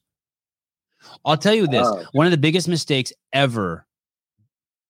I'll 1.26 1.36
tell 1.36 1.54
you 1.54 1.66
this: 1.66 1.86
Oh. 1.86 2.04
one 2.12 2.26
of 2.26 2.30
the 2.30 2.38
biggest 2.38 2.68
mistakes 2.68 3.12
ever, 3.34 3.84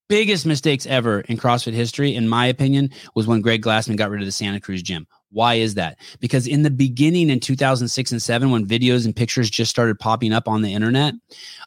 biggest 0.09 0.47
mistakes 0.47 0.87
ever 0.87 1.21
in 1.23 1.37
CrossFit 1.37 1.73
history, 1.73 2.15
in 2.15 2.29
my 2.29 2.47
opinion, 2.47 2.91
was 3.15 3.27
when 3.27 3.41
Greg 3.41 3.63
Glassman 3.63 3.97
got 3.97 4.11
rid 4.11 4.21
of 4.21 4.27
the 4.27 4.33
Santa 4.33 4.61
Cruz 4.61 4.83
gym. 4.83 5.07
Why 5.31 5.55
is 5.55 5.75
that? 5.75 5.99
Because 6.21 6.47
in 6.47 6.63
the 6.63 6.71
beginning, 6.71 7.29
in 7.29 7.41
2006 7.41 8.13
and 8.13 8.23
seven, 8.23 8.51
when 8.51 8.67
videos 8.67 9.05
and 9.05 9.15
pictures 9.15 9.51
just 9.51 9.71
started 9.71 9.99
popping 9.99 10.33
up 10.33 10.47
on 10.47 10.63
the 10.63 10.73
internet, 10.73 11.15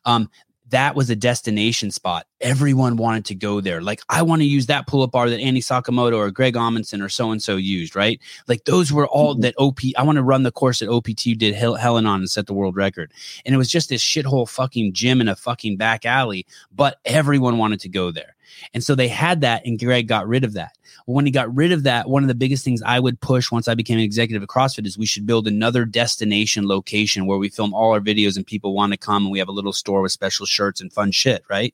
um, 0.05 0.29
that 0.69 0.95
was 0.95 1.09
a 1.09 1.15
destination 1.15 1.91
spot. 1.91 2.25
Everyone 2.41 2.97
wanted 2.97 3.25
to 3.25 3.35
go 3.35 3.61
there. 3.61 3.81
Like, 3.81 4.01
I 4.09 4.21
want 4.21 4.41
to 4.41 4.47
use 4.47 4.65
that 4.67 4.85
pull 4.85 5.01
up 5.01 5.11
bar 5.11 5.29
that 5.29 5.39
Annie 5.39 5.61
Sakamoto 5.61 6.17
or 6.17 6.29
Greg 6.31 6.55
Amundson 6.55 7.03
or 7.03 7.09
so 7.09 7.31
and 7.31 7.41
so 7.41 7.55
used, 7.55 7.95
right? 7.95 8.19
Like, 8.47 8.65
those 8.65 8.91
were 8.91 9.07
all 9.07 9.35
Mhm. 9.35 9.41
that 9.41 9.55
OP. 9.57 9.79
I 9.97 10.03
want 10.03 10.17
to 10.17 10.23
run 10.23 10.43
the 10.43 10.51
course 10.51 10.79
that 10.79 10.89
OPT 10.89 11.33
did 11.35 11.55
Hel- 11.55 11.75
Helen 11.75 12.05
on 12.05 12.19
and 12.19 12.29
set 12.29 12.47
the 12.47 12.53
world 12.53 12.75
record. 12.75 13.11
And 13.45 13.55
it 13.55 13.57
was 13.57 13.69
just 13.69 13.89
this 13.89 14.03
shithole 14.03 14.47
fucking 14.47 14.93
gym 14.93 15.21
in 15.21 15.27
a 15.27 15.35
fucking 15.35 15.77
back 15.77 16.05
alley, 16.05 16.45
but 16.75 16.99
everyone 17.05 17.57
wanted 17.57 17.79
to 17.81 17.89
go 17.89 18.11
there. 18.11 18.35
And 18.73 18.83
so 18.83 18.95
they 18.95 19.07
had 19.07 19.41
that, 19.41 19.65
and 19.65 19.79
Greg 19.79 20.07
got 20.07 20.27
rid 20.27 20.43
of 20.43 20.53
that. 20.53 20.71
Well, 21.05 21.15
when 21.15 21.25
he 21.25 21.31
got 21.31 21.53
rid 21.53 21.71
of 21.71 21.83
that, 21.83 22.09
one 22.09 22.23
of 22.23 22.27
the 22.27 22.35
biggest 22.35 22.63
things 22.63 22.81
I 22.83 22.99
would 22.99 23.19
push 23.21 23.51
once 23.51 23.67
I 23.67 23.75
became 23.75 23.97
an 23.97 24.03
executive 24.03 24.43
at 24.43 24.49
CrossFit 24.49 24.85
is 24.85 24.97
we 24.97 25.05
should 25.05 25.25
build 25.25 25.47
another 25.47 25.85
destination 25.85 26.67
location 26.67 27.25
where 27.25 27.37
we 27.37 27.49
film 27.49 27.73
all 27.73 27.91
our 27.91 28.01
videos 28.01 28.35
and 28.35 28.45
people 28.45 28.73
want 28.73 28.93
to 28.93 28.97
come 28.97 29.23
and 29.23 29.31
we 29.31 29.39
have 29.39 29.47
a 29.47 29.53
little 29.53 29.73
store 29.73 30.01
with 30.01 30.11
special 30.11 30.45
shirts 30.45 30.81
and 30.81 30.91
fun 30.91 31.11
shit, 31.11 31.43
right? 31.49 31.73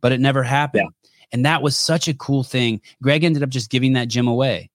But 0.00 0.12
it 0.12 0.20
never 0.20 0.42
happened. 0.42 0.90
And 1.32 1.44
that 1.44 1.62
was 1.62 1.78
such 1.78 2.08
a 2.08 2.14
cool 2.14 2.42
thing. 2.42 2.80
Greg 3.02 3.24
ended 3.24 3.42
up 3.42 3.50
just 3.50 3.70
giving 3.70 3.94
that 3.94 4.08
gym 4.08 4.28
away. 4.28 4.70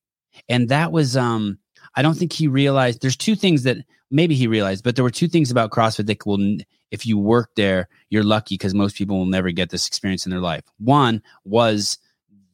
And 0.48 0.70
that 0.70 0.92
was 0.92 1.18
um 1.18 1.58
I 1.96 2.02
don't 2.02 2.16
think 2.16 2.34
he 2.34 2.48
realized 2.48 3.02
there's 3.02 3.18
two 3.18 3.36
things 3.36 3.64
that 3.64 3.78
maybe 4.12 4.36
he 4.36 4.48
realized, 4.48 4.84
but 4.84 4.96
there 4.96 5.04
were 5.04 5.10
two 5.10 5.28
things 5.28 5.52
about 5.52 5.72
CrossFit 5.72 6.06
that 6.08 6.26
will 6.26 6.58
if 6.92 7.06
you 7.06 7.18
work 7.18 7.52
there, 7.56 7.88
you're 8.10 8.24
lucky 8.24 8.56
because 8.56 8.74
most 8.74 8.96
people 8.96 9.18
will 9.18 9.26
never 9.26 9.52
get 9.52 9.70
this 9.70 9.88
experience 9.88 10.26
in 10.26 10.30
their 10.32 10.40
life. 10.40 10.64
One 10.78 11.22
was 11.44 11.98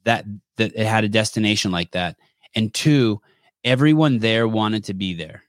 that 0.04 0.24
that 0.56 0.72
it 0.74 0.86
had 0.86 1.04
a 1.04 1.08
destination 1.08 1.70
like 1.72 1.92
that. 1.92 2.16
And 2.54 2.72
two, 2.72 3.20
everyone 3.64 4.18
there 4.18 4.46
wanted 4.48 4.84
to 4.84 4.94
be 4.94 5.14
there. 5.14 5.42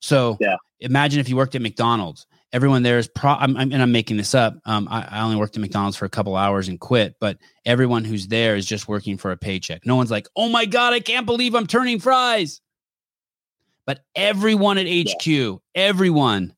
So 0.00 0.36
Yeah. 0.40 0.56
imagine 0.80 1.20
if 1.20 1.28
you 1.28 1.36
worked 1.36 1.54
at 1.54 1.62
McDonald's. 1.62 2.26
Everyone 2.52 2.82
there 2.82 2.98
is 2.98 3.06
pro. 3.06 3.32
I'm, 3.32 3.56
I'm, 3.56 3.72
and 3.72 3.80
I'm 3.80 3.92
making 3.92 4.16
this 4.16 4.34
up. 4.34 4.56
Um, 4.64 4.88
I, 4.90 5.06
I 5.08 5.20
only 5.20 5.36
worked 5.36 5.56
at 5.56 5.60
McDonald's 5.60 5.96
for 5.96 6.04
a 6.04 6.10
couple 6.10 6.34
hours 6.34 6.66
and 6.66 6.80
quit. 6.80 7.14
But 7.20 7.38
everyone 7.64 8.04
who's 8.04 8.26
there 8.26 8.56
is 8.56 8.66
just 8.66 8.88
working 8.88 9.16
for 9.18 9.30
a 9.30 9.36
paycheck. 9.36 9.86
No 9.86 9.94
one's 9.94 10.10
like, 10.10 10.26
"Oh 10.34 10.48
my 10.48 10.66
god, 10.66 10.92
I 10.92 10.98
can't 10.98 11.26
believe 11.26 11.54
I'm 11.54 11.68
turning 11.68 12.00
fries." 12.00 12.60
But 13.86 14.00
everyone 14.16 14.78
at 14.78 14.86
HQ, 14.88 15.60
everyone 15.76 16.54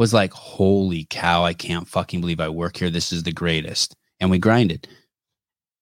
was 0.00 0.14
like, 0.14 0.32
"Holy 0.32 1.06
cow, 1.10 1.44
I 1.44 1.52
can't 1.52 1.86
fucking 1.86 2.22
believe 2.22 2.40
I 2.40 2.48
work 2.48 2.78
here. 2.78 2.88
This 2.88 3.12
is 3.12 3.22
the 3.22 3.32
greatest." 3.32 3.94
And 4.18 4.30
we 4.30 4.38
grinded. 4.38 4.88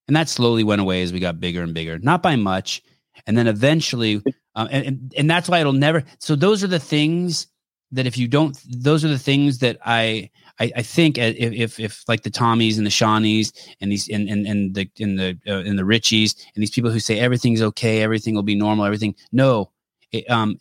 And 0.08 0.16
that 0.16 0.28
slowly 0.28 0.64
went 0.64 0.80
away 0.80 1.02
as 1.02 1.12
we 1.12 1.20
got 1.20 1.38
bigger 1.38 1.62
and 1.62 1.72
bigger, 1.72 1.98
not 2.00 2.20
by 2.20 2.34
much. 2.34 2.82
And 3.26 3.38
then 3.38 3.46
eventually, 3.46 4.20
uh, 4.56 4.66
and, 4.72 4.86
and 4.86 5.14
and 5.16 5.30
that's 5.30 5.48
why 5.48 5.60
it'll 5.60 5.72
never. 5.72 6.02
So 6.18 6.34
those 6.34 6.64
are 6.64 6.68
the 6.68 6.80
things 6.80 7.46
that 7.92 8.06
if 8.06 8.18
you 8.18 8.26
don't, 8.26 8.58
those 8.68 9.04
are 9.04 9.08
the 9.08 9.18
things 9.20 9.58
that 9.58 9.78
I 9.84 10.30
I, 10.58 10.72
I 10.76 10.82
think 10.82 11.16
if, 11.16 11.52
if 11.52 11.78
if 11.78 12.02
like 12.08 12.24
the 12.24 12.30
Tommies 12.30 12.76
and 12.76 12.86
the 12.86 12.90
Shawnees 12.90 13.52
and 13.80 13.92
these 13.92 14.08
and 14.08 14.28
and, 14.28 14.46
and 14.48 14.74
the 14.74 14.90
in 14.96 15.14
the 15.14 15.38
uh, 15.46 15.60
and 15.60 15.78
the 15.78 15.84
Richies 15.84 16.34
and 16.56 16.60
these 16.60 16.72
people 16.72 16.90
who 16.90 16.98
say 16.98 17.20
everything's 17.20 17.62
okay, 17.62 18.02
everything 18.02 18.34
will 18.34 18.42
be 18.42 18.56
normal, 18.56 18.84
everything. 18.84 19.14
No, 19.30 19.70
it, 20.10 20.28
um, 20.28 20.58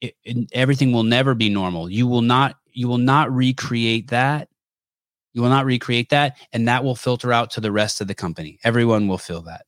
it, 0.00 0.14
it, 0.24 0.50
everything 0.52 0.92
will 0.92 1.02
never 1.02 1.34
be 1.34 1.50
normal. 1.50 1.90
You 1.90 2.06
will 2.06 2.22
not 2.22 2.56
you 2.76 2.88
will 2.88 2.98
not 2.98 3.32
recreate 3.32 4.08
that. 4.08 4.48
You 5.32 5.42
will 5.42 5.48
not 5.48 5.64
recreate 5.64 6.10
that, 6.10 6.36
and 6.52 6.68
that 6.68 6.84
will 6.84 6.94
filter 6.94 7.32
out 7.32 7.50
to 7.52 7.60
the 7.60 7.72
rest 7.72 8.00
of 8.00 8.06
the 8.06 8.14
company. 8.14 8.58
Everyone 8.62 9.08
will 9.08 9.18
feel 9.18 9.42
that. 9.42 9.64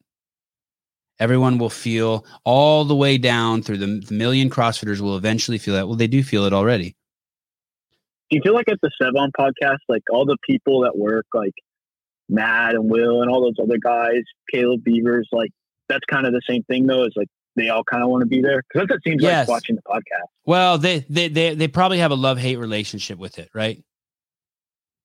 Everyone 1.18 1.58
will 1.58 1.70
feel 1.70 2.24
all 2.44 2.84
the 2.84 2.94
way 2.94 3.18
down 3.18 3.62
through 3.62 3.78
the, 3.78 4.00
the 4.06 4.14
million 4.14 4.50
CrossFitters 4.50 5.00
will 5.00 5.16
eventually 5.16 5.58
feel 5.58 5.74
that. 5.74 5.88
Well, 5.88 5.96
they 5.96 6.06
do 6.06 6.22
feel 6.22 6.44
it 6.44 6.52
already. 6.52 6.96
do 8.30 8.36
you 8.36 8.42
feel 8.42 8.54
like 8.54 8.68
at 8.68 8.78
the 8.82 8.90
Sevan 9.02 9.30
podcast, 9.38 9.78
like 9.88 10.02
all 10.10 10.24
the 10.24 10.38
people 10.46 10.82
that 10.82 10.96
work, 10.96 11.26
like 11.34 11.54
Matt 12.28 12.74
and 12.74 12.90
Will 12.90 13.22
and 13.22 13.30
all 13.30 13.42
those 13.42 13.62
other 13.62 13.78
guys, 13.78 14.22
Caleb 14.52 14.84
Beavers, 14.84 15.28
like 15.32 15.50
that's 15.88 16.04
kind 16.10 16.26
of 16.26 16.32
the 16.32 16.42
same 16.48 16.62
thing 16.64 16.86
though. 16.86 17.04
Is 17.04 17.14
like 17.16 17.28
they 17.58 17.68
all 17.68 17.84
kind 17.84 18.02
of 18.02 18.08
want 18.08 18.22
to 18.22 18.26
be 18.26 18.40
there 18.40 18.62
because 18.62 18.88
that's 18.88 18.98
it 18.98 19.02
seems 19.10 19.22
Yes. 19.22 19.48
like 19.48 19.54
watching 19.56 19.76
the 19.76 19.82
podcast. 19.82 20.26
Well, 20.46 20.78
they 20.78 21.00
they 21.10 21.28
they 21.28 21.54
they 21.54 21.68
probably 21.68 21.98
have 21.98 22.10
a 22.10 22.16
love 22.16 22.38
hate 22.38 22.56
relationship 22.56 23.18
with 23.18 23.38
it, 23.38 23.50
right? 23.54 23.82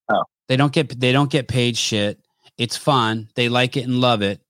Oh. 0.09 0.23
they 0.47 0.57
don't 0.57 0.73
get 0.73 0.99
they 0.99 1.11
don't 1.11 1.31
get 1.31 1.47
paid 1.47 1.77
shit. 1.77 2.19
It's 2.57 2.77
fun. 2.77 3.29
They 3.35 3.49
like 3.49 3.77
it 3.77 3.85
and 3.85 3.99
love 4.01 4.21
it. 4.21 4.41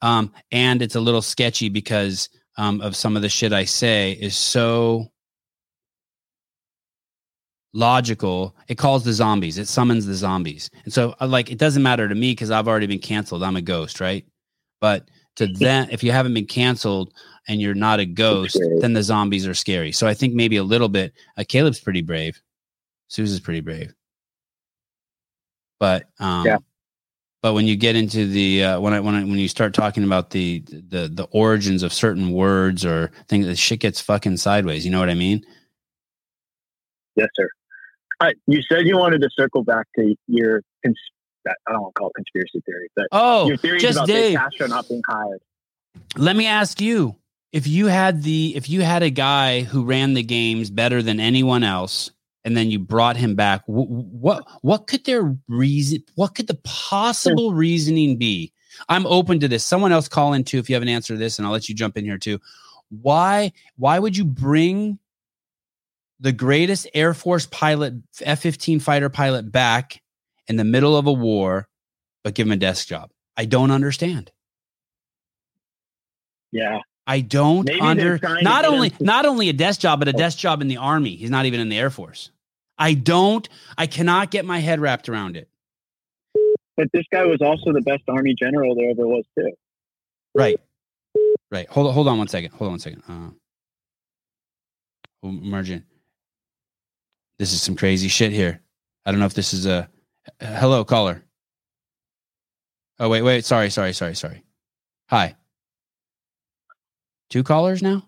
Um, 0.00 0.32
and 0.50 0.82
it's 0.82 0.96
a 0.96 1.00
little 1.00 1.22
sketchy 1.22 1.68
because 1.68 2.28
um, 2.56 2.80
of 2.80 2.96
some 2.96 3.14
of 3.14 3.22
the 3.22 3.28
shit 3.28 3.52
I 3.52 3.64
say 3.64 4.12
is 4.12 4.34
so 4.36 5.12
logical. 7.72 8.56
It 8.68 8.76
calls 8.78 9.04
the 9.04 9.12
zombies. 9.12 9.58
It 9.58 9.68
summons 9.68 10.06
the 10.06 10.14
zombies. 10.14 10.70
And 10.84 10.92
so, 10.92 11.14
uh, 11.20 11.26
like, 11.26 11.50
it 11.50 11.58
doesn't 11.58 11.82
matter 11.82 12.08
to 12.08 12.14
me 12.14 12.32
because 12.32 12.50
I've 12.50 12.68
already 12.68 12.86
been 12.86 12.98
canceled. 12.98 13.42
I'm 13.42 13.56
a 13.56 13.62
ghost, 13.62 14.00
right? 14.00 14.24
But 14.80 15.08
to 15.36 15.46
them, 15.52 15.88
if 15.90 16.02
you 16.02 16.12
haven't 16.12 16.34
been 16.34 16.46
canceled 16.46 17.12
and 17.48 17.60
you're 17.60 17.74
not 17.74 18.00
a 18.00 18.06
ghost, 18.06 18.58
then 18.80 18.92
the 18.92 19.02
zombies 19.02 19.46
are 19.46 19.54
scary. 19.54 19.92
So 19.92 20.06
I 20.06 20.14
think 20.14 20.34
maybe 20.34 20.56
a 20.56 20.62
little 20.62 20.88
bit. 20.88 21.12
Uh, 21.36 21.44
Caleb's 21.48 21.80
pretty 21.80 22.02
brave. 22.02 22.40
Susan's 23.08 23.40
pretty 23.40 23.60
brave. 23.60 23.92
But 25.80 26.04
um, 26.20 26.46
Yeah. 26.46 26.58
But 27.42 27.54
when 27.54 27.66
you 27.66 27.74
get 27.74 27.96
into 27.96 28.24
the 28.28 28.62
uh, 28.62 28.80
when 28.80 28.92
I 28.94 29.00
when 29.00 29.16
I, 29.16 29.20
when 29.24 29.36
you 29.38 29.48
start 29.48 29.74
talking 29.74 30.04
about 30.04 30.30
the 30.30 30.60
the 30.68 31.10
the 31.12 31.26
origins 31.32 31.82
of 31.82 31.92
certain 31.92 32.30
words 32.30 32.84
or 32.84 33.10
things, 33.26 33.46
the 33.46 33.56
shit 33.56 33.80
gets 33.80 34.00
fucking 34.00 34.36
sideways. 34.36 34.84
You 34.84 34.92
know 34.92 35.00
what 35.00 35.10
I 35.10 35.14
mean? 35.14 35.44
Yes, 37.16 37.26
sir. 37.34 37.48
All 38.20 38.28
right, 38.28 38.36
you 38.46 38.62
said 38.62 38.86
you 38.86 38.96
wanted 38.96 39.22
to 39.22 39.28
circle 39.36 39.64
back 39.64 39.88
to 39.98 40.14
your 40.28 40.62
cons- 40.84 40.96
I 41.48 41.72
don't 41.72 41.82
want 41.82 41.94
to 41.96 41.98
call 41.98 42.08
it 42.10 42.14
conspiracy 42.14 42.60
theory, 42.64 42.88
but 42.94 43.08
Oh, 43.10 43.48
your 43.48 43.56
theories 43.56 43.82
just 43.82 43.96
about 43.96 44.06
Dave. 44.06 44.38
Castro 44.38 44.68
not 44.68 44.88
being 44.88 45.02
hired. 45.08 45.40
Let 46.16 46.36
me 46.36 46.46
ask 46.46 46.80
you: 46.80 47.16
if 47.52 47.66
you 47.66 47.86
had 47.86 48.22
the 48.22 48.54
if 48.56 48.68
you 48.68 48.80
had 48.82 49.02
a 49.02 49.10
guy 49.10 49.62
who 49.62 49.84
ran 49.84 50.14
the 50.14 50.22
games 50.22 50.70
better 50.70 51.02
than 51.02 51.20
anyone 51.20 51.62
else, 51.62 52.10
and 52.44 52.56
then 52.56 52.70
you 52.70 52.78
brought 52.78 53.16
him 53.16 53.34
back. 53.34 53.64
Wh- 53.66 53.88
What 53.90 54.44
what 54.62 54.86
could 54.86 55.04
their 55.04 55.36
reason? 55.48 56.02
What 56.14 56.34
could 56.34 56.46
the 56.46 56.58
possible 56.64 57.52
reasoning 57.52 58.16
be? 58.16 58.52
I'm 58.88 59.06
open 59.06 59.38
to 59.40 59.48
this. 59.48 59.64
Someone 59.64 59.92
else 59.92 60.08
call 60.08 60.32
in 60.32 60.44
too 60.44 60.58
if 60.58 60.68
you 60.70 60.74
have 60.74 60.82
an 60.82 60.88
answer 60.88 61.14
to 61.14 61.18
this, 61.18 61.38
and 61.38 61.46
I'll 61.46 61.52
let 61.52 61.68
you 61.68 61.74
jump 61.74 61.96
in 61.98 62.04
here 62.04 62.18
too. 62.18 62.40
Why 62.88 63.52
why 63.76 63.98
would 63.98 64.16
you 64.16 64.24
bring 64.24 64.98
the 66.20 66.32
greatest 66.32 66.86
Air 66.94 67.14
Force 67.14 67.46
pilot, 67.46 67.94
F-15 68.20 68.80
fighter 68.80 69.08
pilot 69.10 69.50
back 69.50 70.00
in 70.46 70.56
the 70.56 70.64
middle 70.64 70.96
of 70.96 71.06
a 71.06 71.12
war, 71.12 71.68
but 72.24 72.34
give 72.34 72.46
him 72.46 72.52
a 72.52 72.56
desk 72.56 72.88
job? 72.88 73.10
I 73.36 73.44
don't 73.44 73.70
understand. 73.70 74.30
Yeah. 76.50 76.80
I 77.06 77.20
don't 77.20 77.66
Maybe 77.66 77.80
under 77.80 78.18
not 78.42 78.64
only 78.64 78.90
him 78.90 78.98
not 79.00 79.26
only 79.26 79.48
a 79.48 79.52
desk 79.52 79.80
job, 79.80 79.98
but 79.98 80.08
a 80.08 80.12
desk 80.12 80.38
job 80.38 80.60
in 80.60 80.68
the 80.68 80.76
army. 80.76 81.16
He's 81.16 81.30
not 81.30 81.46
even 81.46 81.60
in 81.60 81.68
the 81.68 81.78
Air 81.78 81.90
Force. 81.90 82.30
I 82.78 82.94
don't. 82.94 83.48
I 83.76 83.86
cannot 83.86 84.30
get 84.30 84.44
my 84.44 84.58
head 84.58 84.80
wrapped 84.80 85.08
around 85.08 85.36
it. 85.36 85.48
But 86.76 86.88
this 86.92 87.04
guy 87.12 87.24
was 87.26 87.40
also 87.42 87.72
the 87.72 87.82
best 87.82 88.02
army 88.08 88.34
general 88.34 88.74
there 88.74 88.90
ever 88.90 89.06
was 89.06 89.24
too. 89.36 89.52
Right. 90.34 90.58
Right. 91.50 91.68
Hold 91.68 91.88
on. 91.88 91.94
Hold 91.94 92.08
on 92.08 92.18
one 92.18 92.28
second. 92.28 92.52
Hold 92.52 92.68
on 92.68 92.72
one 92.72 92.78
second. 92.78 93.02
Uh, 93.08 93.30
we'll. 95.22 95.80
This 97.38 97.52
is 97.52 97.60
some 97.60 97.76
crazy 97.76 98.08
shit 98.08 98.32
here. 98.32 98.60
I 99.04 99.10
don't 99.10 99.18
know 99.18 99.26
if 99.26 99.34
this 99.34 99.52
is 99.52 99.66
a 99.66 99.88
hello 100.40 100.84
caller. 100.84 101.24
Oh 103.00 103.08
wait, 103.08 103.22
wait. 103.22 103.44
Sorry, 103.44 103.68
sorry, 103.70 103.92
sorry, 103.92 104.14
sorry. 104.14 104.44
Hi. 105.08 105.34
Two 107.32 107.42
callers 107.42 107.82
now. 107.82 108.06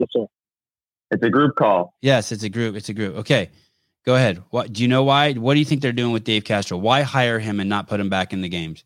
Yes, 0.00 0.08
sir. 0.10 0.26
It's 1.12 1.22
a 1.22 1.30
group 1.30 1.54
call. 1.54 1.94
Yes, 2.02 2.32
it's 2.32 2.42
a 2.42 2.48
group. 2.48 2.74
It's 2.74 2.88
a 2.88 2.92
group. 2.92 3.14
Okay. 3.18 3.50
Go 4.04 4.16
ahead. 4.16 4.42
What 4.50 4.72
do 4.72 4.82
you 4.82 4.88
know 4.88 5.04
why? 5.04 5.34
What 5.34 5.54
do 5.54 5.60
you 5.60 5.64
think 5.64 5.80
they're 5.80 5.92
doing 5.92 6.12
with 6.12 6.24
Dave 6.24 6.42
Castro? 6.42 6.76
Why 6.76 7.02
hire 7.02 7.38
him 7.38 7.60
and 7.60 7.70
not 7.70 7.86
put 7.86 8.00
him 8.00 8.08
back 8.08 8.32
in 8.32 8.40
the 8.40 8.48
games? 8.48 8.82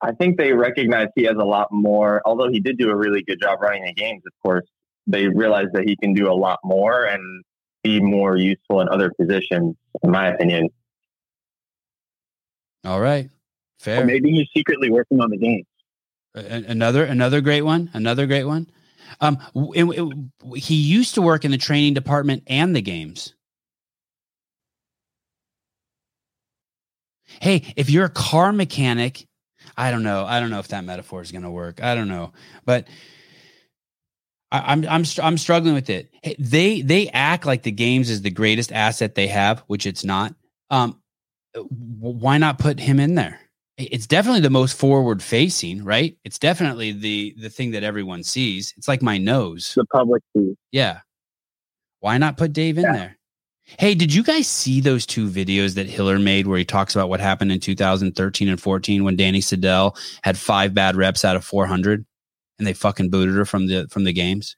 I 0.00 0.12
think 0.12 0.38
they 0.38 0.54
recognize 0.54 1.08
he 1.14 1.24
has 1.24 1.36
a 1.36 1.44
lot 1.44 1.70
more. 1.70 2.22
Although 2.24 2.48
he 2.50 2.60
did 2.60 2.78
do 2.78 2.88
a 2.88 2.96
really 2.96 3.22
good 3.22 3.42
job 3.42 3.60
running 3.60 3.84
the 3.84 3.92
games, 3.92 4.22
of 4.26 4.32
course, 4.42 4.64
they 5.06 5.28
realize 5.28 5.66
that 5.74 5.82
he 5.86 5.96
can 5.96 6.14
do 6.14 6.32
a 6.32 6.32
lot 6.32 6.60
more 6.64 7.04
and 7.04 7.44
be 7.84 8.00
more 8.00 8.38
useful 8.38 8.80
in 8.80 8.88
other 8.88 9.12
positions. 9.20 9.76
In 10.02 10.10
my 10.10 10.28
opinion, 10.28 10.70
All 12.86 13.00
right. 13.00 13.26
Or 13.26 13.30
Fair. 13.80 14.04
maybe 14.06 14.30
he's 14.30 14.48
secretly 14.56 14.90
working 14.90 15.20
on 15.20 15.28
the 15.28 15.36
game. 15.36 15.66
Another 16.38 17.04
another 17.04 17.40
great 17.40 17.62
one. 17.62 17.90
Another 17.92 18.26
great 18.26 18.44
one. 18.44 18.70
Um, 19.20 19.38
it- 19.74 19.84
it- 19.84 20.58
he 20.60 20.74
used 20.76 21.14
to 21.14 21.22
work 21.22 21.44
in 21.44 21.50
the 21.50 21.58
training 21.58 21.94
department 21.94 22.42
and 22.46 22.74
the 22.76 22.82
games. 22.82 23.34
Hey, 27.40 27.72
if 27.76 27.90
you're 27.90 28.06
a 28.06 28.10
car 28.10 28.52
mechanic, 28.52 29.26
I 29.76 29.90
don't 29.90 30.02
know. 30.02 30.24
I 30.24 30.40
don't 30.40 30.50
know 30.50 30.58
if 30.60 30.68
that 30.68 30.84
metaphor 30.84 31.20
is 31.22 31.30
going 31.32 31.42
to 31.42 31.50
work. 31.50 31.82
I 31.82 31.94
don't 31.94 32.08
know, 32.08 32.32
but 32.64 32.88
I, 34.50 34.72
I'm 34.72 34.86
I'm 34.88 35.04
I'm 35.22 35.38
struggling 35.38 35.74
with 35.74 35.90
it. 35.90 36.10
Hey, 36.22 36.36
they 36.38 36.80
they 36.80 37.08
act 37.08 37.46
like 37.46 37.62
the 37.62 37.70
games 37.72 38.10
is 38.10 38.22
the 38.22 38.30
greatest 38.30 38.72
asset 38.72 39.14
they 39.14 39.28
have, 39.28 39.60
which 39.66 39.86
it's 39.86 40.04
not. 40.04 40.34
Um, 40.70 41.00
why 41.54 42.38
not 42.38 42.58
put 42.58 42.80
him 42.80 43.00
in 43.00 43.14
there? 43.14 43.40
It's 43.78 44.06
definitely 44.08 44.40
the 44.40 44.50
most 44.50 44.76
forward 44.76 45.22
facing 45.22 45.84
right 45.84 46.16
it's 46.24 46.38
definitely 46.38 46.92
the 46.92 47.34
the 47.38 47.48
thing 47.48 47.70
that 47.70 47.84
everyone 47.84 48.22
sees 48.24 48.74
it's 48.76 48.88
like 48.88 49.02
my 49.02 49.18
nose 49.18 49.72
The 49.76 49.84
public 49.86 50.22
sees. 50.36 50.56
yeah 50.72 51.00
why 52.00 52.18
not 52.18 52.36
put 52.36 52.52
dave 52.52 52.76
in 52.78 52.84
Yeah. 52.84 52.92
there 52.92 53.18
hey 53.78 53.94
did 53.94 54.12
you 54.12 54.22
guys 54.24 54.48
see 54.48 54.80
those 54.80 55.06
two 55.06 55.28
videos 55.28 55.74
that 55.76 55.86
hiller 55.86 56.18
made 56.18 56.46
where 56.48 56.58
he 56.58 56.64
talks 56.64 56.94
about 56.96 57.08
what 57.08 57.20
happened 57.20 57.52
in 57.52 57.60
2013 57.60 58.48
and 58.48 58.60
14 58.60 59.04
when 59.04 59.14
danny 59.16 59.40
Sidell 59.40 59.96
had 60.24 60.36
five 60.36 60.74
bad 60.74 60.96
reps 60.96 61.24
out 61.24 61.36
of 61.36 61.44
400 61.44 62.04
and 62.58 62.66
they 62.66 62.72
fucking 62.72 63.10
booted 63.10 63.34
her 63.36 63.44
from 63.44 63.66
the 63.68 63.86
from 63.90 64.02
the 64.04 64.12
games 64.12 64.56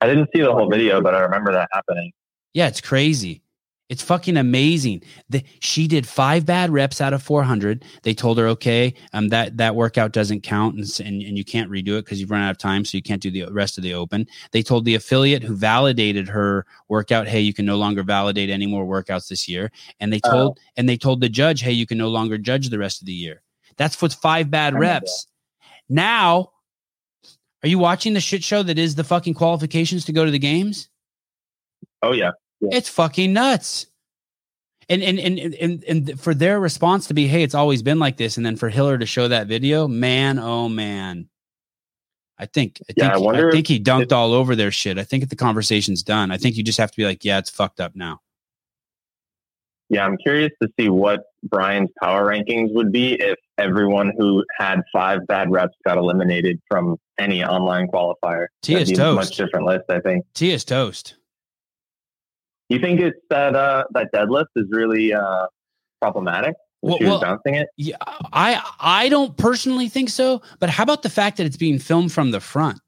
I 0.00 0.06
didn't 0.06 0.28
see 0.34 0.42
the 0.42 0.52
whole 0.52 0.68
video, 0.68 1.00
but 1.00 1.14
I 1.14 1.20
remember 1.20 1.50
that 1.52 1.68
happening. 1.72 2.12
Yeah, 2.52 2.66
it's 2.66 2.82
crazy. 2.82 3.40
It's 3.90 4.02
fucking 4.02 4.38
amazing. 4.38 5.02
The, 5.28 5.44
she 5.60 5.86
did 5.86 6.08
five 6.08 6.46
bad 6.46 6.70
reps 6.70 7.02
out 7.02 7.12
of 7.12 7.22
400. 7.22 7.84
They 8.02 8.14
told 8.14 8.38
her, 8.38 8.48
okay, 8.48 8.94
um, 9.12 9.28
that 9.28 9.58
that 9.58 9.76
workout 9.76 10.12
doesn't 10.12 10.40
count, 10.42 10.76
and 10.76 10.84
and, 11.06 11.22
and 11.22 11.36
you 11.36 11.44
can't 11.44 11.70
redo 11.70 11.98
it 11.98 12.06
because 12.06 12.18
you've 12.18 12.30
run 12.30 12.40
out 12.40 12.50
of 12.50 12.58
time, 12.58 12.86
so 12.86 12.96
you 12.96 13.02
can't 13.02 13.20
do 13.20 13.30
the 13.30 13.46
rest 13.52 13.76
of 13.76 13.84
the 13.84 13.92
open. 13.92 14.26
They 14.52 14.62
told 14.62 14.86
the 14.86 14.94
affiliate 14.94 15.42
who 15.42 15.54
validated 15.54 16.28
her 16.28 16.64
workout, 16.88 17.28
hey, 17.28 17.40
you 17.40 17.52
can 17.52 17.66
no 17.66 17.76
longer 17.76 18.02
validate 18.02 18.48
any 18.48 18.66
more 18.66 18.86
workouts 18.86 19.28
this 19.28 19.46
year. 19.48 19.70
And 20.00 20.10
they 20.10 20.20
told 20.20 20.58
and 20.76 20.88
they 20.88 20.96
told 20.96 21.20
the 21.20 21.28
judge, 21.28 21.60
hey, 21.60 21.72
you 21.72 21.86
can 21.86 21.98
no 21.98 22.08
longer 22.08 22.38
judge 22.38 22.70
the 22.70 22.78
rest 22.78 23.02
of 23.02 23.06
the 23.06 23.12
year. 23.12 23.42
That's 23.76 24.00
what's 24.00 24.14
five 24.14 24.50
bad 24.50 24.78
reps. 24.78 25.26
Now, 25.90 26.52
are 27.62 27.68
you 27.68 27.78
watching 27.78 28.14
the 28.14 28.20
shit 28.20 28.42
show 28.42 28.62
that 28.62 28.78
is 28.78 28.94
the 28.94 29.04
fucking 29.04 29.34
qualifications 29.34 30.06
to 30.06 30.12
go 30.12 30.24
to 30.24 30.30
the 30.30 30.38
games? 30.38 30.88
Oh 32.02 32.12
yeah, 32.12 32.32
It's 32.72 32.88
fucking 32.88 33.32
nuts. 33.32 33.86
And 34.88 35.02
and, 35.02 35.18
and 35.18 35.54
and 35.54 35.84
and 35.84 36.20
for 36.20 36.34
their 36.34 36.60
response 36.60 37.06
to 37.06 37.14
be, 37.14 37.26
hey, 37.26 37.42
it's 37.42 37.54
always 37.54 37.82
been 37.82 37.98
like 37.98 38.18
this, 38.18 38.36
and 38.36 38.44
then 38.44 38.56
for 38.56 38.68
Hiller 38.68 38.98
to 38.98 39.06
show 39.06 39.28
that 39.28 39.46
video, 39.46 39.88
man, 39.88 40.38
oh 40.38 40.68
man. 40.68 41.28
I 42.38 42.46
think 42.46 42.80
I 42.90 42.92
think 42.92 42.98
Yeah, 42.98 43.12
I 43.12 43.14
I, 43.14 43.18
wonder 43.18 43.50
think 43.50 43.66
he 43.68 43.80
dunked 43.80 44.12
all 44.12 44.32
over 44.34 44.54
their 44.54 44.70
shit. 44.70 44.98
I 44.98 45.04
think 45.04 45.28
the 45.30 45.36
conversation's 45.36 46.02
done. 46.02 46.30
I 46.30 46.36
think 46.36 46.56
you 46.56 46.62
just 46.62 46.78
have 46.78 46.90
to 46.90 46.96
be 46.96 47.04
like, 47.04 47.24
yeah, 47.24 47.38
it's 47.38 47.48
fucked 47.48 47.80
up 47.80 47.94
now. 47.94 48.20
yeah. 49.88 50.04
I'm 50.04 50.16
curious 50.18 50.50
to 50.60 50.68
see 50.78 50.88
what 50.88 51.22
Brian's 51.44 51.90
power 52.02 52.26
rankings 52.26 52.74
would 52.74 52.90
be 52.92 53.14
if 53.14 53.38
everyone 53.56 54.12
who 54.18 54.44
had 54.58 54.82
five 54.92 55.26
bad 55.28 55.50
reps 55.50 55.76
got 55.86 55.96
eliminated 55.96 56.60
from 56.68 56.96
any 57.18 57.44
online 57.44 57.86
qualifier. 57.88 58.46
T 58.62 58.74
a 58.74 58.84
toast. 58.84 59.16
Much 59.16 59.36
different 59.36 59.66
list, 59.66 59.84
I 59.88 60.00
think. 60.00 60.24
Tia's 60.34 60.64
toast. 60.64 61.14
You 62.68 62.78
think 62.78 63.00
it's 63.00 63.18
that 63.30 63.54
uh, 63.54 63.84
that 63.92 64.08
deadlift 64.12 64.46
is 64.56 64.66
really 64.70 65.12
uh, 65.12 65.46
problematic? 66.00 66.54
Well- 66.82 66.98
she 66.98 67.04
was 67.04 67.10
well- 67.12 67.20
bouncing 67.20 67.54
it. 67.54 67.68
Yeah, 67.76 67.96
I 68.32 68.62
I 68.80 69.08
don't 69.08 69.36
personally 69.36 69.88
think 69.88 70.08
so, 70.08 70.42
but 70.60 70.70
how 70.70 70.82
about 70.82 71.02
the 71.02 71.10
fact 71.10 71.36
that 71.38 71.46
it's 71.46 71.56
being 71.56 71.78
filmed 71.78 72.12
from 72.12 72.30
the 72.30 72.40
front? 72.40 72.78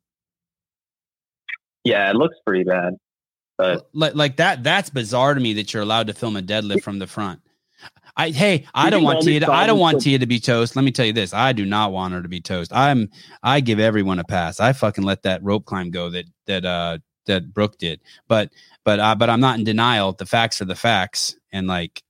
Yeah, 1.84 2.10
it 2.10 2.16
looks 2.16 2.36
pretty 2.44 2.64
bad. 2.64 2.94
But 3.58 3.88
like 3.94 4.14
like 4.14 4.36
that 4.36 4.62
that's 4.62 4.90
bizarre 4.90 5.34
to 5.34 5.40
me 5.40 5.54
that 5.54 5.72
you're 5.72 5.82
allowed 5.82 6.08
to 6.08 6.14
film 6.14 6.36
a 6.36 6.42
deadlift 6.42 6.82
from 6.82 6.98
the 6.98 7.06
front 7.06 7.40
i 8.16 8.30
hey 8.30 8.66
i 8.74 8.90
don't 8.90 9.02
want 9.02 9.22
tia 9.22 9.40
to, 9.40 9.50
i 9.50 9.66
don't 9.66 9.78
want 9.78 10.00
tia 10.00 10.18
to 10.18 10.26
be 10.26 10.40
toast 10.40 10.76
let 10.76 10.84
me 10.84 10.90
tell 10.90 11.06
you 11.06 11.12
this 11.12 11.32
i 11.34 11.52
do 11.52 11.64
not 11.64 11.92
want 11.92 12.14
her 12.14 12.22
to 12.22 12.28
be 12.28 12.40
toast 12.40 12.72
i'm 12.74 13.08
i 13.42 13.60
give 13.60 13.78
everyone 13.78 14.18
a 14.18 14.24
pass 14.24 14.60
i 14.60 14.72
fucking 14.72 15.04
let 15.04 15.22
that 15.22 15.42
rope 15.42 15.64
climb 15.64 15.90
go 15.90 16.10
that 16.10 16.24
that 16.46 16.64
uh 16.64 16.98
that 17.26 17.52
brooke 17.52 17.78
did 17.78 18.00
but 18.28 18.50
but 18.84 18.98
uh, 19.00 19.14
but 19.14 19.28
i'm 19.30 19.40
not 19.40 19.58
in 19.58 19.64
denial 19.64 20.12
the 20.12 20.26
facts 20.26 20.60
are 20.60 20.64
the 20.66 20.74
facts 20.74 21.36
and 21.52 21.66
like 21.66 22.02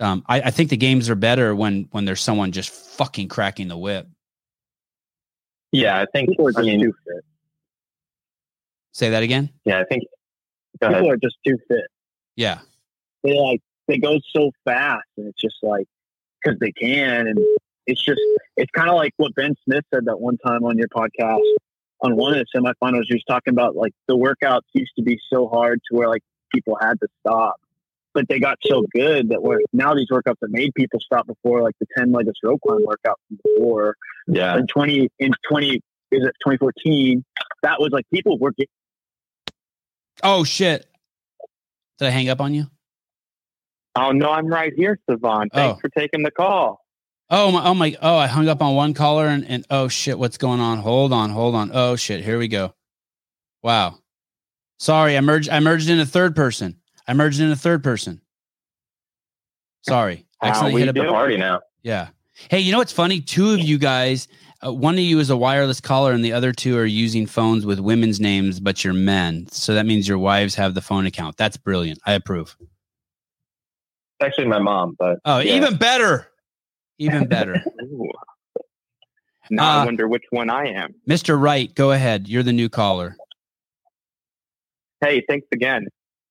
um 0.00 0.24
I, 0.26 0.42
I 0.42 0.50
think 0.50 0.70
the 0.70 0.76
games 0.76 1.08
are 1.08 1.14
better 1.14 1.54
when 1.54 1.88
when 1.92 2.04
there's 2.04 2.20
someone 2.22 2.52
just 2.52 2.70
fucking 2.70 3.28
cracking 3.28 3.68
the 3.68 3.78
whip 3.78 4.08
yeah, 5.72 6.00
I 6.00 6.06
think. 6.12 6.30
People 6.30 6.48
are 6.48 6.52
I 6.56 6.62
mean, 6.62 6.80
too 6.80 6.94
fit. 7.06 7.24
say 8.92 9.10
that 9.10 9.22
again 9.22 9.50
yeah, 9.64 9.80
I 9.80 9.84
think. 9.84 10.04
Go 10.80 10.86
ahead. 10.86 10.98
People 11.00 11.12
are 11.12 11.16
just 11.16 11.36
too 11.46 11.58
fit. 11.68 11.86
yeah 12.36 12.60
They 13.22 13.38
like 13.38 13.60
they 13.88 13.98
go 13.98 14.18
so 14.34 14.52
fast, 14.64 15.04
and 15.16 15.26
it's 15.26 15.40
just 15.40 15.56
like 15.62 15.86
because 16.42 16.58
they 16.60 16.72
can, 16.72 17.26
and 17.26 17.38
it's 17.86 18.02
just 18.02 18.20
it's 18.56 18.70
kind 18.72 18.88
of 18.88 18.96
like 18.96 19.12
what 19.16 19.34
Ben 19.34 19.54
Smith 19.64 19.84
said 19.92 20.06
that 20.06 20.20
one 20.20 20.38
time 20.38 20.64
on 20.64 20.78
your 20.78 20.88
podcast. 20.88 21.40
On 22.06 22.14
one 22.16 22.36
of 22.36 22.38
the 22.52 22.58
semifinals, 22.60 23.02
he 23.08 23.14
was 23.14 23.24
talking 23.28 23.52
about 23.52 23.74
like 23.74 23.92
the 24.06 24.16
workouts 24.16 24.60
used 24.74 24.92
to 24.96 25.02
be 25.02 25.18
so 25.32 25.48
hard 25.48 25.80
to 25.90 25.96
where 25.96 26.08
like 26.08 26.22
people 26.54 26.78
had 26.80 27.00
to 27.00 27.08
stop, 27.20 27.56
but 28.14 28.28
they 28.28 28.38
got 28.38 28.58
so 28.64 28.84
good 28.94 29.30
that 29.30 29.42
where 29.42 29.58
now 29.72 29.92
these 29.92 30.08
workouts 30.08 30.36
that 30.40 30.50
made 30.50 30.72
people 30.74 31.00
stop 31.00 31.26
before, 31.26 31.62
like 31.62 31.74
the 31.80 31.86
ten 31.96 32.12
legged 32.12 32.34
rope 32.44 32.60
climb 32.64 32.84
workout 32.86 33.18
from 33.26 33.38
before. 33.44 33.96
Yeah, 34.28 34.56
in 34.56 34.66
20 34.68 35.08
in 35.18 35.32
20 35.50 35.68
is 35.76 35.80
it 36.10 36.34
2014 36.44 37.24
that 37.62 37.80
was 37.80 37.90
like 37.92 38.04
people 38.12 38.38
were 38.38 38.52
getting 38.52 38.68
oh 40.22 40.44
shit 40.44 40.86
did 41.98 42.06
i 42.06 42.10
hang 42.10 42.28
up 42.28 42.40
on 42.40 42.54
you 42.54 42.66
Oh 43.98 44.12
no, 44.12 44.30
I'm 44.30 44.46
right 44.46 44.72
here, 44.76 44.98
Sevan. 45.08 45.46
Thanks 45.54 45.78
Oh. 45.78 45.80
for 45.80 45.88
taking 45.88 46.22
the 46.22 46.30
call. 46.30 46.84
Oh 47.28 47.50
my! 47.50 47.64
Oh 47.66 47.74
my! 47.74 47.96
Oh, 48.00 48.16
I 48.16 48.26
hung 48.28 48.48
up 48.48 48.62
on 48.62 48.74
one 48.76 48.94
caller 48.94 49.26
and, 49.26 49.44
and 49.48 49.66
oh 49.70 49.88
shit! 49.88 50.18
What's 50.18 50.38
going 50.38 50.60
on? 50.60 50.78
Hold 50.78 51.12
on, 51.12 51.30
hold 51.30 51.54
on. 51.54 51.70
Oh 51.74 51.96
shit! 51.96 52.24
Here 52.24 52.38
we 52.38 52.46
go. 52.48 52.72
Wow. 53.62 53.98
Sorry, 54.78 55.16
I 55.16 55.20
merged. 55.20 55.48
I 55.48 55.58
merged 55.60 55.88
in 55.90 55.98
a 55.98 56.06
third 56.06 56.36
person. 56.36 56.76
I 57.08 57.14
merged 57.14 57.40
in 57.40 57.50
a 57.50 57.56
third 57.56 57.82
person. 57.82 58.20
Sorry, 59.82 60.26
How 60.40 60.48
accidentally 60.48 60.82
hit 60.82 60.88
a 60.88 60.92
the 60.92 61.08
party 61.08 61.36
now. 61.36 61.60
yeah. 61.82 62.08
Hey, 62.50 62.60
you 62.60 62.70
know 62.72 62.78
what's 62.78 62.92
funny? 62.92 63.20
Two 63.20 63.52
of 63.52 63.60
you 63.60 63.78
guys 63.78 64.28
Uh, 64.64 64.72
one 64.72 64.94
of 64.94 65.00
you 65.00 65.18
is 65.20 65.30
a 65.30 65.36
wireless 65.36 65.80
caller, 65.80 66.12
and 66.12 66.24
the 66.24 66.32
other 66.32 66.52
two 66.52 66.76
are 66.78 66.84
using 66.86 67.26
phones 67.26 67.64
with 67.66 67.78
women's 67.80 68.20
names, 68.20 68.58
but 68.60 68.82
you're 68.84 68.92
men. 68.94 69.46
So 69.50 69.74
that 69.74 69.86
means 69.86 70.06
your 70.08 70.18
wives 70.18 70.54
have 70.56 70.74
the 70.74 70.80
phone 70.82 71.06
account. 71.06 71.36
That's 71.36 71.56
brilliant. 71.56 71.98
I 72.06 72.12
approve. 72.14 72.56
Actually, 74.22 74.46
my 74.48 74.58
mom, 74.58 74.96
but 74.98 75.18
Oh, 75.24 75.38
yeah. 75.38 75.54
even 75.56 75.76
better. 75.76 76.28
Even 76.98 77.26
better. 77.28 77.62
Now 79.50 79.78
Uh, 79.78 79.82
I 79.82 79.84
wonder 79.84 80.08
which 80.08 80.24
one 80.30 80.50
I 80.50 80.68
am. 80.68 80.94
Mr. 81.08 81.40
Wright, 81.40 81.72
go 81.74 81.92
ahead. 81.92 82.28
You're 82.28 82.42
the 82.42 82.52
new 82.52 82.68
caller. 82.68 83.16
Hey, 85.00 85.22
thanks 85.28 85.46
again. 85.52 85.86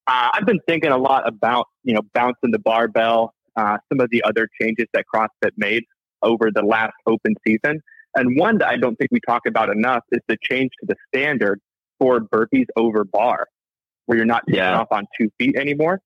Uh, 0.08 0.30
I've 0.34 0.46
been 0.46 0.60
thinking 0.68 0.92
a 0.92 0.98
lot 0.98 1.28
about 1.28 1.68
you 1.84 1.94
know 1.94 2.02
bouncing 2.14 2.52
the 2.52 2.60
barbell, 2.60 3.34
uh, 3.56 3.78
some 3.90 4.00
of 4.00 4.10
the 4.10 4.24
other 4.24 4.48
changes 4.62 4.88
that 4.94 5.06
CrossFit 5.14 5.52
made 5.58 5.84
over 6.22 6.50
the 6.52 6.62
last 6.64 6.94
open 7.08 7.36
season, 7.48 7.82
and 8.16 8.38
one 8.38 8.58
that 8.60 8.68
I 8.68 8.78
don't 8.78 8.96
think 8.96 9.12
we 9.12 9.20
talk 9.26 9.44
about 9.48 9.70
enough 9.70 10.04
is 10.12 10.20
the 10.28 10.38
change 10.42 10.72
to 10.82 10.86
the 10.88 10.96
standard 11.08 11.60
for 12.00 12.20
burpees 12.20 12.66
over 12.76 13.04
bar, 13.06 13.48
where 14.06 14.18
you're 14.18 14.26
not 14.26 14.44
taking 14.48 14.60
Yeah. 14.60 14.80
off 14.80 14.88
on 14.92 15.06
two 15.20 15.30
feet 15.40 15.56
anymore. 15.56 16.02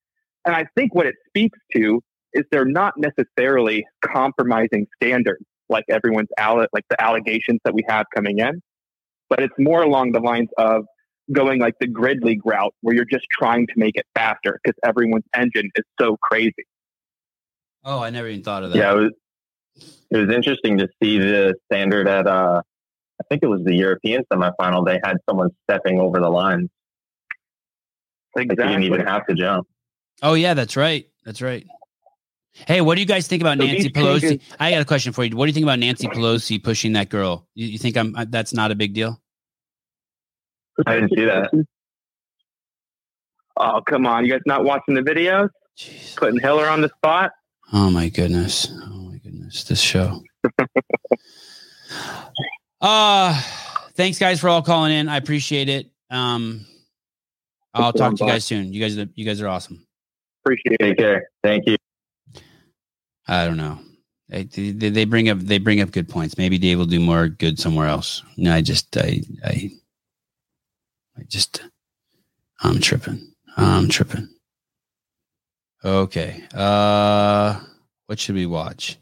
And 0.46 0.56
I 0.56 0.66
think 0.76 0.94
what 0.96 1.06
it 1.08 1.16
speaks 1.28 1.58
to 1.76 2.02
is 2.34 2.44
they're 2.52 2.66
not 2.66 2.94
necessarily 2.98 3.86
compromising 4.02 4.88
standards 5.02 5.44
like 5.70 5.86
everyone's 5.90 6.30
alle- 6.38 6.68
like 6.74 6.86
the 6.90 7.02
allegations 7.02 7.60
that 7.64 7.74
we 7.74 7.84
have 7.88 8.06
coming 8.14 8.40
in, 8.40 8.62
but 9.30 9.42
it's 9.42 9.54
more 9.58 9.82
along 9.82 10.12
the 10.12 10.20
lines 10.20 10.50
of 10.58 10.86
going 11.32 11.60
like 11.60 11.76
the 11.80 11.88
grid 11.88 12.24
league 12.24 12.44
route 12.44 12.74
where 12.82 12.96
you're 12.96 13.06
just 13.06 13.26
trying 13.32 13.68
to 13.68 13.74
make 13.76 13.96
it 13.96 14.06
faster 14.16 14.60
because 14.64 14.78
everyone's 14.84 15.26
engine 15.36 15.70
is 15.76 15.84
so 16.00 16.18
crazy. 16.22 16.66
Oh, 17.86 18.02
I 18.02 18.10
never 18.10 18.28
even 18.28 18.44
thought 18.44 18.64
of 18.64 18.72
that. 18.72 18.78
Yeah, 18.78 18.94
it 18.94 18.96
was, 18.96 19.12
it 20.10 20.18
was 20.18 20.36
interesting 20.36 20.80
to 20.80 20.88
see 21.02 21.20
the 21.20 21.54
standard 21.72 22.08
at, 22.08 22.26
uh, 22.26 22.62
I 23.22 23.24
think 23.30 23.44
it 23.44 23.48
was 23.48 23.64
the 23.64 23.76
European 23.76 24.24
semifinal. 24.34 24.86
They 24.86 25.00
had 25.04 25.18
someone 25.30 25.50
stepping 25.70 26.00
over 26.00 26.20
the 26.20 26.30
line. 26.30 26.70
Like 28.36 28.50
they 28.50 28.56
didn't 28.56 28.84
even 28.84 29.06
have 29.06 29.26
to 29.28 29.36
jump. 29.36 29.68
Oh, 30.22 30.34
yeah, 30.34 30.54
that's 30.54 30.76
right. 30.76 31.08
That's 31.26 31.42
right. 31.42 31.66
Hey, 32.68 32.82
what 32.82 32.96
do 32.96 33.02
you 33.02 33.08
guys 33.08 33.28
think 33.28 33.42
about 33.42 33.58
So 33.58 33.66
Nancy 33.66 33.90
Pelosi? 33.90 34.22
changes- 34.22 34.48
I 34.60 34.72
got 34.72 34.82
a 34.82 34.86
question 34.86 35.14
for 35.14 35.24
you. 35.24 35.36
What 35.36 35.46
do 35.46 35.50
you 35.50 35.54
think 35.54 35.66
about 35.66 35.80
Nancy 35.80 36.08
Pelosi 36.08 36.64
pushing 36.64 36.94
that 36.94 37.10
girl? 37.10 37.48
You, 37.56 37.68
you 37.68 37.78
think 37.78 37.98
I'm 37.98 38.16
that's 38.30 38.54
not 38.54 38.72
a 38.72 38.76
big 38.76 38.94
deal? 38.94 39.22
I 40.86 40.96
didn't 40.96 41.10
see 41.16 41.26
that. 41.26 41.52
Oh, 43.58 43.82
come 43.86 44.06
on. 44.06 44.26
You 44.26 44.32
guys 44.32 44.42
not 44.46 44.64
watching 44.64 44.94
the 44.96 45.02
videos? 45.02 45.50
Jeez. 45.78 46.16
Putting 46.16 46.40
Hiller 46.40 46.68
on 46.68 46.82
the 46.82 46.90
spot? 46.90 47.32
Oh 47.74 47.90
my 47.90 48.10
goodness. 48.10 48.68
Oh 48.86 49.10
my 49.12 49.18
goodness. 49.18 49.64
This 49.64 49.82
show. 49.82 50.22
uh 52.82 53.42
thanks 53.96 54.18
guys 54.20 54.40
for 54.40 54.48
all 54.50 54.62
calling 54.62 54.92
in. 54.92 55.10
I 55.10 55.18
appreciate 55.18 55.70
it. 55.70 55.92
Um 56.10 56.66
I'll 57.74 57.94
talk 57.94 58.16
to 58.16 58.24
you 58.26 58.30
guys 58.32 58.46
soon. 58.46 58.72
You 58.74 58.82
guys 58.82 58.98
are 58.98 59.08
you 59.16 59.26
guys 59.26 59.42
are 59.42 59.48
awesome. 59.48 59.86
Appreciate 60.44 60.78
it. 60.80 60.84
Take 60.84 60.98
care. 60.98 61.30
Thank 61.44 61.68
you. 61.68 61.76
I 63.30 63.46
don't 63.46 63.58
know. 63.58 63.80
They, 64.28 64.44
they, 64.44 65.06
bring 65.06 65.30
up 65.30 65.40
they 65.40 65.60
bring 65.60 65.82
up 65.82 65.92
good 65.92 66.10
points. 66.10 66.38
Maybe 66.38 66.58
Dave 66.58 66.80
will 66.80 66.86
do 66.86 67.00
more 67.00 67.28
good 67.28 67.60
somewhere 67.60 67.88
else. 67.88 68.24
No, 68.38 68.54
I 68.54 68.62
just 68.62 68.96
I 68.98 69.22
I 69.44 69.72
I 71.18 71.24
just 71.28 71.64
I'm 72.62 72.80
tripping. 72.80 73.34
I'm 73.56 73.88
tripping. 73.88 74.30
Okay. 75.86 76.44
Uh 76.54 77.60
what 78.08 78.20
should 78.20 78.36
we 78.36 78.48
watch? 78.48 78.98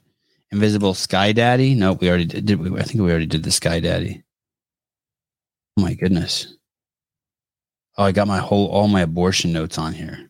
Invisible 0.51 0.93
Sky 0.93 1.31
Daddy? 1.31 1.73
No, 1.73 1.93
we 1.93 2.09
already 2.09 2.25
did, 2.25 2.45
did 2.45 2.59
we, 2.59 2.77
I 2.77 2.83
think 2.83 3.01
we 3.01 3.09
already 3.09 3.25
did 3.25 3.43
the 3.43 3.51
Sky 3.51 3.79
Daddy. 3.79 4.23
Oh 5.77 5.81
my 5.81 5.93
goodness. 5.93 6.53
Oh, 7.97 8.03
I 8.03 8.11
got 8.11 8.27
my 8.27 8.39
whole 8.39 8.67
all 8.67 8.89
my 8.89 9.01
abortion 9.01 9.53
notes 9.53 9.77
on 9.77 9.93
here. 9.93 10.26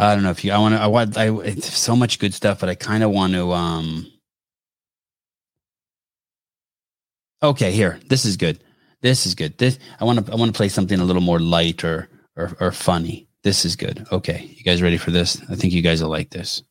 I 0.00 0.14
don't 0.14 0.24
know 0.24 0.30
if 0.30 0.44
you. 0.44 0.52
I 0.52 0.58
want 0.58 0.74
to. 0.74 0.80
I 0.80 0.86
want. 0.86 1.18
I. 1.18 1.28
It's 1.40 1.76
so 1.76 1.94
much 1.94 2.18
good 2.18 2.32
stuff, 2.32 2.60
but 2.60 2.70
I 2.70 2.74
kind 2.74 3.04
of 3.04 3.10
want 3.10 3.34
to. 3.34 3.52
Um. 3.52 4.10
Okay, 7.42 7.70
here. 7.70 8.00
This 8.08 8.24
is 8.24 8.38
good. 8.38 8.64
This 9.02 9.26
is 9.26 9.34
good. 9.34 9.58
This. 9.58 9.78
I 10.00 10.04
want 10.04 10.24
to. 10.24 10.32
I 10.32 10.36
want 10.36 10.52
to 10.52 10.56
play 10.56 10.70
something 10.70 10.98
a 10.98 11.04
little 11.04 11.20
more 11.20 11.38
light 11.38 11.84
or 11.84 12.08
or 12.34 12.56
or 12.60 12.72
funny. 12.72 13.28
This 13.44 13.66
is 13.66 13.76
good. 13.76 14.06
Okay, 14.10 14.54
you 14.56 14.64
guys 14.64 14.80
ready 14.80 14.96
for 14.96 15.10
this? 15.10 15.40
I 15.50 15.54
think 15.54 15.74
you 15.74 15.82
guys 15.82 16.02
will 16.02 16.10
like 16.10 16.30
this. 16.30 16.62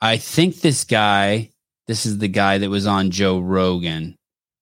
I 0.00 0.18
think 0.18 0.60
this 0.60 0.84
guy. 0.84 1.50
This 1.86 2.04
is 2.06 2.18
the 2.18 2.28
guy 2.28 2.58
that 2.58 2.70
was 2.70 2.86
on 2.86 3.10
Joe 3.10 3.38
Rogan. 3.38 4.16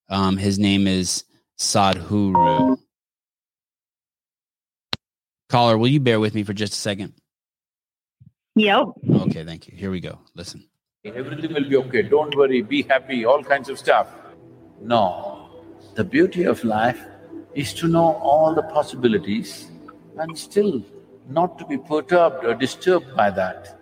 Um, 0.09 0.37
his 0.37 0.59
name 0.59 0.87
is 0.87 1.25
Sadhguru. 1.59 2.77
Caller, 5.49 5.77
will 5.77 5.89
you 5.89 6.01
bear 6.01 6.21
with 6.21 6.35
me 6.35 6.45
for 6.45 6.53
just 6.53 6.73
a 6.73 6.77
second? 6.77 7.15
Yep. 8.55 8.85
Okay, 9.23 9.45
thank 9.45 9.69
you. 9.69 9.77
Here 9.77 9.91
we 9.91 10.01
go. 10.01 10.19
Listen. 10.35 10.65
Everything 11.05 11.55
will 11.55 11.69
be 11.69 11.77
okay. 11.77 12.03
Don't 12.03 12.35
worry, 12.37 12.63
be 12.63 12.83
happy, 12.83 13.25
all 13.25 13.43
kinds 13.43 13.69
of 13.69 13.79
stuff. 13.79 14.09
No. 14.81 15.49
The 15.95 16.05
beauty 16.05 16.45
of 16.45 16.63
life 16.65 17.01
is 17.55 17.75
to 17.75 17.89
know 17.89 18.15
all 18.23 18.55
the 18.55 18.63
possibilities 18.63 19.71
and 20.19 20.39
still 20.39 20.83
not 21.29 21.59
to 21.59 21.67
be 21.67 21.79
perturbed 21.79 22.45
or 22.45 22.55
disturbed 22.55 23.17
by 23.17 23.31
that. 23.31 23.79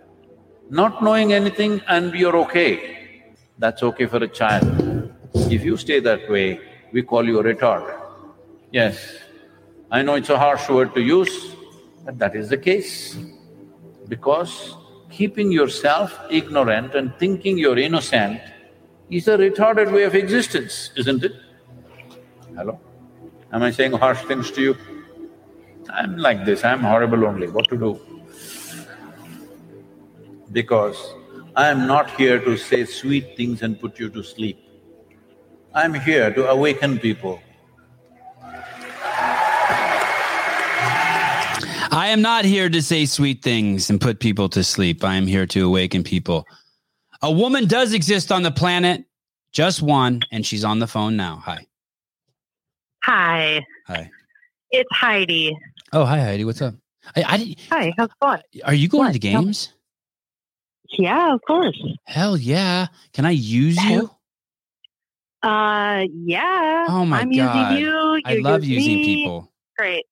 Not 0.69 1.03
knowing 1.03 1.33
anything 1.33 1.81
and 1.87 2.13
you're 2.13 2.37
okay. 2.37 3.23
That's 3.57 3.83
okay 3.83 4.05
for 4.05 4.17
a 4.17 4.27
child. 4.27 5.13
If 5.35 5.63
you 5.63 5.77
stay 5.77 5.99
that 5.99 6.29
way, 6.29 6.59
we 6.91 7.03
call 7.03 7.25
you 7.25 7.39
a 7.39 7.43
retard. 7.43 7.99
Yes, 8.71 9.17
I 9.91 10.01
know 10.01 10.15
it's 10.15 10.29
a 10.29 10.39
harsh 10.39 10.69
word 10.69 10.93
to 10.95 11.01
use, 11.01 11.55
but 12.05 12.17
that 12.19 12.35
is 12.35 12.49
the 12.49 12.57
case. 12.57 13.17
Because 14.11 14.75
keeping 15.09 15.53
yourself 15.53 16.19
ignorant 16.29 16.95
and 16.95 17.15
thinking 17.17 17.57
you're 17.57 17.77
innocent 17.77 18.41
is 19.09 19.29
a 19.29 19.37
retarded 19.37 19.93
way 19.93 20.03
of 20.03 20.15
existence, 20.15 20.91
isn't 20.97 21.23
it? 21.23 21.31
Hello? 22.57 22.77
Am 23.53 23.63
I 23.63 23.71
saying 23.71 23.93
harsh 23.93 24.21
things 24.25 24.51
to 24.51 24.61
you? 24.61 24.77
I'm 25.93 26.17
like 26.17 26.43
this, 26.43 26.65
I'm 26.65 26.81
horrible 26.81 27.25
only, 27.25 27.47
what 27.47 27.69
to 27.69 27.77
do? 27.77 27.99
Because 30.51 31.15
I 31.55 31.69
am 31.69 31.87
not 31.87 32.11
here 32.11 32.39
to 32.39 32.57
say 32.57 32.83
sweet 32.83 33.37
things 33.37 33.61
and 33.61 33.79
put 33.79 33.97
you 33.97 34.09
to 34.09 34.23
sleep. 34.23 34.59
I'm 35.73 35.93
here 35.93 36.33
to 36.33 36.49
awaken 36.49 36.99
people. 36.99 37.41
I 41.91 42.07
am 42.07 42.21
not 42.21 42.45
here 42.45 42.69
to 42.69 42.81
say 42.81 43.05
sweet 43.05 43.43
things 43.43 43.89
and 43.89 43.99
put 43.99 44.19
people 44.19 44.47
to 44.49 44.63
sleep. 44.63 45.03
I 45.03 45.15
am 45.15 45.27
here 45.27 45.45
to 45.47 45.65
awaken 45.65 46.03
people. 46.03 46.45
A 47.21 47.31
woman 47.31 47.67
does 47.67 47.93
exist 47.93 48.31
on 48.31 48.43
the 48.43 48.51
planet, 48.51 49.03
just 49.51 49.81
one, 49.81 50.21
and 50.31 50.45
she's 50.45 50.63
on 50.63 50.79
the 50.79 50.87
phone 50.87 51.17
now. 51.17 51.41
Hi. 51.45 51.65
Hi. 53.03 53.65
Hi. 53.87 54.09
It's 54.71 54.89
Heidi. 54.93 55.57
Oh, 55.91 56.05
hi, 56.05 56.21
Heidi. 56.21 56.45
What's 56.45 56.61
up? 56.61 56.75
I, 57.15 57.23
I 57.23 57.55
Hi. 57.69 57.93
How's 57.97 58.07
it 58.07 58.13
going? 58.21 58.41
are 58.63 58.73
you 58.73 58.87
going 58.87 59.05
What? 59.07 59.13
to 59.13 59.19
games? 59.19 59.73
Yeah, 60.97 61.33
of 61.33 61.41
course. 61.45 61.79
Hell 62.05 62.37
yeah. 62.37 62.87
Can 63.13 63.25
I 63.25 63.31
use 63.31 63.81
you? 63.83 64.09
Uh, 65.43 66.05
yeah. 66.13 66.85
Oh 66.87 67.03
my 67.05 67.19
I'm 67.19 67.31
God. 67.31 67.73
using 67.73 67.83
you. 67.85 68.21
I 68.25 68.35
love 68.35 68.63
using 68.63 68.95
me. 68.97 69.03
people. 69.03 69.51
Great. 69.77 70.05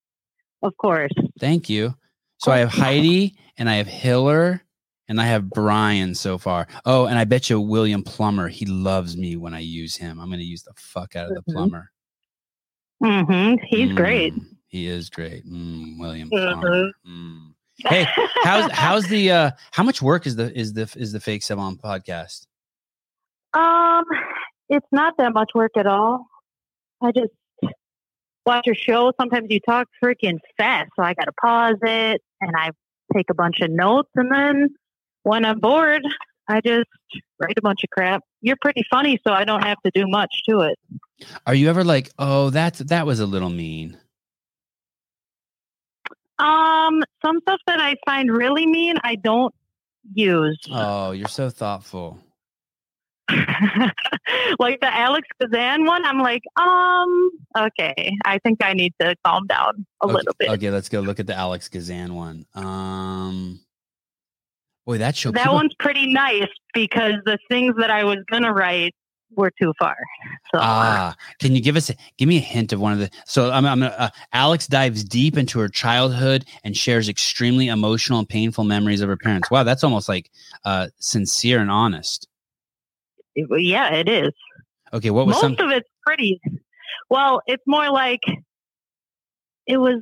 Of 0.62 0.76
course. 0.76 1.12
Thank 1.38 1.68
you. 1.70 1.94
So 2.38 2.50
I 2.52 2.58
have 2.58 2.70
Heidi 2.70 3.34
and 3.58 3.68
I 3.68 3.74
have 3.76 3.86
Hiller 3.86 4.62
and 5.08 5.20
I 5.20 5.24
have 5.26 5.50
Brian 5.50 6.14
so 6.14 6.38
far. 6.38 6.68
Oh, 6.86 7.06
and 7.06 7.18
I 7.18 7.24
bet 7.24 7.50
you 7.50 7.60
William 7.60 8.02
Plummer. 8.02 8.48
He 8.48 8.64
loves 8.66 9.16
me 9.16 9.36
when 9.36 9.54
I 9.54 9.58
use 9.60 9.96
him. 9.96 10.20
I'm 10.20 10.28
going 10.28 10.38
to 10.38 10.44
use 10.44 10.62
the 10.62 10.72
fuck 10.76 11.16
out 11.16 11.28
of 11.30 11.34
the 11.34 11.42
Mhm. 11.50 11.54
plumber. 11.54 11.90
Mm-hmm. 13.02 13.64
He's 13.66 13.92
great. 13.92 14.34
Mm, 14.34 14.56
He 14.68 14.86
is 14.86 15.10
great. 15.10 15.44
Mm, 15.46 15.98
William 15.98 16.30
Mhm. 16.30 16.52
Plummer. 16.52 16.90
Mm. 17.06 17.54
Hey, 17.78 18.06
how's 18.44 18.70
how's 18.72 19.06
the 19.08 19.30
uh 19.32 19.50
how 19.72 19.82
much 19.82 20.02
work 20.02 20.26
is 20.26 20.36
the 20.36 20.56
is 20.56 20.74
the 20.74 20.82
is 20.96 21.12
the 21.12 21.20
fake 21.20 21.40
Sevan 21.42 21.80
podcast? 21.80 22.46
Um, 23.54 24.04
it's 24.68 24.86
not 24.92 25.14
that 25.16 25.32
much 25.32 25.50
work 25.54 25.72
at 25.78 25.86
all. 25.86 26.26
I 27.02 27.10
just 27.12 27.32
watch 28.46 28.66
your 28.66 28.74
show. 28.74 29.12
Sometimes 29.20 29.46
you 29.50 29.60
talk 29.60 29.88
freaking 30.02 30.38
fast, 30.56 30.90
so 30.96 31.02
I 31.02 31.14
got 31.14 31.24
to 31.24 31.32
pause 31.40 31.76
it 31.82 32.22
and 32.40 32.52
I 32.56 32.70
take 33.14 33.30
a 33.30 33.34
bunch 33.34 33.60
of 33.60 33.70
notes. 33.70 34.10
And 34.14 34.32
then 34.32 34.68
when 35.22 35.44
I'm 35.44 35.60
bored, 35.60 36.02
I 36.48 36.60
just 36.60 36.88
write 37.40 37.58
a 37.58 37.62
bunch 37.62 37.84
of 37.84 37.90
crap. 37.90 38.22
You're 38.40 38.56
pretty 38.60 38.82
funny, 38.90 39.18
so 39.26 39.32
I 39.32 39.44
don't 39.44 39.62
have 39.62 39.78
to 39.84 39.90
do 39.94 40.06
much 40.06 40.42
to 40.48 40.60
it. 40.60 40.78
Are 41.46 41.54
you 41.54 41.68
ever 41.68 41.84
like, 41.84 42.10
oh, 42.18 42.50
that's 42.50 42.80
that 42.80 43.06
was 43.06 43.20
a 43.20 43.26
little 43.26 43.50
mean? 43.50 43.98
Um, 46.38 47.02
some 47.22 47.40
stuff 47.42 47.60
that 47.66 47.80
I 47.80 47.96
find 48.06 48.30
really 48.30 48.66
mean, 48.66 48.96
I 49.04 49.16
don't 49.16 49.54
use. 50.14 50.58
Oh, 50.72 51.12
you're 51.12 51.28
so 51.28 51.50
thoughtful. 51.50 52.18
like 54.58 54.80
the 54.80 54.94
Alex 54.94 55.28
Gazan 55.40 55.84
one, 55.84 56.04
I'm 56.04 56.18
like, 56.18 56.42
um, 56.56 57.30
okay, 57.56 58.16
I 58.24 58.38
think 58.38 58.62
I 58.62 58.72
need 58.72 58.94
to 59.00 59.14
calm 59.24 59.46
down 59.46 59.86
a 60.02 60.06
okay, 60.06 60.14
little 60.14 60.34
bit. 60.38 60.50
Okay, 60.50 60.70
let's 60.70 60.88
go 60.88 61.00
look 61.00 61.20
at 61.20 61.26
the 61.26 61.34
Alex 61.34 61.68
Gazan 61.68 62.14
one. 62.14 62.46
Um, 62.54 63.60
boy, 64.86 64.98
that 64.98 65.16
show. 65.16 65.30
That 65.30 65.44
people- 65.44 65.54
one's 65.54 65.74
pretty 65.78 66.12
nice 66.12 66.48
because 66.74 67.14
the 67.24 67.38
things 67.48 67.74
that 67.78 67.90
I 67.90 68.04
was 68.04 68.18
gonna 68.30 68.52
write 68.52 68.94
were 69.36 69.52
too 69.60 69.72
far. 69.78 69.96
So 70.52 70.58
Ah, 70.60 71.14
can 71.38 71.54
you 71.54 71.60
give 71.60 71.76
us 71.76 71.90
a, 71.90 71.94
give 72.18 72.28
me 72.28 72.38
a 72.38 72.40
hint 72.40 72.72
of 72.72 72.80
one 72.80 72.92
of 72.92 72.98
the? 72.98 73.10
So 73.26 73.50
I'm, 73.50 73.64
I'm 73.64 73.82
uh, 73.82 74.08
Alex 74.32 74.66
dives 74.66 75.04
deep 75.04 75.36
into 75.36 75.60
her 75.60 75.68
childhood 75.68 76.44
and 76.64 76.76
shares 76.76 77.08
extremely 77.08 77.68
emotional 77.68 78.18
and 78.18 78.28
painful 78.28 78.64
memories 78.64 79.00
of 79.00 79.08
her 79.08 79.16
parents. 79.16 79.50
Wow, 79.50 79.62
that's 79.62 79.84
almost 79.84 80.08
like 80.08 80.30
uh, 80.64 80.88
sincere 80.98 81.60
and 81.60 81.70
honest. 81.70 82.26
Yeah, 83.34 83.94
it 83.94 84.08
is. 84.08 84.32
Okay, 84.92 85.10
what 85.10 85.26
was 85.26 85.34
Most 85.34 85.58
some? 85.58 85.66
of 85.66 85.72
it's 85.72 85.88
pretty. 86.04 86.40
Well, 87.08 87.42
it's 87.46 87.62
more 87.66 87.90
like 87.90 88.22
it 89.66 89.76
was. 89.76 90.00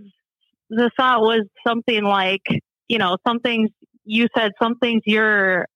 The 0.70 0.90
thought 0.98 1.22
was 1.22 1.46
something 1.66 2.04
like, 2.04 2.42
you 2.88 2.98
know, 2.98 3.16
some 3.26 3.40
things 3.40 3.70
you 4.04 4.28
said, 4.36 4.52
some 4.60 4.76
things 4.78 5.02
your 5.06 5.66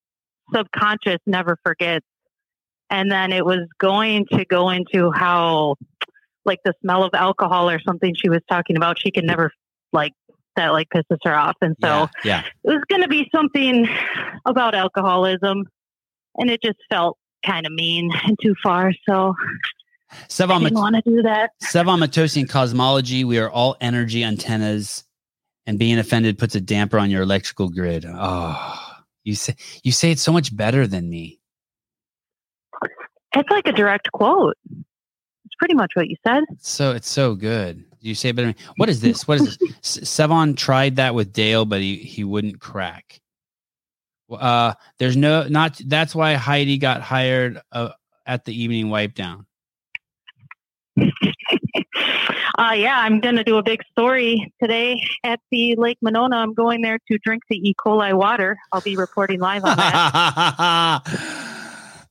subconscious 0.54 1.18
never 1.26 1.56
forgets, 1.64 2.06
and 2.90 3.10
then 3.10 3.32
it 3.32 3.44
was 3.44 3.60
going 3.78 4.26
to 4.32 4.44
go 4.44 4.68
into 4.68 5.10
how, 5.10 5.76
like 6.44 6.58
the 6.64 6.74
smell 6.82 7.04
of 7.04 7.10
alcohol 7.14 7.70
or 7.70 7.80
something 7.80 8.14
she 8.14 8.28
was 8.28 8.40
talking 8.50 8.76
about. 8.76 8.98
She 9.00 9.10
can 9.10 9.24
never 9.24 9.50
like 9.94 10.12
that, 10.56 10.72
like 10.72 10.88
pisses 10.94 11.18
her 11.24 11.34
off, 11.34 11.56
and 11.62 11.74
so 11.80 11.88
yeah, 11.88 12.06
yeah. 12.24 12.42
it 12.64 12.68
was 12.68 12.82
going 12.88 13.02
to 13.02 13.08
be 13.08 13.30
something 13.34 13.88
about 14.44 14.74
alcoholism, 14.74 15.64
and 16.36 16.50
it 16.50 16.60
just 16.62 16.78
felt 16.90 17.16
kind 17.44 17.66
of 17.66 17.72
mean 17.72 18.10
and 18.24 18.36
too 18.42 18.54
far. 18.62 18.92
So 19.08 19.34
I 20.10 20.58
didn't 20.58 20.74
want 20.74 20.96
to 20.96 21.02
do 21.02 21.22
that. 21.22 21.50
Sevan 21.62 21.98
Matossian 21.98 22.48
cosmology. 22.48 23.24
We 23.24 23.38
are 23.38 23.50
all 23.50 23.76
energy 23.80 24.24
antennas, 24.24 25.04
and 25.66 25.78
being 25.78 25.98
offended 25.98 26.38
puts 26.38 26.54
a 26.54 26.60
damper 26.60 26.98
on 26.98 27.10
your 27.10 27.22
electrical 27.22 27.68
grid. 27.68 28.04
Oh, 28.06 29.02
you 29.24 29.34
say 29.34 29.56
you 29.82 29.92
say 29.92 30.10
it 30.10 30.18
so 30.18 30.32
much 30.32 30.54
better 30.54 30.86
than 30.86 31.08
me. 31.08 31.40
It's 33.34 33.50
like 33.50 33.66
a 33.66 33.72
direct 33.72 34.12
quote. 34.12 34.56
It's 34.70 35.54
pretty 35.58 35.74
much 35.74 35.92
what 35.94 36.08
you 36.08 36.16
said. 36.26 36.44
So 36.60 36.92
it's 36.92 37.08
so 37.08 37.34
good. 37.34 37.84
You 38.00 38.14
say 38.14 38.30
it 38.30 38.36
better. 38.36 38.54
What 38.76 38.88
is 38.88 39.00
this? 39.00 39.26
What 39.26 39.40
is 39.40 39.56
this? 39.56 39.98
Sevan 39.98 40.56
tried 40.56 40.96
that 40.96 41.14
with 41.14 41.32
Dale, 41.32 41.64
but 41.64 41.80
he 41.80 41.96
he 41.96 42.24
wouldn't 42.24 42.60
crack. 42.60 43.20
Uh, 44.30 44.74
there's 44.98 45.16
no 45.16 45.46
not. 45.48 45.80
That's 45.84 46.14
why 46.14 46.34
Heidi 46.34 46.78
got 46.78 47.02
hired 47.02 47.60
uh, 47.70 47.90
at 48.26 48.44
the 48.44 48.60
evening 48.60 48.88
wipe 48.88 49.14
down. 49.14 49.46
Uh, 52.58 52.72
yeah, 52.74 52.98
I'm 52.98 53.20
going 53.20 53.36
to 53.36 53.44
do 53.44 53.56
a 53.56 53.62
big 53.62 53.82
story 53.90 54.52
today 54.60 55.00
at 55.24 55.40
the 55.50 55.74
Lake 55.76 55.96
Monona. 56.02 56.36
I'm 56.36 56.52
going 56.52 56.82
there 56.82 56.98
to 57.10 57.18
drink 57.18 57.42
the 57.48 57.56
E. 57.56 57.74
coli 57.74 58.12
water. 58.12 58.58
I'll 58.72 58.82
be 58.82 58.96
reporting 58.96 59.40
live 59.40 59.64
on 59.64 59.76
that. 59.76 61.02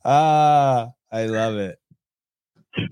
ah, 0.06 0.90
I 1.12 1.26
love 1.26 1.58
it. 1.58 1.78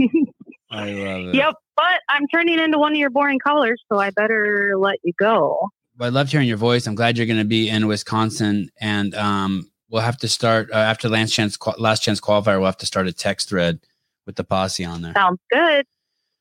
I 0.72 0.92
love 0.92 1.30
it. 1.30 1.36
yep, 1.36 1.56
but 1.76 2.02
I'm 2.08 2.28
turning 2.28 2.60
into 2.60 2.78
one 2.78 2.92
of 2.92 3.00
your 3.00 3.10
boring 3.10 3.40
callers, 3.40 3.82
so 3.92 4.00
I 4.00 4.12
better 4.12 4.76
let 4.78 5.00
you 5.04 5.14
go. 5.20 5.70
Well, 6.00 6.08
I 6.08 6.12
loved 6.12 6.32
hearing 6.32 6.48
your 6.48 6.58
voice. 6.58 6.88
I'm 6.88 6.96
glad 6.96 7.18
you're 7.18 7.28
going 7.28 7.40
to 7.40 7.46
be 7.46 7.68
in 7.70 7.86
Wisconsin, 7.86 8.70
and 8.80 9.14
um, 9.16 9.70
we'll 9.90 10.02
have 10.02 10.18
to 10.20 10.30
start 10.30 10.72
uh, 10.72 10.78
after 10.78 11.10
last 11.10 11.34
chance 11.34 11.58
last 11.78 12.02
chance 12.02 12.22
qualifier. 12.22 12.58
We'll 12.58 12.68
have 12.68 12.78
to 12.78 12.86
start 12.86 13.08
a 13.08 13.12
text 13.14 13.50
thread 13.50 13.82
with 14.26 14.38
the 14.38 14.46
posse 14.46 14.86
on 14.86 15.02
there. 15.02 15.12
Sounds 15.14 15.40
good. 15.52 15.86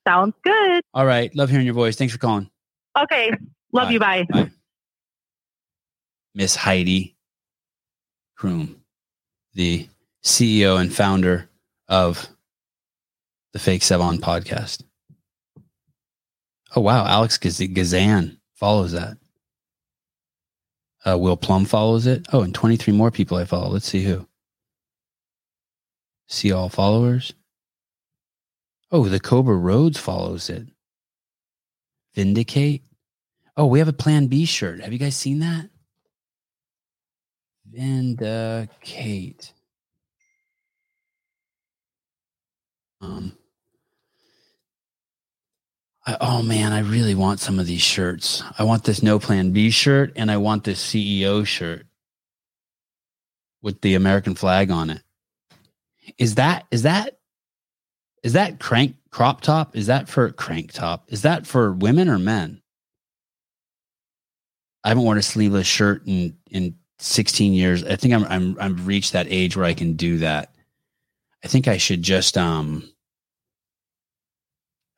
Sounds 0.06 0.34
good. 0.44 0.82
All 0.94 1.04
right, 1.04 1.34
love 1.34 1.50
hearing 1.50 1.66
your 1.66 1.74
voice. 1.74 1.96
Thanks 1.96 2.12
for 2.14 2.20
calling, 2.20 2.48
Okay. 2.96 3.32
Love 3.72 3.88
Bye. 3.88 3.92
you. 3.92 3.98
Bye. 3.98 4.26
Bye. 4.30 4.50
Miss 6.36 6.54
Heidi 6.54 7.16
Kroom, 8.38 8.76
the 9.54 9.88
CEO 10.24 10.80
and 10.80 10.94
founder 10.94 11.48
of 11.88 12.28
the 13.52 13.58
Fake 13.58 13.82
Sevan 13.82 14.20
podcast. 14.20 14.84
Oh 16.76 16.80
wow, 16.80 17.04
Alex 17.06 17.38
Gaz- 17.38 17.58
Gazan 17.72 18.38
follows 18.54 18.92
that. 18.92 19.16
Uh, 21.08 21.16
Will 21.16 21.36
Plum 21.36 21.64
follows 21.64 22.06
it. 22.06 22.26
Oh, 22.32 22.42
and 22.42 22.54
23 22.54 22.92
more 22.92 23.10
people 23.10 23.38
I 23.38 23.44
follow. 23.44 23.70
Let's 23.70 23.86
see 23.86 24.02
who. 24.02 24.26
See 26.26 26.52
all 26.52 26.68
followers. 26.68 27.32
Oh, 28.90 29.08
the 29.08 29.20
Cobra 29.20 29.56
Rhodes 29.56 29.98
follows 29.98 30.50
it. 30.50 30.66
Vindicate. 32.14 32.82
Oh, 33.56 33.66
we 33.66 33.78
have 33.78 33.88
a 33.88 33.92
Plan 33.92 34.26
B 34.26 34.44
shirt. 34.44 34.80
Have 34.80 34.92
you 34.92 34.98
guys 34.98 35.16
seen 35.16 35.38
that? 35.38 35.70
Vindicate. 37.66 39.52
Um. 43.00 43.32
Oh 46.20 46.42
man, 46.42 46.72
I 46.72 46.80
really 46.80 47.14
want 47.14 47.40
some 47.40 47.58
of 47.58 47.66
these 47.66 47.82
shirts. 47.82 48.42
I 48.58 48.64
want 48.64 48.84
this 48.84 49.02
No 49.02 49.18
Plan 49.18 49.52
B 49.52 49.70
shirt, 49.70 50.12
and 50.16 50.30
I 50.30 50.38
want 50.38 50.64
this 50.64 50.82
CEO 50.82 51.46
shirt 51.46 51.86
with 53.60 53.80
the 53.82 53.94
American 53.94 54.34
flag 54.34 54.70
on 54.70 54.88
it. 54.88 55.02
Is 56.16 56.36
that 56.36 56.66
is 56.70 56.82
that 56.82 57.18
is 58.22 58.32
that 58.32 58.58
crank 58.58 58.96
crop 59.10 59.42
top? 59.42 59.76
Is 59.76 59.86
that 59.88 60.08
for 60.08 60.30
crank 60.30 60.72
top? 60.72 61.04
Is 61.08 61.22
that 61.22 61.46
for 61.46 61.72
women 61.72 62.08
or 62.08 62.18
men? 62.18 62.62
I 64.84 64.88
haven't 64.88 65.04
worn 65.04 65.18
a 65.18 65.22
sleeveless 65.22 65.66
shirt 65.66 66.06
in 66.06 66.36
in 66.50 66.76
16 67.00 67.52
years. 67.52 67.84
I 67.84 67.96
think 67.96 68.14
I'm 68.14 68.24
I'm 68.24 68.56
I've 68.58 68.86
reached 68.86 69.12
that 69.12 69.26
age 69.28 69.56
where 69.56 69.66
I 69.66 69.74
can 69.74 69.94
do 69.94 70.18
that. 70.18 70.54
I 71.44 71.48
think 71.48 71.68
I 71.68 71.76
should 71.76 72.02
just 72.02 72.38
um 72.38 72.88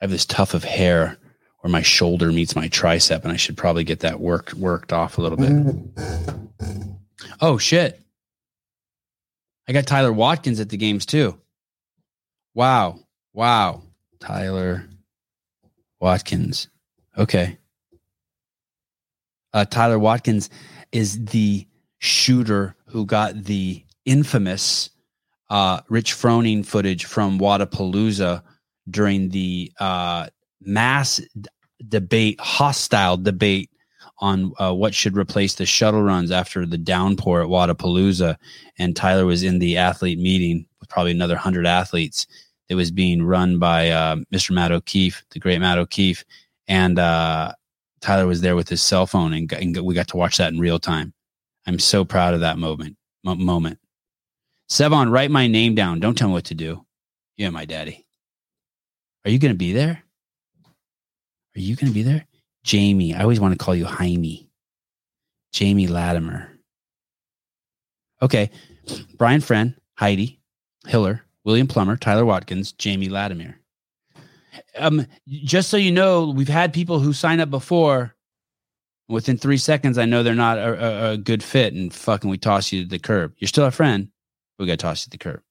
I 0.01 0.05
have 0.05 0.10
this 0.10 0.27
tuft 0.27 0.55
of 0.55 0.64
hair 0.64 1.18
where 1.60 1.70
my 1.70 1.82
shoulder 1.82 2.32
meets 2.32 2.56
my 2.56 2.68
tricep 2.68 3.22
and 3.22 3.32
I 3.32 3.36
should 3.36 3.56
probably 3.56 3.85
get 3.85 4.01
that 4.01 4.20
worked 4.20 4.55
worked 4.55 4.93
off 4.93 5.18
a 5.18 5.22
little 5.22 5.39
bit. 5.39 5.77
Oh 7.43 7.59
shit. 7.59 8.01
I 9.68 9.72
got 9.72 9.86
Tyler 9.86 10.12
Watkins 10.12 10.60
at 10.60 10.68
the 10.68 10.77
games 10.77 11.06
too. 11.06 11.39
Wow. 12.55 13.01
Wow. 13.32 13.82
Tyler 14.20 14.85
Watkins. 16.01 16.68
Okay. 17.16 17.59
Uh, 19.52 19.64
Tyler 19.64 19.98
Watkins 19.98 20.51
is 20.93 21.24
the 21.27 21.66
shooter 21.98 22.74
who 22.86 23.06
got 23.06 23.44
the 23.44 23.85
infamous 24.05 24.90
uh, 25.48 25.81
Rich 25.89 26.14
Froning 26.14 26.64
footage 26.64 27.05
from 27.05 27.39
Wodapalooza 27.39 28.43
during 28.89 29.31
the 29.31 29.73
uh, 29.81 30.28
mass 30.61 31.20
debate, 31.89 32.39
hostile 32.40 33.16
debate 33.16 33.70
on 34.19 34.52
uh, 34.59 34.73
what 34.73 34.94
should 34.94 35.16
replace 35.16 35.55
the 35.55 35.66
shuttle 35.66 36.02
runs 36.02 36.31
after 36.31 36.66
the 36.66 36.78
downpour 36.78 37.43
at 37.43 37.48
Wodapalooza. 37.48 38.36
And 38.78 38.94
Tyler 38.94 39.24
was 39.27 39.43
in 39.43 39.59
the 39.59 39.77
athlete 39.77 40.19
meeting 40.19 40.66
with 40.78 40.89
probably 40.89 41.12
another 41.12 41.35
100 41.35 41.66
athletes. 41.66 42.27
It 42.69 42.74
was 42.74 42.90
being 42.90 43.23
run 43.23 43.59
by 43.59 43.90
uh, 43.90 44.16
Mr. 44.32 44.52
Matt 44.52 44.73
O'Keefe, 44.73 45.24
the 45.31 45.40
great 45.40 45.59
Matt 45.59 45.78
O'Keefe. 45.78 46.24
And 46.69 46.98
uh, 46.98 47.52
Tyler 48.01 48.27
was 48.27 48.43
there 48.43 48.57
with 48.57 48.69
his 48.69 48.82
cell 48.82 49.07
phone, 49.07 49.32
and, 49.32 49.51
and 49.52 49.77
we 49.78 49.94
got 49.94 50.09
to 50.09 50.16
watch 50.16 50.36
that 50.36 50.52
in 50.52 50.61
real 50.61 50.78
time. 50.78 51.12
I'm 51.66 51.78
so 51.78 52.05
proud 52.05 52.35
of 52.35 52.40
that 52.40 52.59
moment. 52.59 52.97
Mo- 53.24 53.35
moment. 53.35 53.78
Sevan, 54.70 55.11
write 55.11 55.31
my 55.31 55.47
name 55.47 55.74
down. 55.74 55.98
Don't 55.98 56.16
tell 56.16 56.28
me 56.28 56.35
what 56.35 56.44
to 56.44 56.55
do. 56.55 56.85
Yeah, 57.36 57.51
my 57.51 57.65
daddy. 57.65 58.07
Are 59.24 59.30
you 59.30 59.38
going 59.38 59.52
to 59.52 59.59
be 59.59 59.72
there? 59.72 60.02
Are 61.56 61.60
you 61.60 61.76
going 61.76 61.90
to 61.90 61.94
be 61.94 62.02
there? 62.02 62.26
Jamie. 62.64 63.14
I 63.14 63.22
always 63.22 63.40
want 63.40 63.52
to 63.52 63.62
call 63.62 63.74
you 63.74 63.84
Jaime. 63.84 64.48
Jamie 65.52 65.88
Latimer. 65.88 66.48
Okay. 68.22 68.51
Brian 69.16 69.40
Friend, 69.40 69.74
Heidi, 69.97 70.40
Hiller, 70.86 71.22
William 71.44 71.66
Plummer, 71.66 71.97
Tyler 71.97 72.24
Watkins, 72.24 72.72
Jamie 72.72 73.09
Latimer. 73.09 73.56
Um, 74.78 75.06
just 75.26 75.68
so 75.68 75.76
you 75.76 75.92
know, 75.92 76.30
we've 76.30 76.48
had 76.48 76.72
people 76.72 77.01
who 77.01 77.12
sign 77.12 77.40
up 77.40 77.51
before. 77.51 78.14
Within 79.09 79.36
three 79.36 79.56
seconds, 79.56 79.98
I 79.98 80.05
know 80.05 80.22
they're 80.22 80.34
not 80.36 80.56
a, 80.56 80.84
a, 80.84 81.10
a 81.12 81.16
good 81.16 81.42
fit, 81.42 81.74
and 81.74 81.92
fucking 81.92 82.30
we 82.30 82.38
toss 82.38 82.70
you 82.70 82.84
to 82.84 82.88
the 82.88 82.98
curb. 83.01 83.34
You're 83.38 83.48
still 83.48 83.64
a 83.64 83.72
friend. 83.72 84.09
We 84.59 84.66
got 84.66 84.72
to 84.72 84.76
toss 84.76 85.01
you 85.01 85.05
to 85.05 85.10
the 85.10 85.18
curb. 85.18 85.42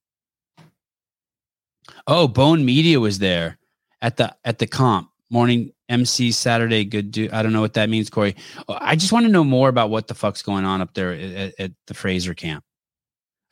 Oh, 2.07 2.29
Bone 2.29 2.63
Media 2.63 3.01
was 3.01 3.19
there 3.19 3.58
at 4.01 4.17
the 4.17 4.35
at 4.43 4.59
the 4.59 4.67
comp. 4.67 5.09
Morning 5.29 5.71
MC 5.89 6.31
Saturday. 6.31 6.85
Good 6.85 7.11
dude. 7.11 7.31
I 7.31 7.43
don't 7.43 7.53
know 7.53 7.61
what 7.61 7.75
that 7.75 7.89
means, 7.89 8.09
Corey. 8.09 8.35
I 8.67 8.95
just 8.95 9.11
want 9.11 9.25
to 9.25 9.31
know 9.31 9.43
more 9.43 9.69
about 9.69 9.89
what 9.89 10.07
the 10.07 10.15
fuck's 10.15 10.41
going 10.41 10.65
on 10.65 10.81
up 10.81 10.93
there 10.93 11.13
at, 11.13 11.59
at 11.59 11.71
the 11.87 11.93
Fraser 11.93 12.33
camp. 12.33 12.63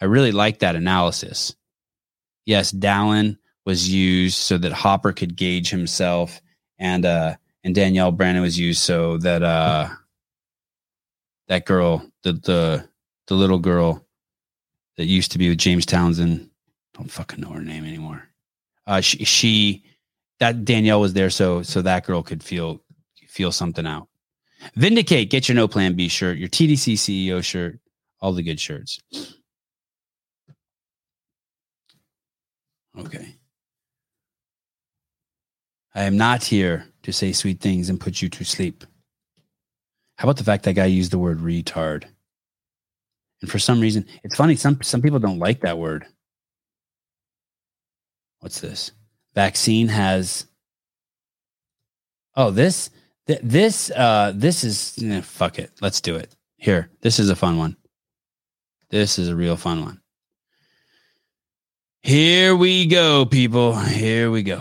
I 0.02 0.06
really 0.06 0.32
like 0.32 0.60
that 0.60 0.76
analysis. 0.76 1.56
Yes, 2.46 2.72
Dallin 2.72 3.38
was 3.66 3.90
used 3.90 4.38
so 4.38 4.58
that 4.58 4.72
Hopper 4.72 5.12
could 5.12 5.36
gauge 5.36 5.70
himself, 5.70 6.42
and 6.80 7.06
uh, 7.06 7.36
and 7.64 7.76
Danielle 7.76 8.12
Brandon 8.12 8.42
was 8.42 8.58
used 8.58 8.80
so 8.80 9.18
that 9.18 9.44
uh, 9.44 9.90
that 11.48 11.66
girl, 11.66 12.10
the 12.24 12.34
the 12.34 12.90
the 13.28 13.36
little 13.36 13.60
girl 13.60 14.06
that 14.96 15.06
used 15.06 15.34
to 15.34 15.38
be 15.38 15.50
with 15.50 15.58
James 15.58 15.86
Townsend, 15.86 16.50
don't 16.94 17.12
fucking 17.12 17.42
know 17.42 17.50
her 17.50 17.62
name 17.62 17.86
anymore. 17.86 18.24
Uh, 18.86 19.02
she, 19.02 19.26
she 19.26 19.84
that 20.40 20.66
Danielle 20.66 21.02
was 21.02 21.14
there 21.14 21.30
so 21.30 21.62
so 21.64 21.82
that 21.82 22.06
girl 22.06 22.24
could 22.24 22.44
feel 22.44 22.82
feel 23.28 23.52
something 23.52 23.86
out. 23.86 24.08
Vindicate, 24.76 25.30
get 25.30 25.48
your 25.48 25.56
no 25.56 25.68
plan 25.68 25.96
B 25.96 26.08
shirt, 26.08 26.38
your 26.38 26.50
TDC 26.50 26.94
CEO 26.94 27.44
shirt, 27.44 27.80
all 28.20 28.34
the 28.34 28.44
good 28.44 28.60
shirts. 28.60 29.00
Okay. 32.98 33.36
I 35.94 36.04
am 36.04 36.18
not 36.18 36.44
here 36.44 36.88
to 37.04 37.14
say 37.14 37.32
sweet 37.32 37.60
things 37.60 37.90
and 37.90 38.00
put 38.00 38.22
you 38.22 38.30
to 38.30 38.44
sleep. 38.44 38.84
How 40.18 40.26
about 40.26 40.38
the 40.38 40.44
fact 40.44 40.64
that 40.64 40.74
guy 40.74 40.86
used 40.86 41.12
the 41.12 41.20
word 41.20 41.40
retard? 41.40 42.06
And 43.42 43.52
for 43.52 43.60
some 43.60 43.80
reason, 43.80 44.06
it's 44.24 44.36
funny, 44.36 44.56
some 44.56 44.82
some 44.82 45.02
people 45.02 45.20
don't 45.20 45.40
like 45.40 45.62
that 45.62 45.78
word. 45.78 46.06
What's 48.40 48.62
this? 48.62 48.92
Vaccine 49.38 49.88
has 49.90 50.48
Oh, 52.36 52.50
this 52.50 52.90
th- 53.28 53.40
this 53.44 53.92
uh 53.92 54.34
this 54.34 54.64
is 54.64 54.98
eh, 55.04 55.22
fuck 55.22 55.60
it. 55.60 55.70
Let's 55.80 56.02
do 56.02 56.16
it. 56.16 56.36
Here. 56.56 56.90
This 57.02 57.20
is 57.20 57.30
a 57.30 57.36
fun 57.36 57.60
one. 57.60 57.78
This 58.90 59.20
is 59.20 59.30
a 59.30 59.36
real 59.36 59.56
fun 59.56 59.84
one. 59.84 60.02
Here 62.02 62.56
we 62.56 62.88
go, 62.88 63.28
people. 63.28 63.76
Here 63.76 64.32
we 64.32 64.42
go. 64.42 64.58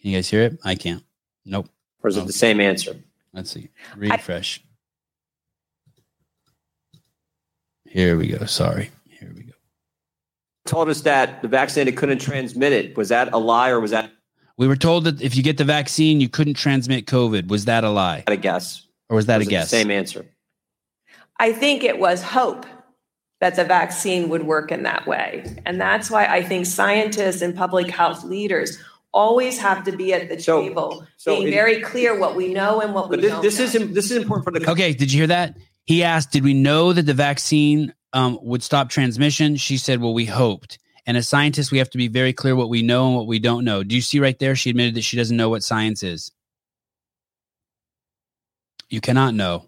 Can 0.00 0.10
you 0.10 0.16
guys 0.16 0.30
hear 0.30 0.44
it? 0.44 0.58
I 0.64 0.74
can't. 0.74 1.04
Nope. 1.44 1.68
Or 2.02 2.08
is 2.08 2.16
it 2.16 2.26
the 2.26 2.32
same 2.32 2.60
answer? 2.62 2.96
Let's 3.34 3.50
see. 3.50 3.68
Refresh. 3.94 4.64
Here 7.84 8.16
we 8.16 8.28
go. 8.28 8.46
Sorry. 8.46 8.90
Here 10.66 10.72
we 10.74 10.78
go. 10.78 10.84
Told 10.84 10.88
us 10.88 11.00
that 11.02 11.42
the 11.42 11.48
vaccinated 11.48 11.96
couldn't 11.96 12.18
transmit 12.18 12.72
it. 12.72 12.96
Was 12.96 13.08
that 13.08 13.32
a 13.32 13.38
lie 13.38 13.70
or 13.70 13.80
was 13.80 13.90
that 13.92 14.10
We 14.58 14.66
were 14.68 14.76
told 14.76 15.04
that 15.04 15.20
if 15.20 15.36
you 15.36 15.42
get 15.42 15.58
the 15.58 15.64
vaccine, 15.64 16.20
you 16.20 16.28
couldn't 16.28 16.54
transmit 16.54 17.06
COVID. 17.06 17.48
Was 17.48 17.64
that 17.66 17.84
a 17.84 17.90
lie? 17.90 18.24
a 18.26 18.36
guess? 18.36 18.86
Or 19.08 19.16
was 19.16 19.26
that 19.26 19.34
Or 19.34 19.36
a 19.36 19.38
was 19.40 19.46
it 19.46 19.50
the 19.50 19.56
guess? 19.56 19.70
Same 19.70 19.90
answer. 19.90 20.26
I 21.38 21.52
think 21.52 21.84
it 21.84 21.98
was 21.98 22.22
hope 22.22 22.64
that 23.40 23.54
the 23.56 23.64
vaccine 23.64 24.30
would 24.30 24.44
work 24.46 24.72
in 24.72 24.82
that 24.84 25.06
way. 25.06 25.44
And 25.66 25.78
that's 25.80 26.10
why 26.10 26.24
I 26.24 26.42
think 26.42 26.64
scientists 26.66 27.42
and 27.42 27.54
public 27.54 27.90
health 27.90 28.24
leaders 28.24 28.78
always 29.12 29.58
have 29.58 29.84
to 29.84 29.92
be 29.96 30.12
at 30.14 30.28
the 30.28 30.36
table, 30.36 31.06
so 31.18 31.34
being 31.36 31.48
in- 31.48 31.52
very 31.54 31.80
clear 31.80 32.18
what 32.18 32.34
we 32.36 32.52
know 32.52 32.80
and 32.80 32.94
what 32.94 33.08
we 33.10 33.16
this, 33.18 33.30
don't 33.30 33.42
this 33.42 33.58
know. 33.58 33.64
is 33.64 33.94
this 33.94 34.10
is 34.10 34.16
important 34.22 34.44
for 34.44 34.58
the 34.58 34.70
Okay, 34.70 34.92
did 34.94 35.12
you 35.12 35.18
hear 35.20 35.26
that? 35.28 35.56
He 35.84 36.02
asked, 36.02 36.32
"Did 36.32 36.44
we 36.44 36.52
know 36.54 36.92
that 36.92 37.02
the 37.06 37.14
vaccine 37.14 37.92
um, 38.16 38.38
would 38.42 38.62
stop 38.62 38.88
transmission?" 38.88 39.56
She 39.56 39.76
said, 39.76 40.00
"Well, 40.00 40.14
we 40.14 40.24
hoped." 40.26 40.78
And 41.06 41.16
as 41.16 41.28
scientists, 41.28 41.70
we 41.70 41.78
have 41.78 41.90
to 41.90 41.98
be 41.98 42.08
very 42.08 42.32
clear 42.32 42.56
what 42.56 42.68
we 42.68 42.82
know 42.82 43.06
and 43.06 43.16
what 43.16 43.28
we 43.28 43.38
don't 43.38 43.64
know. 43.64 43.84
Do 43.84 43.94
you 43.94 44.00
see 44.00 44.18
right 44.18 44.38
there? 44.38 44.56
She 44.56 44.70
admitted 44.70 44.94
that 44.96 45.02
she 45.02 45.16
doesn't 45.16 45.36
know 45.36 45.48
what 45.48 45.62
science 45.62 46.02
is. 46.02 46.32
You 48.88 49.00
cannot 49.00 49.34
know. 49.34 49.66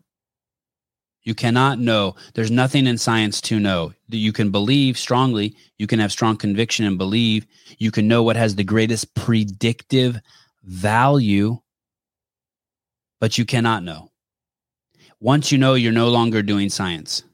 You 1.23 1.35
cannot 1.35 1.79
know. 1.79 2.17
There's 2.35 2.51
nothing 2.51 2.87
in 2.87 2.97
science 2.99 3.41
to 3.43 3.61
know. 3.61 3.93
You 4.09 4.33
can 4.33 4.51
believe 4.51 4.97
strongly. 4.97 5.55
You 5.77 5.87
can 5.87 5.99
have 5.99 6.11
strong 6.11 6.37
conviction 6.37 6.87
and 6.87 6.97
believe. 6.97 7.47
You 7.79 7.91
can 7.91 8.09
know 8.09 8.23
what 8.23 8.37
has 8.37 8.55
the 8.55 8.65
greatest 8.65 9.15
predictive 9.15 10.19
value, 10.65 11.59
but 13.21 13.37
you 13.37 13.45
cannot 13.45 13.83
know. 13.83 14.11
Once 15.21 15.53
you 15.53 15.59
know, 15.59 15.75
you're 15.75 15.93
no 15.93 16.09
longer 16.09 16.43
doing 16.43 16.71
science. 16.71 17.25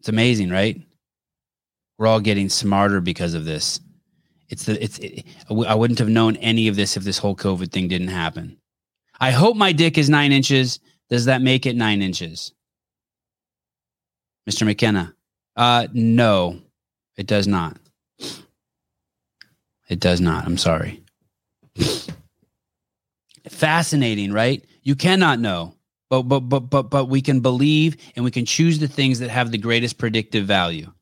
It's 0.00 0.08
amazing, 0.08 0.50
right? 0.50 0.80
We're 1.98 2.06
all 2.06 2.20
getting 2.20 2.48
smarter 2.48 3.00
because 3.00 3.34
of 3.34 3.44
this. 3.44 3.80
It's 4.48 4.64
the 4.64 4.82
it's. 4.82 4.98
It, 4.98 5.26
I 5.50 5.74
wouldn't 5.74 5.98
have 5.98 6.08
known 6.08 6.36
any 6.36 6.66
of 6.68 6.76
this 6.76 6.96
if 6.96 7.04
this 7.04 7.18
whole 7.18 7.36
COVID 7.36 7.70
thing 7.70 7.86
didn't 7.86 8.08
happen. 8.08 8.56
I 9.20 9.30
hope 9.30 9.56
my 9.56 9.72
dick 9.72 9.98
is 9.98 10.08
nine 10.08 10.32
inches. 10.32 10.80
Does 11.10 11.26
that 11.26 11.42
make 11.42 11.66
it 11.66 11.76
nine 11.76 12.00
inches, 12.00 12.52
Mr. 14.48 14.64
McKenna? 14.64 15.14
Uh, 15.54 15.86
no, 15.92 16.60
it 17.16 17.26
does 17.26 17.46
not. 17.46 17.76
It 19.90 20.00
does 20.00 20.20
not. 20.20 20.46
I'm 20.46 20.56
sorry. 20.56 21.02
Fascinating, 23.48 24.32
right? 24.32 24.64
You 24.82 24.94
cannot 24.94 25.40
know, 25.40 25.74
but 26.10 26.24
but 26.24 26.40
but 26.40 26.60
but 26.70 26.84
but 26.84 27.06
we 27.06 27.22
can 27.22 27.40
believe 27.40 27.96
and 28.16 28.24
we 28.24 28.32
can 28.32 28.46
choose 28.46 28.80
the 28.80 28.88
things 28.88 29.20
that 29.20 29.30
have 29.30 29.52
the 29.52 29.58
greatest 29.58 29.98
predictive 29.98 30.46
value. 30.46 30.92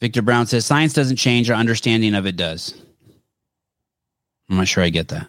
Victor 0.00 0.22
Brown 0.22 0.46
says 0.46 0.66
science 0.66 0.94
doesn't 0.94 1.16
change, 1.16 1.50
our 1.50 1.56
understanding 1.56 2.14
of 2.14 2.26
it 2.26 2.36
does. 2.36 2.74
I'm 4.50 4.56
not 4.58 4.68
sure 4.68 4.84
I 4.84 4.90
get 4.90 5.08
that. 5.08 5.28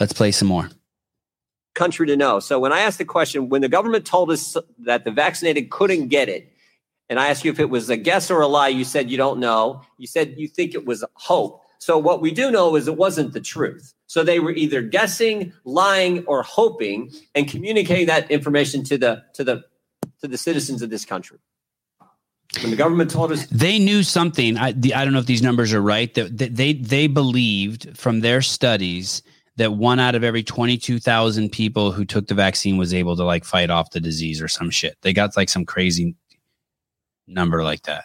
Let's 0.00 0.12
play 0.14 0.32
some 0.32 0.48
more. 0.48 0.70
country 1.74 2.06
to 2.08 2.16
know. 2.16 2.40
So 2.40 2.60
when 2.60 2.72
I 2.72 2.80
asked 2.80 2.98
the 2.98 3.06
question, 3.06 3.48
when 3.48 3.62
the 3.62 3.68
government 3.68 4.06
told 4.06 4.30
us 4.30 4.56
that 4.80 5.04
the 5.04 5.12
vaccinated 5.12 5.70
couldn't 5.70 6.08
get 6.08 6.28
it, 6.28 6.49
and 7.10 7.18
I 7.18 7.28
asked 7.28 7.44
you 7.44 7.50
if 7.50 7.58
it 7.58 7.68
was 7.68 7.90
a 7.90 7.96
guess 7.96 8.30
or 8.30 8.40
a 8.40 8.46
lie, 8.46 8.68
you 8.68 8.84
said 8.84 9.10
you 9.10 9.16
don't 9.16 9.40
know. 9.40 9.82
You 9.98 10.06
said 10.06 10.36
you 10.38 10.46
think 10.46 10.74
it 10.74 10.86
was 10.86 11.04
hope. 11.14 11.60
So 11.78 11.98
what 11.98 12.22
we 12.22 12.30
do 12.30 12.50
know 12.50 12.76
is 12.76 12.86
it 12.86 12.96
wasn't 12.96 13.32
the 13.32 13.40
truth. 13.40 13.92
So 14.06 14.22
they 14.22 14.38
were 14.38 14.52
either 14.52 14.80
guessing, 14.80 15.52
lying, 15.64 16.24
or 16.26 16.42
hoping, 16.42 17.10
and 17.34 17.48
communicating 17.48 18.06
that 18.06 18.30
information 18.30 18.84
to 18.84 18.96
the 18.96 19.24
to 19.34 19.44
the 19.44 19.64
to 20.20 20.28
the 20.28 20.38
citizens 20.38 20.82
of 20.82 20.90
this 20.90 21.04
country. 21.04 21.38
When 22.60 22.70
the 22.70 22.76
government 22.76 23.10
told 23.10 23.32
us 23.32 23.46
they 23.46 23.78
knew 23.78 24.02
something. 24.02 24.56
I, 24.56 24.72
the, 24.72 24.94
I 24.94 25.04
don't 25.04 25.12
know 25.12 25.20
if 25.20 25.26
these 25.26 25.42
numbers 25.42 25.72
are 25.72 25.82
right. 25.82 26.12
That, 26.14 26.36
they 26.36 26.74
they 26.74 27.06
believed 27.08 27.96
from 27.98 28.20
their 28.20 28.42
studies 28.42 29.22
that 29.56 29.72
one 29.72 29.98
out 29.98 30.14
of 30.14 30.22
every 30.22 30.42
twenty 30.42 30.76
two 30.76 31.00
thousand 31.00 31.50
people 31.50 31.92
who 31.92 32.04
took 32.04 32.28
the 32.28 32.34
vaccine 32.34 32.76
was 32.76 32.94
able 32.94 33.16
to 33.16 33.24
like 33.24 33.44
fight 33.44 33.70
off 33.70 33.90
the 33.90 34.00
disease 34.00 34.40
or 34.40 34.48
some 34.48 34.70
shit. 34.70 34.96
They 35.02 35.12
got 35.12 35.36
like 35.36 35.48
some 35.48 35.64
crazy 35.64 36.14
number 37.30 37.62
like 37.62 37.82
that. 37.82 38.04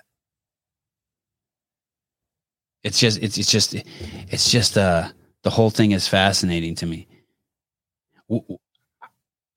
It's 2.84 2.99
just 2.99 3.22
it's 3.22 3.38
it's 3.38 3.52
just 3.52 3.76
it's 3.76 4.52
just 4.52 4.77
uh 4.77 5.10
the 5.43 5.49
whole 5.49 5.69
thing 5.69 5.91
is 5.91 6.07
fascinating 6.07 6.76
to 6.76 6.85
me. 6.85 7.07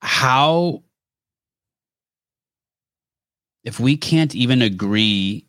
How 0.01 0.82
if 3.65 3.78
we 3.78 3.97
can't 3.97 4.35
even 4.35 4.62
agree 4.62 5.45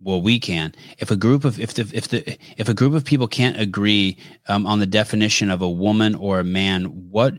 well 0.00 0.22
we 0.22 0.40
can 0.40 0.74
if 0.98 1.10
a 1.10 1.16
group 1.16 1.44
of 1.44 1.60
if 1.60 1.74
the 1.74 1.82
if 1.92 2.08
the 2.08 2.38
if 2.56 2.70
a 2.70 2.74
group 2.74 2.94
of 2.94 3.04
people 3.04 3.28
can't 3.28 3.60
agree 3.60 4.16
um, 4.48 4.66
on 4.66 4.78
the 4.78 4.86
definition 4.86 5.50
of 5.50 5.60
a 5.60 5.68
woman 5.68 6.14
or 6.14 6.40
a 6.40 6.44
man 6.44 6.84
what 7.10 7.34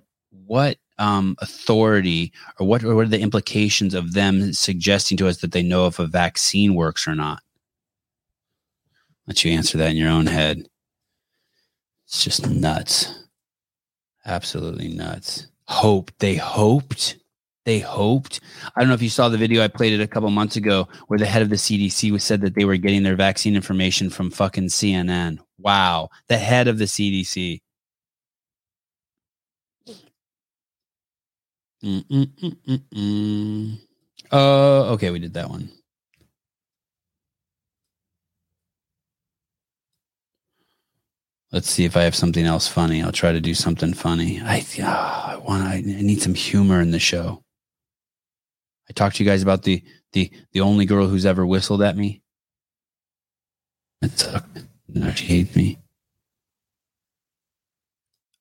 what 0.46 0.78
um, 0.98 1.36
authority 1.40 2.32
or 2.60 2.68
what 2.68 2.84
or 2.84 2.96
what 2.96 3.06
are 3.06 3.10
the 3.10 3.20
implications 3.20 3.94
of 3.94 4.14
them 4.14 4.54
suggesting 4.54 5.18
to 5.18 5.28
us 5.28 5.38
that 5.38 5.52
they 5.52 5.64
know 5.64 5.88
if 5.88 6.00
a 6.00 6.08
vaccine 6.08 6.76
works 6.76 7.08
or 7.08 7.16
not? 7.16 7.42
Let 9.28 9.44
you 9.44 9.52
answer 9.52 9.78
that 9.78 9.92
in 9.92 9.98
your 9.98 10.10
own 10.10 10.26
head. 10.26 10.68
It's 12.06 12.24
just 12.24 12.50
nuts. 12.50 13.28
Absolutely 14.26 14.90
nuts. 14.90 15.48
Hope. 15.68 16.12
They 16.20 16.36
hoped. 16.36 17.18
They 17.66 17.80
hoped. 17.80 18.42
I 18.76 18.82
don't 18.82 18.90
know 18.90 18.96
if 18.96 19.02
you 19.02 19.10
saw 19.10 19.30
the 19.30 19.38
video 19.38 19.64
I 19.64 19.70
played 19.70 19.94
it 19.94 20.04
a 20.04 20.08
couple 20.08 20.30
months 20.30 20.58
ago 20.58 20.88
where 21.08 21.20
the 21.20 21.26
head 21.26 21.42
of 21.42 21.50
the 21.50 21.56
CDC 21.56 22.12
was 22.12 22.24
said 22.24 22.42
that 22.42 22.56
they 22.56 22.66
were 22.66 22.76
getting 22.76 23.04
their 23.04 23.16
vaccine 23.16 23.56
information 23.56 24.10
from 24.10 24.32
fucking 24.32 24.68
CNN. 24.68 25.40
Wow, 25.58 26.10
the 26.28 26.38
head 26.38 26.68
of 26.68 26.78
the 26.78 26.86
CDC. 26.86 27.62
Mm-mm-mm-mm-mm. 31.84 33.80
Uh, 34.32 34.94
okay, 34.94 35.10
we 35.12 35.20
did 35.20 35.34
that 35.34 35.50
one. 35.50 35.70
Let's 41.52 41.70
see 41.70 41.86
if 41.86 41.96
I 41.96 42.02
have 42.04 42.16
something 42.16 42.46
else 42.46 42.68
funny. 42.68 43.04
I'll 43.04 43.12
try 43.12 43.32
to 43.32 43.40
do 43.40 43.54
something 43.54 43.94
funny. 43.94 44.42
I, 44.42 44.66
oh, 44.80 44.84
I 45.34 45.38
want. 45.38 45.64
I 45.64 45.82
need 45.82 46.20
some 46.22 46.34
humor 46.34 46.82
in 46.82 46.90
the 46.90 47.00
show. 47.00 47.44
I 48.90 48.94
talked 48.94 49.18
to 49.18 49.24
you 49.24 49.30
guys 49.30 49.44
about 49.44 49.62
the 49.64 49.84
the 50.14 50.32
the 50.54 50.62
only 50.62 50.86
girl 50.86 51.08
who's 51.08 51.28
ever 51.28 51.46
whistled 51.46 51.84
at 51.84 51.96
me. 51.96 52.24
It 54.02 54.18
sucked. 54.18 54.64
Now 54.88 55.12
she 55.12 55.26
hates 55.26 55.56
me. 55.56 55.78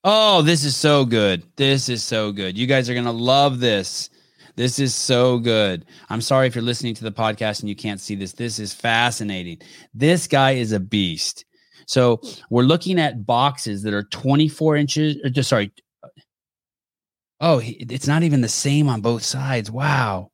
Oh, 0.05 0.43
this 0.43 0.65
is 0.65 0.77
so 0.77 1.05
good. 1.05 1.45
This 1.57 1.89
is 1.89 2.03
so 2.03 2.33
good. 2.33 2.59
You 2.59 2.67
guys 2.67 2.91
are 2.91 2.95
gonna 2.95 3.13
love 3.13 3.61
this. 3.61 4.11
This 4.57 4.79
is 4.79 4.95
so 4.95 5.39
good. 5.39 5.87
I'm 6.11 6.21
sorry 6.21 6.47
if 6.47 6.55
you're 6.55 6.65
listening 6.65 6.95
to 6.97 7.05
the 7.05 7.13
podcast 7.13 7.61
and 7.61 7.69
you 7.69 7.77
can't 7.77 8.01
see 8.01 8.17
this. 8.17 8.33
This 8.33 8.59
is 8.59 8.75
fascinating. 8.75 9.59
This 9.95 10.27
guy 10.27 10.53
is 10.53 10.73
a 10.73 10.81
beast. 10.81 11.45
So 11.87 12.21
we're 12.51 12.65
looking 12.65 12.99
at 12.99 13.25
boxes 13.25 13.83
that 13.83 13.95
are 13.95 14.03
24 14.03 14.77
inches. 14.77 15.17
Or 15.25 15.31
just, 15.31 15.49
sorry. 15.49 15.73
Oh, 17.41 17.61
it's 17.65 18.07
not 18.07 18.25
even 18.25 18.41
the 18.41 18.49
same 18.49 18.89
on 18.89 19.01
both 19.01 19.23
sides. 19.23 19.71
Wow. 19.71 20.33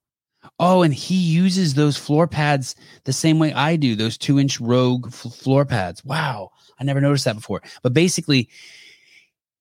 Oh, 0.59 0.83
and 0.83 0.93
he 0.93 1.15
uses 1.15 1.75
those 1.75 1.97
floor 1.97 2.27
pads 2.27 2.75
the 3.05 3.13
same 3.13 3.39
way 3.39 3.53
I 3.53 3.77
do, 3.77 3.95
those 3.95 4.19
two 4.19 4.39
inch 4.39 4.61
rogue 4.61 5.07
f- 5.09 5.33
floor 5.35 5.65
pads. 5.65 6.05
Wow. 6.05 6.51
I 6.81 6.85
never 6.85 7.01
noticed 7.01 7.25
that 7.25 7.37
before. 7.37 7.63
But 7.83 7.93
basically, 7.93 8.49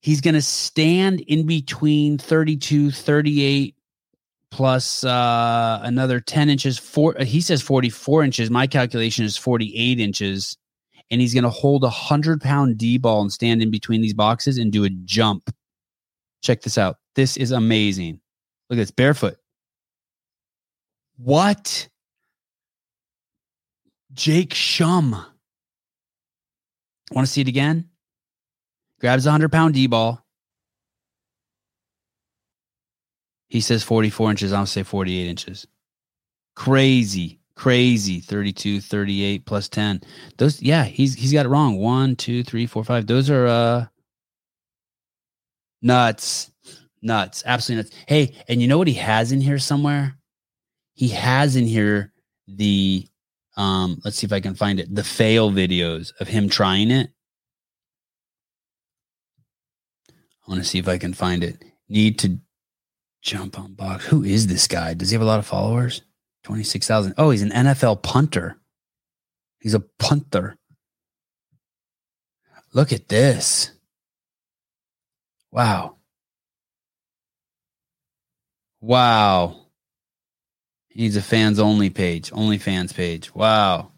he's 0.08 0.22
going 0.22 0.36
to 0.36 0.42
stand 0.42 1.20
in 1.20 1.46
between 1.46 2.18
32, 2.18 2.92
38, 2.92 3.76
plus 4.52 5.04
uh, 5.04 5.82
another 5.84 6.22
10 6.22 6.50
inches. 6.50 6.78
Four, 6.78 7.18
he 7.20 7.42
says 7.42 7.62
44 7.62 8.24
inches. 8.24 8.50
My 8.50 8.68
calculation 8.68 9.26
is 9.26 9.36
48 9.36 10.00
inches 10.00 10.58
and 11.12 11.20
he's 11.20 11.34
going 11.34 11.44
to 11.44 11.50
hold 11.50 11.84
a 11.84 11.90
hundred 11.90 12.40
pound 12.40 12.78
D 12.78 12.98
ball 12.98 13.20
and 13.20 13.34
stand 13.34 13.62
in 13.62 13.70
between 13.70 14.00
these 14.00 14.14
boxes 14.14 14.58
and 14.58 14.72
do 14.72 14.86
a 14.86 14.90
jump. 14.90 15.54
Check 16.42 16.62
this 16.62 16.78
out. 16.78 17.00
This 17.16 17.36
is 17.36 17.52
amazing. 17.52 18.22
Look 18.70 18.78
at 18.78 18.84
this 18.84 18.92
barefoot. 18.92 19.36
What? 21.18 21.90
Jake 24.14 24.54
Schum. 24.54 25.26
Want 27.12 27.28
to 27.28 27.32
see 27.32 27.42
it 27.42 27.50
again? 27.50 27.90
Grabs 29.00 29.26
a 29.26 29.32
hundred 29.32 29.52
pound 29.52 29.74
D 29.74 29.88
ball. 29.88 30.24
He 33.50 33.62
says 33.62 33.84
44 33.84 34.32
inches. 34.32 34.54
I'll 34.54 34.66
say 34.66 34.84
48 34.84 35.28
inches. 35.28 35.68
Crazy 36.56 37.40
crazy. 37.58 38.20
32 38.20 38.80
38 38.80 39.46
plus 39.46 39.68
10 39.68 40.02
those 40.38 40.62
yeah 40.62 40.86
he's 40.86 41.16
he's 41.16 41.34
got 41.34 41.46
it 41.46 41.50
wrong. 41.50 41.78
One 41.78 42.16
two 42.16 42.44
three 42.44 42.68
four 42.68 42.84
five. 42.84 43.08
Those 43.08 43.30
are 43.30 43.48
uh 43.48 43.86
nuts. 45.82 46.52
Nuts. 47.02 47.44
Absolutely 47.46 47.84
nuts. 47.84 47.96
Hey 48.08 48.36
and 48.48 48.62
you 48.62 48.68
know 48.68 48.78
what 48.78 48.88
he 48.88 48.94
has 48.94 49.32
in 49.32 49.42
here 49.42 49.60
somewhere? 49.60 50.18
He 50.94 51.10
has 51.10 51.56
in 51.56 51.66
here 51.66 52.14
the 52.48 53.08
um 53.58 54.00
let's 54.06 54.18
see 54.18 54.26
if 54.26 54.34
i 54.34 54.40
can 54.40 54.56
find 54.56 54.80
it. 54.80 54.94
The 54.94 55.04
fail 55.04 55.52
videos 55.52 56.14
of 56.22 56.28
him 56.28 56.48
trying 56.48 56.92
it 56.92 57.10
i 60.48 60.52
want 60.52 60.62
to 60.62 60.68
see 60.68 60.80
if 60.80 60.88
i 60.88 60.98
can 60.98 61.14
find 61.14 61.44
it 61.44 61.64
need 61.90 62.18
to 62.20 62.40
jump 63.22 63.60
on 63.60 63.74
box 63.74 64.06
who 64.06 64.24
is 64.24 64.48
this 64.48 64.68
guy 64.68 64.94
does 64.94 65.10
he 65.10 65.16
have 65.16 65.22
a 65.22 65.26
lot 65.26 65.40
of 65.40 65.46
followers 65.46 66.02
26,000. 66.48 67.16
Oh, 67.18 67.30
he's 67.30 67.42
an 67.42 67.52
NFL 67.52 68.02
punter. 68.02 68.58
He's 69.60 69.74
a 69.74 69.82
punter. 69.82 70.58
Look 72.72 72.94
at 72.94 73.10
this. 73.10 73.72
Wow. 75.52 75.98
Wow. 78.80 79.66
He 80.88 81.02
needs 81.02 81.18
a 81.18 81.22
fans 81.22 81.60
only 81.60 81.90
page, 81.90 82.32
only 82.34 82.58
fans 82.58 82.94
page. 82.94 83.36
Wow. 83.36 83.92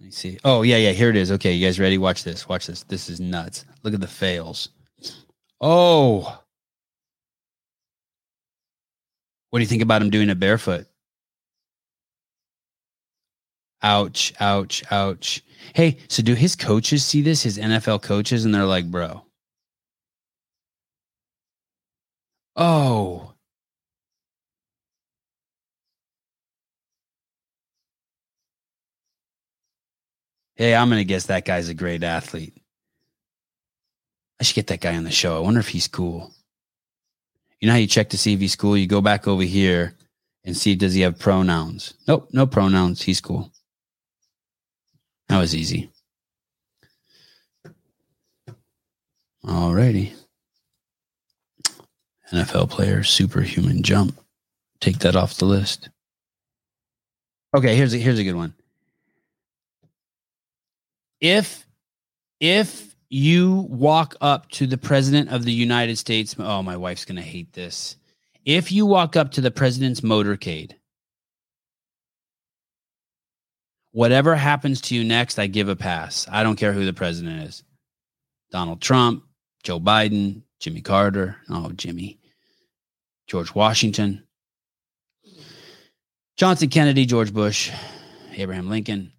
Let 0.00 0.04
me 0.04 0.10
see. 0.12 0.38
Oh, 0.44 0.62
yeah, 0.62 0.76
yeah. 0.76 0.92
Here 0.92 1.10
it 1.10 1.16
is. 1.16 1.32
Okay, 1.32 1.52
you 1.52 1.66
guys 1.66 1.80
ready? 1.80 1.98
Watch 1.98 2.24
this. 2.24 2.48
Watch 2.48 2.66
this. 2.66 2.84
This 2.84 3.08
is 3.08 3.20
nuts. 3.20 3.64
Look 3.82 3.94
at 3.94 4.00
the 4.00 4.06
fails. 4.06 4.68
Oh. 5.60 6.40
What 9.50 9.58
do 9.58 9.62
you 9.62 9.68
think 9.68 9.82
about 9.82 10.02
him 10.02 10.10
doing 10.10 10.28
it 10.28 10.38
barefoot? 10.38 10.86
Ouch, 13.82 14.32
ouch, 14.40 14.82
ouch. 14.90 15.42
Hey, 15.74 15.98
so 16.08 16.22
do 16.22 16.34
his 16.34 16.56
coaches 16.56 17.04
see 17.04 17.22
this, 17.22 17.42
his 17.42 17.58
NFL 17.58 18.02
coaches, 18.02 18.44
and 18.44 18.54
they're 18.54 18.64
like, 18.64 18.90
bro, 18.90 19.24
oh, 22.56 23.27
hey, 30.58 30.74
I'm 30.74 30.88
going 30.90 31.00
to 31.00 31.04
guess 31.04 31.26
that 31.26 31.44
guy's 31.44 31.68
a 31.68 31.74
great 31.74 32.02
athlete. 32.02 32.52
I 34.40 34.44
should 34.44 34.56
get 34.56 34.66
that 34.66 34.80
guy 34.80 34.96
on 34.96 35.04
the 35.04 35.10
show. 35.10 35.36
I 35.36 35.40
wonder 35.40 35.60
if 35.60 35.68
he's 35.68 35.88
cool. 35.88 36.34
You 37.60 37.66
know 37.66 37.72
how 37.72 37.78
you 37.78 37.86
check 37.86 38.10
to 38.10 38.18
see 38.18 38.34
if 38.34 38.40
he's 38.40 38.56
cool? 38.56 38.76
You 38.76 38.86
go 38.86 39.00
back 39.00 39.26
over 39.26 39.42
here 39.42 39.94
and 40.44 40.56
see 40.56 40.74
does 40.74 40.94
he 40.94 41.00
have 41.00 41.18
pronouns? 41.18 41.94
Nope, 42.06 42.28
no 42.32 42.46
pronouns. 42.46 43.02
He's 43.02 43.20
cool. 43.20 43.52
That 45.28 45.38
was 45.38 45.54
easy. 45.54 45.90
Alrighty. 49.44 50.12
NFL 52.32 52.70
player, 52.70 53.02
superhuman 53.02 53.82
jump. 53.82 54.18
Take 54.80 54.98
that 55.00 55.16
off 55.16 55.38
the 55.38 55.46
list. 55.46 55.88
Okay, 57.56 57.74
here's 57.74 57.94
a 57.94 57.98
here's 57.98 58.18
a 58.18 58.24
good 58.24 58.34
one. 58.34 58.54
If 61.20 61.66
if 62.40 62.88
you 63.10 63.66
walk 63.70 64.16
up 64.20 64.50
to 64.50 64.66
the 64.66 64.78
president 64.78 65.30
of 65.30 65.44
the 65.44 65.52
United 65.52 65.96
States. 65.96 66.36
Oh, 66.38 66.62
my 66.62 66.76
wife's 66.76 67.04
going 67.04 67.16
to 67.16 67.22
hate 67.22 67.52
this. 67.52 67.96
If 68.44 68.72
you 68.72 68.86
walk 68.86 69.16
up 69.16 69.32
to 69.32 69.40
the 69.40 69.50
president's 69.50 70.00
motorcade, 70.00 70.72
whatever 73.92 74.34
happens 74.36 74.80
to 74.82 74.94
you 74.94 75.04
next, 75.04 75.38
I 75.38 75.46
give 75.46 75.68
a 75.68 75.76
pass. 75.76 76.26
I 76.30 76.42
don't 76.42 76.56
care 76.56 76.72
who 76.72 76.84
the 76.84 76.92
president 76.92 77.42
is 77.44 77.62
Donald 78.50 78.80
Trump, 78.80 79.24
Joe 79.62 79.80
Biden, 79.80 80.42
Jimmy 80.60 80.80
Carter. 80.80 81.36
Oh, 81.48 81.72
Jimmy. 81.72 82.18
George 83.26 83.54
Washington, 83.54 84.22
Johnson 86.38 86.70
Kennedy, 86.70 87.04
George 87.04 87.30
Bush, 87.30 87.70
Abraham 88.34 88.70
Lincoln 88.70 89.12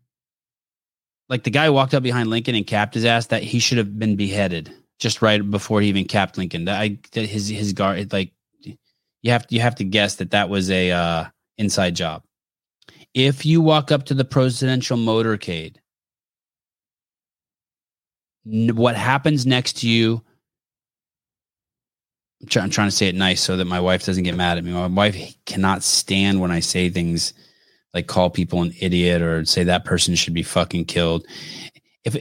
like 1.29 1.43
the 1.43 1.51
guy 1.51 1.69
walked 1.69 1.93
up 1.93 2.03
behind 2.03 2.29
Lincoln 2.29 2.55
and 2.55 2.65
capped 2.65 2.95
his 2.95 3.05
ass 3.05 3.27
that 3.27 3.43
he 3.43 3.59
should 3.59 3.77
have 3.77 3.97
been 3.97 4.15
beheaded 4.15 4.73
just 4.97 5.21
right 5.21 5.49
before 5.49 5.79
he 5.79 5.87
even 5.87 6.05
capped 6.05 6.37
Lincoln. 6.37 6.65
That 6.65 6.81
I 6.81 6.97
that 7.13 7.25
his 7.25 7.47
his 7.47 7.73
guard 7.73 8.11
like 8.11 8.33
you 9.21 9.31
have 9.31 9.47
to, 9.47 9.55
you 9.55 9.61
have 9.61 9.75
to 9.75 9.83
guess 9.83 10.15
that 10.15 10.31
that 10.31 10.49
was 10.49 10.69
a 10.69 10.91
uh, 10.91 11.25
inside 11.57 11.95
job. 11.95 12.23
If 13.13 13.45
you 13.45 13.61
walk 13.61 13.91
up 13.91 14.05
to 14.05 14.13
the 14.13 14.25
presidential 14.25 14.97
motorcade, 14.97 15.75
what 18.43 18.95
happens 18.95 19.45
next 19.45 19.77
to 19.77 19.89
you? 19.89 20.23
I'm, 22.41 22.47
try, 22.47 22.63
I'm 22.63 22.69
trying 22.69 22.87
to 22.87 22.95
say 22.95 23.07
it 23.07 23.15
nice 23.15 23.41
so 23.41 23.57
that 23.57 23.65
my 23.65 23.79
wife 23.79 24.05
doesn't 24.05 24.23
get 24.23 24.35
mad 24.35 24.57
at 24.57 24.63
me. 24.63 24.71
My 24.71 24.87
wife 24.87 25.35
cannot 25.45 25.83
stand 25.83 26.39
when 26.39 26.51
I 26.51 26.61
say 26.61 26.89
things 26.89 27.33
like 27.93 28.07
call 28.07 28.29
people 28.29 28.61
an 28.61 28.73
idiot 28.79 29.21
or 29.21 29.45
say 29.45 29.63
that 29.63 29.85
person 29.85 30.15
should 30.15 30.33
be 30.33 30.43
fucking 30.43 30.85
killed. 30.85 31.25
If 32.03 32.15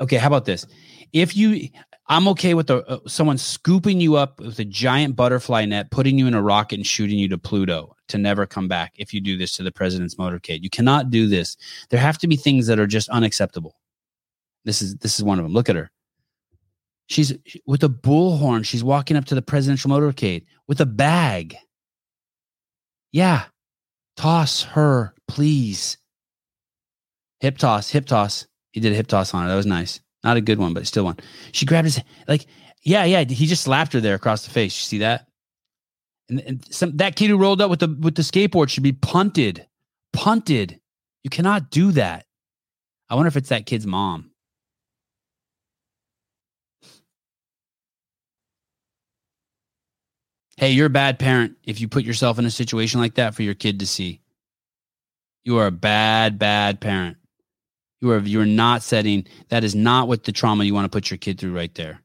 okay, 0.00 0.16
how 0.16 0.28
about 0.28 0.44
this? 0.44 0.66
If 1.12 1.36
you 1.36 1.68
I'm 2.06 2.28
okay 2.28 2.52
with 2.52 2.66
the, 2.66 2.84
uh, 2.86 2.98
someone 3.06 3.38
scooping 3.38 4.00
you 4.00 4.16
up 4.16 4.38
with 4.38 4.58
a 4.58 4.64
giant 4.64 5.16
butterfly 5.16 5.64
net, 5.64 5.90
putting 5.90 6.18
you 6.18 6.26
in 6.26 6.34
a 6.34 6.42
rocket 6.42 6.76
and 6.76 6.86
shooting 6.86 7.18
you 7.18 7.28
to 7.28 7.38
Pluto 7.38 7.96
to 8.08 8.18
never 8.18 8.46
come 8.46 8.68
back 8.68 8.92
if 8.96 9.14
you 9.14 9.20
do 9.22 9.38
this 9.38 9.52
to 9.52 9.62
the 9.62 9.72
president's 9.72 10.16
motorcade. 10.16 10.62
You 10.62 10.68
cannot 10.68 11.08
do 11.08 11.26
this. 11.26 11.56
There 11.88 12.00
have 12.00 12.18
to 12.18 12.28
be 12.28 12.36
things 12.36 12.66
that 12.66 12.78
are 12.78 12.86
just 12.86 13.08
unacceptable. 13.08 13.76
This 14.64 14.82
is 14.82 14.96
this 14.96 15.16
is 15.18 15.24
one 15.24 15.38
of 15.38 15.44
them. 15.44 15.52
Look 15.52 15.68
at 15.68 15.76
her. 15.76 15.90
She's 17.06 17.34
with 17.66 17.84
a 17.84 17.88
bullhorn. 17.88 18.64
She's 18.64 18.84
walking 18.84 19.16
up 19.16 19.24
to 19.26 19.34
the 19.34 19.42
presidential 19.42 19.90
motorcade 19.90 20.44
with 20.66 20.80
a 20.80 20.86
bag. 20.86 21.56
Yeah. 23.12 23.44
Toss 24.16 24.62
her 24.62 25.14
please. 25.28 25.98
Hip 27.40 27.58
toss, 27.58 27.90
hip 27.90 28.06
toss. 28.06 28.46
He 28.72 28.80
did 28.80 28.92
a 28.92 28.96
hip 28.96 29.06
toss 29.06 29.34
on 29.34 29.42
her. 29.42 29.48
That 29.48 29.56
was 29.56 29.66
nice. 29.66 30.00
Not 30.22 30.36
a 30.36 30.40
good 30.40 30.58
one, 30.58 30.72
but 30.72 30.86
still 30.86 31.04
one. 31.04 31.18
She 31.52 31.66
grabbed 31.66 31.86
his 31.86 32.00
like, 32.26 32.46
yeah, 32.82 33.04
yeah. 33.04 33.24
He 33.24 33.46
just 33.46 33.62
slapped 33.62 33.92
her 33.92 34.00
there 34.00 34.14
across 34.14 34.44
the 34.44 34.50
face. 34.50 34.76
You 34.78 34.84
see 34.84 34.98
that? 34.98 35.28
And, 36.28 36.40
and 36.40 36.64
some 36.70 36.96
that 36.96 37.16
kid 37.16 37.28
who 37.28 37.36
rolled 37.36 37.60
up 37.60 37.70
with 37.70 37.80
the 37.80 37.96
with 38.00 38.14
the 38.14 38.22
skateboard 38.22 38.68
should 38.68 38.82
be 38.82 38.92
punted. 38.92 39.66
Punted. 40.12 40.80
You 41.22 41.30
cannot 41.30 41.70
do 41.70 41.92
that. 41.92 42.26
I 43.10 43.14
wonder 43.14 43.28
if 43.28 43.36
it's 43.36 43.50
that 43.50 43.66
kid's 43.66 43.86
mom. 43.86 44.30
Hey, 50.56 50.70
you're 50.70 50.86
a 50.86 50.90
bad 50.90 51.18
parent 51.18 51.56
if 51.64 51.80
you 51.80 51.88
put 51.88 52.04
yourself 52.04 52.38
in 52.38 52.46
a 52.46 52.50
situation 52.50 53.00
like 53.00 53.14
that 53.14 53.34
for 53.34 53.42
your 53.42 53.54
kid 53.54 53.80
to 53.80 53.86
see. 53.86 54.20
You 55.44 55.58
are 55.58 55.66
a 55.66 55.72
bad, 55.72 56.38
bad 56.38 56.80
parent. 56.80 57.16
You 58.00 58.12
are 58.12 58.18
you 58.18 58.40
are 58.40 58.46
not 58.46 58.82
setting 58.82 59.26
that 59.48 59.64
is 59.64 59.74
not 59.74 60.08
what 60.08 60.24
the 60.24 60.32
trauma 60.32 60.64
you 60.64 60.74
want 60.74 60.84
to 60.84 60.94
put 60.94 61.10
your 61.10 61.18
kid 61.18 61.40
through 61.40 61.56
right 61.56 61.74
there. 61.74 62.02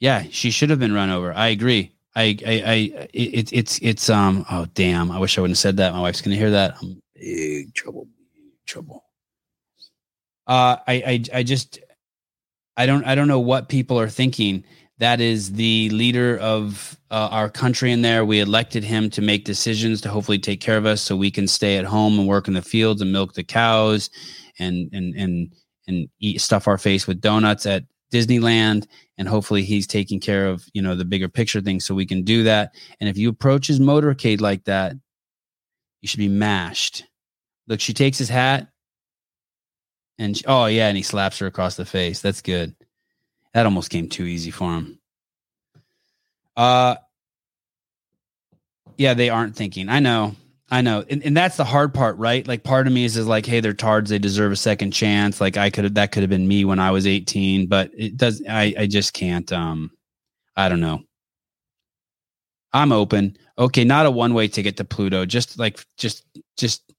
Yeah, 0.00 0.24
she 0.30 0.50
should 0.50 0.70
have 0.70 0.78
been 0.78 0.92
run 0.92 1.10
over. 1.10 1.32
I 1.32 1.48
agree. 1.48 1.92
I 2.14 2.36
I 2.46 2.62
I 2.66 3.08
it's 3.12 3.52
it's 3.52 3.78
it's 3.80 4.10
um 4.10 4.44
oh 4.50 4.66
damn, 4.74 5.10
I 5.10 5.18
wish 5.18 5.38
I 5.38 5.40
wouldn't 5.40 5.56
have 5.56 5.62
said 5.62 5.76
that. 5.78 5.92
My 5.92 6.00
wife's 6.00 6.20
gonna 6.20 6.36
hear 6.36 6.50
that. 6.50 6.76
I'm 6.82 7.00
big 7.14 7.74
trouble, 7.74 8.08
big 8.34 8.52
trouble. 8.66 9.04
Uh 10.46 10.76
I 10.86 10.94
I 10.94 11.24
I 11.34 11.42
just 11.44 11.78
I 12.76 12.86
don't 12.86 13.04
I 13.04 13.14
don't 13.14 13.28
know 13.28 13.40
what 13.40 13.68
people 13.68 13.98
are 13.98 14.08
thinking. 14.08 14.64
That 14.98 15.20
is 15.20 15.52
the 15.52 15.90
leader 15.90 16.38
of 16.38 16.98
uh, 17.10 17.28
our 17.30 17.50
country 17.50 17.92
in 17.92 18.02
there. 18.02 18.24
We 18.24 18.40
elected 18.40 18.82
him 18.82 19.10
to 19.10 19.22
make 19.22 19.44
decisions 19.44 20.00
to 20.02 20.08
hopefully 20.08 20.38
take 20.38 20.60
care 20.60 20.78
of 20.78 20.86
us 20.86 21.02
so 21.02 21.16
we 21.16 21.30
can 21.30 21.46
stay 21.46 21.76
at 21.76 21.84
home 21.84 22.18
and 22.18 22.26
work 22.26 22.48
in 22.48 22.54
the 22.54 22.62
fields 22.62 23.02
and 23.02 23.12
milk 23.12 23.34
the 23.34 23.44
cows 23.44 24.10
and 24.58 24.88
and 24.92 25.14
and 25.14 25.52
and 25.86 26.08
eat 26.20 26.40
stuff 26.40 26.66
our 26.66 26.78
face 26.78 27.06
with 27.06 27.20
donuts 27.20 27.66
at 27.66 27.84
Disneyland 28.12 28.86
and 29.18 29.28
hopefully 29.28 29.62
he's 29.62 29.86
taking 29.86 30.20
care 30.20 30.46
of, 30.46 30.64
you 30.72 30.82
know, 30.82 30.94
the 30.94 31.04
bigger 31.04 31.28
picture 31.28 31.60
thing 31.60 31.80
so 31.80 31.94
we 31.94 32.06
can 32.06 32.22
do 32.22 32.42
that. 32.44 32.74
And 33.00 33.08
if 33.08 33.16
you 33.16 33.28
approach 33.28 33.66
his 33.66 33.80
motorcade 33.80 34.40
like 34.40 34.64
that, 34.64 34.94
you 36.02 36.08
should 36.08 36.18
be 36.18 36.28
mashed. 36.28 37.04
Look, 37.66 37.80
she 37.80 37.92
takes 37.92 38.18
his 38.18 38.28
hat 38.28 38.68
and 40.18 40.36
she, 40.36 40.44
oh 40.46 40.66
yeah, 40.66 40.88
and 40.88 40.96
he 40.96 41.02
slaps 41.02 41.38
her 41.38 41.46
across 41.46 41.76
the 41.76 41.84
face. 41.84 42.20
That's 42.20 42.42
good. 42.42 42.74
That 43.54 43.66
almost 43.66 43.90
came 43.90 44.08
too 44.08 44.24
easy 44.24 44.50
for 44.50 44.72
him. 44.74 44.98
Uh 46.56 46.96
yeah, 48.98 49.14
they 49.14 49.28
aren't 49.28 49.56
thinking. 49.56 49.88
I 49.88 50.00
know. 50.00 50.34
I 50.70 50.80
know. 50.80 51.04
And, 51.08 51.22
and 51.24 51.36
that's 51.36 51.56
the 51.56 51.64
hard 51.64 51.94
part, 51.94 52.16
right? 52.18 52.46
Like 52.46 52.64
part 52.64 52.86
of 52.86 52.92
me 52.92 53.04
is, 53.04 53.16
is 53.16 53.26
like, 53.26 53.46
hey, 53.46 53.60
they're 53.60 53.72
tards, 53.72 54.10
they 54.10 54.18
deserve 54.18 54.52
a 54.52 54.56
second 54.56 54.90
chance. 54.90 55.40
Like 55.40 55.56
I 55.56 55.70
could 55.70 55.84
have 55.84 55.94
that 55.94 56.12
could 56.12 56.22
have 56.22 56.30
been 56.30 56.48
me 56.48 56.64
when 56.64 56.80
I 56.80 56.90
was 56.90 57.06
18, 57.06 57.66
but 57.66 57.90
it 57.96 58.16
does 58.16 58.42
I 58.48 58.74
I 58.78 58.86
just 58.86 59.12
can't 59.12 59.50
um 59.52 59.90
I 60.56 60.68
don't 60.68 60.80
know. 60.80 61.02
I'm 62.72 62.92
open. 62.92 63.36
Okay, 63.58 63.84
not 63.84 64.06
a 64.06 64.10
one 64.10 64.34
way 64.34 64.48
ticket 64.48 64.76
to 64.78 64.84
Pluto. 64.84 65.24
Just 65.24 65.58
like 65.58 65.84
just 65.96 66.24
just 66.56 66.92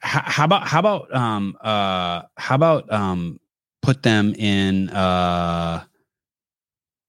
how 0.00 0.44
about 0.44 0.66
how 0.66 0.78
about 0.78 1.14
um 1.14 1.56
uh 1.60 2.22
how 2.36 2.54
about 2.54 2.90
um 2.92 3.40
put 3.82 4.02
them 4.02 4.34
in 4.34 4.90
uh 4.90 5.84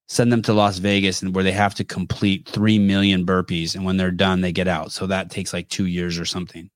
send 0.07 0.31
them 0.31 0.41
to 0.41 0.53
Las 0.53 0.79
Vegas 0.79 1.21
and 1.21 1.35
where 1.35 1.43
they 1.43 1.51
have 1.51 1.75
to 1.75 1.83
complete 1.83 2.47
3 2.49 2.79
million 2.79 3.25
burpees 3.25 3.75
and 3.75 3.85
when 3.85 3.97
they're 3.97 4.11
done 4.11 4.41
they 4.41 4.51
get 4.51 4.67
out. 4.67 4.91
So 4.91 5.05
that 5.07 5.29
takes 5.29 5.53
like 5.53 5.69
2 5.69 5.85
years 5.85 6.17
or 6.17 6.25
something. 6.25 6.69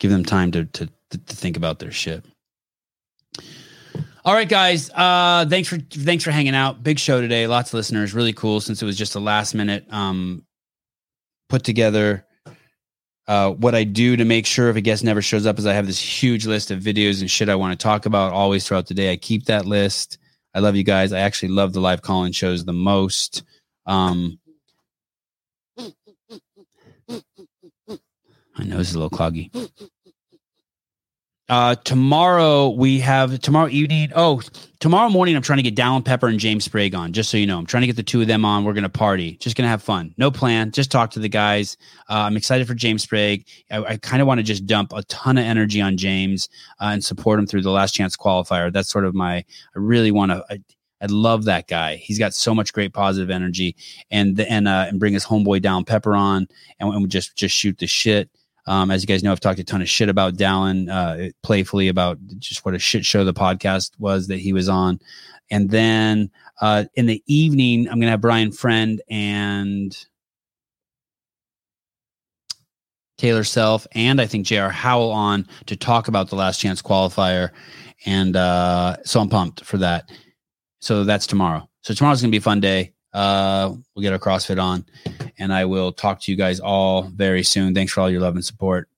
Give 0.00 0.10
them 0.10 0.24
time 0.24 0.50
to 0.52 0.64
to 0.64 0.90
to 1.10 1.18
think 1.18 1.56
about 1.56 1.78
their 1.78 1.92
shit. 1.92 2.24
All 4.24 4.32
right, 4.32 4.48
guys. 4.48 4.90
Uh, 4.90 5.44
thanks 5.48 5.68
for 5.68 5.78
thanks 5.78 6.24
for 6.24 6.30
hanging 6.30 6.54
out. 6.54 6.82
Big 6.82 6.98
show 6.98 7.20
today. 7.20 7.46
Lots 7.46 7.70
of 7.70 7.74
listeners. 7.74 8.14
Really 8.14 8.32
cool. 8.32 8.60
Since 8.60 8.82
it 8.82 8.86
was 8.86 8.96
just 8.96 9.14
a 9.14 9.20
last 9.20 9.54
minute 9.54 9.86
um, 9.90 10.44
put 11.48 11.62
together. 11.62 12.26
Uh, 13.26 13.52
what 13.52 13.74
I 13.74 13.84
do 13.84 14.16
to 14.16 14.24
make 14.24 14.44
sure 14.44 14.68
if 14.68 14.76
a 14.76 14.82
guest 14.82 15.02
never 15.02 15.22
shows 15.22 15.46
up 15.46 15.58
is 15.58 15.66
I 15.66 15.72
have 15.72 15.86
this 15.86 15.98
huge 15.98 16.46
list 16.46 16.70
of 16.70 16.80
videos 16.80 17.20
and 17.20 17.30
shit 17.30 17.48
I 17.48 17.54
want 17.54 17.78
to 17.78 17.82
talk 17.82 18.04
about 18.04 18.32
always 18.32 18.66
throughout 18.66 18.86
the 18.86 18.94
day. 18.94 19.10
I 19.10 19.16
keep 19.16 19.46
that 19.46 19.64
list. 19.64 20.18
I 20.54 20.60
love 20.60 20.76
you 20.76 20.84
guys. 20.84 21.12
I 21.12 21.20
actually 21.20 21.48
love 21.48 21.72
the 21.72 21.80
live 21.80 22.02
calling 22.02 22.32
shows 22.32 22.64
the 22.64 22.72
most. 22.72 23.42
Um, 23.86 24.38
my 25.78 25.92
nose 28.64 28.90
is 28.90 28.94
a 28.94 28.98
little 28.98 29.10
cloggy. 29.10 29.50
Uh, 31.50 31.74
tomorrow 31.74 32.70
we 32.70 32.98
have 33.00 33.38
tomorrow 33.40 33.68
evening. 33.68 34.10
Oh, 34.16 34.40
tomorrow 34.80 35.10
morning 35.10 35.36
I'm 35.36 35.42
trying 35.42 35.58
to 35.58 35.62
get 35.62 35.76
Dallin 35.76 36.02
Pepper 36.02 36.28
and 36.28 36.40
James 36.40 36.64
Sprague 36.64 36.94
on. 36.94 37.12
Just 37.12 37.28
so 37.28 37.36
you 37.36 37.46
know, 37.46 37.58
I'm 37.58 37.66
trying 37.66 37.82
to 37.82 37.86
get 37.86 37.96
the 37.96 38.02
two 38.02 38.22
of 38.22 38.26
them 38.26 38.46
on. 38.46 38.64
We're 38.64 38.72
gonna 38.72 38.88
party. 38.88 39.36
Just 39.36 39.54
gonna 39.54 39.68
have 39.68 39.82
fun. 39.82 40.14
No 40.16 40.30
plan. 40.30 40.70
Just 40.70 40.90
talk 40.90 41.10
to 41.10 41.18
the 41.18 41.28
guys. 41.28 41.76
Uh, 42.08 42.20
I'm 42.20 42.38
excited 42.38 42.66
for 42.66 42.72
James 42.72 43.02
Sprague. 43.02 43.46
I, 43.70 43.84
I 43.84 43.96
kind 43.98 44.22
of 44.22 44.28
want 44.28 44.38
to 44.38 44.42
just 44.42 44.64
dump 44.64 44.94
a 44.94 45.02
ton 45.02 45.36
of 45.36 45.44
energy 45.44 45.82
on 45.82 45.98
James 45.98 46.48
uh, 46.80 46.86
and 46.92 47.04
support 47.04 47.38
him 47.38 47.46
through 47.46 47.62
the 47.62 47.70
last 47.70 47.92
chance 47.92 48.16
qualifier. 48.16 48.72
That's 48.72 48.88
sort 48.88 49.04
of 49.04 49.14
my. 49.14 49.36
I 49.36 49.44
really 49.74 50.12
want 50.12 50.30
to. 50.30 50.44
I, 50.50 50.58
love 51.06 51.44
that 51.44 51.68
guy. 51.68 51.96
He's 51.96 52.18
got 52.18 52.32
so 52.32 52.54
much 52.54 52.72
great 52.72 52.94
positive 52.94 53.28
energy, 53.28 53.76
and 54.10 54.40
and 54.40 54.66
uh, 54.66 54.86
and 54.88 54.98
bring 54.98 55.12
his 55.12 55.26
homeboy 55.26 55.60
Dallin 55.60 55.86
Pepper 55.86 56.16
on, 56.16 56.48
and, 56.80 56.94
and 56.94 57.10
just 57.10 57.36
just 57.36 57.54
shoot 57.54 57.76
the 57.76 57.86
shit. 57.86 58.30
Um, 58.66 58.90
as 58.90 59.02
you 59.02 59.06
guys 59.06 59.22
know, 59.22 59.32
I've 59.32 59.40
talked 59.40 59.58
a 59.58 59.64
ton 59.64 59.82
of 59.82 59.88
shit 59.88 60.08
about 60.08 60.34
Dallin, 60.34 60.88
uh, 60.90 61.32
playfully 61.42 61.88
about 61.88 62.18
just 62.38 62.64
what 62.64 62.74
a 62.74 62.78
shit 62.78 63.04
show 63.04 63.24
the 63.24 63.34
podcast 63.34 63.90
was 63.98 64.26
that 64.28 64.38
he 64.38 64.52
was 64.52 64.68
on. 64.68 65.00
And 65.50 65.70
then 65.70 66.30
uh, 66.60 66.84
in 66.94 67.06
the 67.06 67.22
evening, 67.26 67.86
I'm 67.88 67.96
going 67.96 68.06
to 68.06 68.10
have 68.10 68.20
Brian 68.20 68.52
Friend 68.52 69.00
and 69.10 69.96
Taylor 73.18 73.44
Self 73.44 73.86
and 73.92 74.20
I 74.20 74.26
think 74.26 74.46
J.R. 74.46 74.70
Howell 74.70 75.12
on 75.12 75.46
to 75.66 75.76
talk 75.76 76.08
about 76.08 76.30
the 76.30 76.36
last 76.36 76.60
chance 76.60 76.80
qualifier. 76.80 77.50
And 78.06 78.36
uh, 78.36 78.96
so 79.04 79.20
I'm 79.20 79.28
pumped 79.28 79.64
for 79.64 79.78
that. 79.78 80.10
So 80.80 81.04
that's 81.04 81.26
tomorrow. 81.26 81.68
So 81.82 81.94
tomorrow's 81.94 82.22
going 82.22 82.30
to 82.30 82.34
be 82.34 82.38
a 82.38 82.42
fun 82.42 82.60
day. 82.60 82.93
Uh, 83.14 83.76
we'll 83.94 84.02
get 84.02 84.12
our 84.12 84.18
CrossFit 84.18 84.60
on, 84.60 84.84
and 85.38 85.52
I 85.52 85.64
will 85.64 85.92
talk 85.92 86.20
to 86.22 86.32
you 86.32 86.36
guys 86.36 86.58
all 86.58 87.02
very 87.02 87.44
soon. 87.44 87.72
Thanks 87.72 87.92
for 87.92 88.00
all 88.00 88.10
your 88.10 88.20
love 88.20 88.34
and 88.34 88.44
support. 88.44 88.88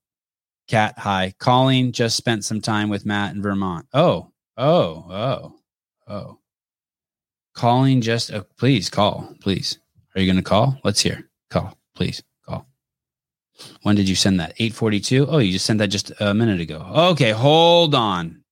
Cat, 0.68 0.94
hi. 0.98 1.34
Colleen 1.38 1.93
just 1.93 2.16
spent 2.16 2.44
some 2.44 2.60
time 2.60 2.88
with 2.88 3.06
Matt 3.06 3.34
in 3.34 3.43
Vermont. 3.43 3.86
Oh, 3.93 4.32
oh, 4.56 5.06
oh, 5.10 5.55
oh. 6.09 6.38
Calling 7.55 8.01
just, 8.01 8.32
uh, 8.32 8.43
please 8.59 8.90
call, 8.90 9.32
please. 9.40 9.78
Are 10.14 10.20
you 10.20 10.26
going 10.26 10.43
to 10.43 10.43
call? 10.43 10.80
Let's 10.82 11.01
hear. 11.01 11.28
Call, 11.51 11.76
please. 11.94 12.22
Call. 12.44 12.66
When 13.82 13.97
did 13.97 14.09
you 14.09 14.16
send 14.16 14.40
that? 14.40 14.55
842? 14.59 15.26
Oh, 15.28 15.38
you 15.38 15.52
just 15.52 15.66
sent 15.66 15.78
that 15.78 15.88
just 15.88 16.10
a 16.20 16.34
minute 16.34 16.60
ago. 16.60 16.84
Okay, 17.12 17.30
hold 17.30 17.94
on. 17.94 18.43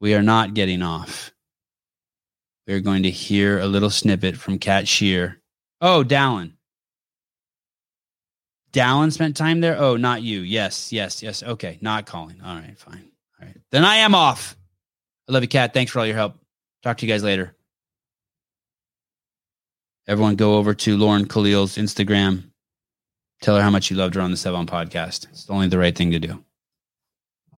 We 0.00 0.14
are 0.14 0.22
not 0.22 0.54
getting 0.54 0.82
off 0.82 1.33
we're 2.66 2.80
going 2.80 3.02
to 3.02 3.10
hear 3.10 3.58
a 3.58 3.66
little 3.66 3.90
snippet 3.90 4.36
from 4.36 4.58
Cat 4.58 4.88
Shear. 4.88 5.40
Oh, 5.80 6.02
Dallin. 6.02 6.52
Dallin 8.72 9.12
spent 9.12 9.36
time 9.36 9.60
there? 9.60 9.78
Oh, 9.78 9.96
not 9.96 10.22
you. 10.22 10.40
Yes, 10.40 10.92
yes, 10.92 11.22
yes. 11.22 11.42
Okay, 11.42 11.78
not 11.80 12.06
calling. 12.06 12.40
All 12.44 12.56
right, 12.56 12.76
fine. 12.78 13.10
All 13.40 13.46
right. 13.46 13.56
Then 13.70 13.84
I 13.84 13.96
am 13.96 14.14
off. 14.14 14.56
I 15.28 15.32
love 15.32 15.42
you, 15.42 15.48
Cat. 15.48 15.72
Thanks 15.72 15.92
for 15.92 16.00
all 16.00 16.06
your 16.06 16.16
help. 16.16 16.36
Talk 16.82 16.98
to 16.98 17.06
you 17.06 17.12
guys 17.12 17.22
later. 17.22 17.54
Everyone 20.06 20.36
go 20.36 20.56
over 20.56 20.74
to 20.74 20.96
Lauren 20.96 21.26
Khalil's 21.26 21.76
Instagram. 21.76 22.50
Tell 23.40 23.56
her 23.56 23.62
how 23.62 23.70
much 23.70 23.90
you 23.90 23.96
loved 23.96 24.14
her 24.16 24.20
on 24.20 24.30
the 24.30 24.36
Sevan 24.36 24.66
podcast. 24.66 25.28
It's 25.30 25.48
only 25.48 25.68
the 25.68 25.78
right 25.78 25.96
thing 25.96 26.10
to 26.10 26.18
do. 26.18 26.44